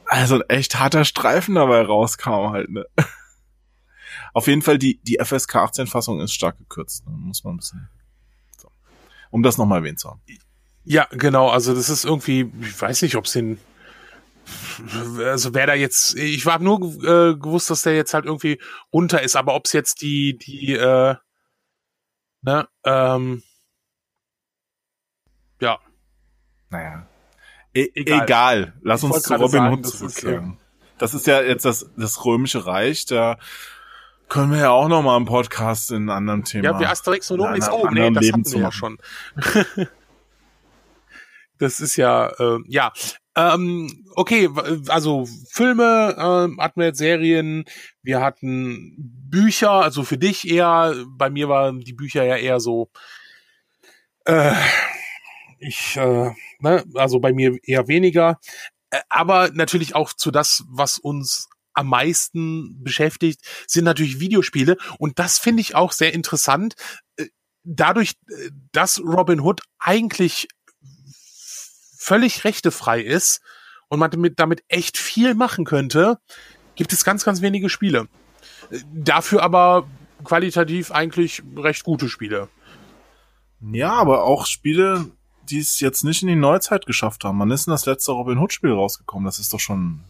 also 0.05 0.35
ein 0.35 0.49
echt 0.49 0.79
harter 0.79 1.05
Streifen 1.05 1.55
dabei 1.55 1.81
rauskam 1.81 2.51
halt, 2.51 2.69
ne? 2.69 2.85
Auf 4.33 4.47
jeden 4.47 4.61
Fall, 4.63 4.79
die, 4.79 4.99
die 5.03 5.19
FSK 5.23 5.55
18 5.57 5.87
Fassung 5.87 6.19
ist 6.19 6.33
stark 6.33 6.57
gekürzt, 6.57 7.05
ne? 7.05 7.13
muss 7.15 7.43
man 7.43 7.53
ein 7.53 7.57
bisschen 7.57 7.89
um 9.33 9.41
das 9.41 9.57
nochmal 9.57 9.79
erwähnt 9.79 9.99
zu 9.99 10.11
haben. 10.11 10.21
Ja, 10.85 11.07
genau. 11.09 11.49
Also 11.49 11.73
das 11.73 11.89
ist 11.89 12.05
irgendwie, 12.05 12.51
ich 12.61 12.79
weiß 12.79 13.01
nicht, 13.01 13.15
ob 13.15 13.25
es 13.25 13.31
den 13.31 13.57
also 15.19 15.53
wer 15.53 15.67
da 15.67 15.73
jetzt, 15.73 16.15
ich 16.15 16.45
habe 16.45 16.63
nur 16.63 16.81
äh, 17.03 17.35
gewusst, 17.35 17.69
dass 17.69 17.83
der 17.83 17.95
jetzt 17.95 18.13
halt 18.13 18.25
irgendwie 18.25 18.59
runter 18.91 19.21
ist, 19.21 19.35
aber 19.35 19.55
ob 19.55 19.65
es 19.65 19.73
jetzt 19.73 20.01
die, 20.01 20.37
die, 20.37 20.73
äh, 20.73 21.15
ne, 22.41 22.67
ähm, 22.83 23.43
ja. 25.59 25.79
Naja. 26.69 27.07
E 27.73 27.89
egal. 27.95 28.23
egal. 28.23 28.73
Lass 28.81 29.03
ich 29.03 29.09
uns 29.09 29.23
zu 29.23 29.35
Robin 29.35 29.71
Hood 29.71 29.87
zurückkehren. 29.87 30.57
Das 30.97 31.13
ist 31.13 31.25
ja 31.25 31.41
jetzt 31.41 31.65
das, 31.65 31.89
das 31.97 32.23
römische 32.23 32.65
Reich, 32.65 33.05
da 33.05 33.37
können 34.29 34.51
wir 34.51 34.59
ja 34.59 34.69
auch 34.71 34.87
noch 34.87 35.01
mal 35.01 35.17
im 35.17 35.25
Podcast 35.25 35.91
in 35.91 35.97
einem 35.97 36.09
anderen 36.09 36.43
Thema. 36.43 36.63
Ja, 36.63 36.79
wie 36.79 36.85
Asterix 36.85 37.29
und 37.31 37.39
Obelix. 37.39 37.69
Oh, 37.69 37.87
nee, 37.91 38.09
das 38.09 38.23
Leben 38.23 38.39
hatten 38.39 38.51
wir 38.51 38.61
ja 38.61 38.71
schon. 38.71 38.97
das 41.59 41.79
ist 41.79 41.97
ja, 41.97 42.27
äh, 42.39 42.59
ja. 42.67 42.91
Ähm, 43.35 44.05
okay, 44.15 44.47
also 44.89 45.25
Filme 45.49 46.15
ähm, 46.19 46.59
hatten 46.61 46.79
wir 46.79 46.87
jetzt 46.87 46.99
Serien, 46.99 47.65
wir 48.03 48.21
hatten 48.21 48.95
Bücher, 48.97 49.71
also 49.71 50.03
für 50.03 50.19
dich 50.19 50.47
eher, 50.47 50.95
bei 51.07 51.31
mir 51.31 51.49
waren 51.49 51.79
die 51.79 51.93
Bücher 51.93 52.23
ja 52.23 52.35
eher 52.35 52.59
so, 52.59 52.91
äh, 54.25 54.53
ich, 55.59 55.97
äh, 55.97 56.31
ne, 56.59 56.83
also 56.95 57.19
bei 57.19 57.33
mir 57.33 57.57
eher 57.63 57.87
weniger. 57.87 58.39
Äh, 58.91 59.01
aber 59.09 59.49
natürlich 59.53 59.95
auch 59.95 60.13
zu 60.13 60.31
das, 60.31 60.63
was 60.69 60.99
uns 60.99 61.49
am 61.73 61.87
meisten 61.87 62.83
beschäftigt, 62.83 63.41
sind 63.67 63.85
natürlich 63.85 64.19
Videospiele. 64.19 64.77
Und 64.99 65.17
das 65.19 65.39
finde 65.39 65.61
ich 65.61 65.75
auch 65.75 65.91
sehr 65.91 66.13
interessant. 66.13 66.75
Äh, 67.17 67.27
dadurch, 67.63 68.13
äh, 68.29 68.51
dass 68.71 68.99
Robin 68.99 69.41
Hood 69.41 69.61
eigentlich 69.79 70.47
völlig 72.03 72.43
rechtefrei 72.43 73.01
ist 73.01 73.41
und 73.87 73.99
man 73.99 74.11
damit, 74.11 74.39
damit 74.39 74.63
echt 74.67 74.97
viel 74.97 75.35
machen 75.35 75.65
könnte, 75.65 76.19
gibt 76.75 76.93
es 76.93 77.05
ganz, 77.05 77.23
ganz 77.23 77.41
wenige 77.41 77.69
Spiele. 77.69 78.07
Dafür 78.93 79.43
aber 79.43 79.87
qualitativ 80.23 80.91
eigentlich 80.91 81.43
recht 81.55 81.83
gute 81.83 82.09
Spiele. 82.09 82.49
Ja, 83.61 83.93
aber 83.93 84.23
auch 84.23 84.45
Spiele, 84.45 85.05
die 85.49 85.59
es 85.59 85.79
jetzt 85.79 86.03
nicht 86.03 86.21
in 86.21 86.27
die 86.27 86.35
Neuzeit 86.35 86.85
geschafft 86.85 87.23
haben. 87.23 87.37
Man 87.37 87.51
ist 87.51 87.67
in 87.67 87.71
das 87.71 87.85
letzte 87.85 88.11
Robin 88.11 88.37
Hood 88.37 88.53
Spiel 88.53 88.71
rausgekommen. 88.71 89.25
Das 89.25 89.39
ist 89.39 89.53
doch 89.53 89.59
schon 89.59 90.01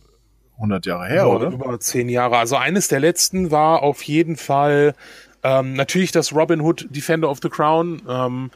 100 0.56 0.86
Jahre 0.86 1.08
her, 1.08 1.16
ja, 1.16 1.26
oder? 1.26 1.48
Über 1.50 1.80
10 1.80 2.10
Jahre. 2.10 2.38
Also 2.38 2.56
eines 2.56 2.88
der 2.88 3.00
letzten 3.00 3.52
war 3.52 3.84
auf 3.84 4.02
jeden 4.04 4.38
Fall 4.38 4.96
ähm, 5.44 5.74
natürlich 5.74 6.12
das 6.12 6.34
Robin 6.34 6.62
Hood 6.62 6.88
Defender 6.90 7.30
of 7.30 7.40
the 7.44 7.50
Crown, 7.50 8.02
ähm, 8.08 8.52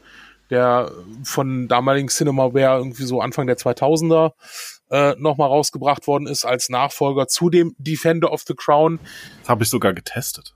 der 0.49 0.91
von 1.23 1.67
damaligen 1.67 2.09
Cinemaware 2.09 2.77
irgendwie 2.77 3.03
so 3.03 3.21
Anfang 3.21 3.47
der 3.47 3.57
2000er 3.57 4.33
äh, 4.89 5.15
nochmal 5.17 5.49
rausgebracht 5.49 6.07
worden 6.07 6.27
ist 6.27 6.45
als 6.45 6.69
Nachfolger 6.69 7.27
zu 7.27 7.49
dem 7.49 7.75
Defender 7.77 8.31
of 8.31 8.43
the 8.47 8.55
Crown. 8.55 8.99
Das 9.41 9.49
habe 9.49 9.63
ich 9.63 9.69
sogar 9.69 9.93
getestet. 9.93 10.53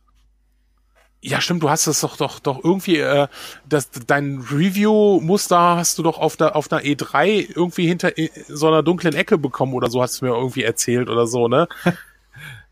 Ja, 1.24 1.40
stimmt, 1.40 1.62
du 1.62 1.70
hast 1.70 1.86
es 1.86 2.02
doch 2.02 2.18
doch 2.18 2.40
doch 2.40 2.64
irgendwie 2.64 2.98
äh, 2.98 3.28
das 3.70 3.92
dein 3.92 4.40
Review 4.40 5.20
Muster 5.22 5.76
hast 5.76 6.00
du 6.00 6.04
doch 6.04 6.18
auf 6.18 6.36
der 6.36 6.56
auf 6.56 6.72
einer 6.72 6.82
E3 6.82 7.48
irgendwie 7.56 7.88
hinter 7.88 8.18
äh, 8.18 8.30
so 8.48 8.68
einer 8.68 8.82
dunklen 8.82 9.14
Ecke 9.14 9.38
bekommen 9.38 9.76
oder 9.76 9.92
so 9.92 10.02
hast 10.02 10.20
du 10.20 10.26
mir 10.26 10.32
irgendwie 10.32 10.64
erzählt 10.64 11.10
oder 11.10 11.28
so, 11.28 11.48
ne? 11.48 11.68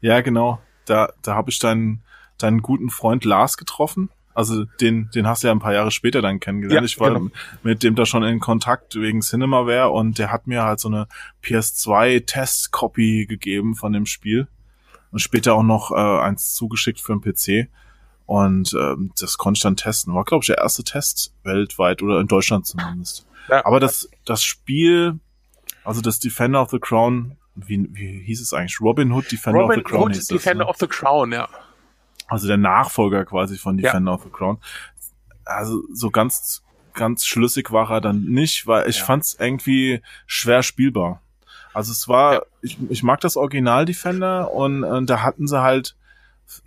ja, 0.01 0.21
genau. 0.21 0.59
Da 0.85 1.13
da 1.21 1.35
habe 1.35 1.51
ich 1.51 1.59
deinen 1.59 2.03
deinen 2.39 2.63
guten 2.63 2.89
Freund 2.89 3.23
Lars 3.23 3.55
getroffen. 3.55 4.09
Also 4.33 4.65
den 4.65 5.09
den 5.13 5.27
hast 5.27 5.43
du 5.43 5.47
ja 5.47 5.53
ein 5.53 5.59
paar 5.59 5.73
Jahre 5.73 5.91
später 5.91 6.21
dann 6.21 6.39
kennengelernt. 6.39 6.81
Ja, 6.81 6.85
ich 6.85 6.99
war 6.99 7.13
genau. 7.13 7.31
mit 7.63 7.83
dem 7.83 7.95
da 7.95 8.05
schon 8.05 8.23
in 8.23 8.39
Kontakt 8.39 8.95
wegen 8.95 9.21
Cinemaware 9.21 9.89
und 9.89 10.17
der 10.17 10.31
hat 10.31 10.47
mir 10.47 10.63
halt 10.63 10.79
so 10.79 10.87
eine 10.87 11.07
PS2 11.43 12.25
Test 12.25 12.71
Copy 12.71 13.25
gegeben 13.25 13.75
von 13.75 13.91
dem 13.91 14.05
Spiel 14.05 14.47
und 15.11 15.19
später 15.19 15.53
auch 15.53 15.63
noch 15.63 15.91
äh, 15.91 15.95
eins 15.95 16.53
zugeschickt 16.53 17.01
für 17.01 17.17
den 17.17 17.21
PC. 17.21 17.69
Und 18.25 18.75
ähm, 18.79 19.11
das 19.19 19.39
konnte 19.39 19.57
ich 19.57 19.63
dann 19.63 19.75
testen. 19.75 20.13
War, 20.13 20.23
glaube 20.23 20.43
ich, 20.43 20.47
der 20.47 20.59
erste 20.59 20.83
Test 20.83 21.33
weltweit 21.43 22.03
oder 22.03 22.19
in 22.19 22.27
Deutschland 22.27 22.67
zumindest. 22.67 23.25
Ja. 23.49 23.65
Aber 23.65 23.79
das, 23.79 24.07
das 24.23 24.43
Spiel, 24.43 25.19
also 25.83 26.01
das 26.01 26.19
Defender 26.19 26.61
of 26.61 26.69
the 26.69 26.77
Crown, 26.79 27.37
wie, 27.55 27.89
wie 27.91 28.21
hieß 28.23 28.41
es 28.41 28.53
eigentlich? 28.53 28.79
Robin 28.81 29.11
Hood 29.11 29.31
Defender 29.31 29.61
Robin 29.61 29.79
of 29.79 29.83
the 29.83 29.83
Crown. 29.83 30.01
Robin 30.03 30.17
Hood 30.17 30.29
Defender 30.29 30.65
das, 30.65 30.67
ne? 30.67 30.69
of 30.69 30.77
the 30.79 30.87
Crown, 30.87 31.31
ja. 31.31 31.49
Also 32.29 32.47
der 32.47 32.57
Nachfolger 32.57 33.25
quasi 33.25 33.57
von 33.57 33.77
Defender 33.77 34.11
ja. 34.11 34.15
of 34.15 34.23
the 34.23 34.29
Crown. 34.29 34.59
Also 35.45 35.83
so 35.91 36.11
ganz, 36.11 36.63
ganz 36.93 37.25
schlüssig 37.25 37.71
war 37.71 37.89
er 37.91 38.01
dann 38.01 38.25
nicht, 38.25 38.67
weil 38.67 38.87
ich 38.89 38.99
ja. 38.99 39.05
fand 39.05 39.23
es 39.23 39.37
irgendwie 39.39 40.01
schwer 40.27 40.63
spielbar. 40.63 41.21
Also 41.73 41.91
es 41.91 42.07
war, 42.07 42.33
ja. 42.33 42.41
ich, 42.61 42.77
ich 42.89 43.03
mag 43.03 43.19
das 43.21 43.35
Original 43.35 43.85
Defender 43.85 44.53
und, 44.53 44.83
und 44.83 45.09
da 45.09 45.21
hatten 45.23 45.47
sie 45.47 45.61
halt 45.61 45.95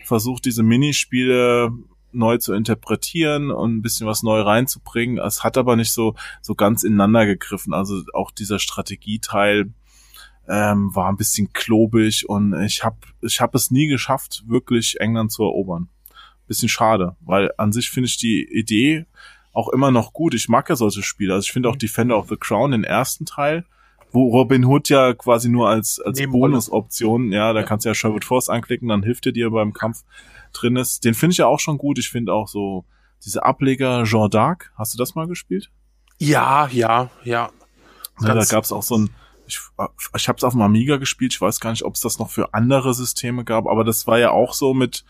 versucht, 0.04 0.44
diese 0.44 0.62
Minispiele 0.62 1.72
neu 2.12 2.38
zu 2.38 2.52
interpretieren 2.52 3.50
und 3.50 3.76
ein 3.76 3.82
bisschen 3.82 4.06
was 4.06 4.22
neu 4.22 4.40
reinzubringen. 4.40 5.18
Es 5.18 5.44
hat 5.44 5.56
aber 5.56 5.76
nicht 5.76 5.92
so, 5.92 6.14
so 6.40 6.54
ganz 6.54 6.82
ineinander 6.82 7.26
gegriffen. 7.26 7.72
Also 7.72 8.02
auch 8.12 8.30
dieser 8.30 8.58
Strategieteil 8.58 9.72
ähm, 10.52 10.94
war 10.94 11.08
ein 11.08 11.16
bisschen 11.16 11.52
klobig 11.54 12.28
und 12.28 12.52
ich 12.62 12.84
habe 12.84 12.98
ich 13.22 13.40
hab 13.40 13.54
es 13.54 13.70
nie 13.70 13.86
geschafft, 13.86 14.44
wirklich 14.46 15.00
England 15.00 15.32
zu 15.32 15.44
erobern. 15.44 15.88
Bisschen 16.46 16.68
schade, 16.68 17.16
weil 17.20 17.50
an 17.56 17.72
sich 17.72 17.88
finde 17.88 18.08
ich 18.08 18.18
die 18.18 18.46
Idee 18.52 19.06
auch 19.54 19.70
immer 19.70 19.90
noch 19.90 20.12
gut. 20.12 20.34
Ich 20.34 20.50
mag 20.50 20.68
ja 20.68 20.76
solche 20.76 21.02
Spiele. 21.02 21.32
Also 21.32 21.46
ich 21.46 21.52
finde 21.52 21.70
auch 21.70 21.76
Defender 21.76 22.18
of 22.18 22.28
the 22.28 22.36
Crown, 22.36 22.72
den 22.72 22.84
ersten 22.84 23.24
Teil, 23.24 23.64
wo 24.10 24.28
Robin 24.28 24.66
Hood 24.66 24.90
ja 24.90 25.14
quasi 25.14 25.48
nur 25.48 25.70
als, 25.70 25.98
als 26.00 26.20
Bonusoption, 26.30 27.32
ja, 27.32 27.54
da 27.54 27.60
ja. 27.60 27.66
kannst 27.66 27.86
du 27.86 27.88
ja 27.88 27.94
Sherwood 27.94 28.26
Force 28.26 28.50
anklicken, 28.50 28.88
dann 28.88 29.02
hilft 29.02 29.24
er 29.24 29.32
dir 29.32 29.50
beim 29.50 29.72
Kampf 29.72 30.04
drin 30.52 30.76
ist. 30.76 31.06
Den 31.06 31.14
finde 31.14 31.32
ich 31.32 31.38
ja 31.38 31.46
auch 31.46 31.60
schon 31.60 31.78
gut. 31.78 31.98
Ich 31.98 32.10
finde 32.10 32.34
auch 32.34 32.48
so 32.48 32.84
diese 33.24 33.42
Ableger 33.42 34.04
Jean 34.04 34.28
d'Arc. 34.28 34.64
Hast 34.76 34.92
du 34.92 34.98
das 34.98 35.14
mal 35.14 35.26
gespielt? 35.26 35.70
Ja, 36.18 36.68
ja, 36.68 37.08
ja. 37.24 37.50
ja 38.20 38.34
da 38.34 38.44
gab 38.44 38.64
es 38.64 38.72
auch 38.72 38.82
so 38.82 38.98
ein, 38.98 39.10
ich, 39.46 39.60
ich 40.16 40.28
habe 40.28 40.36
es 40.36 40.44
auf 40.44 40.52
dem 40.52 40.62
Amiga 40.62 40.96
gespielt. 40.96 41.32
Ich 41.32 41.40
weiß 41.40 41.60
gar 41.60 41.70
nicht, 41.70 41.84
ob 41.84 41.94
es 41.94 42.00
das 42.00 42.18
noch 42.18 42.30
für 42.30 42.54
andere 42.54 42.94
Systeme 42.94 43.44
gab, 43.44 43.66
aber 43.66 43.84
das 43.84 44.06
war 44.06 44.18
ja 44.18 44.30
auch 44.30 44.54
so 44.54 44.74
mit 44.74 45.04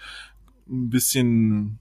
ein 0.69 0.91
bisschen 0.91 1.79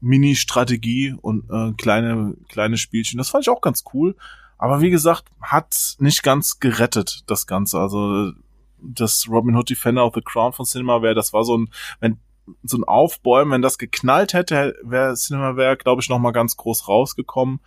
Mini-Strategie 0.00 1.14
und 1.20 1.48
äh, 1.50 1.72
kleine 1.76 2.34
kleine 2.48 2.78
Spielchen. 2.78 3.18
Das 3.18 3.30
fand 3.30 3.44
ich 3.44 3.50
auch 3.50 3.60
ganz 3.60 3.84
cool. 3.92 4.16
Aber 4.58 4.80
wie 4.80 4.90
gesagt, 4.90 5.24
hat 5.40 5.96
nicht 5.98 6.22
ganz 6.22 6.58
gerettet, 6.60 7.22
das 7.26 7.46
Ganze. 7.46 7.78
Also 7.78 8.32
das 8.78 9.26
Robin 9.28 9.56
Hood 9.56 9.70
Defender 9.70 10.04
of 10.04 10.14
the 10.14 10.22
Crown 10.22 10.52
von 10.52 10.66
Cinema 10.66 11.02
wäre, 11.02 11.14
das 11.14 11.32
war 11.32 11.44
so 11.44 11.56
ein, 11.56 11.70
wenn 12.00 12.18
so 12.62 12.76
ein 12.76 12.84
Aufbäumen, 12.84 13.52
wenn 13.52 13.62
das 13.62 13.78
geknallt 13.78 14.34
hätte, 14.34 14.76
wäre 14.82 15.14
Cinema 15.14 15.56
wäre, 15.56 15.76
glaube 15.76 16.02
ich, 16.02 16.08
noch 16.08 16.18
mal 16.18 16.32
ganz 16.32 16.56
groß 16.56 16.88
rausgekommen. 16.88 17.60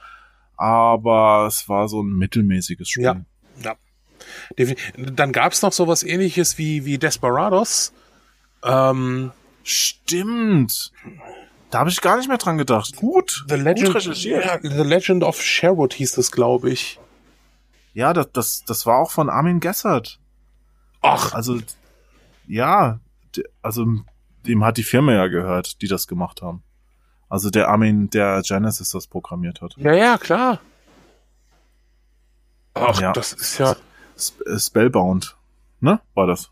Aber 0.55 1.45
es 1.47 1.67
war 1.67 1.87
so 1.87 2.01
ein 2.01 2.13
mittelmäßiges 2.13 2.89
Spiel. 2.89 3.03
Ja, 3.03 3.25
ja. 3.63 3.75
Dann 4.95 5.31
gab 5.31 5.53
es 5.53 5.61
noch 5.61 5.73
sowas 5.73 6.03
ähnliches 6.03 6.57
wie, 6.57 6.85
wie 6.85 6.97
Desperados. 6.97 7.93
Ähm, 8.63 9.31
Stimmt. 9.63 10.91
Da 11.69 11.79
habe 11.79 11.89
ich 11.89 12.01
gar 12.01 12.17
nicht 12.17 12.27
mehr 12.27 12.37
dran 12.37 12.57
gedacht. 12.57 12.95
Gut. 12.97 13.45
The 13.47 13.55
Legend, 13.55 13.93
gut 13.93 14.23
ja, 14.23 14.59
The 14.61 14.83
Legend 14.83 15.23
of 15.23 15.41
Sherwood 15.41 15.93
hieß 15.93 16.17
es, 16.17 16.31
glaube 16.31 16.69
ich. 16.69 16.99
Ja, 17.93 18.13
das, 18.13 18.31
das, 18.31 18.63
das 18.65 18.85
war 18.85 18.99
auch 18.99 19.11
von 19.11 19.29
Armin 19.29 19.59
Gessert. 19.59 20.19
Ach. 21.01 21.33
Also, 21.33 21.59
ja, 22.47 22.99
also 23.61 23.85
dem 24.45 24.63
hat 24.63 24.77
die 24.77 24.83
Firma 24.83 25.13
ja 25.13 25.27
gehört, 25.27 25.81
die 25.81 25.87
das 25.87 26.07
gemacht 26.07 26.41
haben. 26.41 26.63
Also 27.29 27.49
der 27.49 27.69
Armin, 27.69 28.09
der 28.09 28.41
Genesis 28.43 28.89
das 28.89 29.07
programmiert 29.07 29.61
hat. 29.61 29.75
Ja, 29.77 29.93
ja, 29.93 30.17
klar. 30.17 30.59
Ach, 32.75 32.99
ja. 33.01 33.13
das 33.13 33.33
ist 33.33 33.57
ja. 33.57 33.75
Spellbound, 34.17 35.37
ne? 35.79 35.99
War 36.13 36.27
das? 36.27 36.49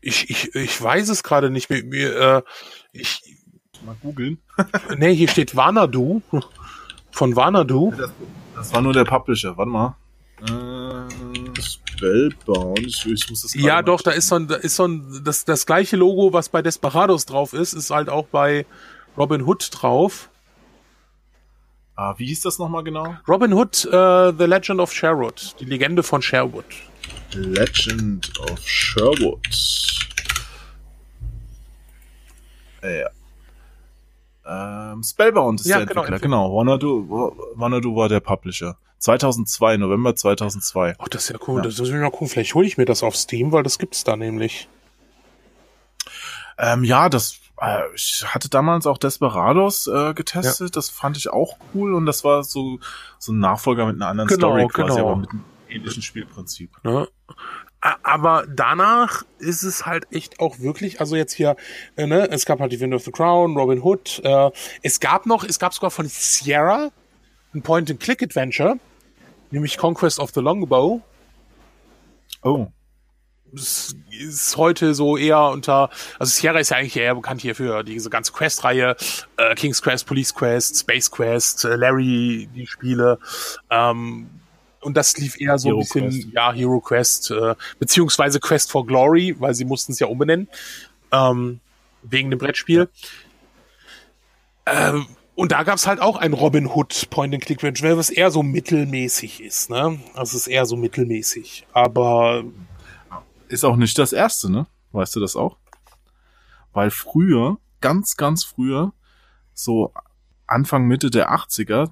Ich, 0.00 0.30
ich, 0.30 0.54
ich 0.54 0.80
weiß 0.80 1.08
es 1.08 1.22
gerade 1.22 1.50
nicht. 1.50 1.68
Mir, 1.70 1.84
mir, 1.84 2.16
äh, 2.16 2.42
ich, 2.92 3.22
mal 3.84 3.96
googeln. 4.00 4.38
nee, 4.98 5.14
hier 5.14 5.28
steht 5.28 5.56
Vanadu. 5.56 6.22
Von 7.10 7.34
Vanadu. 7.34 7.92
Das, 7.96 8.12
das, 8.54 8.74
war 8.74 8.82
nur 8.82 8.92
der 8.92 9.04
Publisher. 9.04 9.56
Warte 9.56 9.70
mal. 9.70 9.96
Äh, 10.42 11.60
Spellbound. 11.60 12.80
Ich, 12.80 13.06
ich 13.06 13.30
muss 13.30 13.42
das 13.42 13.54
ja, 13.54 13.82
doch, 13.82 14.02
da 14.02 14.10
ist 14.10 14.28
so 14.28 14.36
ein, 14.36 14.46
da 14.46 14.56
ist 14.56 14.76
so 14.76 14.86
ein, 14.86 15.22
das, 15.24 15.44
das 15.44 15.66
gleiche 15.66 15.96
Logo, 15.96 16.32
was 16.32 16.50
bei 16.50 16.62
Desperados 16.62 17.26
drauf 17.26 17.52
ist, 17.52 17.72
ist 17.72 17.90
halt 17.90 18.08
auch 18.08 18.26
bei 18.26 18.66
Robin 19.16 19.42
Hood 19.42 19.68
drauf. 19.72 20.30
Ah, 21.96 22.14
wie 22.18 22.26
hieß 22.26 22.42
das 22.42 22.58
nochmal 22.58 22.84
genau? 22.84 23.16
Robin 23.26 23.54
Hood, 23.54 23.86
uh, 23.86 24.30
The 24.36 24.44
Legend 24.44 24.80
of 24.80 24.92
Sherwood. 24.92 25.56
Die 25.58 25.64
Legende 25.64 26.02
von 26.02 26.20
Sherwood. 26.20 26.66
Legend 27.32 28.38
of 28.38 28.60
Sherwood. 28.68 29.40
Ja. 32.82 33.08
Ähm, 34.92 35.02
Spellbound 35.02 35.60
ist 35.60 35.66
ja, 35.66 35.78
der 35.78 35.86
genau, 35.86 36.02
Entwickler, 36.02 36.20
genau. 36.20 36.54
Wanadu, 36.56 37.34
Wanadu 37.54 37.96
war 37.96 38.08
der 38.08 38.20
Publisher. 38.20 38.76
2002, 38.98 39.78
November 39.78 40.14
2002. 40.14 40.94
Ach, 40.98 41.08
das 41.08 41.24
ist 41.24 41.30
ja 41.30 41.38
cool. 41.48 41.56
Ja. 41.56 41.62
Das 41.62 41.78
ist 41.78 41.88
ja 41.88 42.10
cool. 42.20 42.28
Vielleicht 42.28 42.54
hole 42.54 42.66
ich 42.66 42.76
mir 42.76 42.84
das 42.84 43.02
auf 43.02 43.16
Steam, 43.16 43.52
weil 43.52 43.62
das 43.62 43.78
gibt's 43.78 44.04
da 44.04 44.16
nämlich. 44.16 44.68
Ähm, 46.58 46.84
ja, 46.84 47.08
das 47.08 47.34
äh, 47.34 47.38
ich 47.94 48.24
hatte 48.26 48.48
damals 48.48 48.86
auch 48.86 48.98
Desperados 48.98 49.86
äh, 49.86 50.14
getestet. 50.14 50.68
Ja. 50.68 50.72
Das 50.72 50.90
fand 50.90 51.16
ich 51.16 51.30
auch 51.30 51.56
cool 51.74 51.94
und 51.94 52.06
das 52.06 52.24
war 52.24 52.42
so 52.44 52.78
so 53.18 53.32
ein 53.32 53.38
Nachfolger 53.38 53.86
mit 53.86 53.96
einer 53.96 54.08
anderen 54.08 54.28
genau, 54.28 54.48
Story 54.48 54.68
quasi, 54.68 54.96
genau. 54.96 55.10
aber 55.10 55.16
mit 55.16 55.30
einem 55.30 55.44
ähnlichen 55.68 56.02
Spielprinzip. 56.02 56.70
Ja 56.84 57.06
aber 58.02 58.46
danach 58.48 59.22
ist 59.38 59.62
es 59.62 59.86
halt 59.86 60.06
echt 60.10 60.40
auch 60.40 60.58
wirklich, 60.58 61.00
also 61.00 61.16
jetzt 61.16 61.32
hier, 61.32 61.56
äh, 61.96 62.06
ne, 62.06 62.28
es 62.30 62.44
gab 62.44 62.60
halt 62.60 62.72
die 62.72 62.80
Wind 62.80 62.94
of 62.94 63.04
the 63.04 63.12
Crown, 63.12 63.56
Robin 63.56 63.82
Hood, 63.82 64.20
äh, 64.24 64.50
es 64.82 65.00
gab 65.00 65.26
noch, 65.26 65.44
es 65.44 65.58
gab 65.58 65.74
sogar 65.74 65.90
von 65.90 66.06
Sierra 66.06 66.90
ein 67.54 67.62
Point-and-Click-Adventure, 67.62 68.78
nämlich 69.50 69.78
Conquest 69.78 70.18
of 70.18 70.30
the 70.34 70.40
Longbow. 70.40 71.00
Oh. 72.42 72.66
Es 73.56 73.96
ist 74.10 74.56
heute 74.56 74.94
so 74.94 75.16
eher 75.16 75.40
unter, 75.40 75.90
also 76.18 76.30
Sierra 76.30 76.58
ist 76.58 76.70
ja 76.70 76.76
eigentlich 76.76 76.96
eher 76.96 77.14
bekannt 77.14 77.40
hier 77.40 77.54
für 77.54 77.82
diese 77.82 78.10
ganze 78.10 78.32
Quest-Reihe, 78.32 78.96
äh, 79.36 79.54
King's 79.54 79.82
Quest, 79.82 80.06
Police 80.06 80.34
Quest, 80.34 80.78
Space 80.78 81.10
Quest, 81.10 81.64
äh, 81.64 81.76
Larry, 81.76 82.48
die 82.54 82.66
Spiele, 82.66 83.18
ähm, 83.70 84.28
und 84.80 84.96
das 84.96 85.16
lief 85.16 85.40
eher 85.40 85.58
so 85.58 85.70
Hero 85.70 85.78
ein 85.78 85.80
bisschen, 85.80 86.10
Quest. 86.10 86.28
ja, 86.32 86.52
Hero 86.52 86.80
Quest, 86.80 87.30
äh, 87.32 87.54
beziehungsweise 87.80 88.38
Quest 88.38 88.70
for 88.70 88.86
Glory, 88.86 89.34
weil 89.38 89.52
sie 89.52 89.64
mussten 89.64 89.92
es 89.92 89.98
ja 89.98 90.06
umbenennen, 90.06 90.48
ähm, 91.12 91.58
wegen 92.02 92.30
dem 92.30 92.38
Brettspiel. 92.38 92.88
Ähm, 94.64 95.06
und 95.34 95.52
da 95.52 95.64
gab's 95.64 95.86
halt 95.86 96.00
auch 96.00 96.16
ein 96.16 96.32
Robin 96.32 96.66
Hood 96.66 97.10
Point-and-Click-Adventure, 97.10 97.98
was 97.98 98.10
eher 98.10 98.30
so 98.30 98.42
mittelmäßig 98.42 99.42
ist, 99.42 99.70
ne? 99.70 99.98
Also 100.14 100.36
es 100.36 100.46
ist 100.46 100.46
eher 100.46 100.66
so 100.66 100.76
mittelmäßig. 100.76 101.66
Aber 101.72 102.44
ist 103.48 103.64
auch 103.64 103.76
nicht 103.76 103.98
das 103.98 104.12
erste, 104.12 104.50
ne? 104.50 104.66
Weißt 104.92 105.16
du 105.16 105.20
das 105.20 105.36
auch? 105.36 105.56
Weil 106.72 106.90
früher, 106.90 107.58
ganz, 107.80 108.16
ganz 108.16 108.44
früher, 108.44 108.92
so 109.54 109.92
Anfang, 110.46 110.86
Mitte 110.86 111.10
der 111.10 111.32
80er, 111.32 111.90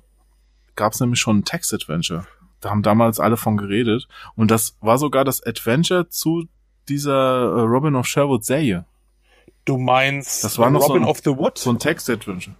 gab's 0.76 1.00
nämlich 1.00 1.20
schon 1.20 1.38
ein 1.38 1.44
Text-Adventure. 1.44 2.26
Da 2.60 2.70
haben 2.70 2.82
damals 2.82 3.20
alle 3.20 3.36
von 3.36 3.56
geredet. 3.56 4.08
Und 4.36 4.50
das 4.50 4.76
war 4.80 4.98
sogar 4.98 5.24
das 5.24 5.42
Adventure 5.42 6.08
zu 6.08 6.48
dieser 6.88 7.12
äh, 7.12 7.60
Robin 7.60 7.94
of 7.94 8.06
Sherwood 8.06 8.44
Serie. 8.44 8.86
Du 9.64 9.78
meinst 9.78 10.44
das 10.44 10.58
war 10.58 10.70
noch 10.70 10.82
Robin 10.82 11.02
so 11.02 11.08
ein, 11.08 11.10
of 11.10 11.18
the 11.24 11.36
Wood? 11.36 11.58
So 11.58 11.70
ein 11.70 11.78
Text-Adventure. 11.78 12.56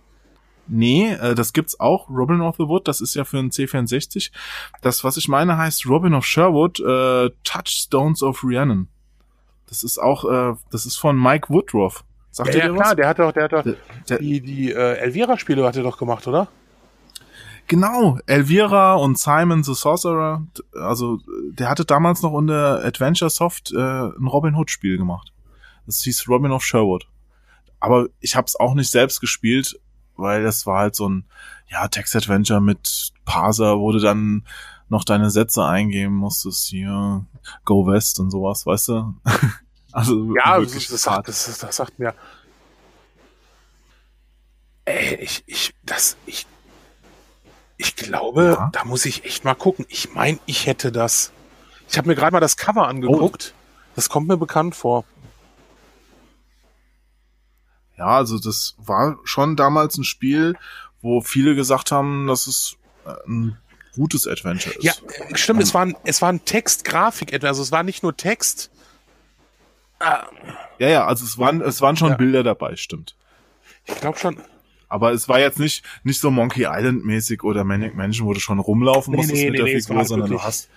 Nee, 0.66 1.12
äh, 1.12 1.34
das 1.34 1.52
gibt's 1.52 1.78
auch. 1.78 2.08
Robin 2.08 2.40
of 2.40 2.56
the 2.56 2.66
Wood, 2.66 2.88
das 2.88 3.00
ist 3.00 3.14
ja 3.14 3.24
für 3.24 3.38
ein 3.38 3.50
C64. 3.50 4.30
Das, 4.82 5.04
was 5.04 5.16
ich 5.16 5.28
meine, 5.28 5.56
heißt 5.56 5.86
Robin 5.86 6.14
of 6.14 6.24
Sherwood, 6.24 6.80
äh, 6.80 7.30
Touchstones 7.44 8.22
of 8.22 8.42
Rhiannon. 8.42 8.88
Das 9.68 9.82
ist 9.82 9.98
auch, 9.98 10.24
äh, 10.24 10.54
das 10.70 10.86
ist 10.86 10.96
von 10.96 11.20
Mike 11.20 11.48
Woodruff. 11.50 12.04
Sagt 12.30 12.54
ja, 12.54 12.66
ja 12.66 12.72
klar, 12.72 12.90
was? 12.90 12.96
der 12.96 13.08
hat 13.08 13.18
doch, 13.18 13.32
der 13.32 13.44
hat 13.44 13.52
doch 13.52 13.62
der, 13.62 13.76
der, 14.08 14.18
die, 14.18 14.40
die 14.40 14.72
äh, 14.72 14.96
Elvira-Spiele 14.98 15.64
hat 15.64 15.76
er 15.76 15.82
doch 15.82 15.98
gemacht, 15.98 16.26
oder? 16.26 16.48
Genau, 17.66 18.18
Elvira 18.26 18.94
und 18.94 19.18
Simon 19.18 19.62
the 19.62 19.74
Sorcerer. 19.74 20.46
Also, 20.74 21.20
der 21.50 21.70
hatte 21.70 21.84
damals 21.84 22.22
noch 22.22 22.32
unter 22.32 22.84
Adventure 22.84 23.30
Soft 23.30 23.72
äh, 23.72 23.78
ein 23.78 24.26
Robin 24.26 24.54
Hood-Spiel 24.54 24.98
gemacht. 24.98 25.32
Das 25.86 26.00
hieß 26.00 26.28
Robin 26.28 26.52
of 26.52 26.62
Sherwood. 26.64 27.06
Aber 27.80 28.08
ich 28.20 28.36
habe 28.36 28.46
es 28.46 28.56
auch 28.56 28.74
nicht 28.74 28.90
selbst 28.90 29.20
gespielt, 29.20 29.78
weil 30.16 30.42
das 30.42 30.66
war 30.66 30.80
halt 30.80 30.96
so 30.96 31.08
ein 31.08 31.24
ja 31.68 31.88
Text-Adventure 31.88 32.60
mit 32.60 33.12
Parser, 33.24 33.78
wo 33.78 33.92
du 33.92 33.98
dann 33.98 34.44
noch 34.88 35.04
deine 35.04 35.30
Sätze 35.30 35.64
eingeben 35.64 36.14
musstest 36.14 36.68
hier 36.68 37.24
Go 37.64 37.86
West 37.86 38.20
und 38.20 38.30
sowas, 38.30 38.66
weißt 38.66 38.88
du? 38.88 39.14
also 39.92 40.34
ja, 40.36 40.60
das, 40.60 40.72
das, 40.88 41.02
sagt, 41.02 41.28
das, 41.28 41.58
das 41.58 41.76
sagt 41.76 41.98
mir. 41.98 42.14
Ey, 44.84 45.16
ich 45.16 45.42
ich 45.46 45.74
das 45.82 46.16
ich 46.26 46.46
ich 47.76 47.96
glaube, 47.96 48.56
ja. 48.58 48.70
da 48.72 48.84
muss 48.84 49.04
ich 49.04 49.24
echt 49.24 49.44
mal 49.44 49.54
gucken. 49.54 49.84
Ich 49.88 50.14
meine, 50.14 50.38
ich 50.46 50.66
hätte 50.66 50.92
das. 50.92 51.32
Ich 51.88 51.98
habe 51.98 52.08
mir 52.08 52.14
gerade 52.14 52.32
mal 52.32 52.40
das 52.40 52.56
Cover 52.56 52.86
angeguckt. 52.86 53.54
Oh. 53.54 53.60
Das 53.96 54.08
kommt 54.08 54.28
mir 54.28 54.36
bekannt 54.36 54.74
vor. 54.74 55.04
Ja, 57.96 58.06
also 58.06 58.38
das 58.38 58.74
war 58.78 59.18
schon 59.24 59.56
damals 59.56 59.96
ein 59.96 60.04
Spiel, 60.04 60.56
wo 61.00 61.20
viele 61.20 61.54
gesagt 61.54 61.92
haben, 61.92 62.26
dass 62.26 62.46
es 62.46 62.76
äh, 63.06 63.12
ein 63.26 63.58
gutes 63.94 64.26
Adventure 64.26 64.74
ist. 64.74 64.84
Ja, 64.84 64.92
äh, 65.28 65.36
stimmt, 65.36 65.62
es 65.62 65.74
war 65.74 65.86
ein, 65.86 65.96
es 66.04 66.20
war 66.20 66.30
ein 66.30 66.44
Text-Grafik, 66.44 67.32
also 67.44 67.62
es 67.62 67.70
war 67.70 67.82
nicht 67.82 68.02
nur 68.02 68.16
Text. 68.16 68.70
Ah. 70.00 70.26
Ja, 70.78 70.88
ja, 70.88 71.06
also 71.06 71.24
es 71.24 71.38
waren, 71.38 71.60
es 71.60 71.80
waren 71.80 71.96
schon 71.96 72.10
ja. 72.10 72.16
Bilder 72.16 72.42
dabei, 72.42 72.76
stimmt. 72.76 73.14
Ich 73.84 73.94
glaube 74.00 74.18
schon. 74.18 74.40
Aber 74.88 75.12
es 75.12 75.28
war 75.28 75.40
jetzt 75.40 75.58
nicht, 75.58 75.84
nicht 76.02 76.20
so 76.20 76.30
Monkey 76.30 76.66
Island 76.68 77.04
mäßig 77.04 77.42
oder 77.42 77.64
Manic 77.64 77.94
Mansion, 77.94 78.26
wo 78.26 78.32
du 78.32 78.40
schon 78.40 78.58
rumlaufen 78.58 79.12
nee, 79.12 79.18
musstest 79.18 79.42
nee, 79.42 79.50
mit 79.50 79.60
nee, 79.60 79.72
der 79.72 79.80
Figur, 79.80 80.04
sondern 80.04 80.30
du 80.30 80.42
hast 80.42 80.68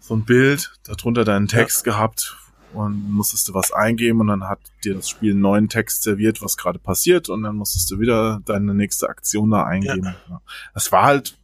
so 0.00 0.14
ein 0.14 0.24
Bild, 0.24 0.72
darunter 0.84 1.24
deinen 1.24 1.48
Text 1.48 1.86
ja. 1.86 1.92
gehabt, 1.92 2.36
und 2.74 3.10
musstest 3.10 3.48
du 3.48 3.54
was 3.54 3.72
eingeben 3.72 4.20
und 4.20 4.28
dann 4.28 4.48
hat 4.48 4.60
dir 4.84 4.94
das 4.94 5.08
Spiel 5.08 5.32
einen 5.32 5.40
neuen 5.40 5.68
Text 5.68 6.02
serviert, 6.02 6.42
was 6.42 6.56
gerade 6.56 6.78
passiert 6.78 7.28
und 7.28 7.42
dann 7.42 7.56
musstest 7.56 7.90
du 7.90 8.00
wieder 8.00 8.40
deine 8.44 8.74
nächste 8.74 9.08
Aktion 9.08 9.50
da 9.50 9.64
eingeben. 9.64 10.14
Ja. 10.28 10.40
Das 10.74 10.90
war 10.92 11.04
halt, 11.04 11.38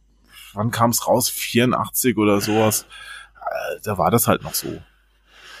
wann 0.53 0.71
kam 0.71 0.91
es 0.91 1.07
raus? 1.07 1.29
84 1.29 2.17
oder 2.17 2.41
sowas. 2.41 2.85
Äh, 3.35 3.79
da 3.83 3.97
war 3.97 4.11
das 4.11 4.27
halt 4.27 4.43
noch 4.43 4.53
so. 4.53 4.81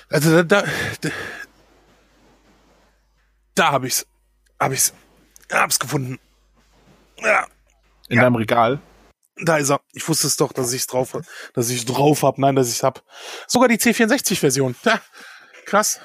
Also 0.09 0.31
da, 0.31 0.43
da, 0.43 0.63
da, 1.01 1.09
da 3.55 3.71
habe 3.71 3.87
ich's, 3.87 4.07
habe 4.59 4.73
ich's, 4.73 4.93
hab's 5.51 5.79
gefunden. 5.79 6.19
Ja. 7.17 7.45
In 8.07 8.17
ja. 8.17 8.23
deinem 8.23 8.35
Regal? 8.35 8.79
Da 9.41 9.57
ist 9.57 9.69
er. 9.69 9.81
Ich 9.93 10.07
wusste 10.07 10.27
es 10.27 10.35
doch, 10.35 10.51
dass 10.51 10.73
ich's 10.73 10.87
drauf, 10.87 11.17
dass 11.53 11.69
ich 11.69 11.85
drauf 11.85 12.23
hab. 12.23 12.37
Nein, 12.37 12.55
dass 12.55 12.69
ich's 12.69 12.83
hab. 12.83 13.03
Sogar 13.47 13.69
die 13.69 13.77
C64-Version. 13.77 14.75
Ja. 14.83 14.99
Krass. 15.69 16.01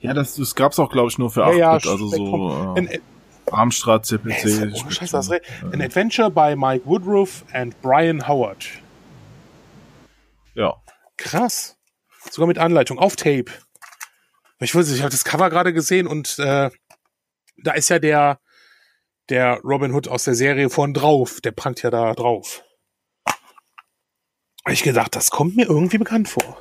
Ja, 0.00 0.12
das, 0.12 0.34
das 0.34 0.56
gab's 0.56 0.80
auch, 0.80 0.90
glaube 0.90 1.08
ich, 1.08 1.18
nur 1.18 1.30
für 1.30 1.44
8 1.44 1.52
ja, 1.52 1.58
ja, 1.58 1.70
also 1.70 2.08
so 2.08 2.74
äh, 2.74 2.78
in, 2.80 3.00
Amstrad, 3.52 4.04
CPC. 4.04 4.44
Äh, 4.44 4.72
oh, 4.74 4.90
Scheiße, 4.90 5.12
das 5.12 5.30
äh, 5.30 5.40
An 5.72 5.80
Adventure 5.80 6.32
by 6.32 6.56
Mike 6.56 6.84
Woodruff 6.84 7.44
and 7.52 7.80
Brian 7.80 8.26
Howard. 8.26 8.66
Ja. 10.54 10.74
Krass. 11.16 11.76
Sogar 12.28 12.48
mit 12.48 12.58
Anleitung 12.58 12.98
auf 12.98 13.14
Tape. 13.14 13.52
Ich 14.58 14.74
wusste, 14.74 14.94
ich 14.96 15.02
habe 15.02 15.10
das 15.10 15.24
Cover 15.24 15.48
gerade 15.48 15.72
gesehen 15.72 16.08
und 16.08 16.36
äh, 16.40 16.70
da 17.62 17.72
ist 17.72 17.88
ja 17.88 18.00
der 18.00 18.40
der 19.28 19.60
Robin 19.62 19.92
Hood 19.92 20.08
aus 20.08 20.24
der 20.24 20.34
Serie 20.34 20.70
von 20.70 20.92
drauf. 20.92 21.40
Der 21.40 21.52
prangt 21.52 21.82
ja 21.82 21.90
da 21.90 22.14
drauf. 22.14 22.64
Hab 23.24 24.72
ich 24.72 24.82
gedacht, 24.82 25.14
das 25.14 25.30
kommt 25.30 25.54
mir 25.54 25.68
irgendwie 25.68 25.98
bekannt 25.98 26.28
vor. 26.28 26.60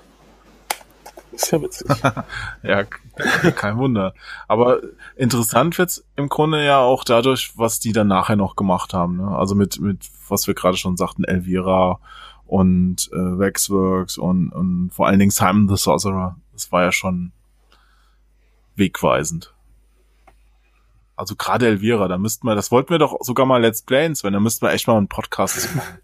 Ist 1.35 1.51
ja 1.51 1.61
witzig. 1.61 1.87
ja, 2.63 2.83
kein 3.51 3.77
Wunder. 3.77 4.13
Aber 4.47 4.79
interessant 5.15 5.77
wird's 5.77 6.03
im 6.15 6.29
Grunde 6.29 6.65
ja 6.65 6.79
auch 6.79 7.03
dadurch, 7.03 7.53
was 7.57 7.79
die 7.79 7.91
dann 7.91 8.07
nachher 8.07 8.35
noch 8.35 8.55
gemacht 8.55 8.93
haben. 8.93 9.17
Ne? 9.17 9.27
Also 9.27 9.53
mit, 9.55 9.79
mit, 9.79 10.09
was 10.29 10.47
wir 10.47 10.53
gerade 10.53 10.77
schon 10.77 10.97
sagten, 10.97 11.23
Elvira 11.23 11.99
und 12.45 13.09
äh, 13.11 13.17
Waxworks 13.17 14.17
und, 14.17 14.49
und 14.49 14.91
vor 14.93 15.07
allen 15.07 15.19
Dingen 15.19 15.31
Simon 15.31 15.67
the 15.67 15.77
Sorcerer. 15.77 16.37
Das 16.53 16.71
war 16.71 16.83
ja 16.83 16.91
schon 16.91 17.31
wegweisend. 18.75 19.53
Also 21.17 21.35
gerade 21.35 21.67
Elvira, 21.67 22.07
da 22.07 22.17
müssten 22.17 22.45
wir, 22.47 22.55
das 22.55 22.71
wollten 22.71 22.89
wir 22.89 22.99
doch 22.99 23.17
sogar 23.21 23.45
mal 23.45 23.61
Let's 23.61 23.81
Plays, 23.81 24.23
wenn 24.23 24.33
da 24.33 24.39
müssten 24.39 24.65
wir 24.65 24.71
echt 24.71 24.87
mal 24.87 24.97
einen 24.97 25.07
Podcast 25.07 25.75
machen. 25.75 25.99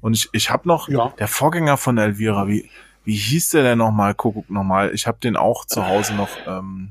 Und 0.00 0.14
ich, 0.14 0.28
ich 0.32 0.50
habe 0.50 0.68
noch 0.68 0.88
ja. 0.88 1.12
der 1.18 1.28
Vorgänger 1.28 1.76
von 1.76 1.98
Elvira, 1.98 2.46
wie, 2.46 2.70
wie 3.04 3.16
hieß 3.16 3.50
der 3.50 3.62
denn 3.62 3.78
nochmal? 3.78 4.14
Guck, 4.14 4.48
nochmal. 4.50 4.94
Ich 4.94 5.06
habe 5.06 5.18
den 5.18 5.36
auch 5.36 5.64
zu 5.64 5.86
Hause 5.86 6.14
noch 6.14 6.28
ähm, 6.46 6.90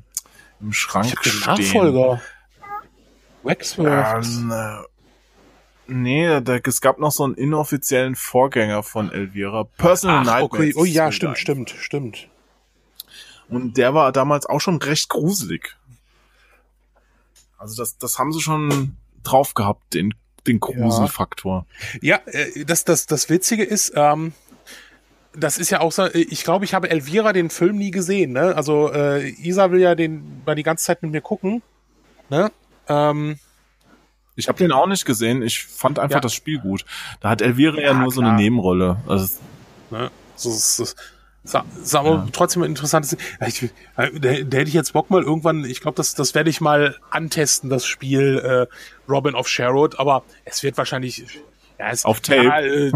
im 0.59 0.73
Schrank 0.73 1.05
ich 1.05 1.19
stehen. 1.19 1.55
Den 1.57 1.63
Nachfolger. 1.63 2.21
Waxworth. 3.43 4.25
Ähm, 4.25 4.51
äh, 4.51 4.77
nee, 5.87 6.41
da, 6.41 6.57
es 6.57 6.81
gab 6.81 6.99
noch 6.99 7.11
so 7.11 7.23
einen 7.23 7.35
inoffiziellen 7.35 8.15
Vorgänger 8.15 8.83
von 8.83 9.11
Elvira. 9.11 9.65
Personal 9.77 10.19
Ach, 10.21 10.25
Nightmares. 10.25 10.51
Okay. 10.51 10.73
Oh 10.75 10.85
ja, 10.85 11.11
stimmt, 11.11 11.37
stimmt, 11.37 11.69
stimmt. 11.69 12.27
Und 13.49 13.77
der 13.77 13.93
war 13.93 14.11
damals 14.11 14.45
auch 14.45 14.59
schon 14.59 14.81
recht 14.81 15.09
gruselig. 15.09 15.77
Also 17.57 17.81
das, 17.81 17.97
das 17.97 18.19
haben 18.19 18.33
sie 18.33 18.41
schon 18.41 18.97
drauf 19.23 19.53
gehabt, 19.53 19.93
den 19.93 20.13
den 20.47 20.59
Gruselfaktor. 20.59 21.65
Ja, 22.01 22.19
ja 22.25 22.33
äh, 22.33 22.65
das, 22.65 22.85
das, 22.85 23.05
das 23.05 23.29
Witzige 23.29 23.63
ist, 23.63 23.93
ähm, 23.95 24.33
das 25.35 25.57
ist 25.57 25.69
ja 25.69 25.81
auch 25.81 25.91
so, 25.91 26.07
ich 26.13 26.43
glaube, 26.43 26.65
ich 26.65 26.73
habe 26.73 26.89
Elvira 26.89 27.31
den 27.31 27.49
Film 27.49 27.77
nie 27.77 27.91
gesehen, 27.91 28.33
ne? 28.33 28.55
Also 28.55 28.91
äh, 28.91 29.29
Isa 29.29 29.71
will 29.71 29.79
ja 29.79 29.93
den 29.95 30.41
mal 30.45 30.55
die 30.55 30.63
ganze 30.63 30.85
Zeit 30.85 31.03
mit 31.03 31.11
mir 31.11 31.21
gucken. 31.21 31.61
Ne? 32.29 32.51
Ähm, 32.87 33.37
ich 34.35 34.47
habe 34.47 34.57
den 34.57 34.71
auch 34.71 34.87
nicht 34.87 35.05
gesehen. 35.05 35.41
Ich 35.41 35.63
fand 35.63 35.99
einfach 35.99 36.17
ja. 36.17 36.21
das 36.21 36.33
Spiel 36.33 36.59
gut. 36.59 36.85
Da 37.21 37.29
hat 37.29 37.41
Elvira 37.41 37.77
ja, 37.77 37.87
ja 37.87 37.93
nur 37.93 38.11
klar. 38.11 38.11
so 38.11 38.21
eine 38.21 38.33
Nebenrolle. 38.33 38.97
Also, 39.07 39.39
ne? 39.89 40.11
so, 40.35 40.51
so, 40.51 40.85
ist 41.53 41.95
aber 41.95 42.09
ja. 42.09 42.27
trotzdem 42.31 42.63
ein 42.63 42.69
interessantes. 42.69 43.17
Ich, 43.45 43.63
äh, 43.63 43.69
da, 43.95 44.09
da, 44.11 44.31
hätte 44.31 44.63
ich 44.63 44.73
jetzt 44.73 44.93
Bock 44.93 45.09
mal 45.09 45.23
irgendwann, 45.23 45.65
ich 45.65 45.81
glaube, 45.81 45.95
das, 45.95 46.13
das 46.13 46.35
werde 46.35 46.49
ich 46.49 46.61
mal 46.61 46.97
antesten, 47.09 47.69
das 47.69 47.85
Spiel 47.85 48.39
äh, 48.69 49.11
Robin 49.11 49.35
of 49.35 49.47
Sherwood, 49.47 49.99
aber 49.99 50.23
es 50.45 50.63
wird 50.63 50.77
wahrscheinlich 50.77 51.25
ja, 51.79 51.89
es, 51.89 52.05
auf 52.05 52.21
Tape. 52.21 52.47
Äh, 52.47 52.91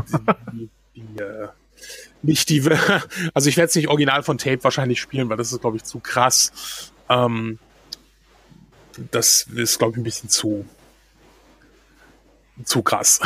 die, 0.51 0.69
die, 0.95 1.21
äh, 1.21 1.47
nicht 2.21 2.49
die, 2.49 2.61
also 3.33 3.49
ich 3.49 3.57
werde 3.57 3.69
es 3.69 3.75
nicht 3.75 3.87
original 3.87 4.23
von 4.23 4.37
Tape 4.37 4.63
wahrscheinlich 4.63 5.01
spielen, 5.01 5.29
weil 5.29 5.37
das 5.37 5.51
ist, 5.51 5.61
glaube 5.61 5.77
ich, 5.77 5.83
zu 5.83 5.99
krass. 5.99 6.91
Ähm, 7.09 7.59
das 9.11 9.47
ist, 9.55 9.79
glaube 9.79 9.93
ich, 9.93 9.97
ein 9.97 10.03
bisschen 10.03 10.29
zu 10.29 10.65
zu 12.65 12.81
krass. 12.81 13.19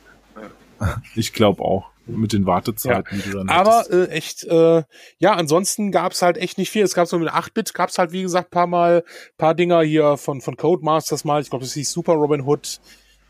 ich 1.14 1.32
glaube 1.32 1.62
auch. 1.62 1.90
Mit 2.16 2.32
den 2.32 2.46
Wartezeiten, 2.46 3.18
Ja. 3.18 3.24
die 3.24 3.30
du 3.30 3.38
dann 3.38 3.48
Aber 3.48 3.84
äh, 3.90 4.06
echt, 4.08 4.44
äh, 4.44 4.82
ja, 5.18 5.32
ansonsten 5.34 5.90
gab's 5.92 6.22
halt 6.22 6.36
echt 6.38 6.58
nicht 6.58 6.70
viel. 6.70 6.82
Es 6.82 6.94
gab 6.94 7.06
so 7.06 7.18
mit 7.18 7.28
8-Bit, 7.30 7.74
gab's 7.74 7.98
halt, 7.98 8.12
wie 8.12 8.22
gesagt, 8.22 8.50
paar 8.50 8.66
Mal, 8.66 9.04
paar 9.38 9.54
Dinger 9.54 9.82
hier 9.82 10.16
von, 10.16 10.40
von 10.40 10.56
Codemasters 10.56 11.24
mal. 11.24 11.40
Ich 11.40 11.50
glaube, 11.50 11.64
das 11.64 11.74
hieß 11.74 11.90
Super 11.90 12.14
Robin 12.14 12.42
Hood. 12.46 12.80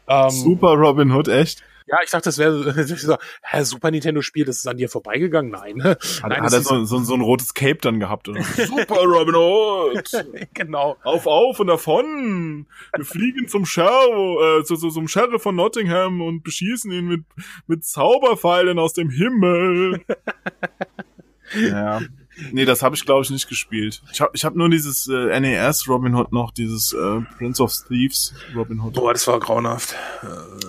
Ähm, 0.08 0.30
Super 0.30 0.74
Robin 0.74 1.12
Hood, 1.12 1.28
echt? 1.28 1.62
Ja, 1.90 1.98
ich 2.04 2.10
dachte, 2.10 2.26
das 2.26 2.38
wäre 2.38 2.72
so, 2.84 3.16
hä, 3.42 3.64
Super 3.64 3.90
Nintendo 3.90 4.22
Spiel, 4.22 4.44
das 4.44 4.58
ist 4.58 4.66
an 4.68 4.76
dir 4.76 4.88
vorbeigegangen. 4.88 5.50
Nein. 5.50 5.82
Hat, 5.84 5.98
Nein, 6.22 6.42
hat 6.42 6.52
er 6.52 6.62
so, 6.62 6.84
so, 6.84 6.98
so 6.98 7.14
ein 7.14 7.20
rotes 7.20 7.52
Cape 7.54 7.78
dann 7.80 7.98
gehabt? 7.98 8.28
Oder? 8.28 8.42
Super 8.56 9.02
Robin 9.02 9.34
Hood! 9.34 10.10
genau. 10.54 10.96
Auf, 11.02 11.26
auf 11.26 11.58
und 11.58 11.66
davon! 11.66 12.66
Wir 12.94 13.04
fliegen 13.04 13.48
zum 13.48 13.66
Sheriff, 13.66 14.60
äh, 14.60 14.64
zu, 14.64 14.76
zu, 14.76 14.90
zum 14.90 15.08
Sheriff 15.08 15.42
von 15.42 15.56
Nottingham 15.56 16.20
und 16.20 16.44
beschießen 16.44 16.92
ihn 16.92 17.08
mit, 17.08 17.24
mit 17.66 17.84
Zauberpfeilen 17.84 18.78
aus 18.78 18.92
dem 18.92 19.10
Himmel. 19.10 20.04
ja. 21.54 22.00
Nee, 22.52 22.64
das 22.64 22.82
habe 22.82 22.94
ich 22.94 23.04
glaube 23.04 23.22
ich 23.22 23.30
nicht 23.30 23.48
gespielt. 23.48 24.02
Ich 24.12 24.20
habe 24.20 24.30
ich 24.34 24.44
hab 24.44 24.54
nur 24.54 24.68
dieses 24.68 25.06
äh, 25.08 25.40
NES 25.40 25.88
Robin 25.88 26.14
Hood 26.14 26.32
noch, 26.32 26.50
dieses 26.50 26.92
äh, 26.92 27.20
Prince 27.38 27.62
of 27.62 27.72
Thieves 27.88 28.34
Robin 28.54 28.80
Hood. 28.80 28.94
Boah, 28.94 29.12
das 29.12 29.26
war 29.26 29.38
grauenhaft. 29.40 29.94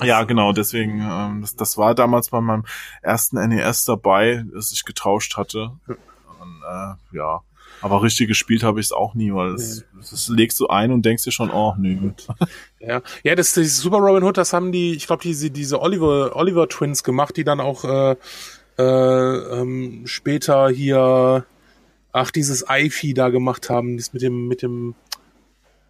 Ja, 0.03 0.23
genau, 0.23 0.53
deswegen, 0.53 1.01
ähm, 1.01 1.41
das, 1.41 1.55
das 1.55 1.77
war 1.77 1.95
damals 1.95 2.29
bei 2.29 2.41
meinem 2.41 2.65
ersten 3.01 3.37
NES 3.49 3.85
dabei, 3.85 4.45
das 4.53 4.71
ich 4.71 4.85
getauscht 4.85 5.37
hatte. 5.37 5.71
Und, 5.87 6.61
äh, 6.67 7.17
ja. 7.17 7.41
Aber 7.81 8.03
richtig 8.03 8.27
gespielt 8.27 8.61
habe 8.63 8.79
ich 8.79 8.87
es 8.87 8.91
auch 8.91 9.15
nie, 9.15 9.33
weil 9.33 9.53
das, 9.53 9.83
das 9.97 10.27
legst 10.29 10.59
du 10.59 10.67
ein 10.67 10.91
und 10.91 11.03
denkst 11.03 11.23
dir 11.23 11.31
schon, 11.31 11.49
oh 11.49 11.73
nö. 11.77 12.11
Ja, 12.79 13.01
ja, 13.23 13.35
das, 13.35 13.53
das 13.53 13.77
Super 13.77 13.97
Robin 13.97 14.23
Hood, 14.23 14.37
das 14.37 14.53
haben 14.53 14.71
die, 14.71 14.93
ich 14.93 15.07
glaube, 15.07 15.23
diese, 15.23 15.51
diese 15.51 15.81
Oliver, 15.81 16.35
Oliver 16.35 16.67
Twins 16.67 17.03
gemacht, 17.03 17.37
die 17.37 17.43
dann 17.43 17.59
auch 17.59 17.83
äh, 17.83 18.15
äh, 18.77 18.83
ähm, 19.61 20.03
später 20.05 20.69
hier, 20.69 21.45
ach, 22.13 22.31
dieses 22.31 22.67
Eifi 22.67 23.13
da 23.13 23.29
gemacht 23.29 23.69
haben, 23.69 23.97
das 23.97 24.13
mit 24.13 24.21
dem, 24.21 24.47
mit 24.47 24.61
dem, 24.61 24.95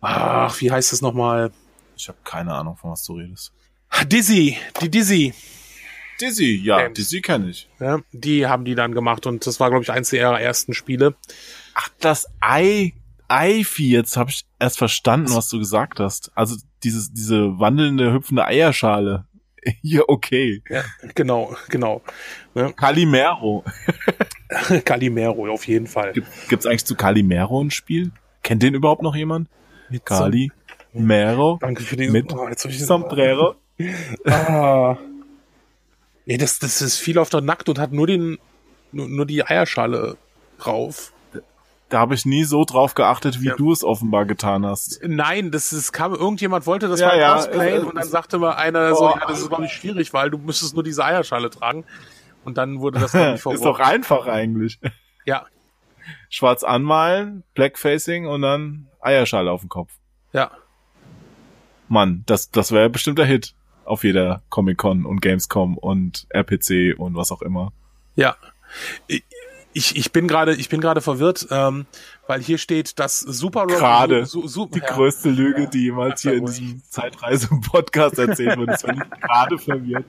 ach, 0.01 0.59
wie 0.61 0.71
heißt 0.71 0.91
das 0.91 1.01
nochmal? 1.01 1.51
Ich 1.97 2.07
habe 2.07 2.17
keine 2.23 2.53
Ahnung, 2.53 2.77
von 2.77 2.91
was 2.91 3.03
du 3.03 3.17
redest. 3.17 3.51
Dizzy, 4.05 4.57
die 4.81 4.89
Dizzy, 4.89 5.33
Dizzy, 6.19 6.61
ja, 6.63 6.77
Games. 6.83 6.93
Dizzy 6.97 7.21
kenne 7.21 7.49
ich. 7.49 7.69
ja, 7.79 7.99
die 8.11 8.47
haben 8.47 8.63
die 8.65 8.75
dann 8.75 8.93
gemacht 8.93 9.25
und 9.25 9.45
das 9.45 9.59
war, 9.59 9.69
glaube 9.69 9.83
ich, 9.83 9.91
eins 9.91 10.09
der 10.09 10.29
ersten 10.29 10.73
Spiele. 10.73 11.15
Ach, 11.73 11.89
das 11.99 12.27
Ei, 12.39 12.93
Eifi, 13.27 13.89
jetzt 13.89 14.17
habe 14.17 14.29
ich 14.29 14.45
erst 14.59 14.77
verstanden, 14.77 15.33
was 15.33 15.49
du 15.49 15.59
gesagt 15.59 15.99
hast. 15.99 16.31
Also 16.35 16.57
dieses, 16.83 17.13
diese 17.13 17.59
wandelnde, 17.59 18.13
hüpfende 18.13 18.45
Eierschale. 18.45 19.25
Ja, 19.81 20.01
okay. 20.07 20.63
Ja, 20.69 20.83
genau, 21.15 21.55
genau. 21.69 22.01
Calimero. 22.75 23.63
Calimero, 24.85 25.51
auf 25.51 25.67
jeden 25.67 25.87
Fall. 25.87 26.13
Gibt, 26.13 26.27
gibt's 26.49 26.65
eigentlich 26.65 26.85
zu 26.85 26.95
Calimero 26.95 27.63
ein 27.63 27.71
Spiel? 27.71 28.11
Kennt 28.43 28.63
den 28.63 28.73
überhaupt 28.73 29.01
noch 29.01 29.15
jemand? 29.15 29.49
Mit 29.89 30.05
Calimero 30.05 31.59
Danke 31.61 31.83
für 31.83 31.95
den 31.95 32.11
mit 32.11 32.33
oh, 32.33 32.47
jetzt 32.47 32.65
ich 32.65 32.83
Sombrero. 32.83 33.55
Ah. 34.25 34.95
Nee, 36.27 36.37
das, 36.37 36.59
das 36.59 36.83
ist 36.83 36.97
viel 36.97 37.17
auf 37.17 37.31
der 37.31 37.41
Nackt 37.41 37.67
und 37.67 37.79
hat 37.79 37.91
nur 37.91 38.05
den, 38.05 38.37
nur, 38.91 39.07
nur 39.07 39.25
die 39.25 39.43
Eierschale 39.43 40.17
drauf. 40.59 41.13
Da 41.91 41.99
habe 41.99 42.15
ich 42.15 42.25
nie 42.25 42.45
so 42.45 42.63
drauf 42.65 42.95
geachtet, 42.95 43.41
wie 43.41 43.47
Ja. 43.47 43.55
du 43.55 43.71
es 43.71 43.83
offenbar 43.83 44.25
getan 44.25 44.65
hast. 44.65 44.99
Nein, 45.05 45.51
das 45.51 45.71
ist, 45.73 45.91
kam, 45.91 46.13
irgendjemand 46.15 46.65
wollte 46.65 46.87
das 46.87 46.99
Ja, 47.01 47.07
mal 47.09 47.19
ja, 47.19 47.35
cosplayen 47.35 47.83
äh, 47.83 47.85
und 47.85 47.95
dann 47.95 48.07
sagte 48.07 48.39
mal 48.39 48.53
einer 48.53 48.95
so, 48.95 49.09
Oh. 49.09 49.15
ja, 49.19 49.27
das 49.27 49.41
ist 49.41 49.49
glaube 49.49 49.65
ich 49.65 49.73
schwierig, 49.73 50.13
weil 50.13 50.29
du 50.31 50.37
müsstest 50.39 50.73
nur 50.73 50.83
diese 50.83 51.03
Eierschale 51.05 51.49
tragen. 51.49 51.85
Und 52.43 52.57
dann 52.57 52.79
wurde 52.79 52.99
das 52.99 53.11
glaub 53.11 53.27
ich 53.27 53.35
Ist 53.35 53.45
doch 53.45 53.51
verworfen. 53.77 53.81
einfach 53.83 54.25
eigentlich. 54.27 54.79
Ja, 55.25 55.45
Schwarz 56.29 56.63
anmalen, 56.63 57.43
Blackfacing 57.53 58.25
und 58.25 58.41
dann 58.41 58.87
Eierschale 59.01 59.51
auf 59.51 59.59
dem 59.61 59.69
Kopf. 59.69 59.91
ja. 60.33 60.49
Mann, 61.89 62.23
das, 62.25 62.49
das 62.51 62.71
wäre 62.71 62.89
bestimmt 62.89 63.19
der 63.19 63.25
Hit 63.25 63.53
auf 63.83 64.05
jeder 64.05 64.41
Comic-Con 64.49 65.05
und 65.05 65.21
Gamescom 65.21 65.77
und 65.77 66.25
RPC 66.29 66.95
und 66.97 67.15
was 67.15 67.33
auch 67.33 67.41
immer. 67.41 67.73
Ja. 68.15 68.37
Ich, 69.73 69.95
ich 69.95 70.11
bin 70.11 70.27
gerade, 70.27 70.53
ich 70.55 70.67
bin 70.67 70.81
gerade 70.81 70.99
verwirrt, 70.99 71.47
ähm, 71.49 71.85
weil 72.27 72.41
hier 72.41 72.57
steht, 72.57 72.99
dass 72.99 73.19
Super 73.21 73.61
Robin 73.61 73.77
Gerade. 73.77 74.25
Su, 74.25 74.45
Su, 74.47 74.65
Die 74.65 74.79
ja. 74.79 74.85
größte 74.85 75.29
Lüge, 75.29 75.69
die 75.69 75.83
jemals 75.85 76.21
hier 76.21 76.33
in 76.33 76.45
diesem 76.45 76.81
Zeitreise-Podcast 76.89 78.17
erzählt 78.19 78.57
wurde. 78.57 78.73
Das 78.73 78.83
war 78.83 78.93
nicht 78.93 79.09
gerade 79.21 79.57
verwirrt. 79.57 80.05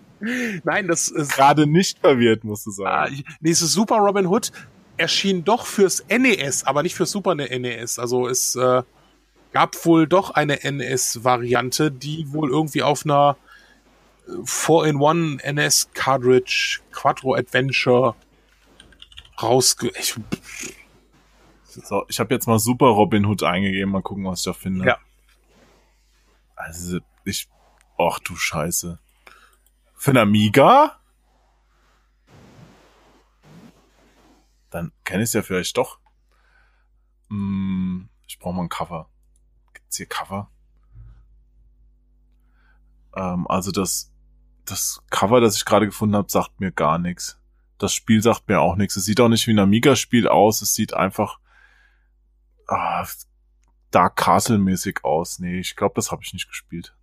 Nein, 0.65 0.89
das 0.89 1.09
ist 1.09 1.33
Gerade 1.33 1.67
nicht 1.69 1.99
verwirrt, 2.01 2.43
musst 2.43 2.67
du 2.67 2.71
Ah, 2.71 3.05
sagen. 3.07 3.15
ich- 3.15 3.25
dieses 3.41 3.73
Super 3.73 3.97
Robin 3.99 4.27
Hood 4.27 4.51
erschien 4.97 5.45
doch 5.45 5.65
fürs 5.67 6.05
NES, 6.09 6.65
aber 6.65 6.83
nicht 6.83 6.95
fürs 6.97 7.13
Super 7.13 7.35
NES. 7.37 7.99
Also 8.01 8.27
es 8.29 8.57
äh, 8.57 8.83
gab 9.53 9.85
wohl 9.87 10.09
doch 10.09 10.31
eine 10.33 10.59
NES-Variante, 10.63 11.93
die 11.93 12.27
wohl 12.33 12.51
irgendwie 12.51 12.83
auf 12.83 13.05
einer 13.05 13.37
äh, 14.27 14.33
4-in-1 14.33 15.53
NES-Cartridge 15.53 16.81
Quattro 16.91 17.35
Adventure 17.35 18.15
rausge... 19.43 19.91
Ich, 19.99 20.15
So, 21.65 22.05
ich 22.09 22.21
habe 22.21 22.35
jetzt 22.35 22.47
mal 22.47 22.59
Super 22.59 22.89
Robin 22.89 23.25
Hood 23.25 23.43
eingegeben, 23.43 23.93
mal 23.93 24.03
gucken, 24.03 24.25
was 24.25 24.41
ich 24.41 24.45
da 24.45 24.53
finde. 24.53 24.85
Ja. 24.85 24.99
Also, 26.55 26.99
ich. 27.25 27.49
Ach 27.99 28.19
du 28.19 28.37
Scheiße. 28.37 28.99
Für 29.95 30.11
ein 30.11 30.17
Amiga? 30.19 31.01
Dann 34.69 34.93
kenne 35.05 35.23
ich 35.23 35.29
es 35.29 35.33
ja 35.33 35.43
vielleicht 35.43 35.77
doch. 35.77 35.99
Hm, 37.29 38.09
ich 38.27 38.39
brauche 38.39 38.55
mal 38.55 38.63
ein 38.63 38.69
Cover. 38.69 39.09
Gibt's 39.73 39.97
hier 39.97 40.07
Cover? 40.07 40.51
Ähm, 43.15 43.47
also 43.49 43.71
das, 43.71 44.13
das 44.65 45.03
Cover, 45.11 45.41
das 45.41 45.57
ich 45.57 45.65
gerade 45.65 45.87
gefunden 45.87 46.17
habe, 46.17 46.31
sagt 46.31 46.61
mir 46.61 46.73
gar 46.73 46.99
nichts. 46.99 47.39
Das 47.83 47.93
Spiel 47.93 48.23
sagt 48.23 48.47
mir 48.47 48.61
auch 48.61 48.77
nichts. 48.77 48.95
Es 48.95 49.07
sieht 49.07 49.21
auch 49.21 49.29
nicht 49.29 49.49
wie 49.49 49.53
ein 49.53 49.59
Amiga-Spiel 49.59 50.29
aus. 50.29 50.63
Es 50.63 50.73
sieht 50.73 50.95
einfach 50.95 51.41
ah, 52.69 53.05
Dark 53.91 54.15
Castle-mäßig 54.15 55.01
aus. 55.03 55.41
Nee, 55.41 55.59
ich 55.59 55.75
glaube, 55.75 55.97
das 55.97 56.13
habe 56.13 56.23
ich 56.23 56.33
nicht 56.33 56.47
gespielt. 56.47 56.97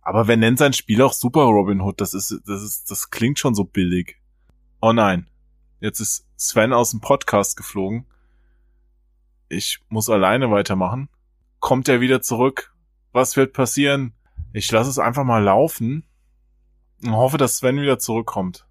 Aber 0.00 0.28
wer 0.28 0.36
nennt 0.36 0.60
sein 0.60 0.74
Spiel 0.74 1.02
auch 1.02 1.12
Super 1.12 1.40
Robin 1.40 1.80
Hood? 1.80 2.00
Das 2.00 2.14
ist, 2.14 2.40
das 2.46 2.62
ist, 2.62 2.88
das 2.88 3.10
klingt 3.10 3.40
schon 3.40 3.56
so 3.56 3.64
billig. 3.64 4.20
Oh 4.80 4.92
nein. 4.92 5.28
Jetzt 5.80 5.98
ist 5.98 6.24
Sven 6.36 6.72
aus 6.72 6.92
dem 6.92 7.00
Podcast 7.00 7.56
geflogen. 7.56 8.06
Ich 9.48 9.80
muss 9.88 10.08
alleine 10.08 10.52
weitermachen. 10.52 11.08
Kommt 11.58 11.88
er 11.88 12.00
wieder 12.00 12.22
zurück? 12.22 12.76
Was 13.10 13.36
wird 13.36 13.54
passieren? 13.54 14.14
Ich 14.52 14.70
lasse 14.70 14.88
es 14.88 15.00
einfach 15.00 15.24
mal 15.24 15.42
laufen 15.42 16.06
und 17.02 17.10
hoffe, 17.10 17.38
dass 17.38 17.56
Sven 17.56 17.80
wieder 17.80 17.98
zurückkommt. 17.98 18.67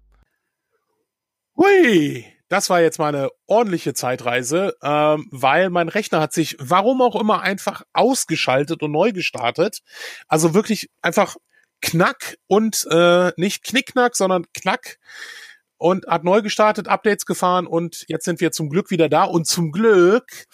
Hui! 1.58 2.24
Das 2.48 2.70
war 2.70 2.80
jetzt 2.80 2.98
mal 2.98 3.14
eine 3.14 3.28
ordentliche 3.46 3.92
Zeitreise, 3.92 4.74
ähm, 4.82 5.26
weil 5.30 5.68
mein 5.68 5.88
Rechner 5.88 6.20
hat 6.20 6.32
sich, 6.32 6.56
warum 6.58 7.02
auch 7.02 7.14
immer, 7.14 7.42
einfach 7.42 7.82
ausgeschaltet 7.92 8.82
und 8.82 8.92
neu 8.92 9.12
gestartet. 9.12 9.80
Also 10.28 10.54
wirklich 10.54 10.88
einfach 11.02 11.36
knack 11.82 12.38
und 12.46 12.86
äh, 12.90 13.32
nicht 13.36 13.64
knickknack, 13.64 14.16
sondern 14.16 14.46
knack 14.54 14.96
und 15.76 16.06
hat 16.06 16.24
neu 16.24 16.40
gestartet, 16.40 16.88
Updates 16.88 17.26
gefahren 17.26 17.66
und 17.66 18.04
jetzt 18.08 18.24
sind 18.24 18.40
wir 18.40 18.50
zum 18.50 18.70
Glück 18.70 18.90
wieder 18.90 19.10
da 19.10 19.24
und 19.24 19.46
zum 19.46 19.70
Glück 19.70 20.46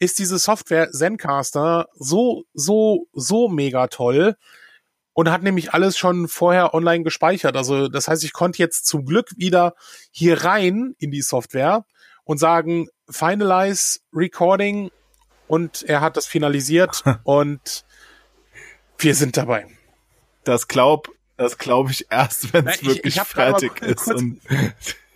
ist 0.00 0.18
diese 0.18 0.38
Software 0.38 0.90
Zencaster 0.90 1.86
so, 1.94 2.44
so, 2.52 3.06
so 3.12 3.48
mega 3.48 3.86
toll 3.86 4.36
und 5.18 5.32
hat 5.32 5.42
nämlich 5.42 5.74
alles 5.74 5.98
schon 5.98 6.28
vorher 6.28 6.74
online 6.74 7.02
gespeichert. 7.02 7.56
Also 7.56 7.88
das 7.88 8.06
heißt, 8.06 8.22
ich 8.22 8.32
konnte 8.32 8.58
jetzt 8.60 8.86
zum 8.86 9.04
Glück 9.04 9.26
wieder 9.36 9.74
hier 10.12 10.44
rein 10.44 10.94
in 11.00 11.10
die 11.10 11.22
Software 11.22 11.84
und 12.22 12.38
sagen, 12.38 12.86
finalize 13.10 13.98
recording 14.14 14.92
und 15.48 15.82
er 15.82 16.02
hat 16.02 16.16
das 16.16 16.26
finalisiert 16.26 17.02
und 17.24 17.84
wir 18.98 19.16
sind 19.16 19.36
dabei. 19.36 19.66
Das 20.44 20.68
glaub, 20.68 21.08
das 21.36 21.58
glaube 21.58 21.90
ich 21.90 22.06
erst, 22.10 22.52
wenn 22.52 22.68
es 22.68 22.76
ich- 22.80 22.86
wirklich 22.86 23.16
ich 23.16 23.22
fertig 23.22 23.72
ist 23.82 24.04
kurz- 24.04 24.22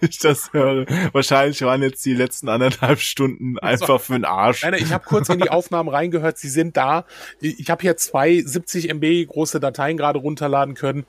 ich 0.02 0.18
das 0.18 0.52
höre. 0.52 0.86
Wahrscheinlich 1.12 1.62
waren 1.62 1.82
jetzt 1.82 2.04
die 2.04 2.14
letzten 2.14 2.48
anderthalb 2.48 3.00
Stunden 3.00 3.58
einfach 3.60 4.00
für 4.00 4.14
den 4.14 4.24
Arsch. 4.24 4.62
Nein, 4.62 4.74
ich 4.74 4.92
habe 4.92 5.04
kurz 5.04 5.28
in 5.28 5.38
die 5.38 5.50
Aufnahmen 5.50 5.88
reingehört, 5.88 6.38
sie 6.38 6.48
sind 6.48 6.76
da. 6.76 7.06
Ich 7.40 7.70
habe 7.70 7.82
hier 7.82 7.96
zwei 7.96 8.42
70 8.44 8.90
MB 8.90 9.26
große 9.28 9.60
Dateien 9.60 9.96
gerade 9.96 10.18
runterladen 10.18 10.74
können. 10.74 11.04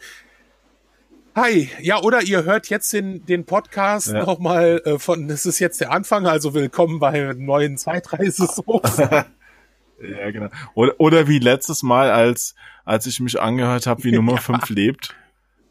Hi, 1.35 1.67
ja, 1.81 1.99
oder 1.99 2.21
ihr 2.21 2.43
hört 2.43 2.69
jetzt 2.69 2.93
den, 2.93 3.25
den 3.25 3.45
Podcast 3.45 4.09
Ja. 4.09 4.23
nochmal 4.23 4.81
äh, 4.85 4.99
von, 4.99 5.27
das 5.27 5.47
ist 5.47 5.57
jetzt 5.57 5.81
der 5.81 5.91
Anfang, 5.91 6.27
also 6.27 6.53
willkommen 6.53 6.99
bei 6.99 7.33
neuen 7.35 7.77
Zeitreise. 7.77 8.47
Ja, 10.01 10.31
genau. 10.31 10.49
Oder, 10.73 10.99
oder 10.99 11.27
wie 11.29 11.39
letztes 11.39 11.81
Mal, 11.81 12.11
als, 12.11 12.55
als 12.83 13.05
ich 13.05 13.21
mich 13.21 13.39
angehört 13.39 13.87
habe, 13.87 14.03
wie 14.03 14.11
Nummer 14.15 14.37
5 14.37 14.69
lebt. 14.69 15.15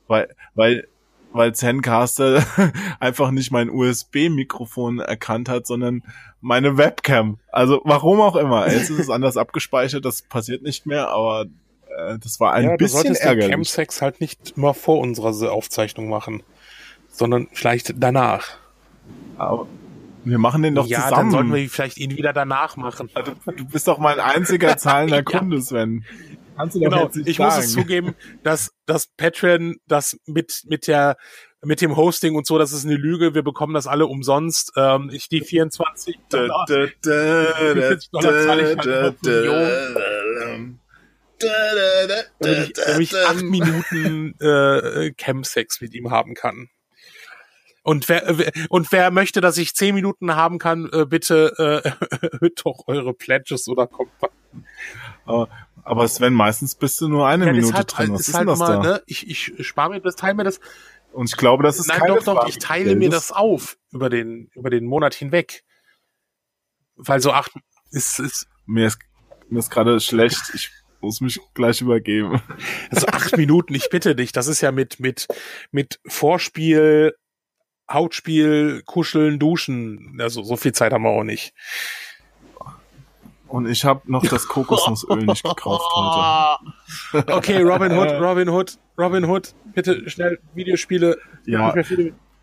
Weil, 0.07 0.35
weil 0.55 0.89
weil 1.33 1.55
Zencaster 1.55 2.45
einfach 3.01 3.31
nicht 3.31 3.51
mein 3.51 3.71
USB-Mikrofon 3.71 5.01
erkannt 5.01 5.49
hat, 5.49 5.67
sondern 5.67 6.03
meine 6.41 6.77
Webcam. 6.77 7.39
Also 7.51 7.81
warum 7.85 8.21
auch 8.21 8.37
immer. 8.37 8.71
Jetzt 8.71 8.91
ist 8.91 8.99
es 8.99 9.11
anders 9.11 9.37
abgespeichert, 9.37 10.05
das 10.05 10.23
passiert 10.23 10.63
nicht 10.63 10.87
mehr, 10.87 11.09
aber 11.09 11.47
äh, 11.97 12.19
das 12.19 12.41
war 12.41 12.53
ein 12.53 12.65
ja, 12.65 12.77
bisschen 12.77 13.15
du 13.15 13.21
ärgerlich. 13.21 13.47
den 13.47 13.51
Chemsex 13.51 14.03
halt 14.03 14.21
nicht 14.21 14.55
immer 14.57 14.75
vor 14.75 14.99
unserer 14.99 15.53
Aufzeichnung 15.53 16.09
machen, 16.09 16.43
sondern 17.09 17.49
vielleicht 17.53 17.95
danach. 17.97 18.45
Aber 19.39 19.67
wir 20.25 20.39
machen 20.39 20.63
den 20.63 20.75
doch 20.75 20.87
ja, 20.87 21.03
zusammen. 21.03 21.17
dann 21.17 21.31
sollten 21.31 21.55
wir 21.55 21.69
vielleicht 21.69 21.99
ihn 21.99 22.17
wieder 22.17 22.33
danach 22.33 22.77
machen. 22.77 23.11
Also, 23.15 23.33
du 23.47 23.65
bist 23.65 23.89
doch 23.89 23.99
mein 23.99 24.21
einziger 24.21 24.77
zahlender 24.77 25.17
Ja. 25.29 25.39
Kunde, 25.39 25.61
Sven. 25.61 26.05
Kannst 26.57 26.77
du 26.77 26.81
doch 26.81 26.91
Genau, 26.91 27.11
ich 27.27 27.37
sagen. 27.37 27.55
muss 27.55 27.65
es 27.65 27.73
zugeben, 27.73 28.15
dass 28.43 28.73
dass 28.87 29.07
Patreon 29.16 29.77
das 29.87 30.19
mit 30.27 30.62
mit 30.66 30.87
der 30.87 31.16
mit 31.65 31.81
dem 31.81 31.97
Hosting 31.97 32.35
und 32.35 32.47
so, 32.47 32.59
das 32.59 32.73
ist 32.73 32.85
eine 32.85 32.97
Lüge. 32.97 33.35
Wir 33.35 33.43
bekommen 33.43 33.74
das 33.74 33.87
alle 33.87 34.07
umsonst. 34.07 34.73
Ähm, 34.77 35.11
ich 35.12 35.29
die 35.29 35.43
24 35.43 36.19
Da, 36.29 36.39
Dollar, 36.39 36.66
da, 36.66 36.87
da, 37.03 37.55
44 37.55 38.11
Dollar 38.11 38.43
zahle 38.43 38.62
ich 38.62 38.79
halt 38.79 38.87
damit 38.87 39.16
damit 42.83 43.15
acht 43.15 43.43
Minuten 43.43 44.35
äh, 44.41 45.12
Chemsex 45.16 45.81
mit 45.81 45.95
ihm 45.95 46.11
haben 46.11 46.35
kann. 46.35 46.69
Und 47.85 48.09
wer, 48.09 48.53
und 48.69 48.93
wer 48.93 49.11
möchte, 49.11 49.41
dass 49.41 49.59
ich 49.59 49.74
zehn 49.74 49.95
Minuten 49.95 50.37
haben 50.37 50.59
kann, 50.59 50.89
äh, 50.93 51.05
bitte 51.05 51.53
äh, 51.59 52.27
erhöht 52.27 52.61
doch 52.65 52.85
eure 52.87 53.12
Pledges 53.12 53.66
oder 53.69 53.87
kommt. 53.89 54.12
Aber, 55.24 55.49
aber 55.85 56.09
Sven, 56.09 56.32
meistens 56.35 56.74
bist 56.74 57.01
du 57.01 57.09
nur 57.09 57.27
eine 57.27 57.47
Ja, 57.47 57.53
Minute 57.53 57.73
deshalb, 57.73 57.89
drin. 57.89 58.12
Was 58.12 58.20
ist 58.23 58.28
ist 58.28 58.35
halt 58.35 58.49
das 58.49 58.59
mal, 58.59 58.73
da? 58.74 58.82
ne, 58.82 59.03
ich, 59.07 59.28
ich 59.28 59.66
spare 59.66 59.90
mir 59.90 60.01
das, 60.01 60.16
teile 60.16 60.35
mir 60.35 60.44
das. 60.44 60.61
Und 61.12 61.28
ich 61.28 61.36
glaube, 61.36 61.62
das 61.62 61.78
ist 61.78 61.89
Nein, 61.89 62.01
keine 62.01 62.15
doch, 62.15 62.24
doch, 62.24 62.35
Frage 62.36 62.51
ich 62.51 62.59
teile 62.59 62.97
mir 62.97 63.11
das 63.11 63.32
auf 63.32 63.77
über 63.90 64.09
den, 64.09 64.51
über 64.55 64.70
den 64.70 64.86
Monat 64.86 65.15
hinweg. 65.15 65.65
Weil 66.97 67.20
so 67.20 67.32
acht, 67.32 67.53
ist, 67.90 68.19
ist, 68.19 68.47
Mir 68.66 68.86
ist, 68.86 68.99
mir 69.49 69.59
ist 69.59 69.70
gerade 69.70 70.01
schlecht. 70.01 70.40
Ich 70.55 70.70
muss 71.01 71.20
mich 71.20 71.40
gleich 71.55 71.81
übergeben. 71.81 72.40
also 72.90 73.07
acht 73.09 73.36
Minuten, 73.36 73.74
ich 73.74 73.90
bitte 73.90 74.15
dich, 74.15 74.32
das 74.32 74.47
ist 74.47 74.61
ja 74.61 74.73
mit, 74.73 75.01
mit, 75.01 75.27
mit 75.70 76.01
Vorspiel, 76.07 77.15
Hautspiel, 77.90 78.82
Kuscheln, 78.86 79.39
Duschen. 79.39 80.16
Also 80.20 80.43
so 80.43 80.57
viel 80.57 80.73
Zeit 80.73 80.93
haben 80.93 81.03
wir 81.03 81.11
auch 81.11 81.24
nicht. 81.24 81.53
Und 83.53 83.69
ich 83.69 83.85
habe 83.85 84.01
noch 84.11 84.24
das 84.27 84.49
Kokosnussöl 84.49 85.19
nicht 85.27 85.45
gekauft 85.45 85.85
heute. 85.95 87.24
Okay, 87.33 87.61
Robin 87.61 87.93
Hood, 87.93 88.12
Robin 88.19 88.49
Hood, 88.49 88.79
Robin 88.99 89.24
Hood, 89.27 89.55
bitte 89.74 90.09
schnell 90.09 90.39
Videospiele. 90.55 91.19
Ja. 91.45 91.74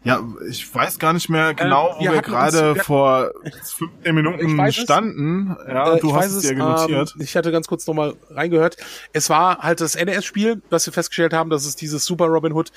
Ja, 0.04 0.22
ich 0.50 0.74
weiß 0.74 0.98
gar 1.00 1.12
nicht 1.14 1.28
mehr 1.28 1.54
genau, 1.56 1.96
wo 1.98 2.04
wir 2.04 2.22
gerade 2.22 2.76
vor 2.76 3.32
15 3.44 3.90
Ich 4.04 4.14
Minuten 4.14 4.58
weiß 4.58 4.78
es. 4.78 4.84
standen. 4.84 5.58
Ja, 5.68 5.96
Äh, 5.96 6.00
du 6.00 6.16
hast 6.16 6.32
es 6.32 6.44
dir 6.44 6.56
genotiert. 6.56 7.14
Ähm, 7.16 7.22
ich 7.22 7.36
hatte 7.36 7.52
ganz 7.52 7.68
kurz 7.68 7.86
nochmal 7.88 8.14
reingehört. 8.30 8.78
Es 9.12 9.30
war 9.30 9.58
halt 9.58 9.82
das 9.82 9.96
NES-Spiel, 9.96 10.62
was 10.70 10.86
wir 10.86 10.94
festgestellt 10.94 11.34
haben, 11.34 11.50
dass 11.50 11.66
es 11.66 11.76
dieses 11.76 12.06
Super 12.06 12.28
Robin 12.28 12.54
Hood 12.54 12.72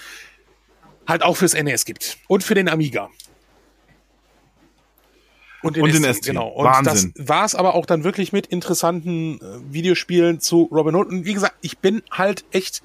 halt 1.07 1.23
auch 1.23 1.37
fürs 1.37 1.55
NES 1.55 1.85
gibt. 1.85 2.17
Und 2.29 2.43
für 2.43 2.55
den 2.55 2.69
Amiga. 2.69 3.09
Und 5.63 5.79
Und 5.79 5.93
den 5.95 6.05
ST. 6.15 6.25
Genau. 6.27 6.49
Und 6.49 6.65
Wahnsinn. 6.67 7.13
das 7.17 7.29
war 7.29 7.45
es 7.45 7.55
aber 7.55 7.75
auch 7.75 7.87
dann 7.87 8.05
wirklich 8.05 8.33
mit 8.33 8.47
interessanten 8.49 9.41
äh, 9.41 9.73
Videospielen 9.73 10.41
zu 10.41 10.69
Robin 10.73 10.95
Hood. 10.95 11.09
Und 11.09 11.25
wie 11.25 11.35
gesagt, 11.35 11.55
ich 11.61 11.79
bin 11.79 12.03
halt 12.11 12.45
echt 12.51 12.83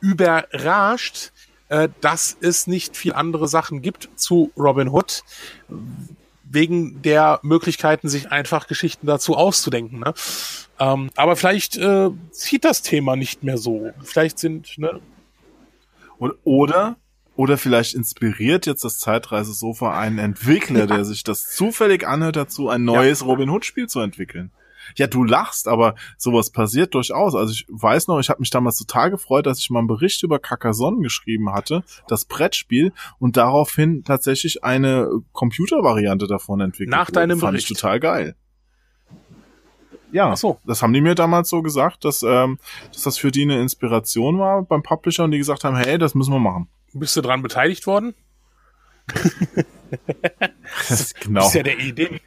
überrascht, 0.00 1.32
äh, 1.68 1.88
dass 2.00 2.36
es 2.40 2.66
nicht 2.66 2.96
viel 2.96 3.12
andere 3.12 3.48
Sachen 3.48 3.82
gibt 3.82 4.08
zu 4.16 4.50
Robin 4.56 4.88
Hood 4.88 5.22
wegen 6.50 7.02
der 7.02 7.40
Möglichkeiten, 7.42 8.08
sich 8.08 8.30
einfach 8.32 8.66
Geschichten 8.68 9.06
dazu 9.06 9.36
auszudenken. 9.36 10.00
Ne? 10.00 10.14
Ähm, 10.78 11.10
aber 11.16 11.36
vielleicht 11.36 11.76
äh, 11.76 12.10
zieht 12.30 12.64
das 12.64 12.80
Thema 12.82 13.16
nicht 13.16 13.42
mehr 13.44 13.58
so. 13.58 13.90
Vielleicht 14.02 14.38
sind, 14.38 14.78
ne? 14.78 15.00
Und- 16.18 16.34
Oder, 16.44 16.96
oder 17.38 17.56
vielleicht 17.56 17.94
inspiriert 17.94 18.66
jetzt 18.66 18.82
das 18.82 18.98
Zeitreisesofa 18.98 19.96
einen 19.96 20.18
Entwickler, 20.18 20.88
der 20.88 21.04
sich 21.04 21.22
das 21.22 21.54
zufällig 21.54 22.04
anhört 22.04 22.34
dazu, 22.34 22.68
ein 22.68 22.82
neues 22.82 23.24
Robin 23.24 23.48
Hood 23.48 23.64
Spiel 23.64 23.86
zu 23.86 24.00
entwickeln. 24.00 24.50
Ja, 24.96 25.06
du 25.06 25.22
lachst, 25.22 25.68
aber 25.68 25.94
sowas 26.16 26.50
passiert 26.50 26.94
durchaus. 26.94 27.36
Also 27.36 27.52
ich 27.52 27.64
weiß 27.68 28.08
noch, 28.08 28.18
ich 28.18 28.28
habe 28.28 28.40
mich 28.40 28.50
damals 28.50 28.76
total 28.78 29.12
gefreut, 29.12 29.46
dass 29.46 29.60
ich 29.60 29.70
mal 29.70 29.78
einen 29.78 29.86
Bericht 29.86 30.24
über 30.24 30.40
Carcassonne 30.40 31.00
geschrieben 31.00 31.52
hatte, 31.52 31.84
das 32.08 32.24
Brettspiel, 32.24 32.92
und 33.20 33.36
daraufhin 33.36 34.02
tatsächlich 34.02 34.64
eine 34.64 35.08
Computervariante 35.30 36.26
davon 36.26 36.60
entwickelt 36.60 36.90
Nach 36.90 37.06
wurde. 37.06 37.20
deinem 37.20 37.38
Fand 37.38 37.52
Bericht. 37.52 37.70
ich 37.70 37.76
total 37.76 38.00
geil. 38.00 38.34
Ja, 40.10 40.32
Ach 40.32 40.36
so. 40.36 40.58
das 40.66 40.82
haben 40.82 40.92
die 40.92 41.02
mir 41.02 41.14
damals 41.14 41.50
so 41.50 41.62
gesagt, 41.62 42.04
dass, 42.04 42.24
ähm, 42.24 42.58
dass 42.92 43.04
das 43.04 43.16
für 43.16 43.30
die 43.30 43.42
eine 43.42 43.60
Inspiration 43.60 44.40
war 44.40 44.62
beim 44.62 44.82
Publisher 44.82 45.22
und 45.22 45.30
die 45.30 45.38
gesagt 45.38 45.62
haben, 45.62 45.76
hey, 45.76 45.98
das 45.98 46.16
müssen 46.16 46.32
wir 46.32 46.40
machen. 46.40 46.68
Bist 46.94 47.16
du 47.16 47.20
dran 47.20 47.42
beteiligt 47.42 47.86
worden? 47.86 48.14
genau. 51.20 51.40
Das 51.40 51.48
ist 51.48 51.54
ja 51.54 51.62
der 51.62 51.78
Idee. 51.78 52.20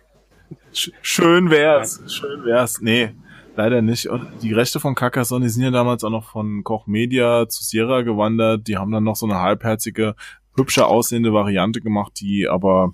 Sch- 0.74 0.94
Schön 1.02 1.50
wär's. 1.50 2.02
Schön 2.12 2.44
wär's. 2.46 2.82
Nee, 2.82 3.14
leider 3.56 3.82
nicht. 3.82 4.08
Und 4.08 4.28
die 4.42 4.54
Rechte 4.54 4.80
von 4.80 4.96
Carcassonne, 4.96 5.46
die 5.46 5.50
sind 5.52 5.64
ja 5.64 5.72
damals 5.72 6.04
auch 6.04 6.10
noch 6.10 6.32
von 6.32 6.64
Koch 6.64 6.88
Media 6.88 7.48
zu 7.50 7.64
Sierra 7.64 8.02
gewandert. 8.02 8.68
Die 8.68 8.78
haben 8.78 8.92
dann 8.92 9.04
noch 9.04 9.16
so 9.16 9.26
eine 9.26 9.40
halbherzige, 9.40 10.16
hübsche 10.56 10.86
aussehende 10.86 11.34
Variante 11.34 11.82
gemacht, 11.82 12.14
die 12.20 12.48
aber 12.48 12.94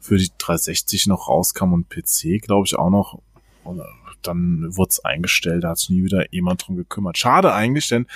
für 0.00 0.16
die 0.16 0.30
360 0.38 1.06
noch 1.06 1.28
rauskam 1.28 1.72
und 1.72 1.88
PC, 1.88 2.40
glaube 2.42 2.66
ich, 2.66 2.76
auch 2.78 2.90
noch. 2.90 3.20
Und 3.64 3.82
dann 4.22 4.66
wurd's 4.76 5.04
eingestellt, 5.04 5.64
da 5.64 5.70
hat 5.70 5.78
sich 5.78 5.90
nie 5.90 6.02
wieder 6.04 6.32
jemand 6.32 6.66
drum 6.66 6.76
gekümmert. 6.76 7.18
Schade 7.18 7.52
eigentlich, 7.52 7.88
denn 7.88 8.06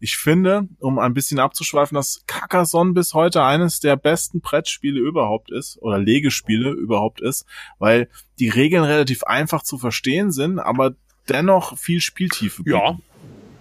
ich 0.00 0.16
finde, 0.16 0.68
um 0.78 0.98
ein 0.98 1.14
bisschen 1.14 1.38
abzuschweifen, 1.38 1.94
dass 1.96 2.22
Carcassonne 2.26 2.92
bis 2.92 3.14
heute 3.14 3.42
eines 3.42 3.80
der 3.80 3.96
besten 3.96 4.40
Brettspiele 4.40 5.00
überhaupt 5.00 5.50
ist 5.50 5.80
oder 5.82 5.98
Legespiele 5.98 6.70
überhaupt 6.70 7.20
ist, 7.20 7.44
weil 7.78 8.08
die 8.38 8.48
Regeln 8.48 8.84
relativ 8.84 9.24
einfach 9.24 9.62
zu 9.62 9.78
verstehen 9.78 10.30
sind, 10.30 10.58
aber 10.58 10.94
dennoch 11.28 11.76
viel 11.76 12.00
Spieltiefe 12.00 12.62
bieten. 12.62 12.76
Ja. 12.76 12.98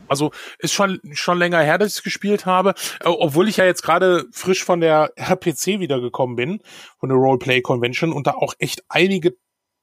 Also 0.07 0.31
ist 0.59 0.73
schon 0.73 1.01
schon 1.11 1.38
länger 1.38 1.59
her, 1.59 1.77
dass 1.77 1.89
ich 1.91 1.97
es 1.97 2.03
gespielt 2.03 2.45
habe, 2.45 2.76
äh, 3.01 3.09
obwohl 3.09 3.49
ich 3.49 3.57
ja 3.57 3.65
jetzt 3.65 3.81
gerade 3.81 4.26
frisch 4.31 4.64
von 4.64 4.80
der 4.80 5.11
RPC 5.15 5.80
wiedergekommen 5.80 6.35
bin, 6.35 6.61
von 6.99 7.09
der 7.09 7.18
Roleplay 7.18 7.61
Convention 7.61 8.14
und 8.14 8.27
da 8.27 8.31
auch 8.31 8.53
echt 8.59 8.84
einige 8.88 9.35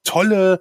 tolle 0.05 0.61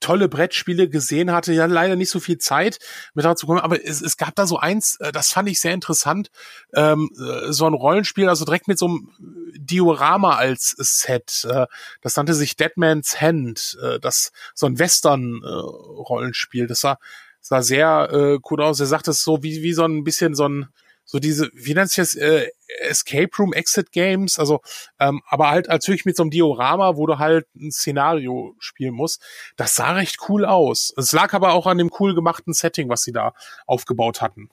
tolle 0.00 0.28
Brettspiele 0.28 0.88
gesehen 0.88 1.32
hatte, 1.32 1.52
ja 1.52 1.66
leider 1.66 1.96
nicht 1.96 2.10
so 2.10 2.20
viel 2.20 2.38
Zeit 2.38 2.78
mit 3.14 3.24
dazu 3.24 3.46
kommen, 3.46 3.60
aber 3.60 3.84
es, 3.84 4.00
es 4.00 4.16
gab 4.16 4.34
da 4.34 4.46
so 4.46 4.58
eins, 4.58 4.96
äh, 5.00 5.12
das 5.12 5.32
fand 5.32 5.48
ich 5.48 5.60
sehr 5.60 5.74
interessant, 5.74 6.30
ähm, 6.74 7.10
äh, 7.18 7.52
so 7.52 7.66
ein 7.66 7.74
Rollenspiel, 7.74 8.28
also 8.28 8.44
direkt 8.44 8.68
mit 8.68 8.78
so 8.78 8.86
einem 8.86 9.12
Diorama 9.56 10.36
als 10.36 10.74
Set, 10.78 11.46
äh, 11.50 11.66
das 12.00 12.16
nannte 12.16 12.34
sich 12.34 12.56
Deadman's 12.56 13.20
Hand, 13.20 13.78
äh, 13.82 13.98
das 14.00 14.32
so 14.54 14.66
ein 14.66 14.78
Western 14.78 15.42
äh, 15.42 15.46
Rollenspiel, 15.48 16.66
das 16.66 16.84
war 16.84 16.98
sah 17.40 17.62
sehr 17.62 18.10
äh, 18.12 18.38
cool 18.50 18.62
aus. 18.62 18.80
Er 18.80 18.86
sagt 18.86 19.08
es 19.08 19.22
so 19.22 19.42
wie 19.42 19.62
wie 19.62 19.72
so 19.72 19.84
ein 19.84 20.04
bisschen 20.04 20.34
so 20.34 20.46
ein 20.46 20.68
so 21.10 21.18
diese 21.18 21.48
wie 21.54 21.72
nennt 21.72 21.88
sich 21.88 21.96
das 21.96 22.14
äh, 22.14 22.48
Escape 22.80 23.30
Room 23.38 23.54
Exit 23.54 23.92
Games, 23.92 24.38
also 24.38 24.60
ähm, 25.00 25.22
aber 25.26 25.48
halt 25.48 25.70
als 25.70 25.88
wirklich 25.88 26.04
mit 26.04 26.16
so 26.16 26.22
einem 26.22 26.30
Diorama, 26.30 26.96
wo 26.96 27.06
du 27.06 27.18
halt 27.18 27.46
ein 27.56 27.72
Szenario 27.72 28.54
spielen 28.58 28.92
musst. 28.92 29.22
Das 29.56 29.74
sah 29.74 29.92
recht 29.92 30.18
cool 30.28 30.44
aus. 30.44 30.92
Es 30.98 31.12
lag 31.12 31.32
aber 31.32 31.54
auch 31.54 31.66
an 31.66 31.78
dem 31.78 31.90
cool 31.98 32.14
gemachten 32.14 32.52
Setting, 32.52 32.90
was 32.90 33.04
sie 33.04 33.12
da 33.12 33.32
aufgebaut 33.66 34.20
hatten. 34.20 34.50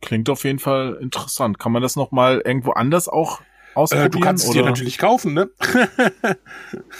Klingt 0.00 0.30
auf 0.30 0.44
jeden 0.44 0.58
Fall 0.58 0.96
interessant. 1.02 1.58
Kann 1.58 1.72
man 1.72 1.82
das 1.82 1.96
noch 1.96 2.12
mal 2.12 2.40
irgendwo 2.42 2.70
anders 2.70 3.08
auch 3.08 3.42
ausprobieren? 3.74 4.06
Äh, 4.06 4.10
du 4.10 4.20
kannst 4.20 4.44
es 4.44 4.50
oder? 4.50 4.60
dir 4.60 4.64
natürlich 4.70 4.96
kaufen, 4.96 5.34
ne? 5.34 5.50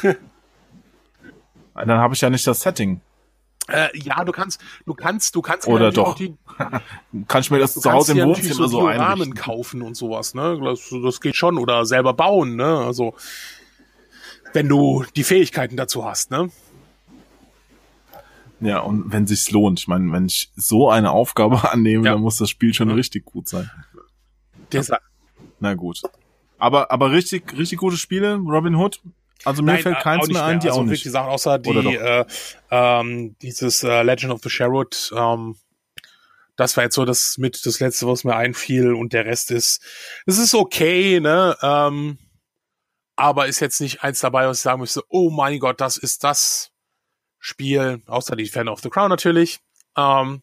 Dann 1.75 1.99
habe 1.99 2.13
ich 2.13 2.21
ja 2.21 2.29
nicht 2.29 2.47
das 2.47 2.61
Setting. 2.61 3.01
Äh, 3.69 3.97
ja, 3.97 4.25
du 4.25 4.33
kannst, 4.33 4.61
du 4.87 4.95
kannst, 4.95 5.35
du 5.37 5.41
kannst 5.43 5.69
Oder 5.69 5.93
doch. 5.93 6.09
auch 6.09 6.15
die, 6.17 6.35
Kann 7.29 7.41
ich 7.41 7.51
mir 7.51 7.59
das 7.59 7.75
zu 7.75 7.93
Hause 7.93 8.19
im 8.19 8.29
Wohnzimmer 8.29 8.69
so 8.69 8.81
Dioramen 8.81 9.01
einrichten? 9.23 9.35
kaufen 9.35 9.83
und 9.83 9.97
sowas, 9.97 10.35
ne? 10.35 10.61
Das, 10.63 10.93
das 11.03 11.21
geht 11.21 11.37
schon 11.37 11.59
oder 11.59 11.87
selber 11.87 12.13
bauen, 12.13 12.57
ne? 12.57 12.79
Also 12.79 13.15
wenn 14.53 14.69
du 14.69 15.05
die 15.17 15.25
Fähigkeiten 15.25 15.77
dazu 15.77 16.05
hast, 16.05 16.31
ne? 16.31 16.51
Ja, 18.61 18.79
und 18.81 19.11
wenn 19.13 19.27
sich's 19.27 19.51
lohnt. 19.51 19.81
Ich 19.81 19.89
meine, 19.89 20.13
wenn 20.13 20.27
ich 20.27 20.51
so 20.57 20.91
eine 20.91 21.11
Aufgabe 21.11 21.69
annehme, 21.73 22.05
Ja. 22.07 22.13
dann 22.13 22.21
muss 22.23 22.37
das 22.37 22.51
Spiel 22.51 22.75
schon 22.75 22.89
Ja. 22.91 22.95
richtig 22.95 23.25
gut 23.25 23.49
sein. 23.49 23.71
Deshalb. 24.73 25.03
Na 25.61 25.75
gut. 25.75 26.01
Aber, 26.59 26.91
aber 26.91 27.11
richtig, 27.13 27.57
richtig 27.57 27.79
gute 27.79 27.97
Spiele, 27.97 28.37
Robin 28.37 28.77
Hood. 28.77 29.01
Also 29.45 29.63
mir 29.63 29.73
Nein, 29.73 29.83
fällt 29.83 29.99
äh, 29.99 30.03
keins 30.03 30.29
mehr 30.29 30.45
ein, 30.45 30.61
die 30.61 30.69
also 30.69 30.81
auch 30.81 30.85
nicht. 30.85 31.05
Sachen, 31.05 31.29
außer 31.29 31.59
die, 31.59 31.71
äh, 31.71 32.25
ähm, 32.71 33.37
dieses 33.43 33.83
äh, 33.83 34.03
Legend 34.03 34.33
of 34.33 34.41
the 34.43 34.51
Sherwood, 34.51 35.13
ähm, 35.17 35.57
das 36.57 36.77
war 36.77 36.85
jetzt 36.85 36.95
so 36.95 37.05
das 37.05 37.39
mit 37.39 37.65
das 37.67 37.81
letzte, 37.81 38.07
was 38.07 38.25
mir 38.25 38.37
einfiel 38.37 38.93
und 38.93 39.13
der 39.13 39.25
Rest 39.25 39.51
ist, 39.51 39.83
es 40.27 40.39
ist 40.39 40.55
okay, 40.55 41.19
ne? 41.19 41.57
Ähm, 41.63 42.19
aber 43.17 43.47
ist 43.47 43.61
jetzt 43.61 43.81
nicht 43.81 44.03
eins 44.03 44.21
dabei, 44.21 44.47
was 44.47 44.59
ich 44.59 44.63
sagen 44.63 44.81
müsste, 44.81 45.03
oh 45.09 45.31
mein 45.31 45.59
Gott, 45.59 45.81
das 45.81 45.97
ist 45.97 46.25
das 46.25 46.71
Spiel, 47.39 48.03
außer 48.07 48.37
die 48.37 48.49
Fan 48.49 48.69
of 48.69 48.81
the 48.81 48.91
Crown 48.91 49.09
natürlich. 49.09 49.61
Ähm, 49.97 50.43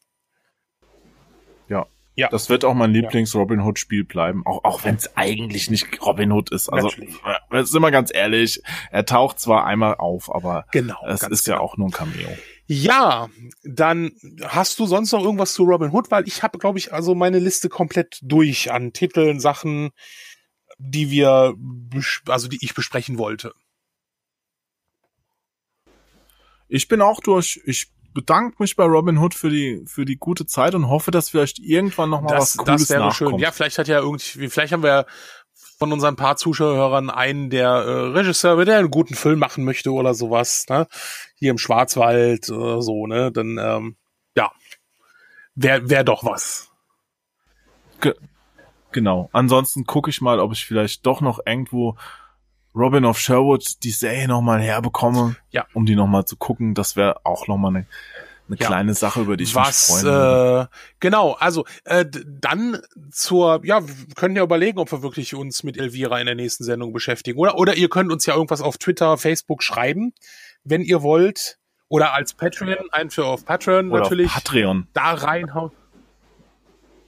Ja. 1.70 1.86
Ja. 2.20 2.28
Das 2.28 2.50
wird 2.50 2.66
auch 2.66 2.74
mein 2.74 2.92
Lieblings-Robin 2.92 3.62
Hood-Spiel 3.62 4.04
bleiben, 4.04 4.46
auch, 4.46 4.66
auch 4.66 4.84
wenn 4.84 4.96
es 4.96 5.16
eigentlich 5.16 5.70
nicht 5.70 6.06
Robin 6.06 6.34
Hood 6.34 6.52
ist. 6.52 6.68
Also, 6.68 6.90
äh, 6.90 7.64
sind 7.64 7.82
wir 7.82 7.92
ganz 7.92 8.14
ehrlich, 8.14 8.62
er 8.92 9.06
taucht 9.06 9.40
zwar 9.40 9.66
einmal 9.66 9.96
auf, 9.96 10.30
aber 10.36 10.66
genau. 10.74 10.98
es 11.08 11.24
ist 11.24 11.48
ja 11.48 11.54
genau. 11.54 11.66
auch 11.66 11.78
nur 11.78 11.88
ein 11.88 11.92
Cameo. 11.92 12.28
Ja, 12.68 13.30
dann 13.64 14.12
hast 14.44 14.80
du 14.80 14.86
sonst 14.86 15.14
noch 15.14 15.24
irgendwas 15.24 15.54
zu 15.54 15.64
Robin 15.64 15.92
Hood, 15.94 16.12
weil 16.12 16.28
ich 16.28 16.44
habe, 16.44 16.60
glaube 16.60 16.78
ich, 16.78 16.92
also 16.92 17.16
meine 17.16 17.40
Liste 17.40 17.70
komplett 17.70 18.20
durch 18.22 18.70
an 18.70 18.92
Titeln, 18.92 19.40
Sachen, 19.40 19.92
die 20.78 21.10
wir, 21.12 21.54
also 22.28 22.50
die 22.50 22.60
ich 22.60 22.74
besprechen 22.74 23.18
wollte. 23.18 23.54
Ich 26.68 26.90
bin 26.90 27.02
auch 27.02 27.22
durch. 27.22 27.62
Ich 27.64 27.88
bedanke 28.14 28.56
mich 28.60 28.76
bei 28.76 28.84
Robin 28.86 29.18
Hood 29.18 29.34
für 29.34 29.50
die 29.50 29.84
für 29.86 30.06
die 30.06 30.18
gute 30.18 30.46
Zeit 30.46 30.76
und 30.76 30.88
hoffe, 30.90 31.12
dass 31.12 31.30
vielleicht 31.30 31.60
irgendwann 31.60 32.10
noch 32.10 32.22
mal 32.22 32.30
Das, 32.30 32.58
was 32.58 32.66
Cooles 32.66 32.82
das 32.82 32.90
wäre 32.90 33.00
nachkommt. 33.06 33.32
schön. 33.32 33.40
Ja, 33.40 33.52
vielleicht 33.52 33.78
hat 33.78 33.88
ja 33.88 34.00
irgendwie, 34.00 34.50
vielleicht 34.50 34.74
haben 34.74 34.84
wir 34.84 35.06
von 35.78 35.94
unseren 35.94 36.16
paar 36.18 36.36
Zuschauern 36.36 37.10
einen, 37.10 37.50
der 37.50 37.70
äh, 37.70 37.92
Regisseur, 38.12 38.64
der 38.66 38.80
einen 38.80 38.92
guten 38.92 39.16
Film 39.16 39.40
machen 39.40 39.64
möchte 39.64 39.92
oder 39.94 40.14
sowas, 40.14 40.66
ne? 40.70 40.88
Hier 41.36 41.52
im 41.52 41.58
Schwarzwald 41.58 42.50
oder 42.50 42.82
so, 42.82 43.08
ne? 43.08 43.32
Dann, 43.32 43.58
ähm, 43.58 43.96
ja, 44.36 44.52
wäre 45.56 45.90
wär 45.90 46.04
doch 46.04 46.26
was. 46.26 46.70
Genau. 48.92 49.30
Ansonsten 49.34 49.86
gucke 49.86 50.10
ich 50.10 50.20
mal, 50.20 50.40
ob 50.40 50.52
ich 50.52 50.66
vielleicht 50.66 51.06
doch 51.06 51.22
noch 51.22 51.40
irgendwo 51.46 51.96
Robin 52.76 53.06
of 53.06 53.18
Sherwood 53.20 53.84
die 53.84 53.92
Serie 53.92 54.28
noch 54.28 54.42
mal 54.42 54.62
herbekomme, 54.62 55.36
Ja. 55.52 55.66
um 55.74 55.86
die 55.86 55.96
noch 55.96 56.08
mal 56.08 56.26
zu 56.26 56.38
gucken. 56.38 56.74
Das 56.76 56.96
wäre 56.96 57.26
auch 57.26 57.48
noch 57.48 57.58
mal 57.58 57.70
eine, 57.70 57.86
eine 58.48 58.58
Ja. 58.58 58.68
kleine 58.68 58.94
Sache, 58.94 59.22
über 59.22 59.38
die 59.38 59.44
ich 59.44 59.56
was, 59.56 59.90
mich 59.90 60.00
freuen 60.02 60.06
würde. 60.06 60.70
äh, 60.72 60.76
genau, 61.00 61.34
also 61.34 61.66
äh, 61.86 62.06
dann 62.26 62.78
zur, 63.12 63.62
ja, 63.66 63.86
wir 63.88 63.96
können 64.16 64.36
ja 64.36 64.44
überlegen, 64.44 64.80
ob 64.80 64.92
wir 64.92 65.02
wirklich 65.02 65.34
uns 65.36 65.64
mit 65.64 65.78
Elvira 65.78 66.20
in 66.20 66.28
der 66.28 66.36
nächsten 66.36 66.64
Sendung 66.64 66.94
beschäftigen. 66.94 67.40
Oder, 67.40 67.58
oder 67.58 67.76
ihr 67.76 67.90
könnt 67.90 68.12
uns 68.12 68.26
ja 68.26 68.36
irgendwas 68.36 68.62
auf 68.62 68.78
Twitter, 68.78 69.18
Facebook 69.18 69.64
schreiben, 69.64 70.14
wenn 70.64 70.82
ihr 70.82 71.02
wollt. 71.02 71.58
Oder 71.92 72.14
als 72.14 72.36
Patreon, 72.36 72.76
ein 72.92 73.10
für 73.10 73.26
auf 73.26 73.46
Patreon 73.46 73.90
Oder 73.92 74.02
natürlich. 74.04 74.28
auf 74.28 74.34
Patreon. 74.36 74.88
da 74.94 75.14
reinhauen. 75.14 75.72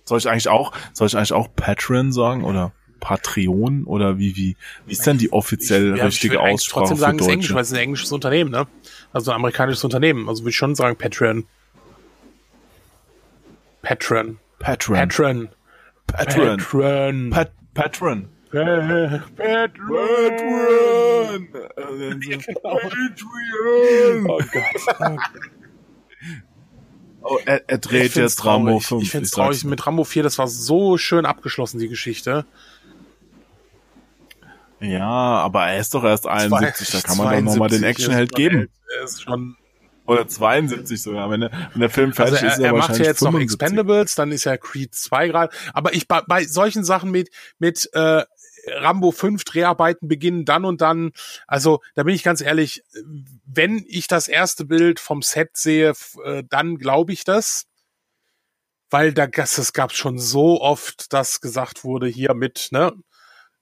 Soll 0.06 0.18
ich 0.18 0.28
eigentlich 0.28 0.50
auch, 0.50 0.74
soll 0.94 1.06
ich 1.08 1.16
eigentlich 1.16 1.34
auch 1.34 1.48
Patreon 1.56 2.12
sagen 2.12 2.44
oder 2.44 2.72
Patreon 3.02 3.84
oder 3.84 4.18
wie 4.18 4.38
wie 4.38 4.56
wie 4.86 4.94
ist 4.94 5.06
denn 5.06 5.18
die 5.18 5.34
offiziell 5.34 5.90
Ja, 5.90 5.96
ich 5.96 6.04
richtige 6.04 6.36
würde 6.36 6.44
eigentlich 6.44 6.54
Aussprache 6.54 6.80
trotzdem 6.86 6.98
für 6.98 7.02
sagen, 7.02 7.20
es 7.20 7.26
ist 7.26 7.32
Englisch, 7.32 7.48
Deutsche? 7.48 7.56
weil 7.56 7.62
es 7.64 7.72
ist 7.72 7.78
ein 7.78 7.84
englisches 7.84 8.12
Unternehmen, 8.14 8.52
ne? 8.52 8.68
Also 9.12 9.32
ein 9.32 9.36
amerikanisches 9.36 9.84
Unternehmen. 9.84 10.30
Also 10.30 10.44
würde 10.44 10.52
ich 10.52 10.56
schon 10.56 10.76
sagen 10.76 10.96
Patreon. 10.96 11.44
Patreon. 13.82 14.38
Patreon. 14.60 14.98
Patreon. 14.98 15.50
Patreon. 16.08 16.58
Patreon. 16.58 17.30
Pat 17.32 17.52
Patreon. 17.74 18.30
Patreon. 18.52 19.24
Patreon. 19.36 21.48
Genau. 21.52 22.78
Patreon. 22.78 24.30
Oh 24.30 24.40
Gott. 24.52 25.00
Oh, 27.24 27.38
er, 27.46 27.70
er 27.70 27.76
Ich 27.76 27.82
dreht 27.82 28.16
jetzt 28.16 28.46
Rambo 28.46 28.70
traurig. 28.80 28.86
5. 28.88 29.04
Ich 29.04 29.12
finde 29.12 29.26
es 29.26 29.32
traurig. 29.32 29.64
Mit 29.64 29.86
Rambo 29.86 30.04
4, 30.04 30.24
das 30.24 30.38
war 30.40 30.48
so 30.48 30.98
schön 30.98 31.26
abgeschlossen, 31.26 31.80
die 31.80 31.88
Geschichte. 31.88 32.46
Ja, 34.82 35.08
aber 35.08 35.68
er 35.68 35.80
ist 35.80 35.94
doch 35.94 36.04
erst 36.04 36.28
71, 36.28 36.90
da 36.90 37.02
kann 37.02 37.18
man 37.18 37.46
doch 37.46 37.54
nochmal 37.54 37.70
den 37.70 37.80
72 37.80 37.84
Actionheld 37.84 38.34
geben. 38.34 38.68
Er 38.98 39.04
ist 39.04 39.22
schon, 39.22 39.56
Oder 40.08 40.28
72 40.28 41.02
sogar, 41.02 41.30
wenn 41.30 41.42
der, 41.42 41.52
wenn 41.74 41.82
der 41.82 41.90
Film 41.90 42.14
fertig 42.14 42.34
also 42.34 42.46
er, 42.46 42.52
ist, 42.54 42.60
er, 42.60 42.66
er 42.66 42.74
macht 42.74 42.98
ja 42.98 43.06
jetzt 43.06 43.22
noch 43.22 43.32
75. 43.32 43.44
Expendables, 43.44 44.16
dann 44.16 44.32
ist 44.32 44.44
ja 44.46 44.58
Creed 44.58 44.96
2 44.96 45.28
gerade. 45.28 45.56
Aber 45.74 45.94
ich 45.94 46.08
bei, 46.08 46.22
bei 46.28 46.46
solchen 46.46 46.84
Sachen 46.84 47.12
mit, 47.12 47.30
mit 47.60 47.90
äh, 47.94 48.24
Rambo 48.68 49.12
5 49.12 49.44
Dreharbeiten 49.44 50.08
beginnen 50.08 50.46
dann 50.46 50.66
und 50.66 50.82
dann, 50.82 51.12
also 51.48 51.82
da 51.96 52.04
bin 52.04 52.16
ich 52.16 52.24
ganz 52.24 52.42
ehrlich, 52.42 52.84
wenn 53.46 53.86
ich 53.88 54.08
das 54.08 54.28
erste 54.28 54.66
Bild 54.66 55.00
vom 55.00 55.22
Set 55.22 55.58
sehe, 55.58 55.94
äh, 56.24 56.44
dann 56.50 56.78
glaube 56.78 57.14
ich 57.14 57.24
das. 57.24 57.68
Weil 58.90 59.14
da 59.14 59.26
das, 59.26 59.56
das 59.56 59.72
gab 59.72 59.94
schon 59.94 60.20
so 60.20 60.60
oft, 60.60 61.14
dass 61.14 61.40
gesagt 61.40 61.86
wurde, 61.86 62.08
hier 62.08 62.34
mit, 62.34 62.68
ne, 62.72 62.92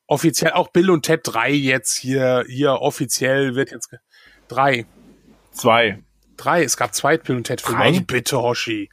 offiziell, 0.09 0.51
auch 0.51 0.69
Bill 0.69 0.89
und 0.89 1.03
Ted 1.03 1.21
3 1.23 1.51
jetzt 1.51 1.95
hier, 1.95 2.43
hier 2.47 2.73
offiziell 2.73 3.55
wird 3.55 3.71
jetzt 3.71 3.91
drei. 4.47 4.85
Zwei. 5.51 5.99
Drei, 6.35 6.63
es 6.63 6.77
gab 6.77 6.93
zwei 6.93 7.17
Bill 7.17 7.37
und 7.37 7.43
Ted 7.45 7.61
Filme. 7.61 7.77
Drei? 7.77 7.87
Also 7.87 8.01
bitte, 8.01 8.41
Hoshi. 8.41 8.89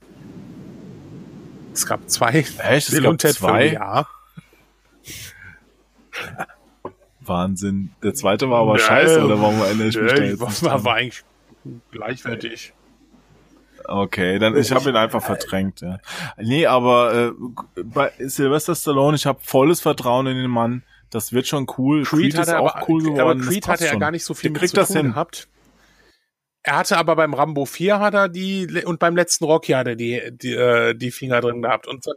Es 1.72 1.86
gab 1.86 2.08
zwei 2.08 2.44
Echt? 2.58 2.90
Bill 2.90 3.06
und 3.06 3.20
Ted 3.20 3.34
zwei? 3.34 3.70
Filme, 3.70 3.74
ja. 3.74 4.06
Wahnsinn. 7.20 7.90
Der 8.02 8.14
zweite 8.14 8.48
war 8.50 8.60
aber 8.60 8.78
scheiße, 8.78 9.24
oder 9.24 9.40
warum 9.40 9.58
Nö, 9.58 9.64
war, 9.64 9.74
nicht 9.74 9.98
war, 10.40 10.70
dran? 10.70 10.84
war 10.84 10.94
eigentlich 10.94 11.24
gleichwertig. 11.90 12.72
Okay, 13.88 14.38
dann 14.38 14.56
ich 14.56 14.72
habe 14.72 14.90
ihn 14.90 14.96
einfach 14.96 15.22
verdrängt. 15.22 15.80
Ja. 15.80 15.98
Nee, 16.38 16.66
aber 16.66 17.32
äh, 17.76 17.82
bei 17.82 18.12
Sylvester 18.18 18.74
Stallone, 18.74 19.16
ich 19.16 19.26
habe 19.26 19.38
volles 19.42 19.80
Vertrauen 19.80 20.26
in 20.26 20.36
den 20.36 20.50
Mann. 20.50 20.82
Das 21.10 21.32
wird 21.32 21.46
schon 21.46 21.66
cool. 21.78 22.02
Creed, 22.04 22.34
ist 22.34 22.40
hatte 22.40 22.58
auch 22.58 22.74
aber, 22.74 22.88
cool 22.88 23.02
geworden. 23.02 23.20
aber 23.20 23.36
Creed 23.40 23.68
hatte 23.68 23.84
ja 23.86 23.94
gar 23.96 24.10
nicht 24.10 24.24
so 24.24 24.34
viel 24.34 24.50
Der 24.52 24.60
mit 24.60 24.70
zu 24.70 24.84
tun 24.84 24.96
hin. 24.96 25.06
gehabt. 25.10 25.48
Er 26.62 26.76
hatte 26.76 26.98
aber 26.98 27.14
beim 27.14 27.32
Rambo 27.32 27.64
4 27.64 28.00
hat 28.00 28.14
er 28.14 28.28
die 28.28 28.66
und 28.84 28.98
beim 28.98 29.14
letzten 29.14 29.44
Rocky 29.44 29.72
hat 29.72 29.86
er 29.86 29.94
die 29.94 30.20
die, 30.32 30.52
äh, 30.52 30.94
die 30.94 31.12
Finger 31.12 31.40
drin 31.40 31.62
gehabt 31.62 31.86
und 31.86 32.02
so- 32.02 32.12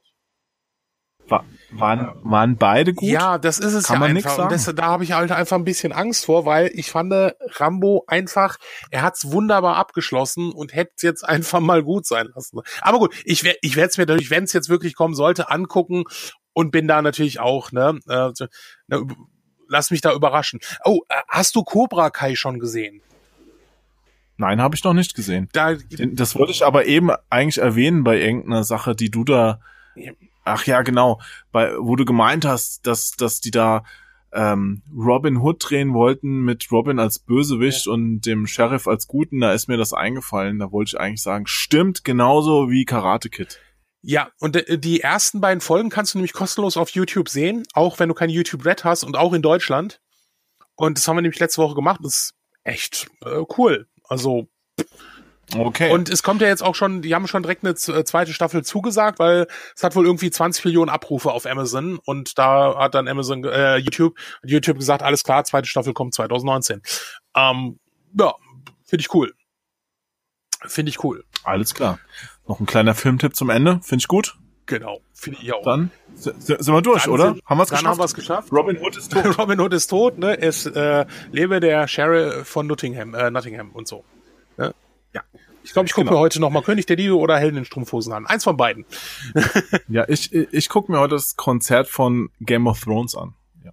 Wa- 1.28 1.45
Waren, 1.70 2.10
waren 2.24 2.57
beide 2.57 2.95
gut? 2.95 3.07
Ja, 3.07 3.38
das 3.38 3.60
ist 3.60 3.74
es 3.76 3.84
Kann 3.86 3.98
ja 3.98 3.99
man 3.99 4.14
nix 4.14 4.26
einfach. 4.26 4.45
Und 4.45 4.52
das, 4.52 4.64
sagen. 4.64 4.78
da 4.78 4.86
habe 4.86 5.03
ich 5.03 5.11
halt 5.11 5.32
einfach 5.32 5.57
ein 5.57 5.64
bisschen 5.64 5.91
Angst 5.91 6.26
vor, 6.26 6.45
weil 6.48 6.72
ich 6.74 6.90
fand 6.90 7.14
Rambo 7.14 8.03
einfach, 8.07 8.57
er 8.90 9.03
hat's 9.03 9.32
wunderbar 9.32 9.76
abgeschlossen 9.76 10.52
und 10.52 10.74
hätte 10.74 10.94
es 10.95 11.03
jetzt 11.03 11.24
einfach 11.24 11.60
mal 11.60 11.84
gut 11.84 12.07
sein 12.07 12.30
lassen. 12.34 12.61
Aber 12.82 12.98
gut, 12.98 13.14
ich 13.26 13.44
werde 13.44 13.60
ich 13.61 13.76
werde 13.76 13.90
es 13.90 13.98
mir 13.99 14.07
natürlich, 14.07 14.32
wenn 14.32 14.45
es 14.45 14.53
jetzt 14.53 14.70
wirklich 14.70 14.95
kommen 14.95 15.14
sollte, 15.14 15.52
angucken 15.52 16.06
und 16.54 16.72
bin 16.72 16.88
da 16.88 17.02
natürlich 17.02 17.40
auch, 17.40 17.72
ne, 17.72 18.00
äh, 18.08 18.32
ne 18.88 19.08
lass 19.68 19.92
mich 19.92 20.02
da 20.02 20.14
überraschen. 20.14 20.60
Oh, 20.84 21.02
äh, 21.10 21.16
hast 21.28 21.56
du 21.56 21.64
Cobra 21.64 22.10
Kai 22.10 22.36
schon 22.36 22.60
gesehen? 22.60 23.02
Nein, 24.38 24.62
habe 24.62 24.76
ich 24.76 24.84
noch 24.84 24.94
nicht 24.94 25.16
gesehen. 25.16 25.50
Da 25.52 25.76
Das 25.76 26.36
wollte 26.36 26.54
ich 26.54 26.66
aber 26.66 26.86
eben 26.86 27.12
eigentlich 27.30 27.58
erwähnen 27.58 28.06
bei 28.06 28.20
irgendeiner 28.22 28.64
Sache, 28.64 28.96
die 28.96 29.12
du 29.12 29.26
da. 29.26 29.60
Ach 30.46 30.66
ja, 30.66 30.82
genau, 30.82 31.20
bei 31.52 31.74
wo 31.78 31.98
du 31.98 32.06
gemeint 32.06 32.46
hast, 32.46 32.88
dass 32.88 33.12
dass 33.12 33.42
die 33.42 33.52
da 33.52 33.84
ähm, 34.32 34.82
Robin 34.96 35.38
Hood 35.38 35.70
drehen 35.70 35.94
wollten 35.94 36.42
mit 36.42 36.72
Robin 36.72 37.00
als 37.00 37.20
Bösewicht 37.20 37.88
und 37.88 38.22
dem 38.22 38.48
Sheriff 38.48 38.88
als 38.88 39.08
Guten. 39.08 39.42
Da 39.42 39.54
ist 39.54 39.68
mir 39.68 39.78
das 39.78 39.92
eingefallen. 39.92 40.60
Da 40.60 40.72
wollte 40.72 40.96
ich 40.96 41.00
eigentlich 41.00 41.22
sagen, 41.22 41.46
stimmt 41.46 42.06
genauso 42.06 42.70
wie 42.70 42.86
Karate 42.86 43.30
Kid. 43.30 43.60
Ja, 44.02 44.30
und 44.40 44.56
äh, 44.56 44.78
die 44.78 45.02
ersten 45.02 45.42
beiden 45.42 45.62
Folgen 45.62 45.90
kannst 45.90 46.14
du 46.14 46.18
nämlich 46.18 46.34
kostenlos 46.34 46.78
auf 46.78 46.90
YouTube 46.92 47.30
sehen, 47.30 47.64
auch 47.74 48.00
wenn 48.00 48.10
du 48.10 48.16
kein 48.16 48.30
YouTube 48.30 48.66
Red 48.66 48.84
hast 48.84 49.04
und 49.04 49.16
auch 49.16 49.34
in 49.34 49.42
Deutschland. 49.42 50.00
Und 50.76 50.98
das 50.98 51.08
haben 51.08 51.18
wir 51.18 51.22
nämlich 51.22 51.40
letzte 51.40 51.62
Woche 51.62 51.76
gemacht. 51.76 52.00
Das 52.04 52.14
ist 52.14 52.34
echt 52.64 53.10
äh, 53.26 53.44
cool. 53.58 53.88
Also 54.08 54.48
Okay. 55.56 55.92
und 55.92 56.10
es 56.10 56.22
kommt 56.22 56.42
ja 56.42 56.48
jetzt 56.48 56.62
auch 56.62 56.76
schon, 56.76 57.02
die 57.02 57.16
haben 57.16 57.28
schon 57.28 57.42
direkt 57.42 57.64
eine 57.64 57.72
äh, 57.72 58.04
zweite 58.04 58.34
Staffel 58.34 58.64
zugesagt, 58.64 59.20
weil 59.20 59.48
es 59.76 59.84
hat 59.84 59.96
wohl 59.96 60.06
irgendwie 60.06 60.30
20 60.30 60.66
Millionen 60.66 60.90
Abrufe 60.90 61.32
auf 61.32 61.46
Amazon 61.46 61.98
und 62.06 62.38
da 62.38 62.78
hat 62.78 62.94
dann 62.94 63.08
Amazon, 63.08 63.44
äh, 63.44 63.78
YouTube, 63.78 64.18
YouTube 64.44 64.78
gesagt, 64.78 65.02
alles 65.02 65.24
klar, 65.24 65.44
zweite 65.46 65.68
Staffel 65.68 65.94
kommt 65.94 66.14
2019. 66.14 66.82
Ähm, 67.36 67.80
ja, 68.18 68.36
finde 68.84 69.02
ich 69.02 69.14
cool. 69.14 69.34
Finde 70.66 70.90
ich 70.90 71.04
cool. 71.04 71.24
alles 71.44 71.74
klar. 71.74 72.00
Noch 72.50 72.60
ein 72.60 72.66
kleiner 72.66 72.96
Filmtipp 72.96 73.36
zum 73.36 73.50
Ende. 73.50 73.80
Finde 73.84 74.02
ich 74.02 74.08
gut. 74.10 74.38
Genau, 74.66 75.00
finde 75.14 75.40
ich 75.42 75.54
auch. 75.54 75.64
Dann 75.64 75.92
sind 76.16 76.50
wir 76.68 76.82
durch, 76.82 77.04
Dann 77.04 77.14
oder? 77.14 77.26
sind- 77.34 77.46
haben 77.46 77.58
wir 77.60 77.64
es 77.64 77.70
Dann 77.70 77.78
geschafft? 77.78 77.86
haben 77.92 77.98
wir 78.00 78.06
es 78.06 78.14
geschafft. 78.14 78.52
Robin 78.52 78.78
Hood 78.82 78.98
ist 78.98 79.12
tot. 79.12 79.38
Robin 79.40 79.60
Hood 79.60 79.74
ist 79.74 79.88
tot, 79.88 80.18
ne? 80.18 80.38
Es 80.40 80.66
äh, 80.66 81.06
lebe 81.32 81.60
der 81.60 81.88
Sheriff 81.88 82.48
von 82.48 82.68
Nottingham, 82.68 83.14
äh, 83.14 83.32
Nottingham 83.32 83.70
und 83.72 83.88
so. 83.88 84.04
Ne? 84.58 84.74
Ja. 85.14 85.22
Ich 85.64 85.74
glaube, 85.74 85.86
ich 85.88 85.94
gucke 85.94 86.06
Genau. 86.06 86.18
mir 86.18 86.22
heute 86.22 86.40
noch 86.42 86.50
mal 86.50 86.62
König 86.64 86.86
der 86.88 86.96
Diebe 86.96 87.16
oder 87.18 87.38
Helden 87.38 87.58
in 87.58 87.66
Strumpfhosen 87.66 88.14
an. 88.14 88.26
Eins 88.26 88.44
von 88.44 88.58
beiden. 88.58 88.86
ja, 89.88 90.06
ich, 90.08 90.34
ich, 90.34 90.70
gucke 90.70 90.92
mir 90.92 91.00
heute 91.00 91.16
das 91.16 91.36
Konzert 91.36 91.88
von 91.88 92.30
Game 92.42 92.66
of 92.68 92.80
Thrones 92.80 93.16
an. 93.16 93.34
Ja. 93.64 93.72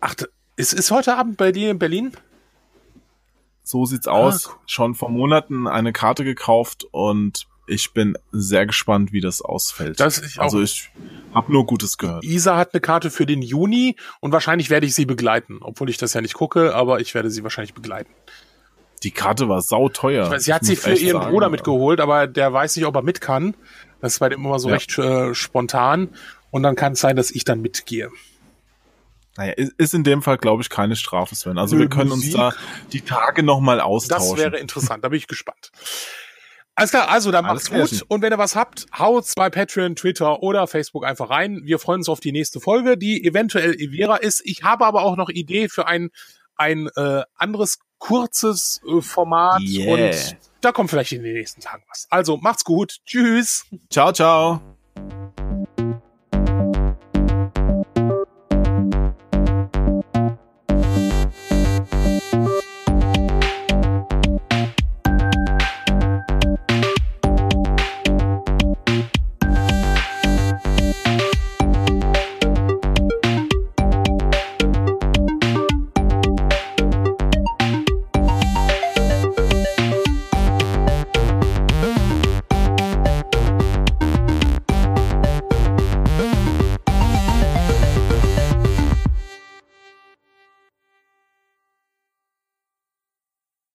Ach, 0.00 0.14
d- 0.14 0.26
ist, 0.56 0.72
ist 0.72 0.90
heute 0.90 1.16
Abend 1.16 1.36
bei 1.36 1.52
dir 1.52 1.70
in 1.70 1.78
Berlin? 1.78 2.12
So 3.62 3.84
sieht's 3.84 4.08
aus. 4.08 4.46
Ah, 4.46 4.50
cool. 4.52 4.58
Schon 4.66 4.94
vor 4.94 5.10
Monaten 5.10 5.66
eine 5.66 5.92
Karte 5.92 6.24
gekauft 6.24 6.86
und 6.90 7.46
ich 7.66 7.92
bin 7.92 8.16
sehr 8.32 8.66
gespannt, 8.66 9.12
wie 9.12 9.20
das 9.20 9.42
ausfällt. 9.42 9.98
Das 10.00 10.18
ich 10.22 10.40
also 10.40 10.58
auch. 10.58 10.62
ich 10.62 10.90
habe 11.34 11.52
nur 11.52 11.66
Gutes 11.66 11.98
gehört. 11.98 12.24
Isa 12.24 12.56
hat 12.56 12.72
eine 12.74 12.80
Karte 12.80 13.10
für 13.10 13.26
den 13.26 13.42
Juni 13.42 13.96
und 14.20 14.32
wahrscheinlich 14.32 14.70
werde 14.70 14.86
ich 14.86 14.94
sie 14.94 15.06
begleiten, 15.06 15.58
obwohl 15.60 15.90
ich 15.90 15.96
das 15.98 16.14
ja 16.14 16.20
nicht 16.20 16.34
gucke, 16.34 16.74
aber 16.74 17.00
ich 17.00 17.14
werde 17.14 17.30
sie 17.30 17.42
wahrscheinlich 17.42 17.74
begleiten. 17.74 18.10
Die 19.02 19.10
Karte 19.10 19.48
war 19.48 19.60
sauteuer. 19.60 20.24
Ich 20.26 20.30
weiß, 20.30 20.44
sie 20.44 20.54
hat 20.54 20.64
sie 20.64 20.76
für 20.76 20.92
ihren 20.94 21.20
sagen. 21.20 21.32
Bruder 21.32 21.50
mitgeholt, 21.50 22.00
aber 22.00 22.26
der 22.26 22.52
weiß 22.52 22.76
nicht, 22.76 22.86
ob 22.86 22.94
er 22.96 23.02
mit 23.02 23.20
kann. 23.20 23.54
Das 24.00 24.14
ist 24.14 24.18
bei 24.20 24.28
dem 24.30 24.44
immer 24.44 24.58
so 24.58 24.68
Ja. 24.68 24.74
recht 24.74 24.96
äh, 24.98 25.34
spontan. 25.34 26.08
Und 26.50 26.62
dann 26.62 26.76
kann 26.76 26.92
es 26.94 27.00
sein, 27.00 27.16
dass 27.16 27.30
ich 27.30 27.44
dann 27.44 27.60
mitgehe. 27.60 28.10
Naja, 29.36 29.52
ist- 29.52 29.74
ist 29.76 29.92
in 29.94 30.02
dem 30.04 30.22
Fall, 30.22 30.38
glaube 30.38 30.62
ich, 30.62 30.70
keine 30.70 30.96
Strafe, 30.96 31.34
Sven. 31.34 31.58
Also 31.58 31.76
Nö, 31.76 31.82
wir 31.82 31.88
können 31.90 32.08
Musik. 32.08 32.34
uns 32.34 32.54
da 32.54 32.54
die 32.92 33.02
Tage 33.02 33.42
nochmal 33.42 33.76
Das 33.78 33.84
austauschen. 33.86 34.38
wäre 34.38 34.58
interessant, 34.58 35.04
da 35.04 35.08
bin 35.10 35.18
ich 35.18 35.26
gespannt. 35.26 35.70
Alles 36.78 36.90
klar, 36.90 37.08
also 37.08 37.30
dann 37.30 37.46
Alles 37.46 37.70
macht's 37.70 37.90
gut. 37.90 38.04
Und 38.08 38.20
wenn 38.20 38.32
ihr 38.32 38.38
was 38.38 38.54
habt, 38.54 38.86
haut's 38.96 39.34
bei 39.34 39.48
Patreon, 39.48 39.96
Twitter 39.96 40.42
oder 40.42 40.66
Facebook 40.66 41.06
einfach 41.06 41.30
rein. 41.30 41.62
Wir 41.64 41.78
freuen 41.78 42.00
uns 42.00 42.08
auf 42.10 42.20
die 42.20 42.32
nächste 42.32 42.60
Folge, 42.60 42.98
die 42.98 43.24
eventuell 43.24 43.74
Evera 43.74 44.16
ist. 44.16 44.42
Ich 44.44 44.62
habe 44.62 44.84
aber 44.84 45.02
auch 45.02 45.16
noch 45.16 45.30
Idee 45.30 45.70
für 45.70 45.86
ein, 45.86 46.10
ein 46.54 46.88
äh, 46.96 47.22
anderes 47.34 47.78
kurzes 47.98 48.82
äh, 48.86 49.00
Format 49.00 49.62
Yeah. 49.62 49.94
und 49.94 50.36
da 50.60 50.72
kommt 50.72 50.90
vielleicht 50.90 51.12
in 51.12 51.22
den 51.22 51.32
nächsten 51.32 51.62
Tagen 51.62 51.82
was. 51.88 52.06
Also 52.10 52.36
macht's 52.36 52.64
gut. 52.64 52.98
Tschüss. 53.06 53.64
Ciao, 53.90 54.12
ciao. 54.12 54.60